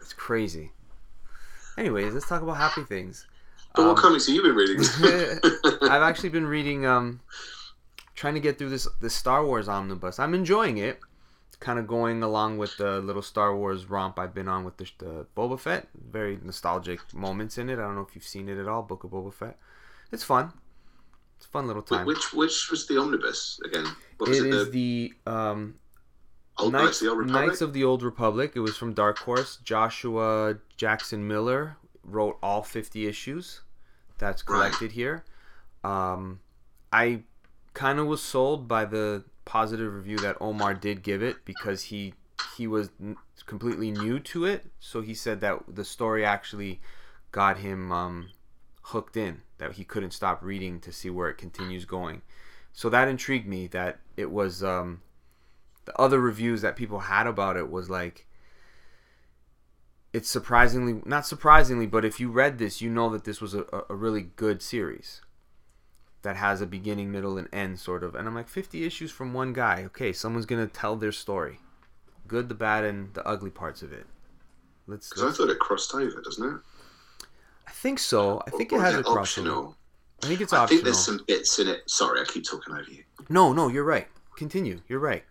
It's 0.00 0.12
crazy. 0.12 0.72
Anyways, 1.76 2.12
let's 2.14 2.28
talk 2.28 2.42
about 2.42 2.56
happy 2.58 2.82
things. 2.82 3.26
But 3.74 3.82
what 3.86 3.90
Um, 3.92 3.96
comics 3.96 4.26
have 4.26 4.36
you 4.36 4.42
been 4.42 4.54
reading? 4.54 4.78
I've 5.90 6.02
actually 6.02 6.28
been 6.28 6.46
reading, 6.46 6.86
um, 6.86 7.20
trying 8.14 8.34
to 8.34 8.40
get 8.40 8.58
through 8.58 8.70
this 8.70 8.86
this 9.00 9.14
Star 9.14 9.44
Wars 9.44 9.68
omnibus. 9.68 10.18
I'm 10.18 10.34
enjoying 10.34 10.78
it. 10.78 11.00
Kind 11.60 11.78
of 11.78 11.86
going 11.86 12.22
along 12.22 12.58
with 12.58 12.76
the 12.76 13.00
little 13.00 13.22
Star 13.22 13.54
Wars 13.56 13.86
romp 13.88 14.18
I've 14.18 14.34
been 14.34 14.48
on 14.48 14.64
with 14.64 14.76
the, 14.76 14.90
the 14.98 15.26
Boba 15.36 15.58
Fett. 15.58 15.88
Very 16.10 16.38
nostalgic 16.42 17.00
moments 17.14 17.58
in 17.58 17.68
it. 17.70 17.74
I 17.74 17.82
don't 17.82 17.94
know 17.94 18.06
if 18.08 18.14
you've 18.14 18.24
seen 18.26 18.48
it 18.48 18.58
at 18.58 18.68
all. 18.68 18.82
Book 18.82 19.04
of 19.04 19.10
Boba 19.10 19.32
Fett. 19.32 19.58
It's 20.12 20.24
fun. 20.24 20.52
It's 21.36 21.46
a 21.46 21.48
fun 21.48 21.66
little 21.66 21.82
time. 21.82 22.06
which 22.06 22.32
which 22.32 22.70
was 22.70 22.86
the 22.86 23.00
omnibus 23.00 23.60
again? 23.64 23.86
What 24.18 24.30
was 24.30 24.38
it 24.40 24.46
it? 24.46 24.54
is 24.54 24.70
the 24.70 25.12
the 25.26 25.30
um, 25.30 25.74
Old 26.58 26.72
Knights, 26.72 27.02
Knights 27.02 27.02
of 27.02 27.02
the 27.02 27.10
Old 27.10 27.18
Republic. 27.22 27.46
Knights 27.48 27.60
of 27.60 27.72
the 27.72 27.84
Old 27.84 28.02
Republic. 28.02 28.52
It 28.54 28.60
was 28.60 28.76
from 28.76 28.94
Dark 28.94 29.18
Horse. 29.18 29.56
Joshua 29.64 30.58
Jackson 30.76 31.26
Miller 31.26 31.76
wrote 32.04 32.36
all 32.42 32.62
50 32.62 33.06
issues 33.06 33.62
that's 34.18 34.42
Right. 34.46 34.68
collected 34.68 34.92
here. 34.92 35.24
Um, 35.82 36.40
I 36.92 37.24
kind 37.72 37.98
of 37.98 38.06
was 38.06 38.22
sold 38.22 38.68
by 38.68 38.84
the 38.84 39.24
positive 39.44 39.92
review 39.92 40.18
that 40.18 40.36
Omar 40.40 40.74
did 40.74 41.02
give 41.02 41.22
it 41.22 41.44
because 41.44 41.84
he 41.84 42.14
he 42.56 42.66
was 42.66 42.90
completely 43.46 43.90
new 43.90 44.18
to 44.18 44.44
it. 44.44 44.66
So 44.78 45.00
he 45.00 45.14
said 45.14 45.40
that 45.40 45.62
the 45.68 45.84
story 45.84 46.24
actually 46.24 46.80
got 47.32 47.58
him 47.58 47.90
um, 47.92 48.30
hooked 48.82 49.16
in 49.16 49.42
that 49.58 49.72
he 49.72 49.84
couldn't 49.84 50.12
stop 50.12 50.42
reading 50.42 50.80
to 50.80 50.92
see 50.92 51.10
where 51.10 51.28
it 51.28 51.38
continues 51.38 51.84
going. 51.84 52.22
So 52.72 52.88
that 52.90 53.08
intrigued 53.08 53.46
me. 53.46 53.66
That 53.66 54.00
it 54.16 54.30
was 54.30 54.62
um, 54.62 55.02
the 55.84 55.98
other 56.00 56.20
reviews 56.20 56.62
that 56.62 56.76
people 56.76 57.00
had 57.00 57.26
about 57.26 57.56
it 57.56 57.70
was 57.70 57.90
like 57.90 58.26
it's 60.12 60.30
surprisingly 60.30 61.02
not 61.04 61.26
surprisingly, 61.26 61.86
but 61.86 62.04
if 62.04 62.20
you 62.20 62.30
read 62.30 62.58
this, 62.58 62.80
you 62.80 62.88
know 62.88 63.10
that 63.10 63.24
this 63.24 63.40
was 63.40 63.54
a, 63.54 63.64
a 63.88 63.94
really 63.94 64.22
good 64.36 64.62
series 64.62 65.20
that 66.24 66.36
has 66.36 66.60
a 66.60 66.66
beginning, 66.66 67.12
middle, 67.12 67.38
and 67.38 67.48
end 67.52 67.78
sort 67.78 68.02
of. 68.02 68.14
And 68.14 68.26
I'm 68.26 68.34
like, 68.34 68.48
50 68.48 68.84
issues 68.84 69.12
from 69.12 69.32
one 69.32 69.52
guy. 69.52 69.84
Okay, 69.86 70.12
someone's 70.12 70.46
gonna 70.46 70.66
tell 70.66 70.96
their 70.96 71.12
story, 71.12 71.60
good, 72.26 72.48
the 72.48 72.54
bad, 72.54 72.84
and 72.84 73.14
the 73.14 73.26
ugly 73.26 73.50
parts 73.50 73.82
of 73.82 73.92
it. 73.92 74.06
Let's. 74.86 75.08
Because 75.08 75.22
I 75.22 75.36
thought 75.36 75.50
it 75.50 75.58
crossed 75.60 75.94
over, 75.94 76.20
doesn't 76.20 76.46
it? 76.46 76.60
I 77.66 77.70
think 77.70 77.98
so. 77.98 78.42
I 78.46 78.50
think 78.50 78.72
it 78.72 78.80
has 78.80 78.94
is 78.94 79.00
a 79.00 79.02
crossover. 79.04 79.20
optional. 79.20 79.76
I 80.22 80.26
think 80.26 80.40
it's 80.40 80.52
I 80.52 80.58
optional. 80.58 80.64
I 80.64 80.68
think 80.82 80.84
there's 80.84 81.04
some 81.04 81.20
bits 81.26 81.58
in 81.58 81.68
it. 81.68 81.88
Sorry, 81.88 82.20
I 82.20 82.24
keep 82.24 82.44
talking 82.44 82.74
over 82.74 82.90
you. 82.90 83.04
No, 83.28 83.52
no, 83.52 83.68
you're 83.68 83.84
right. 83.84 84.08
Continue. 84.36 84.80
You're 84.88 85.00
right. 85.00 85.24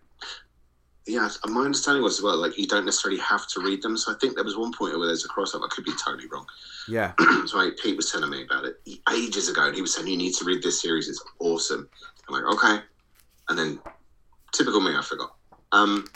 Yeah, 1.06 1.28
my 1.46 1.60
understanding 1.66 2.02
was 2.02 2.18
as 2.18 2.22
well, 2.22 2.38
like 2.38 2.56
you 2.56 2.66
don't 2.66 2.86
necessarily 2.86 3.20
have 3.20 3.46
to 3.48 3.60
read 3.60 3.82
them. 3.82 3.96
So 3.96 4.12
I 4.12 4.14
think 4.18 4.34
there 4.34 4.44
was 4.44 4.56
one 4.56 4.72
point 4.72 4.98
where 4.98 5.06
there's 5.06 5.24
a 5.24 5.28
crossover. 5.28 5.64
I 5.64 5.68
could 5.70 5.84
be 5.84 5.92
totally 6.02 6.26
wrong. 6.32 6.46
Yeah. 6.88 7.12
so 7.46 7.58
like, 7.58 7.76
Pete 7.82 7.96
was 7.96 8.10
telling 8.10 8.30
me 8.30 8.42
about 8.42 8.64
it 8.64 8.76
ages 9.12 9.48
ago, 9.50 9.66
and 9.66 9.74
he 9.74 9.82
was 9.82 9.94
saying 9.94 10.08
you 10.08 10.16
need 10.16 10.34
to 10.34 10.44
read 10.46 10.62
this 10.62 10.80
series. 10.80 11.08
It's 11.08 11.22
awesome. 11.40 11.88
I'm 12.28 12.34
like, 12.34 12.54
okay, 12.54 12.82
and 13.50 13.58
then 13.58 13.78
typical 14.52 14.80
me, 14.80 14.96
I 14.96 15.02
forgot. 15.02 15.34
Um, 15.72 16.06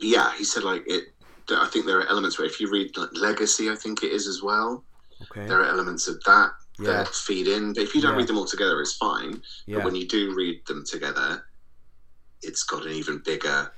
yeah, 0.00 0.32
he 0.36 0.42
said 0.44 0.64
like 0.64 0.82
it. 0.86 1.04
I 1.50 1.66
think 1.66 1.86
there 1.86 1.98
are 2.00 2.08
elements 2.08 2.38
where 2.38 2.48
if 2.48 2.58
you 2.58 2.70
read 2.70 2.96
like, 2.96 3.10
Legacy, 3.12 3.70
I 3.70 3.76
think 3.76 4.02
it 4.02 4.10
is 4.10 4.26
as 4.26 4.42
well. 4.42 4.84
Okay. 5.22 5.46
There 5.46 5.60
are 5.60 5.68
elements 5.68 6.08
of 6.08 6.20
that 6.24 6.50
Yeah. 6.78 7.04
that 7.04 7.08
feed 7.14 7.46
in. 7.46 7.74
But 7.74 7.82
if 7.82 7.94
you 7.94 8.00
don't 8.00 8.12
Yeah. 8.12 8.18
read 8.18 8.26
them 8.28 8.38
all 8.38 8.46
together, 8.46 8.80
it's 8.80 8.96
fine. 8.96 9.42
Yeah. 9.66 9.76
But 9.76 9.84
when 9.84 9.94
you 9.94 10.08
do 10.08 10.34
read 10.34 10.62
them 10.66 10.84
together, 10.84 11.46
it's 12.42 12.64
got 12.64 12.86
an 12.86 12.92
even 12.92 13.18
bigger 13.24 13.70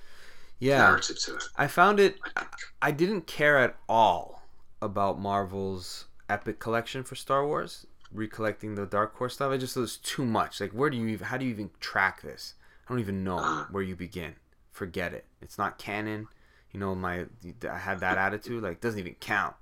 Yeah. 0.58 0.78
narrative 0.78 1.18
to 1.20 1.36
it. 1.36 1.44
I 1.56 1.66
found 1.66 2.00
it. 2.00 2.18
I. 2.36 2.46
I 2.82 2.90
didn't 2.90 3.26
care 3.26 3.58
at 3.58 3.76
all 3.88 4.42
about 4.82 5.18
Marvel's 5.18 6.06
Epic 6.28 6.58
collection 6.58 7.02
for 7.04 7.14
Star 7.14 7.46
Wars, 7.46 7.86
recollecting 8.12 8.74
the 8.74 8.86
Dark 8.86 9.16
Horse 9.16 9.34
stuff. 9.34 9.50
I 9.52 9.56
just 9.56 9.74
thought 9.74 9.80
it 9.80 9.82
was 9.82 9.96
too 9.96 10.24
much. 10.24 10.60
Like, 10.60 10.72
where 10.72 10.90
do 10.90 10.96
you 10.96 11.06
even? 11.08 11.26
How 11.26 11.36
do 11.36 11.44
you 11.44 11.50
even 11.50 11.70
track 11.80 12.22
this? 12.22 12.54
I 12.86 12.92
don't 12.92 13.00
even 13.00 13.24
know 13.24 13.38
Uh. 13.38 13.64
where 13.70 13.82
you 13.82 13.96
begin. 13.96 14.36
Forget 14.72 15.12
it. 15.12 15.24
It's 15.40 15.58
not 15.58 15.78
canon. 15.78 16.28
You 16.72 16.80
know, 16.80 16.94
my 16.94 17.26
I 17.70 17.78
had 17.78 18.00
that 18.00 18.18
attitude. 18.18 18.62
Like, 18.62 18.74
it 18.74 18.80
doesn't 18.80 19.00
even 19.00 19.14
count. 19.20 19.56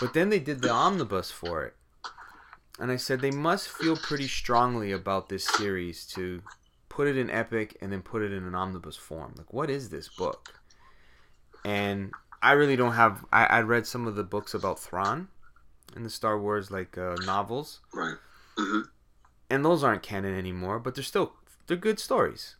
But 0.00 0.12
then 0.14 0.28
they 0.30 0.38
did 0.38 0.60
the 0.62 0.70
omnibus 0.70 1.30
for 1.30 1.64
it, 1.64 1.74
and 2.78 2.90
I 2.92 2.96
said 2.96 3.20
they 3.20 3.30
must 3.30 3.68
feel 3.68 3.96
pretty 3.96 4.28
strongly 4.28 4.92
about 4.92 5.28
this 5.28 5.44
series 5.46 6.06
to 6.08 6.42
put 6.96 7.06
it 7.06 7.16
in 7.18 7.28
Epic 7.30 7.76
and 7.82 7.92
then 7.92 8.00
put 8.02 8.22
it 8.22 8.32
in 8.32 8.44
an 8.44 8.54
omnibus 8.54 8.96
form. 8.96 9.34
Like, 9.36 9.52
what 9.52 9.68
is 9.68 9.90
this 9.90 10.08
book? 10.08 10.54
And 11.64 12.10
I 12.42 12.52
really 12.52 12.76
don't 12.76 12.92
have. 12.94 13.24
I, 13.32 13.44
I 13.46 13.60
read 13.60 13.86
some 13.86 14.06
of 14.06 14.14
the 14.16 14.24
books 14.24 14.54
about 14.54 14.78
Thrawn 14.78 15.28
in 15.94 16.02
the 16.04 16.10
Star 16.10 16.38
Wars 16.40 16.70
like 16.70 16.96
uh, 16.96 17.16
novels, 17.26 17.80
Right. 17.92 18.16
mm-hmm. 18.58 18.80
and 19.50 19.64
those 19.64 19.84
aren't 19.84 20.02
canon 20.02 20.36
anymore. 20.38 20.78
But 20.78 20.94
they're 20.94 21.04
still 21.04 21.32
they're 21.66 21.76
good 21.76 21.98
stories. 22.00 22.56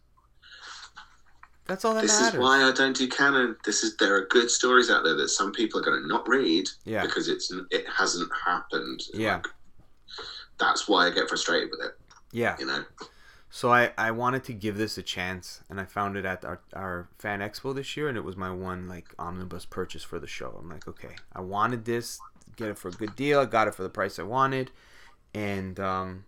That's 1.67 1.85
all 1.85 1.95
that 1.95 2.03
This 2.03 2.21
matters. 2.21 2.35
is 2.35 2.41
why 2.41 2.63
I 2.63 2.73
don't 2.73 2.95
do 2.97 3.09
canon. 3.09 3.57
This 3.65 3.83
is 3.83 3.97
there 3.97 4.15
are 4.17 4.27
good 4.27 4.51
stories 4.51 4.89
out 4.91 5.03
there 5.03 5.15
that 5.17 5.29
some 5.31 5.51
people 5.53 5.81
are 5.81 5.83
going 5.83 6.01
to 6.01 6.07
not 6.09 6.29
read 6.29 6.69
Yeah. 6.85 7.03
because 7.03 7.29
it's 7.29 7.53
it 7.71 7.87
hasn't 7.89 8.31
happened. 8.45 9.03
Yeah. 9.15 9.37
Like, 9.37 9.47
that's 10.59 10.87
why 10.89 11.07
I 11.07 11.11
get 11.11 11.29
frustrated 11.29 11.71
with 11.71 11.81
it. 11.87 11.93
yeah. 12.33 12.57
You 12.59 12.67
know. 12.67 12.85
So 13.49 13.73
I, 13.73 13.93
I 13.97 14.11
wanted 14.11 14.45
to 14.45 14.53
give 14.53 14.77
this 14.77 14.99
a 14.99 15.03
chance, 15.03 15.63
and 15.71 15.81
I 15.81 15.85
found 15.85 16.17
it 16.17 16.25
at 16.25 16.45
our, 16.45 16.61
our 16.75 17.09
fan 17.19 17.41
expo 17.41 17.75
this 17.75 17.97
year, 17.97 18.09
and 18.09 18.19
it 18.19 18.25
was 18.25 18.37
my 18.37 18.51
one 18.51 18.89
like 18.89 19.15
omnibus 19.19 19.65
purchase 19.65 20.03
for 20.03 20.19
the 20.19 20.27
show. 20.27 20.57
I'm 20.59 20.69
like, 20.69 20.87
okay, 20.89 21.15
I 21.33 21.41
wanted 21.41 21.85
this, 21.85 22.19
get 22.57 22.69
it 22.69 22.79
for 22.79 22.89
a 22.89 22.93
good 22.93 23.17
deal. 23.17 23.41
I 23.41 23.45
got 23.45 23.69
it 23.69 23.75
for 23.75 23.83
the 23.83 23.89
price 23.89 24.19
I 24.19 24.25
wanted, 24.25 24.73
and 25.33 25.79
um, 25.81 26.25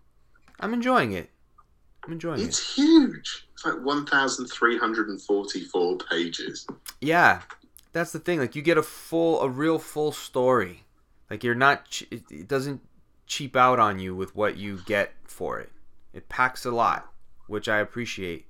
I'm 0.59 0.73
enjoying 0.73 1.11
it. 1.11 1.29
I'm 2.05 2.13
enjoying 2.13 2.39
it. 2.39 2.45
It's 2.45 2.75
huge. 2.75 3.47
It's 3.53 3.65
like 3.65 3.83
one 3.83 4.05
thousand 4.05 4.47
three 4.47 4.77
hundred 4.77 5.09
and 5.09 5.21
forty-four 5.21 5.97
pages. 6.09 6.65
Yeah, 7.01 7.41
that's 7.91 8.13
the 8.13 8.19
thing. 8.19 8.39
Like 8.39 8.55
you 8.55 8.61
get 8.61 8.77
a 8.77 8.83
full, 8.83 9.41
a 9.41 9.49
real 9.49 9.77
full 9.77 10.13
story. 10.13 10.85
Like 11.29 11.43
you're 11.43 11.55
not. 11.55 12.01
it 12.09 12.47
doesn't 12.47 12.81
cheap 13.27 13.55
out 13.55 13.77
on 13.77 13.99
you 13.99 14.15
with 14.15 14.35
what 14.35 14.57
you 14.57 14.79
get 14.85 15.11
for 15.25 15.59
it. 15.59 15.71
It 16.13 16.29
packs 16.29 16.65
a 16.65 16.71
lot, 16.71 17.11
which 17.47 17.67
I 17.69 17.77
appreciate. 17.79 18.45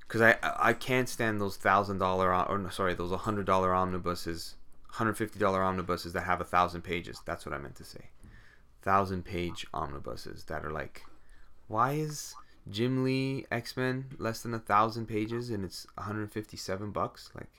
Because 0.00 0.20
I 0.22 0.36
I 0.42 0.72
can't 0.72 1.08
stand 1.08 1.40
those 1.40 1.56
thousand 1.56 1.98
dollar 1.98 2.34
or 2.34 2.58
no, 2.58 2.68
sorry 2.70 2.94
those 2.94 3.12
hundred 3.20 3.44
dollar 3.46 3.74
omnibuses, 3.74 4.54
hundred 4.92 5.18
fifty 5.18 5.38
dollar 5.38 5.62
omnibuses 5.62 6.12
that 6.14 6.22
have 6.24 6.40
a 6.40 6.44
thousand 6.44 6.82
pages. 6.82 7.20
That's 7.26 7.44
what 7.44 7.54
I 7.54 7.58
meant 7.58 7.76
to 7.76 7.84
say. 7.84 8.10
Thousand 8.82 9.24
page 9.24 9.66
omnibuses 9.74 10.44
that 10.44 10.64
are 10.64 10.70
like, 10.70 11.02
why 11.66 11.92
is 11.92 12.34
Jim 12.70 13.04
Lee 13.04 13.44
X 13.50 13.76
Men 13.76 14.06
less 14.18 14.40
than 14.40 14.54
a 14.54 14.58
thousand 14.58 15.06
pages 15.06 15.50
and 15.50 15.64
it's 15.64 15.86
157 15.96 16.90
bucks? 16.90 17.30
Like, 17.34 17.50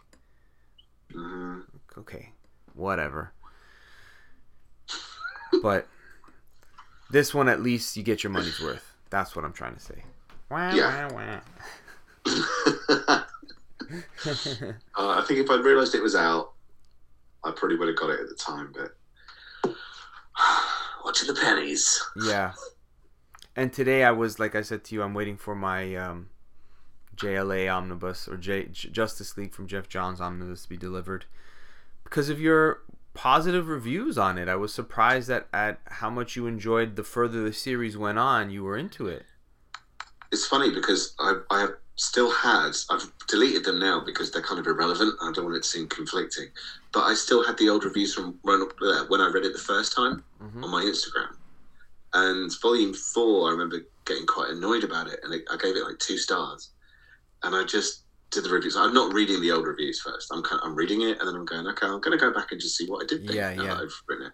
Mhm. 1.13 1.63
okay, 1.99 2.31
whatever. 2.73 3.33
But 5.61 5.87
this 7.11 7.33
one, 7.33 7.49
at 7.49 7.61
least, 7.61 7.97
you 7.97 8.03
get 8.03 8.23
your 8.23 8.31
money's 8.31 8.59
worth. 8.61 8.88
That's 9.09 9.35
what 9.35 9.43
I'm 9.45 9.53
trying 9.53 9.73
to 9.75 9.79
say. 9.79 10.03
Wah, 10.51 10.71
Yeah. 10.73 11.11
wah, 11.11 11.39
Uh, 14.95 15.09
I 15.09 15.23
think 15.27 15.39
if 15.39 15.49
I'd 15.49 15.63
realised 15.63 15.95
it 15.95 16.03
was 16.03 16.15
out, 16.15 16.51
I 17.43 17.51
probably 17.51 17.77
would 17.77 17.87
have 17.87 17.97
got 17.97 18.09
it 18.11 18.19
at 18.19 18.29
the 18.29 18.35
time. 18.35 18.71
But 18.73 18.95
watching 21.05 21.27
the 21.27 21.33
pennies. 21.39 21.99
yeah. 22.23 22.53
And 23.55 23.73
today 23.73 24.03
I 24.03 24.11
was, 24.11 24.39
like 24.39 24.55
I 24.55 24.61
said 24.61 24.83
to 24.85 24.95
you, 24.95 25.01
I'm 25.01 25.13
waiting 25.13 25.37
for 25.37 25.55
my 25.55 25.95
um, 25.95 26.29
JLA 27.15 27.73
omnibus 27.73 28.27
or 28.27 28.37
J- 28.37 28.67
J- 28.71 28.89
Justice 28.89 29.35
League 29.37 29.53
from 29.53 29.67
Geoff 29.67 29.89
Johns 29.89 30.21
omnibus 30.21 30.63
to 30.63 30.69
be 30.69 30.77
delivered. 30.77 31.25
Because 32.03 32.29
of 32.29 32.39
your 32.39 32.81
positive 33.19 33.67
reviews 33.67 34.17
on 34.17 34.37
it, 34.37 34.47
I 34.47 34.55
was 34.55 34.73
surprised 34.73 35.29
at, 35.29 35.49
at 35.51 35.81
how 35.87 36.09
much 36.09 36.37
you 36.37 36.47
enjoyed 36.47 36.95
the 36.95 37.03
further 37.03 37.43
the 37.43 37.51
series 37.51 37.97
went 37.97 38.17
on. 38.17 38.49
You 38.49 38.63
were 38.63 38.77
into 38.77 39.07
it. 39.07 39.25
It's 40.31 40.47
funny 40.47 40.73
because 40.73 41.15
I, 41.19 41.35
I 41.51 41.59
have 41.59 41.73
still 41.97 42.31
had, 42.31 42.71
I've 42.89 43.11
deleted 43.27 43.65
them 43.65 43.77
now 43.77 44.01
because 44.05 44.31
they're 44.31 44.41
kind 44.41 44.57
of 44.57 44.67
irrelevant. 44.67 45.15
I 45.21 45.33
don't 45.33 45.43
want 45.43 45.57
it 45.57 45.63
to 45.63 45.67
seem 45.67 45.89
conflicting. 45.89 46.47
But 46.93 47.01
I 47.01 47.13
still 47.13 47.43
had 47.45 47.57
the 47.57 47.67
old 47.67 47.83
reviews 47.83 48.13
from 48.13 48.39
when, 48.43 48.61
uh, 48.61 49.03
when 49.09 49.19
I 49.19 49.27
read 49.27 49.43
it 49.43 49.51
the 49.51 49.59
first 49.59 49.93
time 49.93 50.23
Mhm. 50.41 50.63
on 50.63 50.69
my 50.71 50.83
Instagram. 50.83 51.35
And 52.13 52.49
volume 52.61 52.93
four, 52.93 53.49
I 53.49 53.51
remember 53.51 53.81
getting 54.05 54.27
quite 54.27 54.49
annoyed 54.51 54.85
about 54.85 55.07
it, 55.07 55.19
and 55.23 55.33
I 55.33 55.57
gave 55.57 55.75
it 55.75 55.83
like 55.83 55.99
two 55.99 56.17
stars. 56.17 56.69
And 57.43 57.53
I 57.53 57.65
just 57.65 58.03
did 58.31 58.43
the 58.43 58.49
reviews. 58.49 58.75
I'm 58.75 58.93
not 58.93 59.13
reading 59.13 59.41
the 59.41 59.51
old 59.51 59.65
reviews 59.65 60.01
first. 60.01 60.29
I'm 60.31 60.43
kind 60.43 60.61
I'm 60.63 60.75
reading 60.75 61.01
it, 61.01 61.19
and 61.19 61.27
then 61.27 61.35
I'm 61.35 61.45
going, 61.45 61.67
okay, 61.67 61.87
I'm 61.87 61.99
going 62.01 62.17
to 62.17 62.23
go 62.23 62.33
back 62.33 62.51
and 62.51 62.61
just 62.61 62.77
see 62.77 62.85
what 62.87 63.03
I 63.03 63.07
did 63.07 63.21
think 63.21 63.33
Yeah, 63.33 63.51
yeah. 63.51 63.73
I've 63.73 64.01
written 64.07 64.27
it. 64.27 64.33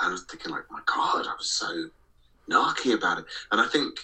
And 0.00 0.08
I 0.08 0.10
was 0.10 0.24
thinking, 0.30 0.52
like, 0.52 0.64
my 0.70 0.80
God, 0.86 1.26
I 1.26 1.34
was 1.36 1.50
so 1.50 1.88
narky 2.50 2.94
about 2.94 3.18
it. 3.18 3.24
And 3.50 3.60
I 3.60 3.66
think 3.66 3.98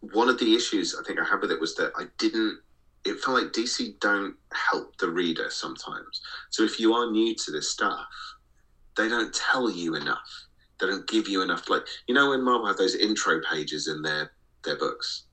one 0.00 0.28
of 0.28 0.38
the 0.38 0.54
issues 0.54 0.96
I 0.98 1.02
think 1.06 1.18
I 1.18 1.24
had 1.24 1.40
with 1.40 1.50
it 1.50 1.60
was 1.60 1.74
that 1.76 1.92
I 1.96 2.04
didn't. 2.18 2.58
It 3.04 3.18
felt 3.20 3.42
like 3.42 3.52
DC 3.52 3.98
don't 4.00 4.34
help 4.52 4.96
the 4.98 5.08
reader 5.08 5.48
sometimes. 5.48 6.20
So 6.50 6.64
if 6.64 6.78
you 6.78 6.92
are 6.92 7.10
new 7.10 7.34
to 7.34 7.50
this 7.50 7.70
stuff, 7.70 8.06
they 8.96 9.08
don't 9.08 9.34
tell 9.34 9.70
you 9.70 9.94
enough. 9.94 10.18
They 10.78 10.86
don't 10.86 11.08
give 11.08 11.26
you 11.26 11.42
enough. 11.42 11.68
Like 11.70 11.82
you 12.06 12.14
know 12.14 12.30
when 12.30 12.42
Marvel 12.42 12.66
have 12.66 12.76
those 12.76 12.94
intro 12.94 13.40
pages 13.50 13.88
in 13.88 14.02
their 14.02 14.32
their 14.64 14.76
books, 14.76 15.24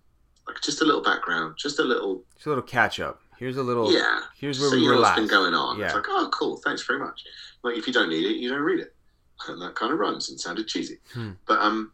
like 0.47 0.61
just 0.61 0.81
a 0.81 0.85
little 0.85 1.01
background, 1.01 1.55
just 1.57 1.79
a 1.79 1.83
little 1.83 2.23
Just 2.35 2.45
a 2.45 2.49
little 2.49 2.63
catch 2.63 2.99
up. 2.99 3.21
Here's 3.37 3.57
a 3.57 3.63
little. 3.63 3.91
yeah. 3.93 4.21
Here's 4.39 4.59
where 4.59 4.69
so 4.69 4.75
we 4.75 4.83
you 4.83 4.91
know 4.91 5.01
what's 5.01 5.15
been 5.15 5.27
going 5.27 5.53
on. 5.53 5.77
Yeah. 5.77 5.85
It's 5.85 5.95
like 5.95 6.05
oh 6.09 6.29
cool, 6.33 6.57
thanks 6.57 6.85
very 6.85 6.99
much. 6.99 7.23
Like 7.63 7.77
if 7.77 7.85
you 7.87 7.93
don't 7.93 8.09
need 8.09 8.25
it, 8.25 8.37
you 8.37 8.49
don't 8.49 8.61
read 8.61 8.79
it. 8.79 8.93
And 9.47 9.61
that 9.61 9.75
kind 9.75 9.93
of 9.93 9.99
rhymes 9.99 10.29
and 10.29 10.39
sounded 10.39 10.67
cheesy. 10.67 10.97
Hmm. 11.13 11.33
But 11.45 11.59
um, 11.59 11.91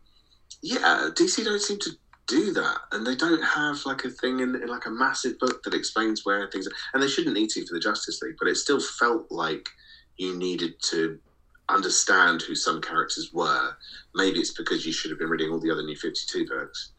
yeah, 0.62 1.10
DC 1.14 1.44
don't 1.44 1.60
seem 1.60 1.78
to 1.80 1.90
do 2.26 2.54
that, 2.54 2.78
and 2.94 3.06
they 3.06 3.16
don't 3.18 3.44
have 3.44 3.86
like 3.86 4.06
a 4.06 4.10
thing 4.10 4.40
in, 4.40 4.56
in 4.56 4.68
like 4.70 4.86
a 4.86 4.90
massive 4.90 5.38
book 5.40 5.62
that 5.64 5.74
explains 5.74 6.24
where 6.24 6.50
things 6.50 6.66
are. 6.68 6.72
And 6.94 7.04
they 7.04 7.10
shouldn't 7.10 7.36
need 7.36 7.50
to 7.50 7.66
for 7.66 7.74
the 7.74 7.82
Justice 7.82 8.22
League, 8.22 8.36
but 8.40 8.48
it 8.48 8.56
still 8.56 8.80
felt 8.80 9.30
like 9.30 9.68
you 10.16 10.38
needed 10.38 10.76
to 10.84 11.20
understand 11.68 12.42
who 12.42 12.56
some 12.56 12.82
characters 12.82 13.32
were. 13.34 13.76
Maybe 14.16 14.40
it's 14.40 14.54
because 14.54 14.86
you 14.86 14.94
should 14.94 15.12
have 15.12 15.20
been 15.20 15.30
reading 15.30 15.52
all 15.52 15.60
the 15.60 15.72
other 15.72 15.84
New 15.84 15.98
Fifty 15.98 16.22
Two 16.28 16.48
books. 16.48 16.92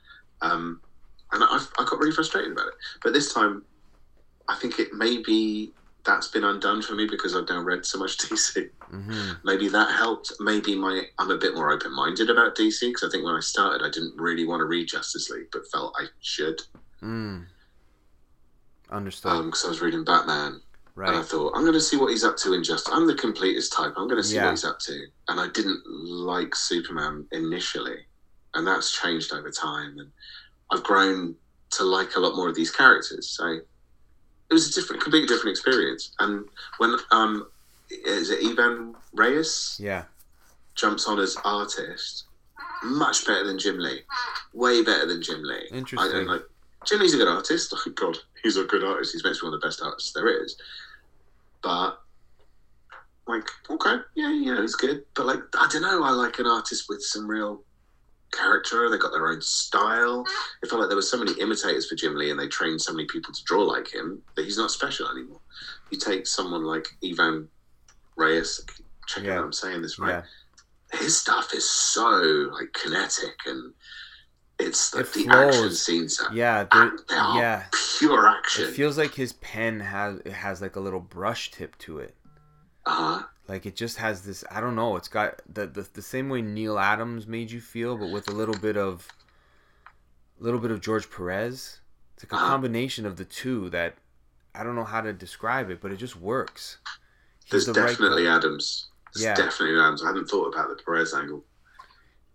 Um, 0.42 0.80
and 1.34 1.42
I, 1.44 1.58
I 1.78 1.84
got 1.84 1.98
really 1.98 2.12
frustrated 2.12 2.52
about 2.52 2.68
it. 2.68 2.74
But 3.02 3.12
this 3.12 3.34
time, 3.34 3.64
I 4.48 4.54
think 4.56 4.78
it 4.78 4.88
maybe 4.94 5.72
that's 6.06 6.28
been 6.28 6.44
undone 6.44 6.82
for 6.82 6.94
me 6.94 7.06
because 7.06 7.34
I've 7.34 7.48
now 7.48 7.60
read 7.60 7.84
so 7.84 7.98
much 7.98 8.16
DC. 8.18 8.68
hmm 8.90 9.32
Maybe 9.44 9.68
that 9.68 9.90
helped. 9.92 10.32
Maybe 10.40 10.74
my 10.76 11.02
I'm 11.18 11.30
a 11.30 11.36
bit 11.38 11.54
more 11.54 11.70
open 11.72 11.94
minded 11.94 12.30
about 12.30 12.56
DC 12.56 12.80
because 12.80 13.02
I 13.04 13.10
think 13.10 13.24
when 13.24 13.34
I 13.34 13.40
started, 13.40 13.84
I 13.84 13.90
didn't 13.90 14.14
really 14.16 14.46
want 14.46 14.60
to 14.60 14.66
read 14.66 14.88
Justice 14.88 15.28
League, 15.30 15.48
but 15.52 15.62
felt 15.72 15.94
I 16.00 16.06
should 16.20 16.60
Mm. 17.02 17.44
Understood. 18.90 19.44
because 19.46 19.64
I 19.64 19.68
was 19.68 19.80
reading 19.80 20.04
Batman, 20.04 20.60
Right. 20.94 21.08
and 21.08 21.18
I 21.18 21.22
thought 21.22 21.52
I'm 21.54 21.62
going 21.62 21.72
to 21.74 21.80
see 21.80 21.96
what 21.96 22.10
he's 22.10 22.24
up 22.24 22.36
to 22.38 22.52
in 22.54 22.62
Justice. 22.62 22.92
I'm 22.94 23.06
the 23.06 23.14
completest 23.14 23.72
type. 23.72 23.92
I'm 23.96 24.08
going 24.08 24.22
to 24.22 24.26
see 24.28 24.36
Yeah. 24.36 24.44
what 24.44 24.50
he's 24.52 24.64
up 24.64 24.78
to, 24.80 25.06
and 25.28 25.40
I 25.40 25.48
didn't 25.48 25.82
like 25.86 26.54
Superman 26.54 27.26
initially, 27.32 28.06
and 28.54 28.66
that's 28.66 28.92
changed 28.92 29.32
over 29.32 29.50
time, 29.50 29.98
and 29.98 30.12
I've 30.70 30.82
grown 30.82 31.36
to 31.72 31.84
like 31.84 32.16
a 32.16 32.20
lot 32.20 32.36
more 32.36 32.48
of 32.48 32.54
these 32.54 32.70
characters. 32.70 33.28
So 33.28 33.46
it 33.48 34.52
was 34.52 34.68
a 34.68 34.80
different, 34.80 35.02
completely 35.02 35.28
different 35.28 35.50
experience. 35.50 36.12
And 36.18 36.44
when 36.78 36.96
um, 37.10 37.46
is 37.90 38.30
it 38.30 38.44
Ivan 38.44 38.94
Reis? 39.12 39.78
Yeah. 39.80 40.04
jumps 40.74 41.06
on 41.06 41.18
as 41.18 41.36
artist, 41.44 42.24
much 42.82 43.26
better 43.26 43.44
than 43.44 43.58
Jim 43.58 43.78
Lee. 43.78 44.00
Way 44.52 44.82
better 44.82 45.06
than 45.06 45.22
Jim 45.22 45.42
Lee. 45.42 45.68
Interesting. 45.72 46.28
I, 46.28 46.32
like 46.32 46.42
Jim 46.86 47.00
Lee's 47.00 47.14
a 47.14 47.18
good 47.18 47.28
artist. 47.28 47.74
Oh 47.86 47.90
God, 47.90 48.16
he's 48.42 48.56
a 48.56 48.64
good 48.64 48.84
artist. 48.84 49.12
He's 49.12 49.24
meant 49.24 49.36
to 49.36 49.42
be 49.42 49.46
one 49.46 49.54
of 49.54 49.60
the 49.60 49.66
best 49.66 49.82
artists 49.82 50.12
there 50.12 50.42
is. 50.42 50.56
But 51.62 51.98
like, 53.26 53.48
okay, 53.70 53.96
yeah, 54.14 54.30
yeah, 54.30 54.60
he's 54.60 54.74
good. 54.74 55.04
But 55.14 55.26
like, 55.26 55.40
I 55.58 55.68
don't 55.72 55.82
know. 55.82 56.04
I 56.04 56.10
like 56.10 56.38
an 56.38 56.46
artist 56.46 56.86
with 56.88 57.02
some 57.02 57.26
real 57.26 57.62
character. 58.36 58.88
They 58.90 58.98
got 58.98 59.12
their 59.12 59.28
own 59.28 59.40
style. 59.40 60.24
It 60.62 60.68
felt 60.68 60.80
like 60.80 60.88
there 60.90 60.96
were 60.96 61.02
so 61.02 61.18
many 61.18 61.32
imitators 61.40 61.88
for 61.88 61.94
Jim 61.94 62.14
Lee, 62.16 62.30
and 62.30 62.38
they 62.38 62.48
trained 62.48 62.80
so 62.80 62.92
many 62.92 63.06
people 63.06 63.32
to 63.32 63.44
draw 63.44 63.62
like 63.62 63.92
him 63.92 64.22
that 64.36 64.44
he's 64.44 64.58
not 64.58 64.70
special 64.70 65.08
anymore. 65.10 65.40
You 65.90 65.98
take 65.98 66.26
someone 66.26 66.64
like 66.64 66.86
Ivan 67.04 67.48
Reis. 68.16 68.60
Check 69.06 69.24
Yeah. 69.24 69.38
out 69.38 69.44
I'm 69.44 69.52
saying 69.52 69.82
this 69.82 69.98
right 69.98 70.22
Yeah. 70.92 70.98
his 70.98 71.16
stuff 71.18 71.52
is 71.54 71.68
so 71.68 72.50
like 72.52 72.72
kinetic 72.72 73.36
and 73.46 73.74
it's 74.58 74.94
like 74.94 75.04
It 75.06 75.12
the 75.12 75.28
action 75.30 75.70
scenes 75.74 76.20
are, 76.20 76.32
Yeah. 76.32 76.64
They 76.64 76.78
are 76.78 76.92
yeah. 77.36 77.64
pure 77.98 78.26
action. 78.26 78.64
It 78.68 78.72
feels 78.74 78.96
like 78.96 79.12
his 79.14 79.32
pen 79.34 79.80
has 79.80 80.20
it 80.24 80.32
has 80.32 80.62
like 80.62 80.76
a 80.76 80.80
little 80.80 81.00
brush 81.00 81.50
tip 81.50 81.76
to 81.80 81.98
it. 81.98 82.14
uh-huh. 82.86 83.24
Like 83.46 83.66
it 83.66 83.76
just 83.76 83.98
has 83.98 84.22
this. 84.22 84.42
I 84.50 84.60
don't 84.60 84.74
know. 84.74 84.96
It's 84.96 85.08
got 85.08 85.42
the 85.52 85.66
the, 85.66 85.86
the 85.92 86.02
same 86.02 86.28
way 86.28 86.40
Neal 86.42 86.78
Adams 86.78 87.26
made 87.26 87.50
you 87.50 87.60
feel, 87.60 87.96
but 87.96 88.10
with 88.10 88.28
a 88.28 88.32
little 88.32 88.54
bit 88.56 88.76
of, 88.76 89.06
a 90.40 90.42
little 90.44 90.60
bit 90.60 90.70
of 90.70 90.80
George 90.80 91.10
Perez. 91.10 91.80
It's 92.14 92.24
like 92.24 92.32
a 92.32 92.36
Uh-huh. 92.36 92.46
combination 92.52 93.04
of 93.06 93.16
the 93.16 93.24
two 93.24 93.68
that 93.70 93.96
I 94.54 94.62
don't 94.62 94.76
know 94.76 94.84
how 94.84 95.00
to 95.00 95.12
describe 95.12 95.68
it, 95.70 95.80
but 95.80 95.90
it 95.92 95.96
just 95.96 96.16
works. 96.16 96.78
There's 97.50 97.66
the 97.66 97.72
definitely 97.74 98.24
guy. 98.24 98.36
Adams. 98.36 98.88
There's 99.12 99.24
Yeah. 99.24 99.34
definitely 99.34 99.78
Adams. 99.78 100.02
I 100.02 100.06
hadn't 100.06 100.26
thought 100.28 100.46
about 100.54 100.68
the 100.68 100.82
Perez 100.82 101.12
angle. 101.12 101.44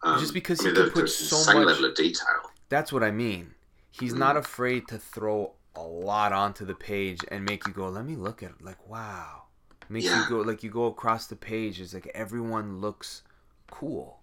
Um, 0.03 0.19
Just 0.19 0.33
because 0.33 0.59
I 0.59 0.63
he 0.63 0.67
mean, 0.69 0.75
can 0.75 0.83
there- 0.85 0.93
put 0.93 1.09
so 1.09 1.37
much- 1.53 1.65
level 1.65 1.85
of 1.85 1.95
detail. 1.95 2.51
That's 2.69 2.93
what 2.93 3.03
I 3.03 3.11
mean. 3.11 3.55
He's 3.89 4.13
Mm. 4.13 4.17
not 4.19 4.37
afraid 4.37 4.87
to 4.89 4.97
throw 4.99 5.55
a 5.75 5.81
lot 5.81 6.31
onto 6.33 6.65
the 6.65 6.75
page 6.75 7.21
and 7.29 7.43
make 7.45 7.65
you 7.67 7.73
go, 7.73 7.89
"Let 7.89 8.05
me 8.05 8.15
look 8.15 8.43
at 8.43 8.51
it." 8.51 8.61
Like, 8.61 8.87
wow. 8.87 9.43
Make 9.89 10.03
Yeah. 10.03 10.23
you 10.23 10.29
go 10.29 10.41
like 10.41 10.61
you 10.63 10.69
go 10.69 10.85
across 10.85 11.27
the 11.27 11.35
page. 11.35 11.81
It's 11.81 11.93
like 11.93 12.07
everyone 12.13 12.79
looks 12.79 13.23
cool. 13.71 14.21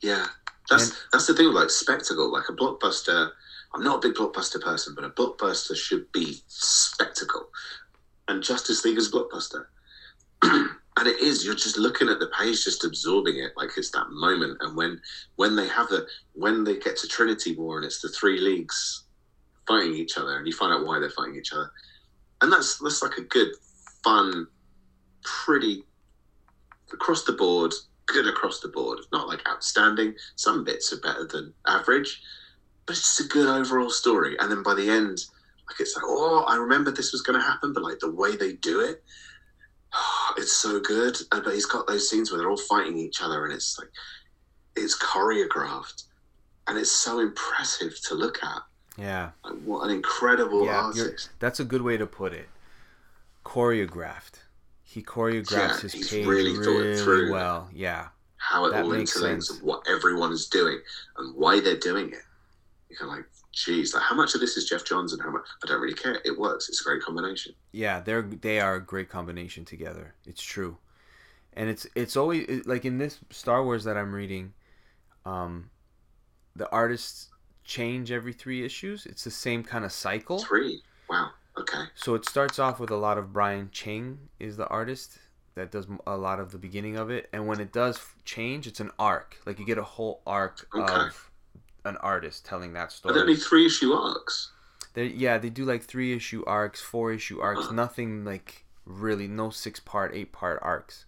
Yeah, 0.00 0.26
that's 0.68 0.90
And- 0.90 0.98
that's 1.12 1.26
the 1.26 1.34
thing 1.34 1.52
like 1.52 1.70
spectacle. 1.70 2.30
Like 2.30 2.48
a 2.48 2.52
blockbuster, 2.52 3.30
I'm 3.74 3.82
not 3.84 4.04
a 4.04 4.08
big 4.08 4.16
blockbuster 4.16 4.60
person, 4.60 4.94
but 4.94 5.04
a 5.04 5.10
blockbuster 5.10 5.76
should 5.76 6.10
be 6.12 6.42
spectacle. 6.48 7.50
And 8.26 8.42
Justice 8.42 8.84
League 8.84 8.98
is 8.98 9.08
a 9.08 9.10
blockbuster, 9.12 9.66
and 10.42 11.06
it 11.06 11.18
is. 11.20 11.44
You're 11.44 11.54
just 11.54 11.78
looking 11.78 12.08
at 12.08 12.18
the 12.18 12.26
page, 12.38 12.64
just 12.64 12.84
absorbing 12.84 13.38
it, 13.38 13.52
like 13.56 13.70
it's 13.76 13.90
that 13.92 14.10
moment. 14.10 14.58
And 14.60 14.76
when 14.76 15.00
when 15.36 15.54
they 15.56 15.68
have 15.68 15.88
the 15.88 16.06
when 16.34 16.64
they 16.64 16.76
get 16.78 16.96
to 16.98 17.08
Trinity 17.08 17.54
War, 17.56 17.76
and 17.76 17.86
it's 17.86 18.00
the 18.00 18.08
three 18.08 18.40
leagues 18.40 19.04
fighting 19.66 19.94
each 19.94 20.18
other, 20.18 20.36
and 20.36 20.46
you 20.46 20.52
find 20.52 20.72
out 20.72 20.84
why 20.84 20.98
they're 20.98 21.10
fighting 21.10 21.36
each 21.36 21.52
other, 21.52 21.70
and 22.40 22.52
that's 22.52 22.78
that's 22.78 23.02
like 23.02 23.16
a 23.18 23.22
good, 23.22 23.48
fun, 24.08 24.46
pretty 25.22 25.84
across 26.92 27.24
the 27.24 27.32
board 27.32 27.72
good 28.08 28.26
across 28.26 28.60
the 28.60 28.68
board. 28.68 28.98
Not 29.12 29.28
like 29.28 29.46
outstanding. 29.46 30.14
Some 30.34 30.64
bits 30.64 30.92
are 30.92 31.00
better 31.00 31.26
than 31.26 31.54
average, 31.66 32.20
but 32.86 32.96
it's 32.96 33.16
just 33.16 33.20
a 33.20 33.32
good 33.32 33.48
overall 33.48 33.90
story. 33.90 34.36
And 34.38 34.50
then 34.50 34.62
by 34.62 34.74
the 34.74 34.90
end, 34.90 35.18
like 35.68 35.78
it's 35.78 35.94
like, 35.94 36.04
oh, 36.06 36.44
I 36.48 36.56
remember 36.56 36.90
this 36.90 37.12
was 37.12 37.22
going 37.22 37.38
to 37.38 37.46
happen, 37.46 37.72
but 37.72 37.84
like 37.84 38.00
the 38.00 38.10
way 38.10 38.34
they 38.36 38.54
do 38.54 38.80
it, 38.80 39.04
it's 40.36 40.54
so 40.54 40.80
good. 40.80 41.16
And 41.30 41.44
but 41.44 41.54
he's 41.54 41.66
got 41.66 41.86
those 41.86 42.10
scenes 42.10 42.30
where 42.30 42.38
they're 42.38 42.50
all 42.50 42.56
fighting 42.56 42.98
each 42.98 43.22
other, 43.22 43.44
and 43.44 43.52
it's 43.52 43.78
like 43.78 43.90
it's 44.74 44.98
choreographed, 44.98 46.04
and 46.66 46.78
it's 46.78 46.90
so 46.90 47.20
impressive 47.20 47.94
to 48.06 48.14
look 48.14 48.42
at. 48.42 48.62
Yeah. 48.96 49.30
Like, 49.44 49.54
what 49.64 49.84
an 49.84 49.90
incredible 49.94 50.64
Yeah, 50.64 50.80
artist! 50.80 51.30
That's 51.38 51.60
a 51.60 51.64
good 51.64 51.82
way 51.82 51.96
to 51.98 52.06
put 52.06 52.32
it. 52.32 52.48
Choreographed. 53.48 54.40
He 54.82 55.02
choreographs 55.02 55.50
Yeah, 55.52 55.78
his 55.80 55.92
he's 55.92 56.10
page 56.10 56.26
really 56.26 56.52
really, 56.52 56.64
thought 56.64 56.86
it 56.86 56.98
through. 57.02 57.32
well. 57.32 57.68
Yeah. 57.72 58.08
How 58.36 58.66
it 58.66 58.72
That 58.72 58.84
all 58.84 58.90
interlinks 58.90 59.50
of 59.50 59.62
what 59.62 59.82
everyone's 59.88 60.46
doing 60.48 60.80
and 61.16 61.34
why 61.34 61.60
they're 61.60 61.78
doing 61.78 62.08
it. 62.12 62.20
You're 62.88 62.98
kind 62.98 63.10
of 63.10 63.16
like, 63.16 63.26
geez, 63.52 63.94
like 63.94 64.02
how 64.02 64.14
much 64.14 64.34
of 64.34 64.40
this 64.40 64.56
is 64.56 64.68
Geoff 64.68 64.84
Johns 64.84 65.12
and 65.12 65.22
how 65.22 65.30
much? 65.30 65.46
I 65.62 65.66
don't 65.66 65.80
really 65.80 65.94
care. 65.94 66.20
It 66.24 66.38
works. 66.38 66.68
It's 66.68 66.80
a 66.80 66.84
great 66.84 67.02
combination. 67.02 67.54
Yeah, 67.72 68.00
they're 68.00 68.22
they 68.22 68.60
are 68.60 68.76
a 68.76 68.84
great 68.84 69.08
combination 69.08 69.64
together. 69.64 70.14
It's 70.26 70.42
true. 70.42 70.76
And 71.54 71.68
it's 71.70 71.86
it's 71.94 72.16
always 72.16 72.66
like 72.66 72.84
in 72.84 72.98
this 72.98 73.18
Star 73.30 73.64
Wars 73.64 73.84
that 73.84 73.96
I'm 73.96 74.14
reading 74.14 74.52
um 75.24 75.70
the 76.54 76.68
artists 76.70 77.28
change 77.64 78.10
every 78.10 78.32
3 78.32 78.64
issues. 78.64 79.06
It's 79.06 79.24
the 79.24 79.30
same 79.30 79.62
kind 79.64 79.84
of 79.84 79.92
cycle. 79.92 80.38
Three. 80.38 80.82
Wow. 81.08 81.30
Okay. 81.60 81.84
So 81.94 82.14
it 82.14 82.24
starts 82.28 82.58
off 82.58 82.78
with 82.80 82.90
a 82.90 82.96
lot 82.96 83.18
of 83.18 83.32
Brian 83.32 83.70
Ching 83.72 84.18
is 84.38 84.56
the 84.56 84.66
artist 84.68 85.18
that 85.54 85.70
does 85.72 85.86
a 86.06 86.16
lot 86.16 86.38
of 86.40 86.52
the 86.52 86.58
beginning 86.58 86.96
of 86.96 87.10
it, 87.10 87.28
and 87.32 87.46
when 87.48 87.58
it 87.60 87.72
does 87.72 87.98
change, 88.24 88.66
it's 88.66 88.80
an 88.80 88.90
arc. 88.98 89.36
Like 89.44 89.58
you 89.58 89.66
get 89.66 89.78
a 89.78 89.82
whole 89.82 90.22
arc 90.26 90.66
Okay. 90.74 90.92
of 91.06 91.30
an 91.84 91.96
artist 91.98 92.44
telling 92.46 92.72
that 92.74 92.88
Are 92.88 92.90
story. 92.90 93.14
there 93.14 93.22
only 93.22 93.36
three 93.36 93.66
issue 93.66 93.92
arcs? 93.92 94.52
They 94.94 95.06
yeah, 95.06 95.38
they 95.38 95.50
do 95.50 95.64
like 95.64 95.82
three 95.82 96.12
issue 96.14 96.44
arcs, 96.46 96.80
four 96.80 97.12
issue 97.12 97.40
arcs, 97.40 97.66
Huh. 97.66 97.72
nothing 97.72 98.24
like 98.24 98.64
really 98.84 99.26
no 99.28 99.50
six 99.50 99.80
part, 99.80 100.14
eight 100.14 100.32
part 100.32 100.58
arcs 100.62 101.06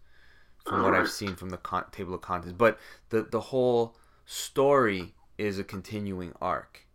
from 0.67 0.83
what 0.83 0.87
Alright. 0.89 1.03
I've 1.03 1.11
seen 1.11 1.35
from 1.37 1.51
the 1.51 1.57
con- 1.57 1.87
table 1.93 2.15
of 2.15 2.21
contents. 2.23 2.57
But 2.59 2.79
the 3.11 3.23
the 3.23 3.41
whole 3.41 3.97
story 4.27 5.15
is 5.39 5.59
a 5.59 5.65
continuing 5.65 6.33
arc. 6.41 6.87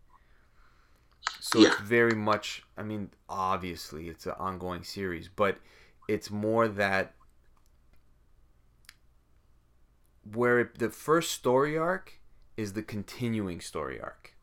So 1.38 1.64
it's 1.64 1.76
very 1.76 2.14
much 2.14 2.64
I 2.76 2.82
mean, 2.82 3.10
obviously 3.28 4.08
it's 4.08 4.26
an 4.26 4.34
ongoing 4.38 4.84
series, 4.84 5.28
but 5.28 5.58
it's 6.08 6.30
more 6.30 6.68
that 6.68 7.14
where 10.30 10.60
it, 10.60 10.78
the 10.78 10.90
first 10.90 11.30
story 11.30 11.76
arc 11.76 12.20
is 12.56 12.72
the 12.74 12.82
continuing 12.82 13.60
story 13.60 14.00
arc. 14.00 14.34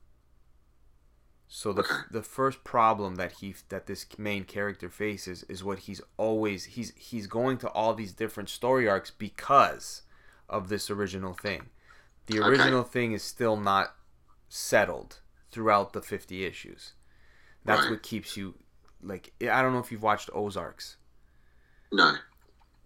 So 1.47 1.71
the 1.71 1.85
the 2.09 2.21
first 2.23 2.63
problem 2.65 3.15
that 3.15 3.33
he 3.33 3.55
that 3.69 3.85
this 3.85 4.05
main 4.17 4.43
character 4.43 4.89
faces 4.89 5.43
is 5.43 5.63
what 5.63 5.79
he's 5.79 6.01
always 6.17 6.65
he's 6.65 6.93
he's 6.95 7.27
going 7.27 7.57
to 7.59 7.69
all 7.69 7.93
these 7.93 8.13
different 8.13 8.49
story 8.49 8.87
arcs 8.89 9.11
because 9.11 10.01
of 10.49 10.67
this 10.69 10.89
original 10.89 11.33
thing. 11.33 11.69
The 12.27 12.39
Okay. 12.41 12.73
original 12.73 12.83
thing 12.83 13.13
is 13.13 13.23
still 13.23 13.57
not 13.57 13.95
settled 14.49 15.19
throughout 15.53 15.93
the 15.93 16.01
50 16.01 16.43
issues. 16.43 16.93
That's 17.63 17.83
Right. 17.83 17.91
what 17.91 18.03
keeps 18.03 18.35
you 18.35 18.55
like 19.01 19.33
I 19.41 19.61
don't 19.61 19.73
know 19.73 19.79
if 19.79 19.91
you've 19.91 20.03
watched 20.03 20.29
Ozarks. 20.33 20.97
No. 21.91 22.15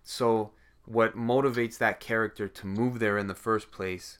So 0.03 0.51
what 0.85 1.15
motivates 1.15 1.77
that 1.79 1.99
character 1.99 2.47
to 2.47 2.67
move 2.67 2.99
there 2.99 3.17
in 3.17 3.27
the 3.27 3.35
first 3.35 3.71
place? 3.71 4.19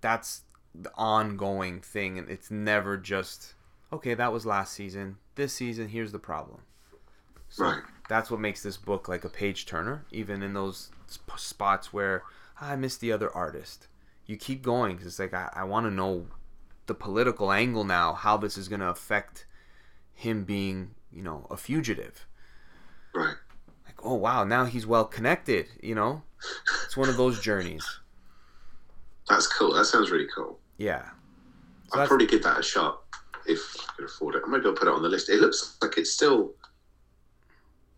That's 0.00 0.42
the 0.74 0.92
ongoing 0.96 1.80
thing, 1.80 2.18
and 2.18 2.28
it's 2.28 2.50
never 2.50 2.96
just 2.96 3.54
okay. 3.92 4.14
That 4.14 4.32
was 4.32 4.46
last 4.46 4.72
season. 4.72 5.18
This 5.34 5.52
season, 5.52 5.88
here's 5.88 6.12
the 6.12 6.18
problem. 6.18 6.62
So 7.48 7.64
Right. 7.64 7.82
That's 8.08 8.30
what 8.30 8.40
makes 8.40 8.62
this 8.62 8.76
book 8.76 9.08
like 9.08 9.24
a 9.24 9.28
page 9.28 9.64
turner, 9.66 10.04
even 10.10 10.42
in 10.42 10.54
those 10.54 10.90
sp- 11.06 11.38
spots 11.38 11.92
where 11.92 12.24
"Ah, 12.60 12.70
I 12.72 12.76
miss 12.76 12.96
the 12.96 13.12
other 13.12 13.30
artist. 13.34 13.88
You 14.26 14.36
keep 14.36 14.62
going 14.62 14.92
because 14.96 15.06
it's 15.06 15.18
like 15.18 15.34
I, 15.34 15.50
I 15.54 15.64
want 15.64 15.86
to 15.86 15.90
know 15.90 16.26
the 16.86 16.94
political 16.94 17.52
angle 17.52 17.84
now, 17.84 18.12
how 18.14 18.36
this 18.36 18.56
is 18.58 18.68
going 18.68 18.80
to 18.80 18.88
affect 18.88 19.46
him 20.14 20.44
being, 20.44 20.94
you 21.12 21.22
know, 21.22 21.46
a 21.50 21.56
fugitive 21.56 22.26
Right. 23.14 23.34
like 23.84 23.96
oh 24.02 24.14
wow 24.14 24.42
now 24.44 24.64
he's 24.64 24.86
well 24.86 25.04
connected 25.04 25.66
you 25.82 25.94
know 25.94 26.22
it's 26.86 26.96
one 26.96 27.10
of 27.10 27.18
those 27.18 27.40
journeys 27.40 27.84
That's 29.28 29.46
cool. 29.46 29.74
That 29.74 29.84
sounds 29.84 30.10
really 30.10 30.28
cool. 30.34 30.58
yeah 30.78 31.04
so 31.04 31.10
I'll 31.92 31.98
that's, 31.98 32.08
probably 32.08 32.26
give 32.26 32.42
that 32.44 32.58
a 32.58 32.62
shot 32.62 33.02
if 33.46 33.60
I 33.86 33.92
could 33.96 34.04
afford 34.06 34.36
it. 34.36 34.42
Maybe 34.48 34.64
I'll 34.64 34.72
put 34.72 34.88
it 34.88 34.94
on 34.94 35.02
the 35.02 35.10
list. 35.10 35.28
It 35.28 35.40
looks 35.40 35.76
like 35.82 35.98
it's 35.98 36.10
still 36.10 36.52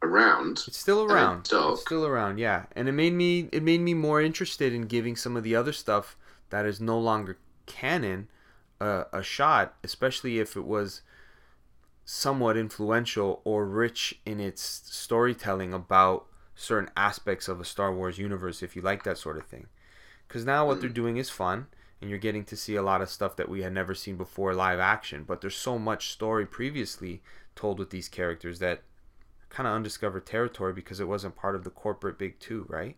around. 0.02 0.62
It's 0.66 0.78
still 0.78 1.04
around. 1.04 1.48
It's 1.50 1.80
still 1.82 2.04
around, 2.06 2.38
yeah. 2.38 2.64
And 2.74 2.88
it 2.88 2.92
made 2.92 3.12
me 3.12 3.48
it 3.52 3.62
made 3.62 3.80
me 3.80 3.94
more 3.94 4.20
interested 4.20 4.72
in 4.72 4.82
giving 4.82 5.16
some 5.16 5.36
of 5.36 5.44
the 5.44 5.54
other 5.54 5.72
stuff 5.72 6.16
that 6.50 6.66
is 6.66 6.80
no 6.80 6.98
longer 6.98 7.38
canon 7.66 8.28
uh, 8.84 9.04
a 9.12 9.22
shot, 9.22 9.74
especially 9.82 10.38
if 10.38 10.56
it 10.56 10.64
was 10.64 11.02
somewhat 12.04 12.56
influential 12.56 13.40
or 13.44 13.64
rich 13.64 14.20
in 14.26 14.38
its 14.38 14.62
storytelling 14.62 15.72
about 15.72 16.26
certain 16.54 16.90
aspects 16.96 17.48
of 17.48 17.60
a 17.60 17.64
Star 17.64 17.92
Wars 17.94 18.18
universe 18.18 18.62
if 18.62 18.76
you 18.76 18.82
like 18.82 19.02
that 19.04 19.18
sort 19.18 19.38
of 19.38 19.46
thing. 19.46 19.66
Cuz 20.28 20.44
now 20.44 20.66
what 20.66 20.80
they're 20.80 20.90
doing 20.90 21.16
is 21.16 21.30
fun 21.30 21.66
and 22.00 22.10
you're 22.10 22.18
getting 22.18 22.44
to 22.44 22.56
see 22.56 22.76
a 22.76 22.82
lot 22.82 23.00
of 23.00 23.08
stuff 23.08 23.36
that 23.36 23.48
we 23.48 23.62
had 23.62 23.72
never 23.72 23.94
seen 23.94 24.16
before 24.16 24.54
live 24.54 24.78
action, 24.78 25.24
but 25.24 25.40
there's 25.40 25.56
so 25.56 25.78
much 25.78 26.12
story 26.12 26.44
previously 26.44 27.22
told 27.56 27.78
with 27.78 27.90
these 27.90 28.08
characters 28.08 28.58
that 28.58 28.82
kind 29.48 29.66
of 29.66 29.74
undiscovered 29.74 30.26
territory 30.26 30.72
because 30.72 31.00
it 31.00 31.08
wasn't 31.08 31.36
part 31.36 31.54
of 31.54 31.64
the 31.64 31.70
corporate 31.70 32.18
big 32.18 32.38
two, 32.38 32.66
right? 32.68 32.96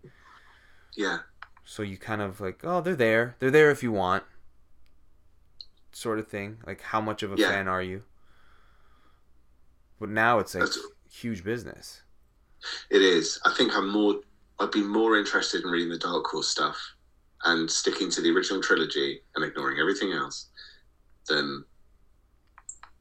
Yeah. 0.96 1.18
So 1.64 1.82
you 1.82 1.96
kind 1.96 2.22
of 2.22 2.40
like, 2.40 2.60
oh, 2.64 2.80
they're 2.80 2.96
there. 2.96 3.36
They're 3.38 3.50
there 3.50 3.70
if 3.70 3.82
you 3.82 3.92
want. 3.92 4.24
Sort 5.96 6.18
of 6.18 6.28
thing. 6.28 6.58
Like, 6.66 6.82
how 6.82 7.00
much 7.00 7.22
of 7.22 7.32
a 7.32 7.36
Yeah. 7.38 7.48
fan 7.48 7.68
are 7.68 7.80
you? 7.82 8.04
But 9.98 10.10
now 10.10 10.40
it's 10.40 10.54
like 10.54 10.64
That's- 10.64 10.78
huge 11.10 11.42
business. 11.42 12.02
It 12.90 13.00
is. 13.00 13.40
I 13.46 13.54
think 13.54 13.74
I'm 13.74 13.88
more. 13.88 14.20
I'd 14.58 14.70
be 14.72 14.82
more 14.82 15.16
interested 15.16 15.64
in 15.64 15.70
reading 15.70 15.88
the 15.88 15.96
Dark 15.98 16.26
Horse 16.26 16.48
stuff 16.48 16.78
and 17.44 17.70
sticking 17.70 18.10
to 18.10 18.20
the 18.20 18.30
original 18.30 18.60
trilogy 18.62 19.22
and 19.34 19.42
ignoring 19.42 19.78
everything 19.78 20.12
else 20.12 20.48
than 21.28 21.64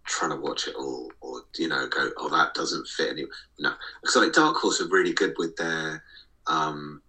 trying 0.06 0.32
to 0.32 0.38
watch 0.38 0.70
it 0.70 0.76
all 0.76 1.12
or 1.20 1.44
you 1.58 1.68
know 1.68 1.88
go 1.88 2.12
oh 2.18 2.30
that 2.30 2.54
doesn't 2.54 2.88
fit 2.88 3.10
any 3.10 3.26
no 3.60 3.74
because 4.02 4.16
like 4.18 4.32
dark 4.34 4.56
horse 4.56 4.80
are 4.80 4.88
really 4.90 5.14
good 5.14 5.34
with 5.40 5.56
their 5.56 6.04
um 6.48 7.02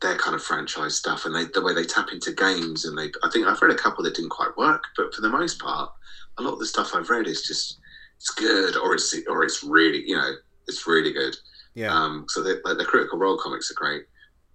their 0.00 0.16
kind 0.16 0.34
of 0.34 0.42
franchise 0.42 0.94
stuff 0.96 1.24
and 1.24 1.34
they 1.34 1.44
the 1.54 1.62
way 1.62 1.72
they 1.74 1.84
tap 1.84 2.08
into 2.12 2.32
games 2.32 2.84
and 2.84 2.96
they 2.98 3.10
i 3.22 3.30
think 3.32 3.46
i've 3.46 3.60
read 3.62 3.70
a 3.74 3.78
couple 3.78 4.02
that 4.04 4.14
didn't 4.14 4.30
quite 4.30 4.56
work 4.56 4.82
but 4.96 5.14
for 5.14 5.20
the 5.20 5.28
most 5.28 5.58
part 5.60 5.90
a 6.38 6.42
lot 6.42 6.52
of 6.52 6.58
the 6.58 6.66
stuff 6.66 6.90
i've 6.94 7.08
read 7.10 7.26
is 7.26 7.42
just 7.42 7.78
it's 8.18 8.30
good 8.30 8.76
or 8.76 8.94
it's 8.94 9.14
or 9.28 9.42
it's 9.44 9.62
really 9.62 10.02
you 10.06 10.16
know 10.16 10.32
it's 10.68 10.86
really 10.86 11.12
good 11.12 11.36
Yeah. 11.74 11.92
um, 11.94 12.24
so 12.28 12.42
they, 12.42 12.54
like 12.64 12.78
the 12.78 12.84
Critical 12.84 13.18
Role 13.18 13.36
comics 13.38 13.70
are 13.70 13.74
great, 13.74 14.04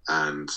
and 0.08 0.48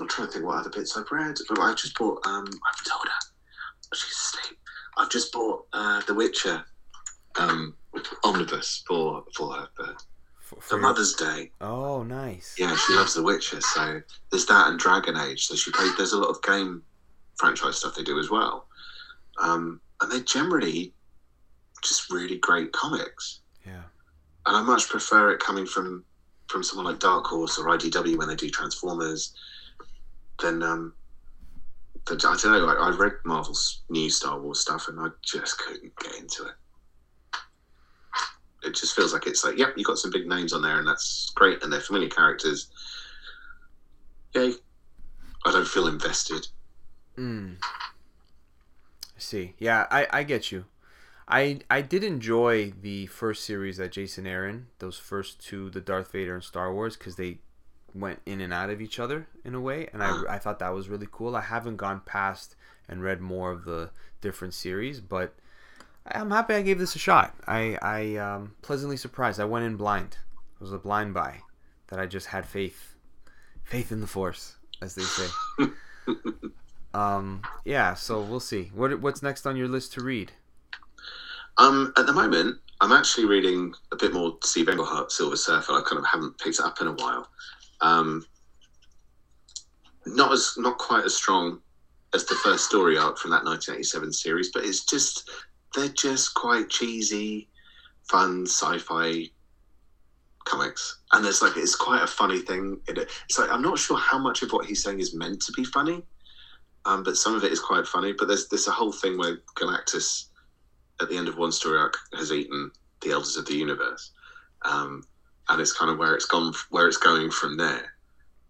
I'm 0.00 0.08
trying 0.08 0.26
to 0.28 0.32
think 0.32 0.44
what 0.44 0.58
other 0.58 0.70
bits 0.70 0.96
I've 0.96 1.10
read. 1.10 1.36
But 1.48 1.60
I 1.60 1.72
just 1.74 1.96
bought. 1.96 2.20
Um, 2.26 2.44
I've 2.44 2.84
told 2.84 3.06
her 3.06 3.94
she's 3.94 4.10
asleep. 4.10 4.58
I've 4.98 5.10
just 5.10 5.32
bought 5.32 5.66
uh, 5.72 6.02
The 6.06 6.14
Witcher 6.14 6.64
um, 7.38 7.74
omnibus 8.24 8.82
for 8.86 9.24
for 9.36 9.54
her 9.54 9.68
for, 9.76 9.96
for, 10.48 10.60
for 10.60 10.78
Mother's 10.78 11.12
Day. 11.14 11.50
Oh, 11.60 12.02
nice. 12.02 12.54
Yeah, 12.58 12.74
she 12.76 12.94
loves 12.94 13.14
The 13.14 13.22
Witcher, 13.22 13.60
so 13.60 14.00
there's 14.30 14.46
that 14.46 14.68
and 14.68 14.78
Dragon 14.78 15.16
Age. 15.16 15.46
So 15.46 15.54
she 15.54 15.70
played. 15.70 15.92
There's 15.96 16.12
a 16.14 16.18
lot 16.18 16.30
of 16.30 16.42
game 16.42 16.82
franchise 17.36 17.76
stuff 17.78 17.94
they 17.94 18.02
do 18.02 18.18
as 18.18 18.30
well, 18.30 18.66
um, 19.42 19.80
and 20.00 20.10
they're 20.10 20.20
generally 20.20 20.92
just 21.84 22.10
really 22.10 22.38
great 22.38 22.72
comics 22.72 23.40
Yeah. 23.64 23.82
and 24.46 24.56
I 24.56 24.62
much 24.62 24.88
prefer 24.88 25.30
it 25.30 25.38
coming 25.38 25.64
from 25.66 26.04
from 26.48 26.64
someone 26.64 26.86
like 26.86 26.98
Dark 26.98 27.24
Horse 27.26 27.56
or 27.58 27.66
IDW 27.66 28.16
when 28.18 28.26
they 28.26 28.34
do 28.34 28.48
Transformers 28.50 29.34
than 30.42 30.62
um. 30.62 30.94
I 32.10 32.14
don't 32.14 32.42
know. 32.44 32.66
I, 32.66 32.88
I 32.88 32.96
read 32.96 33.12
Marvel's 33.26 33.82
new 33.90 34.08
Star 34.08 34.40
Wars 34.40 34.60
stuff, 34.60 34.88
and 34.88 34.98
I 34.98 35.08
just 35.22 35.58
couldn't 35.58 35.94
get 36.00 36.14
into 36.16 36.44
it. 36.46 36.54
It 38.62 38.74
just 38.74 38.94
feels 38.94 39.12
like 39.12 39.26
it's 39.26 39.44
like, 39.44 39.56
yep, 39.56 39.74
you 39.76 39.84
got 39.84 39.98
some 39.98 40.10
big 40.10 40.26
names 40.26 40.52
on 40.52 40.62
there, 40.62 40.78
and 40.78 40.86
that's 40.86 41.30
great, 41.34 41.62
and 41.62 41.72
they're 41.72 41.80
familiar 41.80 42.08
characters. 42.08 42.68
Yay! 44.34 44.52
I 45.44 45.52
don't 45.52 45.66
feel 45.66 45.86
invested. 45.86 46.48
Mm. 47.16 47.56
I 47.62 49.18
see. 49.18 49.54
Yeah, 49.58 49.86
I, 49.90 50.06
I 50.10 50.22
get 50.24 50.50
you. 50.52 50.64
I 51.28 51.60
I 51.70 51.82
did 51.82 52.02
enjoy 52.02 52.72
the 52.80 53.06
first 53.06 53.44
series 53.44 53.76
that 53.76 53.92
Jason 53.92 54.26
Aaron, 54.26 54.68
those 54.78 54.98
first 54.98 55.44
two, 55.44 55.70
the 55.70 55.80
Darth 55.80 56.10
Vader 56.12 56.34
and 56.34 56.42
Star 56.42 56.72
Wars, 56.72 56.96
because 56.96 57.16
they 57.16 57.38
went 57.94 58.20
in 58.26 58.40
and 58.40 58.52
out 58.52 58.70
of 58.70 58.80
each 58.80 58.98
other 58.98 59.28
in 59.44 59.54
a 59.54 59.60
way, 59.60 59.88
and 59.92 60.02
I, 60.02 60.22
I 60.28 60.38
thought 60.38 60.58
that 60.60 60.74
was 60.74 60.88
really 60.88 61.08
cool. 61.10 61.36
I 61.36 61.42
haven't 61.42 61.76
gone 61.76 62.00
past 62.04 62.56
and 62.88 63.02
read 63.02 63.20
more 63.20 63.50
of 63.50 63.64
the 63.64 63.90
different 64.20 64.54
series, 64.54 65.00
but 65.00 65.34
I'm 66.10 66.30
happy 66.30 66.54
I 66.54 66.62
gave 66.62 66.78
this 66.78 66.96
a 66.96 66.98
shot. 66.98 67.34
I 67.46 67.78
I 67.82 68.16
um, 68.16 68.54
pleasantly 68.62 68.96
surprised. 68.96 69.40
I 69.40 69.44
went 69.44 69.64
in 69.64 69.76
blind. 69.76 70.18
It 70.54 70.62
was 70.62 70.72
a 70.72 70.78
blind 70.78 71.14
buy 71.14 71.42
that 71.88 71.98
I 71.98 72.06
just 72.06 72.28
had 72.28 72.46
faith, 72.46 72.94
faith 73.64 73.92
in 73.92 74.00
the 74.00 74.06
Force, 74.06 74.56
as 74.82 74.94
they 74.94 75.02
say. 75.02 75.28
Um, 76.94 77.42
yeah, 77.64 77.94
so 77.94 78.20
we'll 78.20 78.40
see. 78.40 78.70
What 78.74 79.00
what's 79.00 79.22
next 79.22 79.46
on 79.46 79.56
your 79.56 79.68
list 79.68 79.92
to 79.94 80.02
read? 80.02 80.32
Um, 81.56 81.92
at 81.96 82.06
the 82.06 82.12
moment, 82.12 82.58
I'm 82.80 82.92
actually 82.92 83.26
reading 83.26 83.74
a 83.92 83.96
bit 83.96 84.12
more 84.12 84.36
Steve 84.42 84.68
Englehart, 84.68 85.12
Silver 85.12 85.36
Surfer. 85.36 85.72
I 85.72 85.82
kind 85.82 85.98
of 85.98 86.06
haven't 86.06 86.38
picked 86.38 86.58
it 86.58 86.64
up 86.64 86.80
in 86.80 86.86
a 86.86 86.92
while. 86.92 87.28
Um, 87.80 88.24
not 90.06 90.32
as 90.32 90.54
not 90.56 90.78
quite 90.78 91.04
as 91.04 91.14
strong 91.14 91.60
as 92.14 92.24
the 92.24 92.34
first 92.36 92.64
story 92.64 92.96
arc 92.96 93.18
from 93.18 93.30
that 93.32 93.44
1987 93.44 94.12
series, 94.12 94.50
but 94.52 94.64
it's 94.64 94.84
just 94.84 95.30
they're 95.78 95.88
just 95.88 96.34
quite 96.34 96.68
cheesy, 96.68 97.48
fun 98.10 98.46
sci-fi 98.46 99.30
comics. 100.44 101.00
And 101.12 101.24
there's 101.24 101.42
like 101.42 101.56
it's 101.56 101.74
quite 101.76 102.02
a 102.02 102.06
funny 102.06 102.40
thing 102.40 102.80
in. 102.88 102.98
It's 102.98 103.38
like 103.38 103.50
I'm 103.50 103.62
not 103.62 103.78
sure 103.78 103.98
how 103.98 104.18
much 104.18 104.42
of 104.42 104.50
what 104.50 104.66
he's 104.66 104.82
saying 104.82 105.00
is 105.00 105.14
meant 105.14 105.40
to 105.42 105.52
be 105.52 105.64
funny, 105.64 106.02
um, 106.84 107.02
but 107.02 107.16
some 107.16 107.34
of 107.34 107.44
it 107.44 107.52
is 107.52 107.60
quite 107.60 107.86
funny. 107.86 108.12
But 108.12 108.28
there's 108.28 108.48
there's 108.48 108.68
a 108.68 108.72
whole 108.72 108.92
thing 108.92 109.16
where 109.18 109.38
Galactus 109.56 110.28
at 111.00 111.08
the 111.08 111.16
end 111.16 111.28
of 111.28 111.38
one 111.38 111.52
story 111.52 111.78
arc 111.78 111.96
has 112.14 112.32
eaten 112.32 112.70
the 113.02 113.10
elders 113.10 113.36
of 113.36 113.46
the 113.46 113.54
universe 113.54 114.12
um, 114.64 115.02
and 115.48 115.60
it's 115.60 115.72
kind 115.72 115.90
of 115.90 115.98
where 115.98 116.14
it's 116.14 116.26
gone 116.26 116.52
where 116.70 116.88
it's 116.88 116.96
going 116.96 117.30
from 117.30 117.56
there 117.56 117.92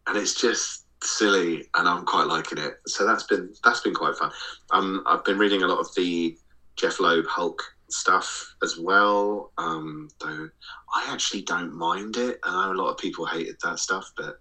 and 0.06 0.16
it's 0.16 0.34
just 0.34 0.84
silly 1.02 1.64
and 1.76 1.88
i'm 1.88 2.04
quite 2.04 2.26
liking 2.26 2.58
it 2.58 2.80
so 2.86 3.06
that's 3.06 3.22
been 3.24 3.52
that's 3.62 3.80
been 3.80 3.94
quite 3.94 4.16
fun 4.16 4.30
um, 4.72 5.02
i've 5.06 5.24
been 5.24 5.38
reading 5.38 5.62
a 5.62 5.66
lot 5.66 5.78
of 5.78 5.94
the 5.94 6.36
Jeph 6.78 7.00
Loeb 7.00 7.26
hulk 7.26 7.62
stuff 7.90 8.54
as 8.62 8.78
well 8.78 9.50
um, 9.58 10.08
though 10.20 10.48
i 10.94 11.06
actually 11.10 11.42
don't 11.42 11.72
mind 11.74 12.16
it 12.16 12.38
i 12.44 12.66
know 12.66 12.72
a 12.72 12.80
lot 12.80 12.90
of 12.90 12.98
people 12.98 13.24
hated 13.24 13.56
that 13.62 13.78
stuff 13.78 14.10
but 14.16 14.38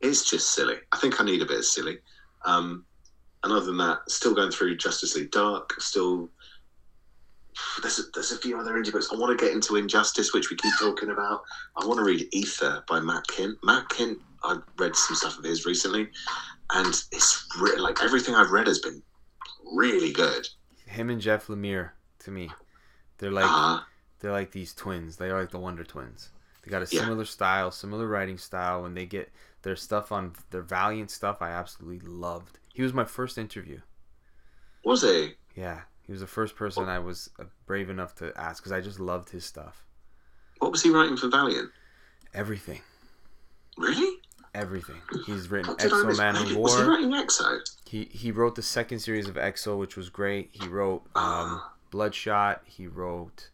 it's 0.00 0.28
just 0.28 0.54
silly 0.54 0.76
i 0.92 0.96
think 0.96 1.20
i 1.20 1.24
need 1.24 1.42
a 1.42 1.46
bit 1.46 1.58
of 1.58 1.64
silly 1.64 1.98
um, 2.46 2.84
and 3.44 3.52
other 3.52 3.66
than 3.66 3.76
that 3.76 3.98
still 4.08 4.34
going 4.34 4.50
through 4.50 4.76
justice 4.76 5.14
league 5.14 5.30
dark 5.30 5.74
still 5.80 6.30
there's 7.82 7.98
a, 7.98 8.02
there's 8.14 8.32
a 8.32 8.38
few 8.38 8.58
other 8.58 8.72
indie 8.72 8.92
books. 8.92 9.08
I 9.12 9.16
want 9.16 9.38
to 9.38 9.44
get 9.44 9.54
into 9.54 9.76
Injustice, 9.76 10.32
which 10.32 10.50
we 10.50 10.56
keep 10.56 10.72
talking 10.78 11.10
about. 11.10 11.42
I 11.76 11.86
want 11.86 11.98
to 11.98 12.04
read 12.04 12.26
Ether 12.32 12.82
by 12.88 13.00
Matt 13.00 13.24
Kindt. 13.26 13.56
Matt 13.62 13.88
Kindt, 13.88 14.18
I 14.42 14.58
read 14.78 14.96
some 14.96 15.16
stuff 15.16 15.38
of 15.38 15.44
his 15.44 15.66
recently, 15.66 16.08
and 16.72 16.94
it's 17.12 17.46
re- 17.60 17.76
like 17.76 18.02
everything 18.02 18.34
I've 18.34 18.50
read 18.50 18.66
has 18.66 18.78
been 18.78 19.02
really 19.74 20.12
good. 20.12 20.46
Him 20.92 21.10
and 21.10 21.20
Jeff 21.20 21.46
Lemire, 21.48 21.90
to 22.20 22.30
me, 22.30 22.50
they're 23.18 23.30
like 23.30 23.46
Uh, 23.48 23.80
they're 24.20 24.32
like 24.32 24.52
these 24.52 24.74
twins. 24.74 25.16
They 25.16 25.30
are 25.30 25.40
like 25.40 25.50
the 25.50 25.58
Wonder 25.58 25.84
Twins. 25.84 26.30
They 26.62 26.70
got 26.70 26.82
a 26.82 26.94
Yeah. 26.94 27.00
similar 27.00 27.24
style, 27.24 27.70
similar 27.70 28.06
writing 28.06 28.38
style. 28.38 28.82
When 28.82 28.94
they 28.94 29.06
get 29.06 29.32
their 29.62 29.76
stuff 29.76 30.12
on 30.12 30.34
their 30.50 30.62
Valiant 30.62 31.10
stuff, 31.10 31.42
I 31.42 31.50
absolutely 31.50 32.00
loved. 32.08 32.58
He 32.72 32.82
was 32.82 32.92
my 32.92 33.04
first 33.04 33.36
interview. 33.38 33.80
was 34.84 35.02
he? 35.02 35.34
Yeah, 35.54 35.82
he 36.06 36.12
was 36.12 36.20
the 36.20 36.26
first 36.26 36.56
person 36.56 36.88
I 36.88 36.98
was 36.98 37.30
uh, 37.38 37.44
brave 37.66 37.88
enough 37.90 38.14
to 38.16 38.32
ask 38.36 38.62
because 38.62 38.72
I 38.72 38.80
just 38.80 38.98
loved 39.00 39.30
his 39.30 39.44
stuff. 39.44 39.84
What 40.58 40.72
was 40.72 40.82
he 40.82 40.90
writing 40.90 41.16
for 41.16 41.28
Valiant? 41.28 41.70
Everything, 42.34 42.80
Really? 43.76 44.21
Everything. 44.54 44.96
He's 45.26 45.50
written 45.50 45.74
did 45.76 45.86
X-O? 45.86 46.12
Man 46.14 46.36
of 46.36 46.42
Was 46.42 46.50
he 46.76 46.82
War. 46.82 46.90
writing 46.90 47.14
X-O? 47.14 47.58
He 47.86 48.04
he 48.12 48.30
wrote 48.30 48.54
the 48.54 48.62
second 48.62 48.98
series 48.98 49.26
of 49.28 49.38
X-O, 49.38 49.76
which 49.76 49.96
was 49.96 50.10
great. 50.10 50.50
He 50.52 50.68
wrote 50.68 51.02
um, 51.14 51.60
Ah. 51.60 51.72
Bloodshot. 51.90 52.62
He 52.64 52.86
wrote. 52.86 53.48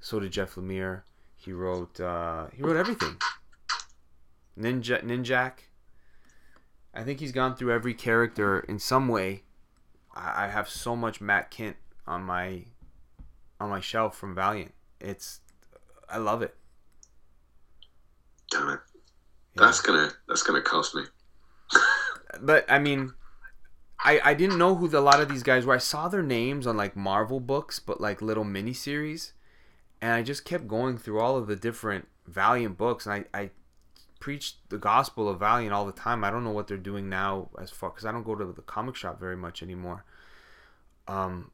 So 0.00 0.20
did 0.20 0.32
Jeff 0.32 0.54
Lemire. 0.54 1.02
He 1.36 1.52
wrote. 1.52 2.00
Uh, 2.00 2.46
he 2.54 2.62
wrote 2.62 2.76
everything. 2.76 3.16
Ninja 4.58 5.02
Ninjak. 5.04 5.52
I 6.94 7.04
think 7.04 7.20
he's 7.20 7.32
gone 7.32 7.54
through 7.54 7.72
every 7.72 7.94
character 7.94 8.60
in 8.60 8.78
some 8.78 9.06
way. 9.08 9.42
I, 10.14 10.44
I 10.44 10.48
have 10.48 10.68
so 10.68 10.96
much 10.96 11.20
Matt 11.20 11.50
Kindt 11.50 11.74
on 12.06 12.22
my 12.22 12.64
on 13.60 13.68
my 13.68 13.80
shelf 13.80 14.16
from 14.16 14.34
Valiant. 14.34 14.72
It's 14.98 15.40
I 16.08 16.16
love 16.16 16.40
it. 16.40 16.54
Damn 18.50 18.70
it! 18.70 18.80
That's 19.58 19.80
gonna 19.80 20.10
that's 20.26 20.42
gonna 20.42 20.62
cost 20.62 20.94
me. 20.94 21.02
but 22.40 22.70
I 22.70 22.78
mean, 22.78 23.14
I 24.00 24.20
I 24.24 24.34
didn't 24.34 24.58
know 24.58 24.74
who 24.74 24.88
the, 24.88 24.98
a 24.98 25.00
lot 25.00 25.20
of 25.20 25.28
these 25.28 25.42
guys 25.42 25.66
were. 25.66 25.74
I 25.74 25.78
saw 25.78 26.08
their 26.08 26.22
names 26.22 26.66
on 26.66 26.76
like 26.76 26.96
Marvel 26.96 27.40
books, 27.40 27.78
but 27.78 28.00
like 28.00 28.22
little 28.22 28.44
miniseries, 28.44 29.32
and 30.00 30.12
I 30.12 30.22
just 30.22 30.44
kept 30.44 30.68
going 30.68 30.98
through 30.98 31.20
all 31.20 31.36
of 31.36 31.46
the 31.46 31.56
different 31.56 32.08
Valiant 32.26 32.78
books, 32.78 33.06
and 33.06 33.26
I, 33.32 33.38
I 33.38 33.50
preached 34.20 34.56
the 34.68 34.78
gospel 34.78 35.28
of 35.28 35.40
Valiant 35.40 35.72
all 35.72 35.86
the 35.86 35.92
time. 35.92 36.24
I 36.24 36.30
don't 36.30 36.44
know 36.44 36.50
what 36.50 36.68
they're 36.68 36.76
doing 36.76 37.08
now 37.08 37.50
as 37.60 37.70
far 37.70 37.90
because 37.90 38.04
I 38.04 38.12
don't 38.12 38.24
go 38.24 38.34
to 38.34 38.44
the 38.44 38.62
comic 38.62 38.96
shop 38.96 39.18
very 39.18 39.36
much 39.36 39.62
anymore. 39.62 40.04
Um, 41.06 41.50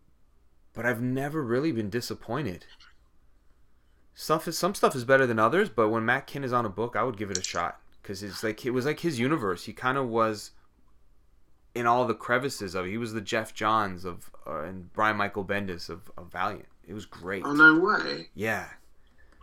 but 0.72 0.84
I've 0.84 1.00
never 1.00 1.42
really 1.42 1.70
been 1.72 1.90
disappointed. 1.90 2.66
Stuff 4.16 4.46
is 4.46 4.58
some 4.58 4.74
stuff 4.74 4.94
is 4.94 5.04
better 5.04 5.26
than 5.26 5.38
others, 5.38 5.68
but 5.68 5.88
when 5.88 6.04
Matt 6.04 6.26
Kindt 6.26 6.44
is 6.44 6.52
on 6.52 6.66
a 6.66 6.68
book, 6.68 6.96
I 6.96 7.02
would 7.02 7.16
give 7.16 7.30
it 7.30 7.38
a 7.38 7.42
shot 7.42 7.80
because 8.04 8.22
it's 8.22 8.44
like 8.44 8.66
it 8.66 8.70
was 8.70 8.84
like 8.84 9.00
his 9.00 9.18
universe. 9.18 9.64
He 9.64 9.72
kind 9.72 9.96
of 9.96 10.08
was 10.08 10.50
in 11.74 11.86
all 11.86 12.06
the 12.06 12.14
crevices 12.14 12.74
of 12.74 12.86
it. 12.86 12.90
He 12.90 12.98
was 12.98 13.14
the 13.14 13.22
Geoff 13.22 13.54
Johns 13.54 14.04
of 14.04 14.30
uh, 14.46 14.60
and 14.60 14.92
Brian 14.92 15.16
Michael 15.16 15.44
Bendis 15.44 15.88
of, 15.88 16.10
of 16.18 16.30
Valiant. 16.30 16.68
It 16.86 16.92
was 16.92 17.06
great. 17.06 17.42
Oh 17.46 17.54
no 17.54 17.78
way! 17.80 18.28
Yeah. 18.34 18.66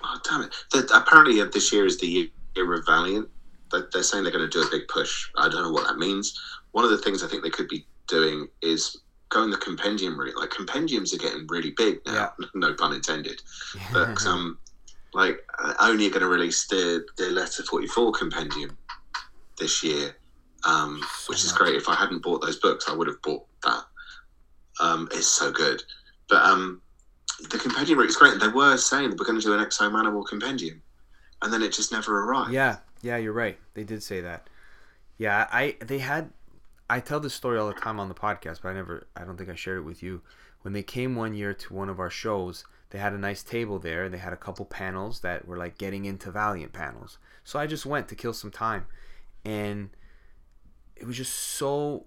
Oh 0.03 0.17
damn 0.29 0.43
it! 0.43 0.91
Apparently, 0.93 1.41
uh, 1.41 1.45
this 1.51 1.73
year 1.73 1.85
is 1.85 1.99
the 1.99 2.07
year 2.55 2.73
of 2.73 2.85
Valiant. 2.85 3.27
They're, 3.71 3.89
they're 3.91 4.03
saying 4.03 4.23
they're 4.23 4.33
going 4.33 4.47
to 4.47 4.59
do 4.59 4.65
a 4.65 4.69
big 4.69 4.87
push. 4.87 5.29
I 5.37 5.49
don't 5.49 5.63
know 5.63 5.71
what 5.71 5.87
that 5.87 5.97
means. 5.97 6.39
One 6.71 6.85
of 6.85 6.91
the 6.91 6.97
things 6.99 7.23
I 7.23 7.27
think 7.27 7.41
they 7.41 7.49
could 7.49 7.67
be 7.67 7.85
doing 8.07 8.47
is 8.61 9.01
going 9.29 9.49
the 9.49 9.57
compendium 9.57 10.19
route. 10.19 10.37
Like 10.37 10.51
compendiums 10.51 11.13
are 11.15 11.17
getting 11.17 11.47
really 11.49 11.71
big 11.71 11.99
now. 12.05 12.33
Yeah. 12.39 12.45
no 12.53 12.73
pun 12.73 12.93
intended. 12.93 13.41
But 13.91 14.23
um, 14.27 14.59
like 15.13 15.39
only 15.79 16.09
going 16.09 16.21
to 16.21 16.27
release 16.27 16.67
the 16.67 17.05
the 17.17 17.29
letter 17.29 17.63
forty 17.63 17.87
four 17.87 18.11
compendium 18.11 18.77
this 19.59 19.83
year, 19.83 20.15
um, 20.63 21.01
which 21.27 21.43
is 21.43 21.51
great. 21.51 21.75
If 21.75 21.89
I 21.89 21.95
hadn't 21.95 22.23
bought 22.23 22.41
those 22.41 22.59
books, 22.59 22.85
I 22.87 22.93
would 22.93 23.07
have 23.07 23.21
bought 23.21 23.45
that. 23.63 23.83
Um, 24.79 25.09
it's 25.11 25.27
so 25.27 25.51
good. 25.51 25.83
But 26.29 26.43
um, 26.43 26.81
the 27.49 27.57
compendium 27.57 27.99
is 27.99 28.15
great. 28.15 28.39
They 28.39 28.47
were 28.47 28.77
saying 28.77 29.11
we're 29.11 29.25
going 29.25 29.39
to 29.39 29.45
do 29.45 29.53
an 29.53 29.59
X-O 29.59 29.89
Manowar 29.89 30.25
compendium, 30.27 30.81
and 31.41 31.51
then 31.51 31.61
it 31.61 31.73
just 31.73 31.91
never 31.91 32.23
arrived. 32.23 32.53
Yeah, 32.53 32.77
yeah, 33.01 33.17
you're 33.17 33.33
right. 33.33 33.57
They 33.73 33.83
did 33.83 34.01
say 34.01 34.21
that. 34.21 34.49
Yeah, 35.17 35.47
I 35.51 35.75
they 35.81 35.99
had 35.99 36.31
I 36.91 36.99
tell 36.99 37.21
this 37.21 37.33
story 37.33 37.57
all 37.57 37.67
the 37.67 37.73
time 37.73 38.01
on 38.01 38.09
the 38.09 38.13
podcast, 38.15 38.61
but 38.61 38.69
I 38.69 38.73
never, 38.73 39.07
I 39.15 39.23
don't 39.23 39.37
think 39.37 39.49
I 39.49 39.55
shared 39.55 39.77
it 39.77 39.83
with 39.83 40.03
you. 40.03 40.21
When 40.61 40.73
they 40.73 40.83
came 40.83 41.15
one 41.15 41.33
year 41.33 41.53
to 41.53 41.73
one 41.73 41.87
of 41.87 42.01
our 42.01 42.09
shows, 42.09 42.65
they 42.91 42.99
had 42.99 43.13
a 43.13 43.17
nice 43.17 43.43
table 43.43 43.79
there. 43.79 44.07
They 44.07 44.17
had 44.17 44.33
a 44.33 44.37
couple 44.37 44.65
panels 44.65 45.21
that 45.21 45.47
were 45.47 45.57
like 45.57 45.77
getting 45.77 46.05
into 46.05 46.31
Valiant 46.31 46.73
panels. 46.73 47.17
So 47.43 47.59
I 47.59 47.67
just 47.67 47.85
went 47.85 48.07
to 48.09 48.15
kill 48.15 48.33
some 48.33 48.51
time, 48.51 48.85
and 49.43 49.89
it 50.95 51.07
was 51.07 51.17
just 51.17 51.33
so 51.33 52.05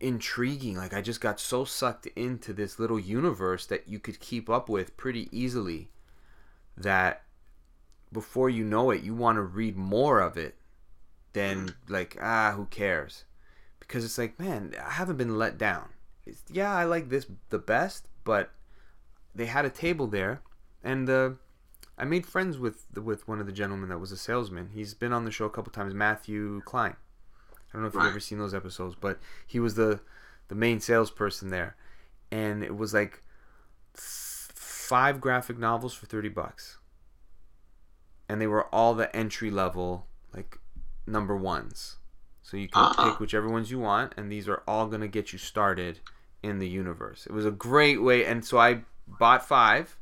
intriguing. 0.00 0.76
Like 0.76 0.94
I 0.94 1.02
just 1.02 1.20
got 1.20 1.38
so 1.38 1.64
sucked 1.64 2.06
into 2.16 2.52
this 2.52 2.78
little 2.78 2.98
universe 2.98 3.66
that 3.66 3.88
you 3.88 3.98
could 3.98 4.20
keep 4.20 4.48
up 4.48 4.68
with 4.68 4.96
pretty 4.96 5.28
easily. 5.30 5.90
That 6.76 7.22
before 8.12 8.50
you 8.50 8.64
know 8.64 8.90
it, 8.90 9.02
you 9.02 9.14
want 9.14 9.36
to 9.36 9.42
read 9.42 9.76
more 9.76 10.20
of 10.20 10.36
it 10.36 10.56
than 11.32 11.74
like 11.88 12.16
ah, 12.20 12.52
who 12.56 12.66
cares? 12.66 13.24
because 13.86 14.04
it's 14.04 14.18
like, 14.18 14.38
man, 14.38 14.74
I 14.84 14.90
haven't 14.92 15.16
been 15.16 15.38
let 15.38 15.58
down. 15.58 15.88
It's, 16.24 16.42
yeah, 16.50 16.74
I 16.74 16.84
like 16.84 17.08
this 17.08 17.26
the 17.50 17.58
best, 17.58 18.08
but 18.24 18.50
they 19.36 19.46
had 19.46 19.64
a 19.64 19.70
table 19.70 20.06
there, 20.06 20.40
and 20.82 21.08
uh, 21.08 21.30
I 21.98 22.04
made 22.04 22.26
friends 22.26 22.58
with 22.58 22.86
the, 22.92 23.02
with 23.02 23.28
one 23.28 23.38
of 23.40 23.46
the 23.46 23.52
gentlemen 23.52 23.88
that 23.90 23.98
was 23.98 24.12
a 24.12 24.16
salesman. 24.16 24.70
He's 24.72 24.94
been 24.94 25.12
on 25.12 25.24
the 25.24 25.30
show 25.30 25.44
a 25.44 25.50
couple 25.50 25.72
times, 25.72 25.94
Matthew 25.94 26.62
Klein. 26.64 26.96
I 27.52 27.72
don't 27.72 27.82
know 27.82 27.88
if 27.88 27.94
you've 27.94 28.04
ever 28.04 28.20
seen 28.20 28.38
those 28.38 28.54
episodes, 28.54 28.96
but 28.98 29.18
he 29.46 29.60
was 29.60 29.74
the 29.74 30.00
the 30.48 30.54
main 30.54 30.80
salesperson 30.80 31.50
there, 31.50 31.76
and 32.30 32.62
it 32.62 32.76
was 32.76 32.94
like 32.94 33.22
five 33.92 35.20
graphic 35.20 35.58
novels 35.58 35.92
for 35.92 36.06
thirty 36.06 36.30
bucks, 36.30 36.78
and 38.28 38.40
they 38.40 38.46
were 38.46 38.72
all 38.74 38.94
the 38.94 39.14
entry 39.14 39.50
level 39.50 40.06
like 40.34 40.58
number 41.06 41.36
ones. 41.36 41.96
So 42.42 42.56
you 42.56 42.68
can 42.68 42.82
uh-uh. 42.82 43.10
pick 43.10 43.20
whichever 43.20 43.48
ones 43.48 43.70
you 43.70 43.80
want, 43.80 44.14
and 44.16 44.32
these 44.32 44.48
are 44.48 44.62
all 44.66 44.86
gonna 44.86 45.08
get 45.08 45.32
you 45.32 45.38
started 45.38 46.00
in 46.42 46.58
the 46.58 46.68
universe. 46.68 47.26
It 47.26 47.32
was 47.32 47.44
a 47.44 47.50
great 47.50 48.00
way, 48.00 48.24
and 48.24 48.44
so 48.44 48.58
I 48.58 48.84
bought 49.06 49.46
five. 49.46 49.96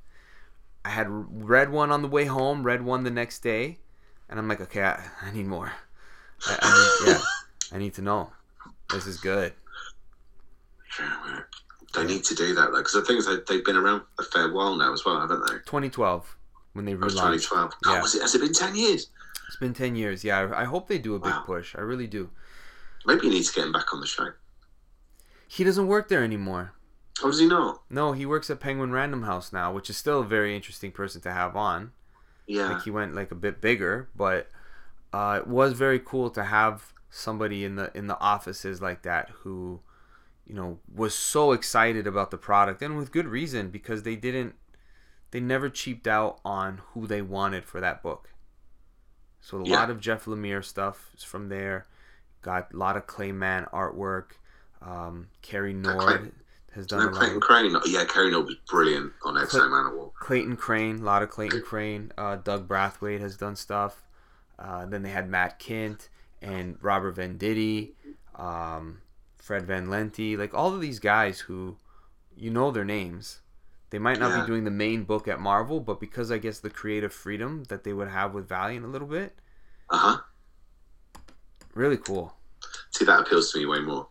I 0.84 0.90
had 0.90 1.06
read 1.08 1.70
one 1.70 1.90
on 1.90 2.02
the 2.02 2.08
way 2.08 2.26
home, 2.26 2.62
read 2.62 2.82
one 2.82 3.04
the 3.04 3.10
next 3.10 3.40
day, 3.40 3.78
and 4.28 4.38
I'm 4.38 4.48
like, 4.48 4.60
okay, 4.60 4.82
I, 4.82 5.02
I 5.22 5.32
need 5.32 5.46
more. 5.46 5.72
I, 6.46 6.58
I 6.60 7.06
need, 7.06 7.12
yeah, 7.12 7.20
I 7.72 7.78
need 7.78 7.94
to 7.94 8.02
know. 8.02 8.30
This 8.90 9.06
is 9.06 9.18
good. 9.18 9.54
They 11.94 12.04
need 12.04 12.24
to 12.24 12.34
do 12.34 12.54
that 12.54 12.72
though, 12.72 12.78
because 12.78 12.92
the 12.92 13.02
things 13.02 13.26
they, 13.26 13.36
they've 13.48 13.64
been 13.64 13.76
around 13.76 14.02
a 14.18 14.22
fair 14.24 14.52
while 14.52 14.74
now 14.74 14.92
as 14.92 15.04
well, 15.04 15.20
haven't 15.20 15.46
they? 15.46 15.54
2012 15.54 16.36
when 16.72 16.84
they 16.84 16.92
oh, 16.92 16.98
relaunched. 16.98 17.48
2012. 17.48 17.72
yeah. 17.86 18.02
was 18.02 18.14
it, 18.14 18.22
has 18.22 18.34
it 18.34 18.40
been 18.40 18.52
10 18.52 18.74
years? 18.74 19.08
It's 19.46 19.56
been 19.56 19.74
10 19.74 19.94
years. 19.94 20.24
Yeah, 20.24 20.40
I, 20.40 20.62
I 20.62 20.64
hope 20.64 20.88
they 20.88 20.98
do 20.98 21.14
a 21.14 21.18
big 21.18 21.32
wow. 21.32 21.44
push. 21.46 21.74
I 21.76 21.80
really 21.80 22.06
do. 22.06 22.30
Maybe 23.06 23.22
he 23.22 23.30
needs 23.30 23.50
to 23.50 23.54
get 23.54 23.66
him 23.66 23.72
back 23.72 23.94
on 23.94 24.00
the 24.00 24.06
show. 24.06 24.30
He 25.46 25.62
doesn't 25.62 25.86
work 25.86 26.08
there 26.08 26.24
anymore. 26.24 26.72
Oh, 27.22 27.28
does 27.28 27.38
he 27.38 27.46
know? 27.46 27.80
No, 27.88 28.12
he 28.12 28.26
works 28.26 28.50
at 28.50 28.60
Penguin 28.60 28.92
Random 28.92 29.22
House 29.22 29.52
now, 29.52 29.72
which 29.72 29.88
is 29.88 29.96
still 29.96 30.20
a 30.20 30.24
very 30.24 30.54
interesting 30.56 30.90
person 30.90 31.20
to 31.22 31.32
have 31.32 31.56
on. 31.56 31.92
Yeah. 32.46 32.72
Like 32.72 32.82
he 32.82 32.90
went 32.90 33.14
like 33.14 33.30
a 33.30 33.36
bit 33.36 33.60
bigger, 33.60 34.08
but 34.16 34.48
uh, 35.12 35.40
it 35.40 35.46
was 35.46 35.74
very 35.74 35.98
cool 35.98 36.28
to 36.30 36.44
have 36.44 36.92
somebody 37.08 37.64
in 37.64 37.76
the 37.76 37.96
in 37.96 38.08
the 38.08 38.18
offices 38.18 38.82
like 38.82 39.02
that 39.02 39.30
who, 39.42 39.80
you 40.44 40.54
know, 40.54 40.80
was 40.92 41.14
so 41.14 41.52
excited 41.52 42.06
about 42.06 42.30
the 42.30 42.36
product 42.36 42.82
and 42.82 42.96
with 42.96 43.12
good 43.12 43.26
reason 43.26 43.70
because 43.70 44.02
they 44.02 44.16
didn't 44.16 44.54
they 45.30 45.40
never 45.40 45.70
cheaped 45.70 46.08
out 46.08 46.40
on 46.44 46.80
who 46.92 47.06
they 47.06 47.22
wanted 47.22 47.64
for 47.64 47.80
that 47.80 48.02
book. 48.02 48.30
So 49.40 49.60
a 49.60 49.64
yeah. 49.64 49.76
lot 49.76 49.90
of 49.90 50.00
Jeff 50.00 50.24
Lemire 50.24 50.64
stuff 50.64 51.10
is 51.16 51.22
from 51.22 51.48
there. 51.48 51.86
Got 52.42 52.72
a 52.74 52.76
lot 52.76 52.96
of 52.96 53.06
Clayman 53.06 53.70
artwork. 53.70 54.32
Um, 54.82 55.28
Cary 55.40 55.72
Nord 55.72 56.32
has 56.74 56.86
done 56.86 57.06
no. 57.06 57.18
Clayton 57.18 57.40
Crain, 57.40 57.76
yeah, 57.86 58.04
Cary 58.04 58.30
Nord 58.30 58.46
was 58.46 58.56
brilliant 58.68 59.12
on 59.22 59.38
X-O 59.38 59.60
Manowar. 59.60 60.12
Clayton 60.14 60.56
Crain, 60.56 61.00
a 61.00 61.02
lot 61.04 61.22
of 61.22 61.30
Clayton 61.30 61.62
Crain. 61.62 62.12
Uh, 62.18 62.36
Doug 62.36 62.68
Braithwaite 62.68 63.20
has 63.20 63.36
done 63.36 63.56
stuff. 63.56 64.02
Uh, 64.58 64.86
then 64.86 65.02
they 65.02 65.10
had 65.10 65.28
Matt 65.28 65.58
Kindt 65.58 66.08
and 66.40 66.76
Robert 66.80 67.16
Venditti, 67.16 67.92
um, 68.36 69.00
Fred 69.38 69.66
Van 69.66 69.86
Lente, 69.86 70.36
like 70.36 70.54
all 70.54 70.74
of 70.74 70.80
these 70.80 70.98
guys 70.98 71.40
who, 71.40 71.76
you 72.36 72.50
know 72.50 72.70
their 72.70 72.84
names. 72.84 73.40
They 73.90 73.98
might 73.98 74.18
not 74.18 74.30
yeah. 74.30 74.40
be 74.40 74.46
doing 74.46 74.64
the 74.64 74.70
main 74.70 75.04
book 75.04 75.28
at 75.28 75.38
Marvel, 75.40 75.80
but 75.80 76.00
because 76.00 76.32
I 76.32 76.38
guess 76.38 76.58
the 76.58 76.70
creative 76.70 77.12
freedom 77.12 77.64
that 77.68 77.84
they 77.84 77.92
would 77.92 78.08
have 78.08 78.34
with 78.34 78.48
Valiant 78.48 78.84
a 78.84 78.88
little 78.88 79.06
bit. 79.06 79.36
Uh 79.90 79.96
huh. 79.96 80.18
Really 81.74 81.96
cool. 81.96 82.34
See, 82.90 83.04
that 83.04 83.20
appeals 83.20 83.52
to 83.52 83.58
me 83.58 83.66
way 83.66 83.80
more. 83.80 84.08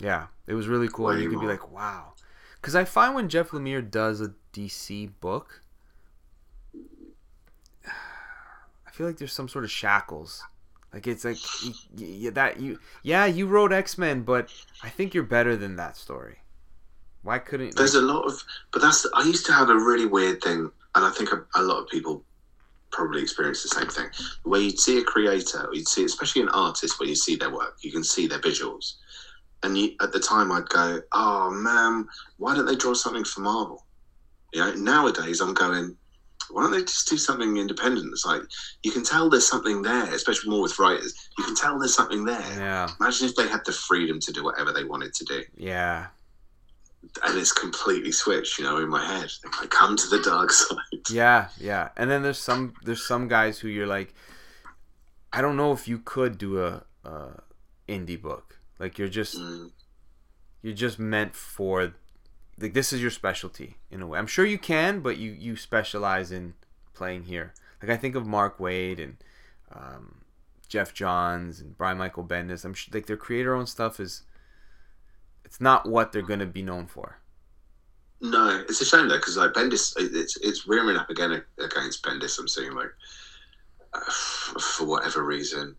Yeah, 0.00 0.26
it 0.46 0.54
was 0.54 0.66
really 0.66 0.88
cool. 0.88 1.16
You 1.16 1.28
could 1.28 1.40
be 1.40 1.46
like, 1.46 1.70
wow. 1.70 2.14
Because 2.60 2.74
I 2.74 2.84
find 2.84 3.14
when 3.14 3.28
Jeff 3.28 3.50
Lemire 3.50 3.88
does 3.88 4.20
a 4.20 4.34
DC 4.52 5.10
book, 5.20 5.62
I 7.86 8.90
feel 8.92 9.06
like 9.06 9.18
there's 9.18 9.32
some 9.32 9.48
sort 9.48 9.64
of 9.64 9.70
shackles. 9.70 10.42
Like 10.92 11.06
it's 11.06 11.24
like 11.24 11.38
you, 11.96 12.32
that 12.32 12.60
you 12.60 12.80
yeah 13.04 13.24
you 13.24 13.46
wrote 13.46 13.72
X 13.72 13.96
Men, 13.96 14.22
but 14.22 14.50
I 14.82 14.88
think 14.88 15.14
you're 15.14 15.22
better 15.22 15.56
than 15.56 15.76
that 15.76 15.96
story. 15.96 16.38
Why 17.22 17.38
couldn't? 17.38 17.76
There's 17.76 17.94
like... 17.94 18.02
a 18.02 18.06
lot 18.06 18.24
of, 18.24 18.42
but 18.72 18.82
that's. 18.82 19.06
I 19.14 19.24
used 19.24 19.46
to 19.46 19.52
have 19.52 19.68
a 19.68 19.74
really 19.74 20.06
weird 20.06 20.42
thing, 20.42 20.70
and 20.94 21.04
I 21.04 21.10
think 21.10 21.30
a, 21.32 21.44
a 21.54 21.62
lot 21.62 21.78
of 21.80 21.88
people 21.88 22.24
probably 22.90 23.22
experience 23.22 23.62
the 23.62 23.68
same 23.68 23.88
thing. 23.88 24.08
Where 24.42 24.60
you'd 24.60 24.80
see 24.80 24.98
a 24.98 25.04
creator, 25.04 25.66
or 25.66 25.74
you'd 25.74 25.86
see, 25.86 26.04
especially 26.04 26.42
an 26.42 26.48
artist, 26.48 26.98
where 26.98 27.08
you 27.08 27.14
see 27.14 27.36
their 27.36 27.50
work, 27.50 27.76
you 27.82 27.92
can 27.92 28.02
see 28.02 28.26
their 28.26 28.40
visuals, 28.40 28.94
and 29.62 29.76
you, 29.76 29.94
at 30.00 30.12
the 30.12 30.20
time 30.20 30.52
I'd 30.52 30.68
go, 30.68 31.00
"Oh 31.12 31.50
man, 31.50 32.08
why 32.38 32.54
don't 32.54 32.66
they 32.66 32.76
draw 32.76 32.94
something 32.94 33.24
for 33.24 33.40
Marvel?" 33.40 33.86
You 34.52 34.60
know, 34.60 34.74
nowadays 34.74 35.40
I'm 35.40 35.54
going, 35.54 35.96
why 36.50 36.62
don't 36.62 36.72
they 36.72 36.80
just 36.80 37.08
do 37.08 37.16
something 37.16 37.56
independent? 37.56 38.08
It's 38.12 38.26
like 38.26 38.42
you 38.82 38.90
can 38.90 39.04
tell 39.04 39.30
there's 39.30 39.48
something 39.48 39.82
there, 39.82 40.12
especially 40.12 40.50
more 40.50 40.62
with 40.62 40.78
writers. 40.78 41.14
You 41.38 41.44
can 41.44 41.54
tell 41.54 41.78
there's 41.78 41.94
something 41.94 42.24
there. 42.24 42.40
Yeah. 42.40 42.88
Imagine 42.98 43.28
if 43.28 43.36
they 43.36 43.46
had 43.46 43.64
the 43.64 43.72
freedom 43.72 44.18
to 44.18 44.32
do 44.32 44.42
whatever 44.42 44.72
they 44.72 44.82
wanted 44.82 45.14
to 45.14 45.24
do. 45.24 45.44
Yeah 45.56 46.08
and 47.24 47.38
it's 47.38 47.52
completely 47.52 48.12
switched, 48.12 48.58
you 48.58 48.64
know, 48.64 48.78
in 48.78 48.88
my 48.88 49.04
head. 49.04 49.30
I 49.60 49.66
come 49.66 49.96
to 49.96 50.08
the 50.08 50.20
dark 50.22 50.50
side. 50.52 50.76
Yeah, 51.10 51.48
yeah. 51.58 51.88
And 51.96 52.10
then 52.10 52.22
there's 52.22 52.38
some 52.38 52.74
there's 52.84 53.06
some 53.06 53.28
guys 53.28 53.58
who 53.58 53.68
you're 53.68 53.86
like, 53.86 54.14
I 55.32 55.40
don't 55.40 55.56
know 55.56 55.72
if 55.72 55.88
you 55.88 55.98
could 55.98 56.38
do 56.38 56.62
a, 56.62 56.84
a 57.04 57.42
indie 57.88 58.20
book. 58.20 58.49
Like 58.80 58.98
you're 58.98 59.08
just 59.08 59.38
mm. 59.38 59.70
you're 60.62 60.74
just 60.74 60.98
meant 60.98 61.36
for 61.36 61.92
like 62.58 62.72
this 62.72 62.92
is 62.92 63.02
your 63.02 63.10
specialty 63.10 63.76
in 63.90 64.00
a 64.00 64.06
way. 64.06 64.18
I'm 64.18 64.26
sure 64.26 64.46
you 64.46 64.58
can, 64.58 65.00
but 65.00 65.18
you 65.18 65.30
you 65.30 65.54
specialize 65.54 66.32
in 66.32 66.54
playing 66.94 67.24
here. 67.24 67.52
Like 67.82 67.90
I 67.90 67.96
think 67.96 68.14
of 68.14 68.26
Mark 68.26 68.58
Waid 68.58 69.02
and 69.02 69.16
um, 69.70 70.22
Geoff 70.66 70.94
Johns 70.94 71.60
and 71.60 71.76
Brian 71.76 71.98
Michael 71.98 72.24
Bendis. 72.24 72.64
I'm 72.64 72.72
sure, 72.72 72.90
like 72.94 73.06
their 73.06 73.18
creator 73.18 73.54
owned 73.54 73.68
stuff 73.68 74.00
is 74.00 74.22
it's 75.44 75.60
not 75.60 75.86
what 75.86 76.12
they're 76.12 76.22
going 76.22 76.40
to 76.40 76.46
be 76.46 76.62
known 76.62 76.86
for. 76.86 77.18
No, 78.22 78.64
it's 78.68 78.80
a 78.80 78.84
shame 78.84 79.08
though 79.08 79.16
because 79.16 79.36
like 79.36 79.52
Bendis, 79.52 79.94
it's 79.98 80.38
it's 80.38 80.66
rearing 80.66 80.96
up 80.96 81.10
again 81.10 81.42
against 81.58 82.02
Bendis. 82.02 82.38
I'm 82.38 82.48
seeing 82.48 82.72
like 82.72 82.92
uh, 83.92 84.00
for 84.60 84.86
whatever 84.86 85.22
reason, 85.22 85.76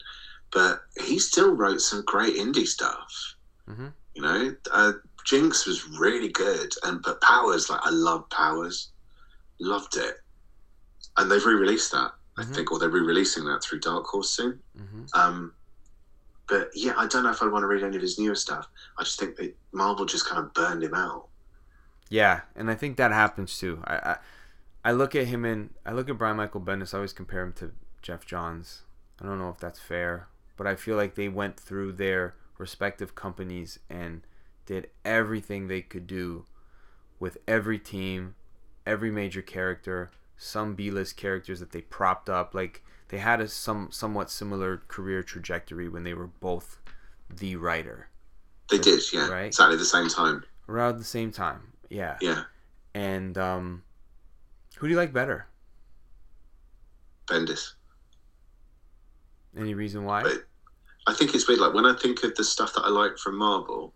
but 0.51 0.81
he 1.03 1.17
still 1.19 1.55
wrote 1.55 1.81
some 1.81 2.03
great 2.05 2.35
indie 2.35 2.67
stuff. 2.67 3.35
Mm-hmm. 3.69 3.87
You 4.15 4.21
know, 4.21 4.55
uh, 4.71 4.91
Jinx 5.25 5.65
was 5.65 5.87
really 5.89 6.29
good, 6.29 6.73
and 6.83 7.01
but 7.01 7.21
Powers, 7.21 7.69
like 7.69 7.79
I 7.83 7.89
love 7.91 8.29
Powers, 8.29 8.89
loved 9.59 9.95
it, 9.97 10.15
and 11.17 11.31
they've 11.31 11.45
re-released 11.45 11.91
that. 11.91 12.11
I 12.37 12.43
Mhm. 12.43 12.55
think, 12.55 12.71
or 12.71 12.79
they're 12.79 12.89
re-releasing 12.89 13.43
that 13.45 13.61
through 13.61 13.79
Dark 13.81 14.05
Horse 14.05 14.29
soon. 14.29 14.61
Mm-hmm. 14.77 15.03
Um, 15.13 15.53
but 16.47 16.69
yeah, 16.73 16.93
I 16.97 17.05
don't 17.07 17.23
know 17.23 17.29
if 17.29 17.41
I'd 17.43 17.51
want 17.51 17.63
to 17.63 17.67
read 17.67 17.83
any 17.83 17.95
of 17.95 18.01
his 18.01 18.17
newer 18.17 18.35
stuff. 18.35 18.67
I 18.97 19.03
just 19.03 19.19
think 19.19 19.35
that 19.37 19.55
Marvel 19.73 20.05
just 20.05 20.25
kind 20.25 20.43
of 20.43 20.53
burned 20.53 20.83
him 20.83 20.93
out. 20.93 21.27
Yeah, 22.09 22.41
and 22.55 22.69
I 22.71 22.75
think 22.75 22.97
that 22.97 23.11
happens 23.11 23.57
too. 23.57 23.81
I, 23.85 23.95
I 23.95 24.17
I 24.83 24.91
look 24.93 25.15
at 25.15 25.27
him 25.27 25.45
and 25.45 25.73
I 25.85 25.91
look 25.93 26.09
at 26.09 26.17
Brian 26.17 26.37
Michael 26.37 26.59
Bendis. 26.61 26.93
I 26.93 26.97
always 26.97 27.13
compare 27.13 27.43
him 27.43 27.53
to 27.53 27.71
Geoff 28.01 28.25
Johns. 28.25 28.81
I 29.21 29.25
don't 29.25 29.37
know 29.37 29.49
if 29.49 29.59
that's 29.59 29.79
fair, 29.79 30.27
but 30.61 30.69
I 30.69 30.75
feel 30.75 30.95
like 30.95 31.15
they 31.15 31.27
went 31.27 31.59
through 31.59 31.93
their 31.93 32.35
respective 32.59 33.15
companies 33.15 33.79
and 33.89 34.21
did 34.67 34.91
everything 35.03 35.67
they 35.67 35.81
could 35.81 36.05
do 36.05 36.45
with 37.19 37.39
every 37.47 37.79
team, 37.79 38.35
every 38.85 39.09
major 39.09 39.41
character, 39.41 40.11
some 40.37 40.75
B-list 40.75 41.17
characters 41.17 41.59
that 41.61 41.71
they 41.71 41.81
propped 41.81 42.29
up. 42.29 42.53
Like 42.53 42.83
they 43.07 43.17
had 43.17 43.41
a 43.41 43.47
some 43.47 43.89
somewhat 43.91 44.29
similar 44.29 44.83
career 44.87 45.23
trajectory 45.23 45.89
when 45.89 46.03
they 46.03 46.13
were 46.13 46.27
both 46.27 46.79
the 47.27 47.55
writer 47.55 48.09
They 48.69 48.77
did, 48.77 49.01
yeah, 49.11 49.29
Right. 49.29 49.45
exactly 49.45 49.77
the 49.77 49.83
same 49.83 50.09
time. 50.09 50.45
around 50.69 50.99
the 50.99 51.03
same 51.03 51.31
time. 51.31 51.73
Yeah. 51.89 52.17
Yeah, 52.21 52.43
And 52.93 53.35
um, 53.35 53.81
who 54.77 54.85
do 54.85 54.91
you 54.91 54.97
like 54.99 55.11
better? 55.11 55.47
Bendis. 57.25 57.73
Any 59.57 59.73
reason 59.73 60.05
why? 60.05 60.21
But 60.21 60.45
I 61.11 61.13
think 61.13 61.35
it's 61.35 61.45
weird. 61.45 61.59
Like 61.59 61.73
when 61.73 61.85
I 61.85 61.93
think 61.93 62.23
of 62.23 62.35
the 62.35 62.43
stuff 62.43 62.73
that 62.73 62.83
I 62.85 62.89
like 62.89 63.17
from 63.17 63.37
Marvel, 63.37 63.93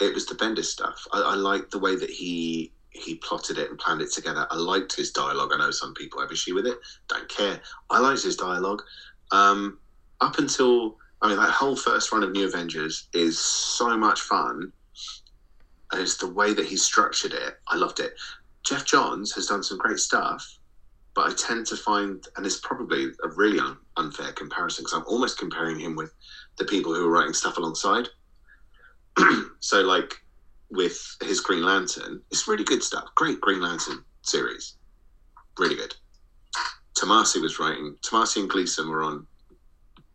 it 0.00 0.14
was 0.14 0.24
the 0.24 0.34
Bendis 0.34 0.64
stuff. 0.64 1.06
I, 1.12 1.20
I 1.20 1.34
liked 1.34 1.70
the 1.70 1.78
way 1.78 1.94
that 1.94 2.08
he 2.08 2.72
he 2.88 3.16
plotted 3.16 3.58
it 3.58 3.68
and 3.68 3.78
planned 3.78 4.00
it 4.00 4.10
together. 4.10 4.46
I 4.50 4.56
liked 4.56 4.96
his 4.96 5.10
dialogue. 5.12 5.50
I 5.52 5.58
know 5.58 5.70
some 5.70 5.92
people 5.92 6.20
have 6.22 6.32
issue 6.32 6.54
with 6.54 6.66
it. 6.66 6.78
Don't 7.08 7.28
care. 7.28 7.60
I 7.90 8.00
liked 8.00 8.22
his 8.22 8.36
dialogue. 8.36 8.82
Um, 9.30 9.78
up 10.22 10.38
until 10.38 10.96
I 11.20 11.28
mean, 11.28 11.36
that 11.36 11.50
whole 11.50 11.76
first 11.76 12.10
run 12.12 12.22
of 12.22 12.32
New 12.32 12.46
Avengers 12.46 13.08
is 13.12 13.38
so 13.38 13.94
much 13.94 14.20
fun. 14.20 14.72
And 15.92 16.00
it's 16.00 16.16
the 16.16 16.32
way 16.32 16.54
that 16.54 16.64
he 16.64 16.78
structured 16.78 17.34
it. 17.34 17.58
I 17.68 17.76
loved 17.76 18.00
it. 18.00 18.14
Geoff 18.64 18.86
Johns 18.86 19.32
has 19.32 19.48
done 19.48 19.62
some 19.62 19.76
great 19.76 19.98
stuff, 19.98 20.58
but 21.14 21.30
I 21.30 21.34
tend 21.34 21.66
to 21.66 21.76
find, 21.76 22.26
and 22.36 22.46
it's 22.46 22.60
probably 22.60 23.08
a 23.22 23.28
really 23.36 23.58
unfair 24.00 24.32
comparison 24.32 24.82
because 24.82 24.98
I'm 24.98 25.06
almost 25.06 25.38
comparing 25.38 25.78
him 25.78 25.94
with 25.94 26.12
the 26.58 26.64
people 26.64 26.94
who 26.94 27.06
are 27.06 27.10
writing 27.10 27.34
stuff 27.34 27.58
alongside. 27.58 28.08
so, 29.60 29.80
like 29.82 30.14
with 30.70 31.16
his 31.22 31.40
Green 31.40 31.62
Lantern, 31.62 32.22
it's 32.30 32.48
really 32.48 32.64
good 32.64 32.82
stuff. 32.82 33.04
Great 33.14 33.40
Green 33.40 33.60
Lantern 33.60 34.04
series, 34.22 34.76
really 35.58 35.76
good. 35.76 35.94
Tomasi 36.98 37.40
was 37.40 37.58
writing. 37.58 37.96
Tomasi 38.02 38.40
and 38.40 38.50
Gleason 38.50 38.88
were 38.88 39.02
on 39.02 39.26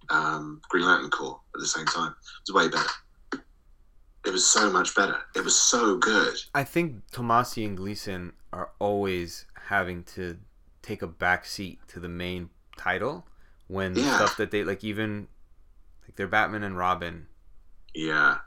um, 0.09 0.61
Green 0.69 0.85
Lantern 0.85 1.09
Corps 1.09 1.39
at 1.55 1.61
the 1.61 1.67
same 1.67 1.85
time. 1.85 2.11
It 2.11 2.53
was 2.53 2.63
way 2.63 2.69
better. 2.69 3.43
It 4.25 4.31
was 4.31 4.47
so 4.47 4.71
much 4.71 4.95
better. 4.95 5.17
It 5.35 5.43
was 5.43 5.55
so 5.55 5.97
good. 5.97 6.35
I 6.53 6.63
think 6.63 7.07
Tomasi 7.11 7.65
and 7.65 7.77
Gleason 7.77 8.33
are 8.51 8.71
always 8.79 9.45
having 9.67 10.03
to 10.03 10.37
take 10.81 11.01
a 11.01 11.07
back 11.07 11.45
seat 11.45 11.79
to 11.87 11.99
the 11.99 12.09
main 12.09 12.49
title 12.77 13.25
when 13.67 13.93
the 13.93 14.01
Yeah. 14.01 14.15
stuff 14.15 14.37
that 14.37 14.51
they 14.51 14.63
like 14.63 14.83
even 14.83 15.27
like 16.03 16.15
their 16.15 16.27
Batman 16.27 16.63
and 16.63 16.77
Robin 16.77 17.27
Yeah, 17.93 18.39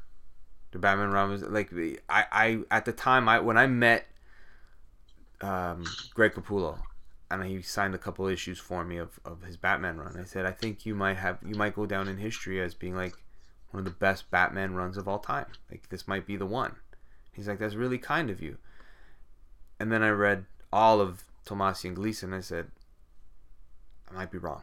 the 0.70 0.78
Batman 0.78 1.06
and 1.06 1.14
Robin 1.14 1.52
like 1.52 1.72
I, 2.08 2.24
I 2.30 2.58
at 2.70 2.84
the 2.84 2.92
time 2.92 3.28
I 3.28 3.40
when 3.40 3.56
I 3.58 3.66
met 3.66 4.06
um, 5.40 5.84
Greg 6.14 6.34
Capullo 6.34 6.78
and 7.30 7.44
he 7.44 7.62
signed 7.62 7.94
a 7.94 7.98
couple 7.98 8.26
issues 8.26 8.58
for 8.58 8.84
me 8.84 8.96
of, 8.96 9.20
of 9.24 9.42
his 9.42 9.56
Batman 9.56 9.98
run. 9.98 10.16
I 10.18 10.24
said 10.24 10.46
I 10.46 10.52
think 10.52 10.86
you 10.86 10.94
might 10.94 11.16
have 11.16 11.38
you 11.44 11.54
might 11.54 11.74
go 11.74 11.86
down 11.86 12.08
in 12.08 12.16
history 12.18 12.60
as 12.60 12.74
being 12.74 12.94
like 12.96 13.14
one 13.70 13.80
of 13.80 13.84
the 13.84 13.90
best 13.90 14.30
Batman 14.30 14.74
runs 14.74 14.96
of 14.96 15.06
all 15.06 15.18
time. 15.18 15.46
Like 15.70 15.88
this 15.90 16.08
might 16.08 16.26
be 16.26 16.36
the 16.36 16.46
one. 16.46 16.76
He's 17.32 17.48
like 17.48 17.58
that's 17.58 17.74
really 17.74 17.98
kind 17.98 18.30
of 18.30 18.40
you. 18.42 18.56
And 19.80 19.92
then 19.92 20.02
I 20.02 20.08
read 20.10 20.46
all 20.72 21.00
of 21.00 21.24
Tomasi 21.46 21.84
and 21.86 21.96
Gleason. 21.96 22.32
I 22.32 22.40
said 22.40 22.70
I 24.10 24.14
might 24.14 24.30
be 24.30 24.38
wrong. 24.38 24.62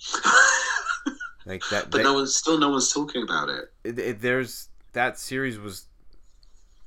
Like 1.46 1.62
that. 1.70 1.90
but 1.90 1.98
that- 1.98 2.02
no 2.04 2.14
one's 2.14 2.36
still 2.36 2.58
no 2.58 2.68
one's 2.70 2.92
talking 2.92 3.22
about 3.22 3.48
it. 3.48 3.72
it, 3.82 3.98
it- 3.98 4.20
there's 4.20 4.68
that 4.92 5.18
series 5.18 5.58
was 5.58 5.86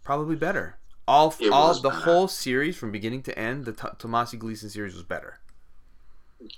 probably 0.04 0.36
better. 0.36 0.78
All 1.08 1.34
It 1.40 1.52
all 1.52 1.74
the 1.74 1.90
better. 1.90 2.02
whole 2.02 2.28
series 2.28 2.78
from 2.78 2.92
beginning 2.92 3.24
to 3.24 3.38
end, 3.38 3.66
the 3.66 3.74
T- 3.74 3.88
Tomasi 4.00 4.38
Gleason 4.40 4.70
series 4.70 4.94
was 4.94 5.04
better 5.04 5.40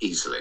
easily. 0.01 0.39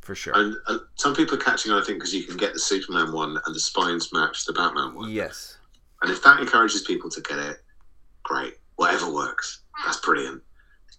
for 0.00 0.14
sure. 0.14 0.32
And, 0.36 0.56
and 0.66 0.80
some 0.96 1.14
people 1.14 1.34
are 1.36 1.40
catching 1.40 1.70
on, 1.72 1.80
I 1.82 1.84
think, 1.86 1.98
because 1.98 2.14
you 2.14 2.24
can 2.24 2.36
get 2.36 2.52
the 2.54 2.58
Superman 2.58 3.12
one 3.12 3.38
and 3.46 3.54
the 3.54 3.60
spines 3.60 4.12
match 4.12 4.44
the 4.44 4.52
Batman 4.52 4.94
one. 4.94 5.10
yes, 5.10 5.56
And 6.02 6.10
if 6.10 6.22
that 6.24 6.40
encourages 6.40 6.82
people 6.82 7.08
to 7.10 7.20
get 7.22 7.38
it, 7.38 7.58
great. 8.22 8.54
Whatever 8.76 9.12
works, 9.12 9.60
that's 9.84 9.98
brilliant. 10.00 10.42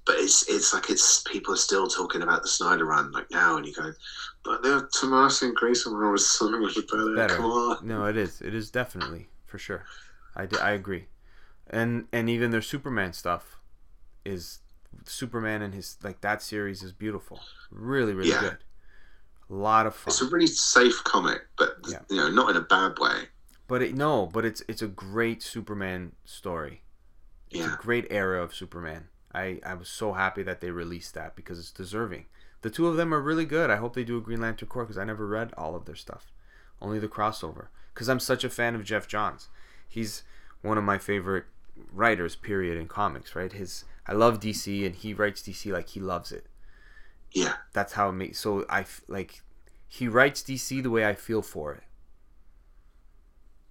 But 0.09 0.17
it's 0.17 0.49
it's 0.49 0.73
like 0.73 0.89
it's 0.89 1.21
people 1.21 1.53
are 1.53 1.57
still 1.57 1.87
talking 1.87 2.23
about 2.23 2.41
the 2.41 2.47
Snyder 2.47 2.83
run 2.85 3.11
like 3.11 3.29
now, 3.29 3.57
and 3.57 3.65
you 3.67 3.71
go, 3.75 3.91
but 4.43 4.63
the 4.63 4.89
Tomasi 4.99 5.43
and 5.43 5.55
Gleason 5.55 5.93
one 5.93 6.11
was 6.11 6.27
so 6.27 6.49
much 6.49 6.73
better. 6.89 7.15
Better. 7.15 7.35
Come 7.35 7.45
on. 7.45 7.85
no, 7.87 8.05
it 8.05 8.17
is. 8.17 8.41
It 8.41 8.55
is 8.55 8.71
definitely 8.71 9.29
for 9.45 9.59
sure. 9.59 9.83
I, 10.35 10.47
d- 10.47 10.57
I 10.57 10.71
agree, 10.71 11.05
and 11.69 12.07
and 12.11 12.27
even 12.27 12.49
their 12.49 12.63
Superman 12.63 13.13
stuff 13.13 13.59
is 14.25 14.61
Superman 15.05 15.61
and 15.61 15.75
his 15.75 15.97
like 16.01 16.21
that 16.21 16.41
series 16.41 16.81
is 16.81 16.91
beautiful, 16.91 17.39
really 17.69 18.15
really 18.15 18.31
Yeah. 18.31 18.41
good. 18.41 18.57
A 19.51 19.53
lot 19.53 19.85
of 19.85 19.93
fun. 19.95 20.11
It's 20.11 20.21
a 20.23 20.25
really 20.29 20.47
safe 20.47 21.03
comic, 21.03 21.41
but 21.55 21.75
Yeah. 21.87 21.99
you 22.09 22.17
know, 22.17 22.29
not 22.31 22.49
in 22.49 22.55
a 22.55 22.61
bad 22.61 22.97
way. 22.97 23.27
But 23.67 23.83
it, 23.83 23.93
no, 23.93 24.25
but 24.25 24.43
it's 24.43 24.63
it's 24.67 24.81
a 24.81 24.87
great 24.87 25.43
Superman 25.43 26.13
story. 26.25 26.81
It's 27.51 27.59
Yeah. 27.59 27.75
a 27.75 27.77
great 27.77 28.07
era 28.09 28.41
of 28.43 28.55
Superman. 28.55 29.09
I, 29.33 29.59
I 29.65 29.73
was 29.75 29.89
so 29.89 30.13
happy 30.13 30.43
that 30.43 30.61
they 30.61 30.71
released 30.71 31.13
that 31.13 31.35
because 31.35 31.59
it's 31.59 31.71
deserving. 31.71 32.25
The 32.61 32.69
two 32.69 32.87
of 32.87 32.97
them 32.97 33.13
are 33.13 33.21
really 33.21 33.45
good. 33.45 33.69
I 33.69 33.77
hope 33.77 33.93
they 33.93 34.03
do 34.03 34.17
a 34.17 34.21
Green 34.21 34.41
Lantern 34.41 34.67
Corps 34.67 34.83
because 34.83 34.97
I 34.97 35.05
never 35.05 35.25
read 35.25 35.53
all 35.57 35.75
of 35.75 35.85
their 35.85 35.95
stuff, 35.95 36.31
only 36.81 36.99
the 36.99 37.07
crossover. 37.07 37.67
Because 37.93 38.09
I'm 38.09 38.19
such 38.19 38.43
a 38.43 38.49
fan 38.49 38.75
of 38.75 38.83
Geoff 38.83 39.07
Johns. 39.07 39.47
He's 39.87 40.23
one 40.61 40.77
of 40.77 40.83
my 40.83 40.97
favorite 40.97 41.45
writers. 41.93 42.35
Period 42.35 42.77
in 42.77 42.87
comics. 42.87 43.35
Right. 43.35 43.51
His 43.51 43.85
I 44.07 44.13
love 44.13 44.39
DC 44.39 44.85
and 44.85 44.95
he 44.95 45.13
writes 45.13 45.41
DC 45.41 45.71
like 45.71 45.89
he 45.89 45.99
loves 45.99 46.31
it. 46.31 46.47
Yeah, 47.31 47.53
That's 47.73 47.93
how 47.93 48.09
it 48.09 48.13
makes. 48.13 48.39
So 48.39 48.65
I 48.69 48.81
f- 48.81 49.01
like 49.07 49.41
he 49.87 50.07
writes 50.07 50.41
DC 50.41 50.81
the 50.81 50.89
way 50.89 51.05
I 51.05 51.13
feel 51.13 51.43
for 51.43 51.73
it. 51.73 51.83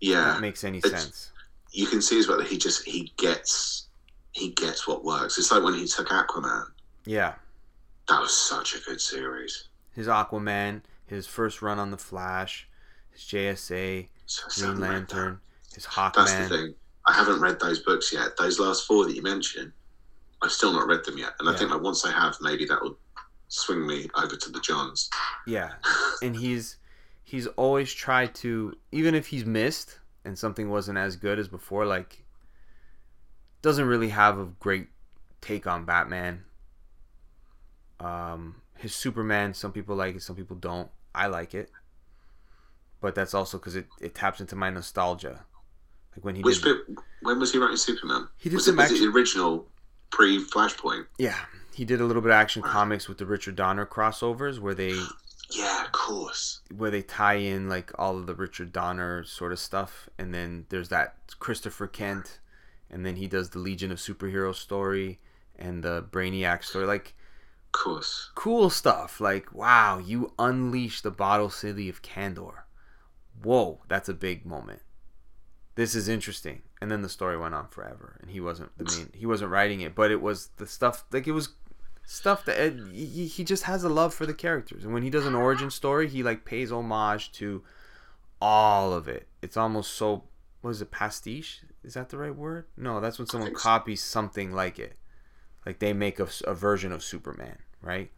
If 0.00 0.10
yeah. 0.10 0.24
that 0.24 0.40
makes 0.40 0.62
any 0.62 0.80
sense. 0.80 1.32
You 1.72 1.86
can 1.86 2.00
see 2.00 2.18
as 2.18 2.28
well 2.28 2.38
that 2.38 2.46
he 2.46 2.56
just 2.56 2.84
he 2.84 3.12
gets 3.16 3.87
he 4.32 4.50
gets 4.50 4.86
what 4.86 5.04
works. 5.04 5.38
It's 5.38 5.50
like 5.50 5.62
when 5.62 5.74
he 5.74 5.86
took 5.86 6.08
Aquaman. 6.08 6.64
Yeah. 7.04 7.34
That 8.08 8.20
was 8.20 8.36
such 8.36 8.74
a 8.74 8.80
good 8.80 9.00
series. 9.00 9.68
his 9.94 10.06
Aquaman, 10.06 10.82
his 11.06 11.26
first 11.26 11.60
run 11.62 11.78
on 11.78 11.90
the 11.90 11.98
Flash, 11.98 12.68
his 13.10 13.22
JSA, 13.22 14.08
So 14.26 14.42
Green 14.48 14.66
haven't 14.66 14.80
read 14.80 14.90
that. 15.08 15.14
Lantern, 15.14 15.40
his 15.74 15.86
Hawkman. 15.86 16.14
That's 16.14 16.34
the 16.34 16.48
thing. 16.48 16.74
I 17.06 17.12
haven't 17.12 17.40
read 17.40 17.58
those 17.60 17.80
books 17.80 18.12
yet. 18.12 18.36
Those 18.36 18.58
last 18.60 18.86
four 18.86 19.06
that 19.06 19.14
you 19.16 19.22
mentioned, 19.22 19.72
I've 20.42 20.52
still 20.52 20.72
not 20.72 20.86
read 20.86 21.04
them 21.04 21.18
yet. 21.18 21.32
And 21.40 21.48
I 21.48 21.56
think 21.56 21.70
like 21.70 21.80
once 21.80 22.04
I 22.04 22.12
have, 22.12 22.36
maybe 22.40 22.64
that 22.66 22.80
will 22.82 22.98
swing 23.48 23.86
me 23.86 24.08
over 24.22 24.36
to 24.36 24.50
the 24.50 24.60
Johns. 24.60 25.08
Yeah, 25.46 25.72
and 26.22 26.36
he's 26.36 26.76
he's 27.24 27.46
always 27.46 27.92
tried 27.92 28.34
to, 28.36 28.74
even 28.92 29.14
if 29.14 29.26
he's 29.26 29.44
missed 29.44 29.98
and 30.24 30.38
something 30.38 30.68
wasn't 30.70 30.98
as 30.98 31.16
good 31.16 31.38
as 31.38 31.48
before, 31.48 31.86
like 31.86 32.24
doesn't 33.62 33.86
really 33.86 34.10
have 34.10 34.38
a 34.38 34.46
great 34.60 34.88
take 35.40 35.66
on 35.66 35.84
Batman. 35.84 36.44
Um, 38.00 38.56
his 38.76 38.94
Superman, 38.94 39.54
some 39.54 39.72
people 39.72 39.96
like 39.96 40.16
it, 40.16 40.22
some 40.22 40.36
people 40.36 40.56
don't. 40.56 40.88
I 41.14 41.26
like 41.26 41.54
it, 41.54 41.70
but 43.00 43.14
that's 43.14 43.34
also 43.34 43.58
because 43.58 43.74
it, 43.74 43.86
it 44.00 44.14
taps 44.14 44.40
into 44.40 44.54
my 44.54 44.70
nostalgia. 44.70 45.44
Like 46.14 46.24
when 46.24 46.36
he 46.36 46.42
Which 46.42 46.62
did, 46.62 46.86
bit? 46.86 46.96
When 47.22 47.40
was 47.40 47.52
he 47.52 47.58
writing 47.58 47.76
Superman? 47.76 48.28
He 48.38 48.48
did 48.48 48.56
was, 48.56 48.66
some 48.66 48.78
it, 48.78 48.82
action- 48.82 49.00
the 49.00 49.08
original 49.08 49.66
pre 50.10 50.44
Flashpoint? 50.44 51.06
yeah, 51.18 51.36
he 51.74 51.84
did 51.84 52.00
a 52.00 52.04
little 52.04 52.22
bit 52.22 52.30
of 52.30 52.36
action 52.36 52.62
comics 52.62 53.08
with 53.08 53.18
the 53.18 53.26
Richard 53.26 53.56
Donner 53.56 53.86
crossovers 53.86 54.60
where 54.60 54.74
they 54.74 54.92
Yeah, 55.50 55.84
of 55.86 55.92
course. 55.92 56.60
where 56.76 56.90
they 56.90 57.02
tie 57.02 57.34
in 57.34 57.68
like 57.68 57.90
all 57.98 58.16
of 58.18 58.26
the 58.26 58.34
Richard 58.34 58.72
Donner 58.72 59.24
sort 59.24 59.50
of 59.50 59.58
stuff, 59.58 60.08
and 60.18 60.32
then 60.32 60.66
there's 60.68 60.90
that 60.90 61.16
Christopher 61.40 61.86
Kent 61.88 62.38
and 62.90 63.04
then 63.04 63.16
he 63.16 63.26
does 63.26 63.50
the 63.50 63.58
Legion 63.58 63.92
of 63.92 63.98
Superheroes 63.98 64.56
story 64.56 65.18
and 65.56 65.82
the 65.82 66.02
Brainiac 66.10 66.64
story. 66.64 66.86
Like, 66.86 67.14
cool 68.34 68.70
stuff. 68.70 69.20
Like, 69.20 69.54
wow, 69.54 69.98
you 69.98 70.32
unleash 70.38 71.00
the 71.00 71.10
bottle 71.10 71.50
city 71.50 71.88
of 71.88 72.02
Kandor. 72.02 72.62
Whoa, 73.42 73.80
that's 73.88 74.08
a 74.08 74.14
big 74.14 74.44
moment. 74.46 74.82
This 75.74 75.94
is 75.94 76.08
interesting. 76.08 76.62
And 76.80 76.90
then 76.90 77.02
the 77.02 77.08
story 77.08 77.36
went 77.36 77.54
on 77.54 77.68
forever, 77.68 78.18
and 78.20 78.30
he 78.30 78.40
wasn't 78.40 78.76
the 78.78 78.84
main. 78.84 79.10
He 79.12 79.26
wasn't 79.26 79.50
writing 79.50 79.80
it, 79.80 79.94
but 79.94 80.10
it 80.10 80.20
was 80.20 80.50
the 80.56 80.66
stuff. 80.66 81.04
Like 81.12 81.26
it 81.26 81.32
was 81.32 81.50
stuff 82.04 82.44
that 82.46 82.56
it, 82.56 82.76
he, 82.92 83.26
he 83.26 83.44
just 83.44 83.64
has 83.64 83.84
a 83.84 83.88
love 83.88 84.14
for 84.14 84.26
the 84.26 84.34
characters, 84.34 84.84
and 84.84 84.94
when 84.94 85.02
he 85.02 85.10
does 85.10 85.26
an 85.26 85.34
origin 85.34 85.70
story, 85.70 86.08
he 86.08 86.22
like 86.22 86.44
pays 86.44 86.70
homage 86.70 87.32
to 87.32 87.64
all 88.40 88.92
of 88.92 89.08
it. 89.08 89.26
It's 89.42 89.56
almost 89.56 89.94
so. 89.94 90.24
What 90.60 90.70
is 90.70 90.82
it? 90.82 90.90
Pastiche? 90.90 91.60
Is 91.84 91.94
that 91.94 92.08
the 92.08 92.18
right 92.18 92.34
word? 92.34 92.66
No, 92.76 93.00
that's 93.00 93.18
when 93.18 93.28
someone 93.28 93.54
copies 93.54 94.02
something 94.02 94.52
like 94.52 94.78
it. 94.78 94.96
Like 95.64 95.78
they 95.78 95.92
make 95.92 96.18
a 96.18 96.54
version 96.54 96.92
of 96.92 97.02
Superman, 97.02 97.58
right? 97.82 98.10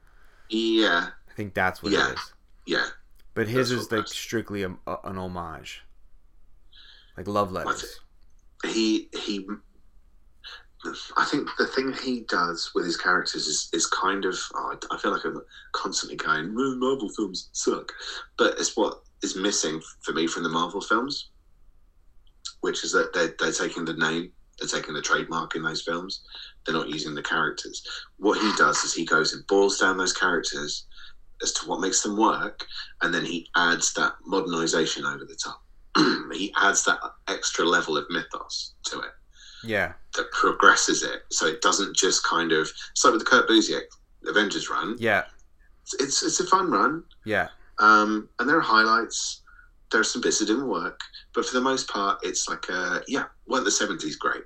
Yeah. 0.49 1.09
I 1.29 1.33
think 1.35 1.55
that's 1.55 1.83
what 1.83 1.93
Yeah. 1.93 2.11
it 2.11 2.15
is. 2.15 2.33
Yeah. 2.67 2.87
But 3.35 3.49
his 3.49 3.71
That's 3.71 3.83
is 3.83 3.93
like 3.93 4.07
strictly 4.09 4.63
a, 4.65 4.71
a, 4.87 4.97
an 5.05 5.17
homage, 5.17 5.85
like 7.17 7.29
love 7.29 7.53
letters. 7.53 8.01
he 8.65 9.09
he 9.13 9.47
I 11.17 11.25
think 11.27 11.49
the 11.59 11.67
thing 11.67 11.93
he 11.93 12.21
does 12.23 12.73
with 12.75 12.87
his 12.87 12.97
characters 12.97 13.47
is, 13.47 13.69
is 13.73 13.87
kind 13.87 14.25
of 14.25 14.37
oh, 14.55 14.77
I 14.91 14.99
feel 14.99 15.13
like 15.13 15.25
I'm 15.25 15.41
constantly 15.73 16.17
going 16.17 16.47
"Mm, 16.49 16.79
Marvel 16.79 17.09
films 17.11 17.51
suck, 17.53 17.93
but 18.39 18.59
it's 18.59 18.77
what 18.77 19.03
is 19.23 19.37
missing 19.37 19.81
for 20.01 20.13
me 20.13 20.27
from 20.27 20.43
the 20.43 20.49
Marvel 20.49 20.81
films, 20.81 21.31
which 22.61 22.85
is 22.85 22.93
that 22.93 23.13
they're, 23.13 23.35
they're 23.39 23.53
taking 23.53 23.85
the 23.85 23.95
name, 23.95 24.33
they're 24.59 24.69
taking 24.69 24.95
the 24.95 25.03
trademark 25.03 25.57
in 25.57 25.63
those 25.63 25.83
films, 25.83 26.23
they're 26.65 26.75
not 26.75 26.89
using 26.89 27.15
the 27.15 27.23
characters. 27.23 27.83
What 28.19 28.41
he 28.41 28.53
does 28.57 28.79
is 28.85 28.95
he 28.95 29.05
goes 29.05 29.33
and 29.33 29.47
boils 29.47 29.79
down 29.79 29.97
those 29.97 30.13
characters 30.13 30.87
as 31.43 31.53
to 31.53 31.69
what 31.69 31.81
makes 31.81 32.03
them 32.03 32.17
work, 32.17 32.67
and 33.03 33.15
then 33.15 33.25
he 33.25 33.49
adds 33.57 33.95
that 33.95 34.13
modernization 34.27 35.05
over 35.05 35.25
the 35.25 35.39
top. 35.43 35.63
he 36.33 36.53
adds 36.57 36.85
that 36.85 36.99
extra 37.29 37.65
level 37.65 37.97
of 37.97 38.05
mythos 38.11 38.75
to 38.85 38.99
it 39.01 39.11
Yeah, 39.65 39.95
that 40.17 40.31
progresses 40.33 41.03
it, 41.03 41.23
so 41.31 41.47
it 41.47 41.63
doesn't 41.63 41.97
just 41.97 42.25
kind 42.25 42.53
of. 42.53 42.71
So 42.95 43.11
with 43.11 43.21
the 43.21 43.27
Kurt 43.27 43.49
Busiek 43.49 43.83
Avengers 44.27 44.71
run, 44.71 44.97
yeah, 44.99 45.25
it's 45.99 46.23
it's 46.23 46.41
a 46.41 46.47
fun 46.47 46.71
run, 46.71 47.03
yeah, 47.25 47.49
um, 47.79 48.29
and 48.39 48.49
there 48.49 48.57
are 48.57 48.61
highlights. 48.61 49.40
There 49.91 50.01
are 50.01 50.05
some 50.05 50.23
bits 50.23 50.39
that 50.39 50.47
didn't 50.47 50.69
work, 50.69 51.01
but 51.35 51.45
for 51.45 51.55
the 51.55 51.61
most 51.61 51.89
part, 51.89 52.21
it's 52.23 52.49
like, 52.49 52.65
uh, 52.71 53.01
yeah, 53.09 53.25
weren't 53.49 53.65
the 53.65 53.71
seventies 53.71 54.17
great? 54.17 54.45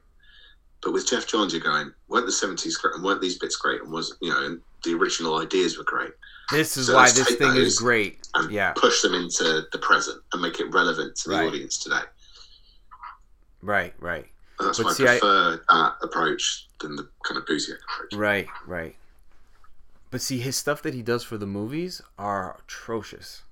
But 0.82 0.92
with 0.92 1.06
Geoff 1.06 1.26
Johns, 1.26 1.52
you're 1.52 1.62
going, 1.62 1.92
weren't 2.08 2.26
the 2.26 2.32
seventies 2.32 2.76
great, 2.76 2.94
and 2.94 3.04
weren't 3.04 3.20
these 3.20 3.38
bits 3.38 3.56
great, 3.56 3.82
and 3.82 3.92
was 3.92 4.16
you 4.20 4.30
know, 4.30 4.44
and 4.44 4.60
the 4.84 4.94
original 4.94 5.38
ideas 5.40 5.76
were 5.78 5.84
great, 5.84 6.12
This 6.50 6.76
is 6.76 6.86
So 6.88 6.94
why 6.94 7.10
this 7.10 7.34
thing 7.36 7.56
is 7.56 7.78
great. 7.78 8.26
and 8.34 8.50
Yeah, 8.50 8.72
push 8.74 9.00
them 9.02 9.14
into 9.14 9.66
the 9.72 9.78
present 9.78 10.22
and 10.32 10.42
make 10.42 10.60
it 10.60 10.70
relevant 10.72 11.16
to 11.16 11.30
the 11.30 11.36
Right. 11.36 11.46
audience 11.46 11.78
today. 11.78 12.02
right, 13.62 13.94
right, 13.98 14.26
And 14.58 14.68
that's 14.68 14.78
But 14.78 14.86
why 14.86 14.92
see, 14.92 15.08
I- 15.08 15.14
I 15.16 15.58
that 15.68 15.96
approach 16.02 16.68
than 16.80 16.96
the 16.96 17.08
kind 17.26 17.38
of 17.38 17.46
Busiek 17.46 17.78
approach. 17.82 18.12
right, 18.14 18.48
right. 18.66 18.96
But 20.10 20.20
see, 20.20 20.38
his 20.38 20.56
stuff 20.56 20.82
that 20.82 20.92
he 20.94 21.00
does 21.02 21.24
for 21.24 21.38
the 21.38 21.46
movies 21.46 22.00
are 22.18 22.58
atrocious, 22.60 23.42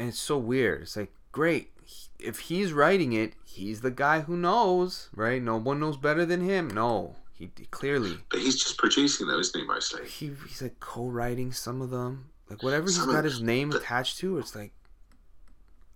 and 0.00 0.08
it's 0.08 0.18
so 0.18 0.36
weird. 0.38 0.82
It's 0.82 0.96
like 0.96 1.12
great 1.30 1.70
if 2.18 2.38
he's 2.40 2.72
writing 2.72 3.12
it, 3.12 3.34
he's 3.44 3.80
the 3.82 3.90
guy 3.90 4.20
who 4.20 4.36
knows, 4.36 5.08
right? 5.14 5.42
No 5.42 5.56
one 5.56 5.78
knows 5.80 5.96
better 5.96 6.24
than 6.24 6.40
him. 6.40 6.68
No, 6.68 7.16
he, 7.34 7.50
he 7.58 7.66
clearly 7.66 8.18
But 8.30 8.40
he's 8.40 8.58
just 8.62 8.78
producing 8.78 9.26
them, 9.26 9.38
isn't 9.40 9.60
he, 9.60 9.66
mostly? 9.66 10.06
he, 10.06 10.32
he's 10.48 10.62
like 10.62 10.78
co-writing 10.80 11.52
some 11.52 11.80
of 11.82 11.90
them 11.90 12.30
like 12.48 12.62
whatever 12.62 12.86
he's 12.86 12.96
Some 12.96 13.10
got 13.12 13.24
his 13.24 13.40
name 13.40 13.70
the- 13.70 13.78
attached 13.78 14.18
to 14.18 14.38
it's 14.38 14.54
like 14.56 14.72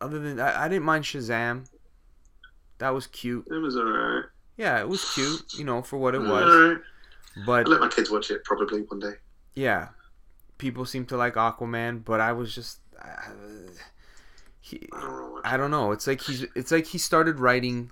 other 0.01 0.18
than 0.18 0.39
I, 0.40 0.64
I 0.64 0.68
didn't 0.68 0.85
mind 0.85 1.05
shazam 1.05 1.66
that 2.78 2.90
was 2.90 3.06
cute 3.09 3.47
It 3.51 3.55
was 3.59 3.76
alright. 3.76 4.24
yeah 4.56 4.81
it 4.81 4.89
was 4.89 5.05
cute 5.14 5.43
you 5.59 5.64
know 5.64 5.82
for 5.82 5.97
what 5.98 6.14
it 6.14 6.20
was 6.20 6.78
but 7.47 7.66
I'll 7.66 7.72
let 7.72 7.81
my 7.81 7.89
kids 7.89 8.10
watch 8.10 8.31
it 8.31 8.44
probably 8.44 8.82
one 8.82 9.01
day. 9.01 9.14
yeah 9.55 9.89
people 10.59 10.85
seem 10.85 11.05
to 11.06 11.16
like 11.16 11.35
aquaman 11.35 12.05
but 12.05 12.20
i 12.20 12.32
was 12.32 12.55
just 12.55 12.78
uh, 13.02 13.31
he, 14.65 14.89
I 14.95 15.01
don't 15.01 15.11
know 15.11 15.31
what. 15.31 15.47
I 15.47 15.57
don't 15.59 15.70
know. 15.70 15.93
It's 15.93 16.07
like 16.07 16.23
he's 16.23 16.47
it's 16.55 16.73
like 16.73 16.86
he 16.86 16.97
started 16.97 17.39
writing 17.39 17.91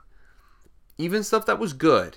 even 0.97 1.23
stuff 1.23 1.45
that 1.45 1.59
was 1.59 1.75
good. 1.75 2.17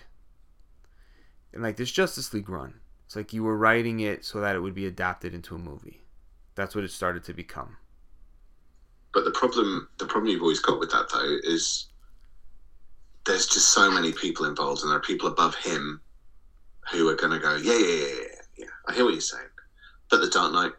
And 1.52 1.62
like 1.62 1.76
this 1.76 1.92
Justice 1.92 2.34
League 2.34 2.48
run. 2.48 2.76
It's 3.06 3.18
like 3.18 3.34
you 3.34 3.44
were 3.44 3.58
writing 3.58 4.00
it 4.00 4.24
so 4.24 4.40
that 4.40 4.56
it 4.56 4.62
would 4.62 4.74
be 4.74 4.86
adapted 4.86 5.34
into 5.34 5.56
a 5.56 5.58
movie. 5.58 6.06
That's 6.56 6.74
what 6.74 6.86
it 6.86 6.92
started 6.92 7.26
to 7.26 7.34
become. 7.34 7.76
But 9.14 9.26
the 9.26 9.32
problem, 9.32 9.90
the 9.98 10.06
problem 10.06 10.32
you've 10.32 10.42
always 10.42 10.62
got 10.62 10.80
with 10.80 10.92
that 10.92 11.10
though 11.12 11.38
is 11.44 11.88
there's 13.26 13.48
just 13.48 13.74
so 13.74 13.92
many 13.92 14.14
people 14.14 14.46
involved, 14.46 14.84
and 14.84 14.90
there 14.90 14.98
are 14.98 15.02
people 15.02 15.28
above 15.28 15.56
him 15.56 16.00
who 16.94 17.10
are 17.10 17.16
going 17.16 17.32
to 17.32 17.40
go, 17.40 17.58
yeah, 17.58 17.78
yeah, 17.78 17.88
yeah, 17.88 18.14
yeah, 18.22 18.36
yeah. 18.58 18.66
I 18.88 18.94
hear 18.94 19.04
what 19.04 19.12
you're 19.12 19.22
saying. 19.22 19.44
But 20.10 20.22
the 20.22 20.30
Dark 20.30 20.54
Knight 20.54 20.72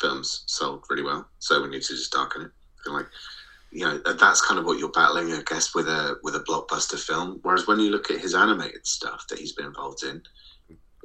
films 0.00 0.42
sold 0.46 0.84
really 0.90 1.04
well, 1.04 1.28
so 1.38 1.62
we 1.62 1.68
need 1.68 1.82
to 1.82 1.94
just 1.94 2.10
darken 2.10 2.42
it. 2.42 2.50
Like, 2.92 3.06
you 3.72 3.84
know, 3.84 3.98
that's 3.98 4.40
kind 4.40 4.58
of 4.58 4.66
what 4.66 4.78
you're 4.78 4.90
battling, 4.90 5.32
I 5.32 5.42
guess, 5.46 5.74
with 5.74 5.88
a 5.88 6.18
with 6.22 6.36
a 6.36 6.40
blockbuster 6.40 6.98
film. 6.98 7.40
Whereas 7.42 7.66
when 7.66 7.80
you 7.80 7.90
look 7.90 8.10
at 8.10 8.20
his 8.20 8.34
animated 8.34 8.86
stuff 8.86 9.26
that 9.28 9.38
he's 9.38 9.52
been 9.52 9.66
involved 9.66 10.02
in, 10.04 10.22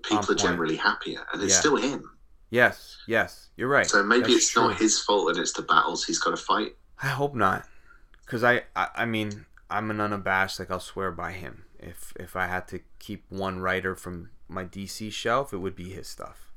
people 0.03 0.17
On 0.17 0.23
are 0.23 0.27
point. 0.27 0.39
generally 0.39 0.75
happier, 0.77 1.25
and 1.33 1.41
it's 1.43 1.53
Yeah. 1.53 1.59
still 1.59 1.75
him. 1.77 2.17
Yes, 2.49 2.97
yes, 3.05 3.49
you're 3.57 3.67
right. 3.69 3.87
So 3.87 4.03
maybe 4.03 4.33
That's 4.33 4.35
it's 4.35 4.51
true. 4.51 4.63
not 4.69 4.77
his 4.77 4.99
fault, 4.99 5.29
and 5.31 5.39
it's 5.39 5.53
the 5.53 5.61
battles 5.63 6.05
he's 6.05 6.19
got 6.19 6.31
to 6.31 6.37
fight. 6.37 6.75
I 7.01 7.07
hope 7.07 7.33
not, 7.35 7.67
because 8.25 8.43
I, 8.43 8.63
I, 8.75 8.89
I 8.95 9.05
mean, 9.05 9.45
I'm 9.69 9.89
an 9.91 9.99
unabashed. 10.01 10.59
Like 10.59 10.71
I'll 10.71 10.79
swear 10.79 11.11
by 11.11 11.31
him. 11.31 11.65
If 11.79 12.13
if 12.19 12.35
I 12.35 12.47
had 12.47 12.67
to 12.69 12.81
keep 12.99 13.25
one 13.29 13.59
writer 13.59 13.95
from 13.95 14.31
my 14.47 14.65
DC 14.65 15.09
shelf, 15.11 15.53
it 15.53 15.57
would 15.57 15.75
be 15.75 15.89
his 15.91 16.07
stuff. 16.07 16.51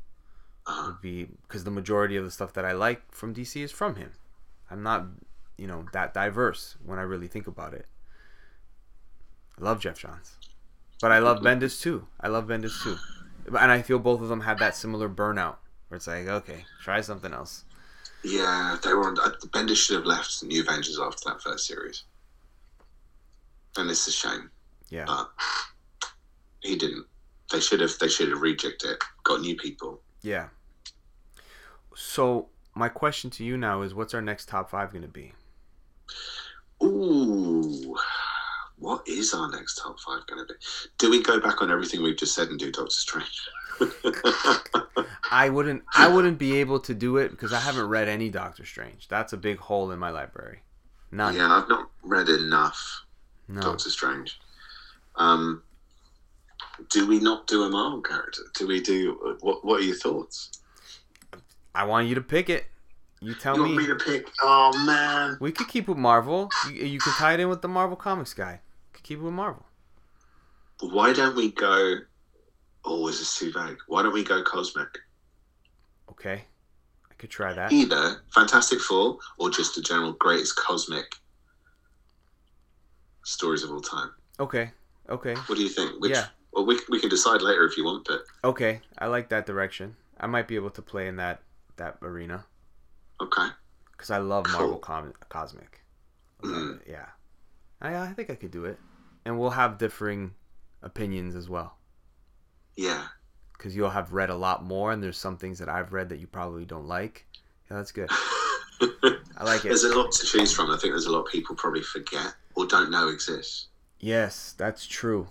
It 0.68 0.72
Uh, 0.72 0.86
would 0.86 1.00
be 1.00 1.24
because 1.42 1.64
the 1.64 1.70
majority 1.70 2.16
of 2.16 2.24
the 2.24 2.30
stuff 2.30 2.52
that 2.54 2.64
I 2.64 2.72
like 2.72 3.12
from 3.12 3.32
DC 3.34 3.62
is 3.62 3.72
from 3.72 3.96
him. 3.96 4.12
I'm 4.72 4.82
not, 4.82 5.04
you 5.58 5.66
know, 5.66 5.84
that 5.92 6.14
diverse 6.14 6.76
when 6.82 6.98
I 6.98 7.02
really 7.02 7.28
think 7.28 7.46
about 7.46 7.74
it. 7.74 7.84
I 9.60 9.64
love 9.64 9.80
Geoff 9.80 9.98
Johns, 9.98 10.38
but 10.98 11.12
I 11.12 11.18
love 11.18 11.40
Bendis 11.40 11.78
too. 11.80 12.06
I 12.18 12.28
love 12.28 12.46
Bendis 12.46 12.82
too, 12.82 12.96
and 13.46 13.70
I 13.70 13.82
feel 13.82 13.98
both 13.98 14.22
of 14.22 14.28
them 14.28 14.40
had 14.40 14.58
that 14.60 14.74
similar 14.74 15.10
burnout 15.10 15.56
where 15.88 15.96
it's 15.96 16.06
like, 16.06 16.26
okay, 16.26 16.64
try 16.82 17.02
something 17.02 17.34
else. 17.34 17.66
Yeah, 18.24 18.78
they 18.82 18.94
were 18.94 19.08
on. 19.08 19.18
Uh, 19.18 19.32
Bendis 19.48 19.76
should 19.76 19.96
have 19.96 20.06
left 20.06 20.42
New 20.42 20.62
Avengers 20.62 20.98
after 20.98 21.28
that 21.28 21.42
first 21.42 21.66
series, 21.66 22.04
and 23.76 23.90
it's 23.90 24.08
a 24.08 24.12
shame. 24.12 24.50
Yeah. 24.88 25.04
But 25.06 25.28
he 26.60 26.76
didn't. 26.76 27.04
They 27.52 27.60
should 27.60 27.80
have. 27.80 27.98
They 28.00 28.08
should 28.08 28.30
have 28.30 28.40
rejected 28.40 28.92
it. 28.92 29.04
Got 29.24 29.42
new 29.42 29.54
people. 29.54 30.00
Yeah. 30.22 30.48
So 31.94 32.48
my 32.74 32.88
question 32.88 33.30
to 33.30 33.44
you 33.44 33.56
now 33.56 33.82
is, 33.82 33.94
what's 33.94 34.14
our 34.14 34.22
next 34.22 34.48
top 34.48 34.70
five 34.70 34.90
going 34.90 35.02
to 35.02 35.08
be? 35.08 35.32
Ooh, 36.82 37.96
what 38.78 39.06
is 39.06 39.32
our 39.34 39.50
next 39.50 39.76
top 39.76 40.00
five 40.00 40.26
going 40.26 40.46
to 40.46 40.52
be? 40.52 40.58
Do 40.98 41.10
we 41.10 41.22
go 41.22 41.40
back 41.40 41.62
on 41.62 41.70
everything 41.70 42.02
we've 42.02 42.16
just 42.16 42.34
said 42.34 42.48
and 42.48 42.58
do 42.58 42.72
Doctor 42.72 42.90
Strange? 42.90 43.48
I 45.30 45.48
wouldn't. 45.48 45.82
I 45.94 46.08
wouldn't 46.08 46.38
be 46.38 46.56
able 46.56 46.80
to 46.80 46.94
do 46.94 47.16
it 47.16 47.30
because 47.30 47.52
I 47.52 47.60
haven't 47.60 47.88
read 47.88 48.08
any 48.08 48.28
Doctor 48.28 48.64
Strange. 48.66 49.08
That's 49.08 49.32
a 49.32 49.36
big 49.36 49.58
hole 49.58 49.90
in 49.92 49.98
my 49.98 50.10
library. 50.10 50.60
None. 51.10 51.36
yeah, 51.36 51.52
I've 51.52 51.68
not 51.68 51.90
read 52.02 52.28
enough 52.28 53.04
No. 53.48 53.60
Doctor 53.60 53.90
Strange. 53.90 54.40
Um, 55.16 55.62
do 56.90 57.06
we 57.06 57.20
not 57.20 57.46
do 57.46 57.64
a 57.64 57.68
Marvel 57.68 58.00
character? 58.00 58.42
Do 58.58 58.66
we 58.66 58.80
do? 58.80 59.36
What 59.40 59.64
What 59.64 59.80
are 59.80 59.84
your 59.84 59.96
thoughts? 59.96 60.61
I 61.74 61.84
want 61.84 62.08
you 62.08 62.14
to 62.14 62.20
pick 62.20 62.50
it. 62.50 62.66
You 63.20 63.34
tell 63.34 63.56
me. 63.56 63.70
you 63.70 63.76
me. 63.76 63.86
want 63.86 63.88
me 63.88 63.98
to 63.98 64.04
pick? 64.04 64.32
Oh 64.42 64.84
man. 64.84 65.38
We 65.40 65.52
could 65.52 65.68
keep 65.68 65.88
with 65.88 65.98
Marvel. 65.98 66.50
You, 66.66 66.84
you 66.84 66.98
can 66.98 67.12
tie 67.12 67.34
it 67.34 67.40
in 67.40 67.48
with 67.48 67.62
the 67.62 67.68
Marvel 67.68 67.96
Comics 67.96 68.34
guy. 68.34 68.60
Could 68.92 69.04
keep 69.04 69.18
it 69.18 69.22
with 69.22 69.32
Marvel. 69.32 69.64
Why 70.80 71.12
don't 71.12 71.36
we 71.36 71.52
go? 71.52 71.98
Oh, 72.84 73.06
is 73.06 73.20
this 73.20 73.38
too 73.38 73.52
vague? 73.52 73.76
Why 73.86 74.02
don't 74.02 74.12
we 74.12 74.24
go 74.24 74.42
cosmic? 74.42 74.88
Okay. 76.10 76.44
I 77.10 77.14
could 77.14 77.30
try 77.30 77.52
that. 77.52 77.70
Either 77.72 78.22
Fantastic 78.34 78.80
Four 78.80 79.18
or 79.38 79.50
just 79.50 79.76
the 79.76 79.82
general 79.82 80.12
greatest 80.14 80.56
cosmic 80.56 81.14
stories 83.24 83.62
of 83.62 83.70
all 83.70 83.80
time. 83.80 84.10
Okay. 84.40 84.72
Okay. 85.08 85.34
What 85.34 85.56
do 85.56 85.62
you 85.62 85.68
think? 85.68 86.00
Which, 86.00 86.10
Yeah. 86.10 86.26
Well, 86.52 86.66
we, 86.66 86.78
we 86.90 87.00
can 87.00 87.08
decide 87.08 87.40
later 87.40 87.64
if 87.64 87.76
you 87.76 87.84
want, 87.84 88.06
but 88.06 88.22
Okay. 88.44 88.80
I 88.98 89.06
like 89.06 89.28
that 89.28 89.46
direction. 89.46 89.96
I 90.18 90.26
might 90.26 90.48
be 90.48 90.56
able 90.56 90.70
to 90.70 90.82
play 90.82 91.06
in 91.06 91.16
that 91.16 91.40
that 91.76 91.98
arena 92.02 92.44
okay. 93.20 93.48
because 93.92 94.10
I 94.10 94.18
love 94.18 94.44
Cool. 94.44 94.58
Marvel 94.60 94.78
Com- 94.78 95.12
Cosmic. 95.28 95.80
Mm. 96.42 96.80
Yeah. 96.88 97.06
I, 97.80 97.96
I 97.96 98.08
think 98.12 98.30
I 98.30 98.34
could 98.34 98.50
do 98.50 98.64
it. 98.64 98.78
and 99.24 99.38
we'll 99.38 99.50
have 99.50 99.78
differing 99.78 100.34
opinions 100.82 101.34
as 101.36 101.48
well. 101.48 101.76
Yeah. 102.76 103.04
Because 103.52 103.76
you'll 103.76 103.90
have 103.90 104.12
read 104.12 104.30
a 104.30 104.34
lot 104.34 104.64
more, 104.64 104.90
and 104.90 105.02
there's 105.02 105.18
some 105.18 105.36
things 105.36 105.58
that 105.60 105.68
I've 105.68 105.92
read 105.92 106.08
that 106.08 106.18
you 106.18 106.26
probably 106.26 106.64
don't 106.64 106.86
like. 106.88 107.26
Yeah, 107.70 107.76
that's 107.76 107.92
good. 107.92 108.10
I 108.80 109.44
like 109.44 109.64
it. 109.64 109.68
There's 109.68 109.84
a 109.84 109.96
lot 109.96 110.10
to 110.12 110.26
choose 110.26 110.52
from. 110.52 110.70
I 110.70 110.76
think 110.78 110.92
there's 110.92 111.06
a 111.06 111.12
lot 111.12 111.20
of 111.26 111.30
people 111.30 111.54
probably 111.54 111.82
forget 111.82 112.34
or 112.56 112.66
don't 112.66 112.90
know 112.90 113.08
exists. 113.08 113.68
Yes, 114.00 114.54
that's 114.58 114.84
true. 114.86 115.28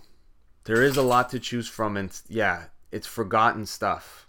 There 0.64 0.82
is 0.82 0.96
a 0.96 1.02
lot 1.02 1.28
to 1.30 1.38
choose 1.38 1.68
from, 1.68 1.96
and 1.98 2.10
yeah, 2.28 2.64
it's 2.90 3.06
forgotten 3.06 3.66
stuff. 3.66 4.26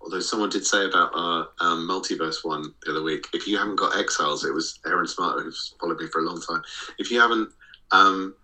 Although 0.00 0.20
someone 0.20 0.50
did 0.50 0.64
say 0.64 0.84
about 0.84 1.10
our 1.14 1.48
um, 1.60 1.88
multiverse 1.88 2.44
one 2.44 2.72
the 2.84 2.92
other 2.92 3.02
week, 3.02 3.26
if 3.32 3.46
you 3.48 3.58
haven't 3.58 3.76
got 3.76 3.96
Exiles, 3.98 4.44
it 4.44 4.52
was 4.54 4.78
Aaron 4.86 5.06
Smart 5.06 5.42
who's 5.42 5.74
followed 5.80 5.98
me 5.98 6.06
for 6.06 6.20
a 6.20 6.24
long 6.24 6.40
time. 6.40 6.62
If 6.98 7.10
you 7.10 7.20
haven't, 7.20 7.50
um, 7.90 8.34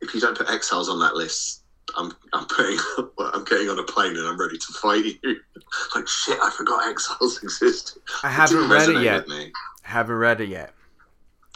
if 0.00 0.14
you 0.14 0.20
don't 0.20 0.36
put 0.36 0.50
Exiles 0.50 0.88
on 0.88 0.98
that 1.00 1.14
list, 1.14 1.62
I'm 1.96 2.12
I'm 2.32 2.46
putting 2.46 2.78
well, 3.18 3.30
I'm 3.32 3.44
getting 3.44 3.68
on 3.68 3.78
a 3.78 3.82
plane 3.84 4.16
and 4.16 4.26
I'm 4.26 4.38
ready 4.38 4.58
to 4.58 4.72
fight 4.74 5.04
you. 5.04 5.16
like 5.94 6.06
shit, 6.06 6.38
I 6.40 6.50
forgot 6.50 6.86
Exiles 6.88 7.38
existed. 7.42 8.02
I 8.22 8.28
haven't 8.28 8.68
read 8.68 8.88
it 8.88 9.02
yet. 9.02 9.28
Me. 9.28 9.52
Haven't 9.82 10.16
read 10.16 10.40
it 10.40 10.48
yet. 10.48 10.74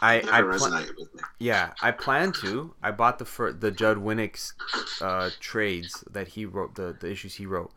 I 0.01 0.15
It 0.17 0.29
I 0.29 0.41
never 0.41 0.59
pla- 0.59 0.69
resonated 0.71 0.97
with 0.99 1.15
me. 1.15 1.21
yeah 1.39 1.75
I 1.83 1.91
plan 1.91 2.33
to. 2.33 2.75
I 2.83 2.91
bought 2.91 3.19
the 3.19 3.25
fir- 3.25 3.53
the 3.53 3.71
Judd 3.71 3.99
Winick's 3.99 4.55
uh, 5.01 5.31
trades 5.39 6.03
that 6.11 6.29
he 6.29 6.47
wrote 6.47 6.75
the 6.75 6.97
the 6.99 7.11
issues 7.11 7.35
he 7.35 7.47
wrote, 7.47 7.73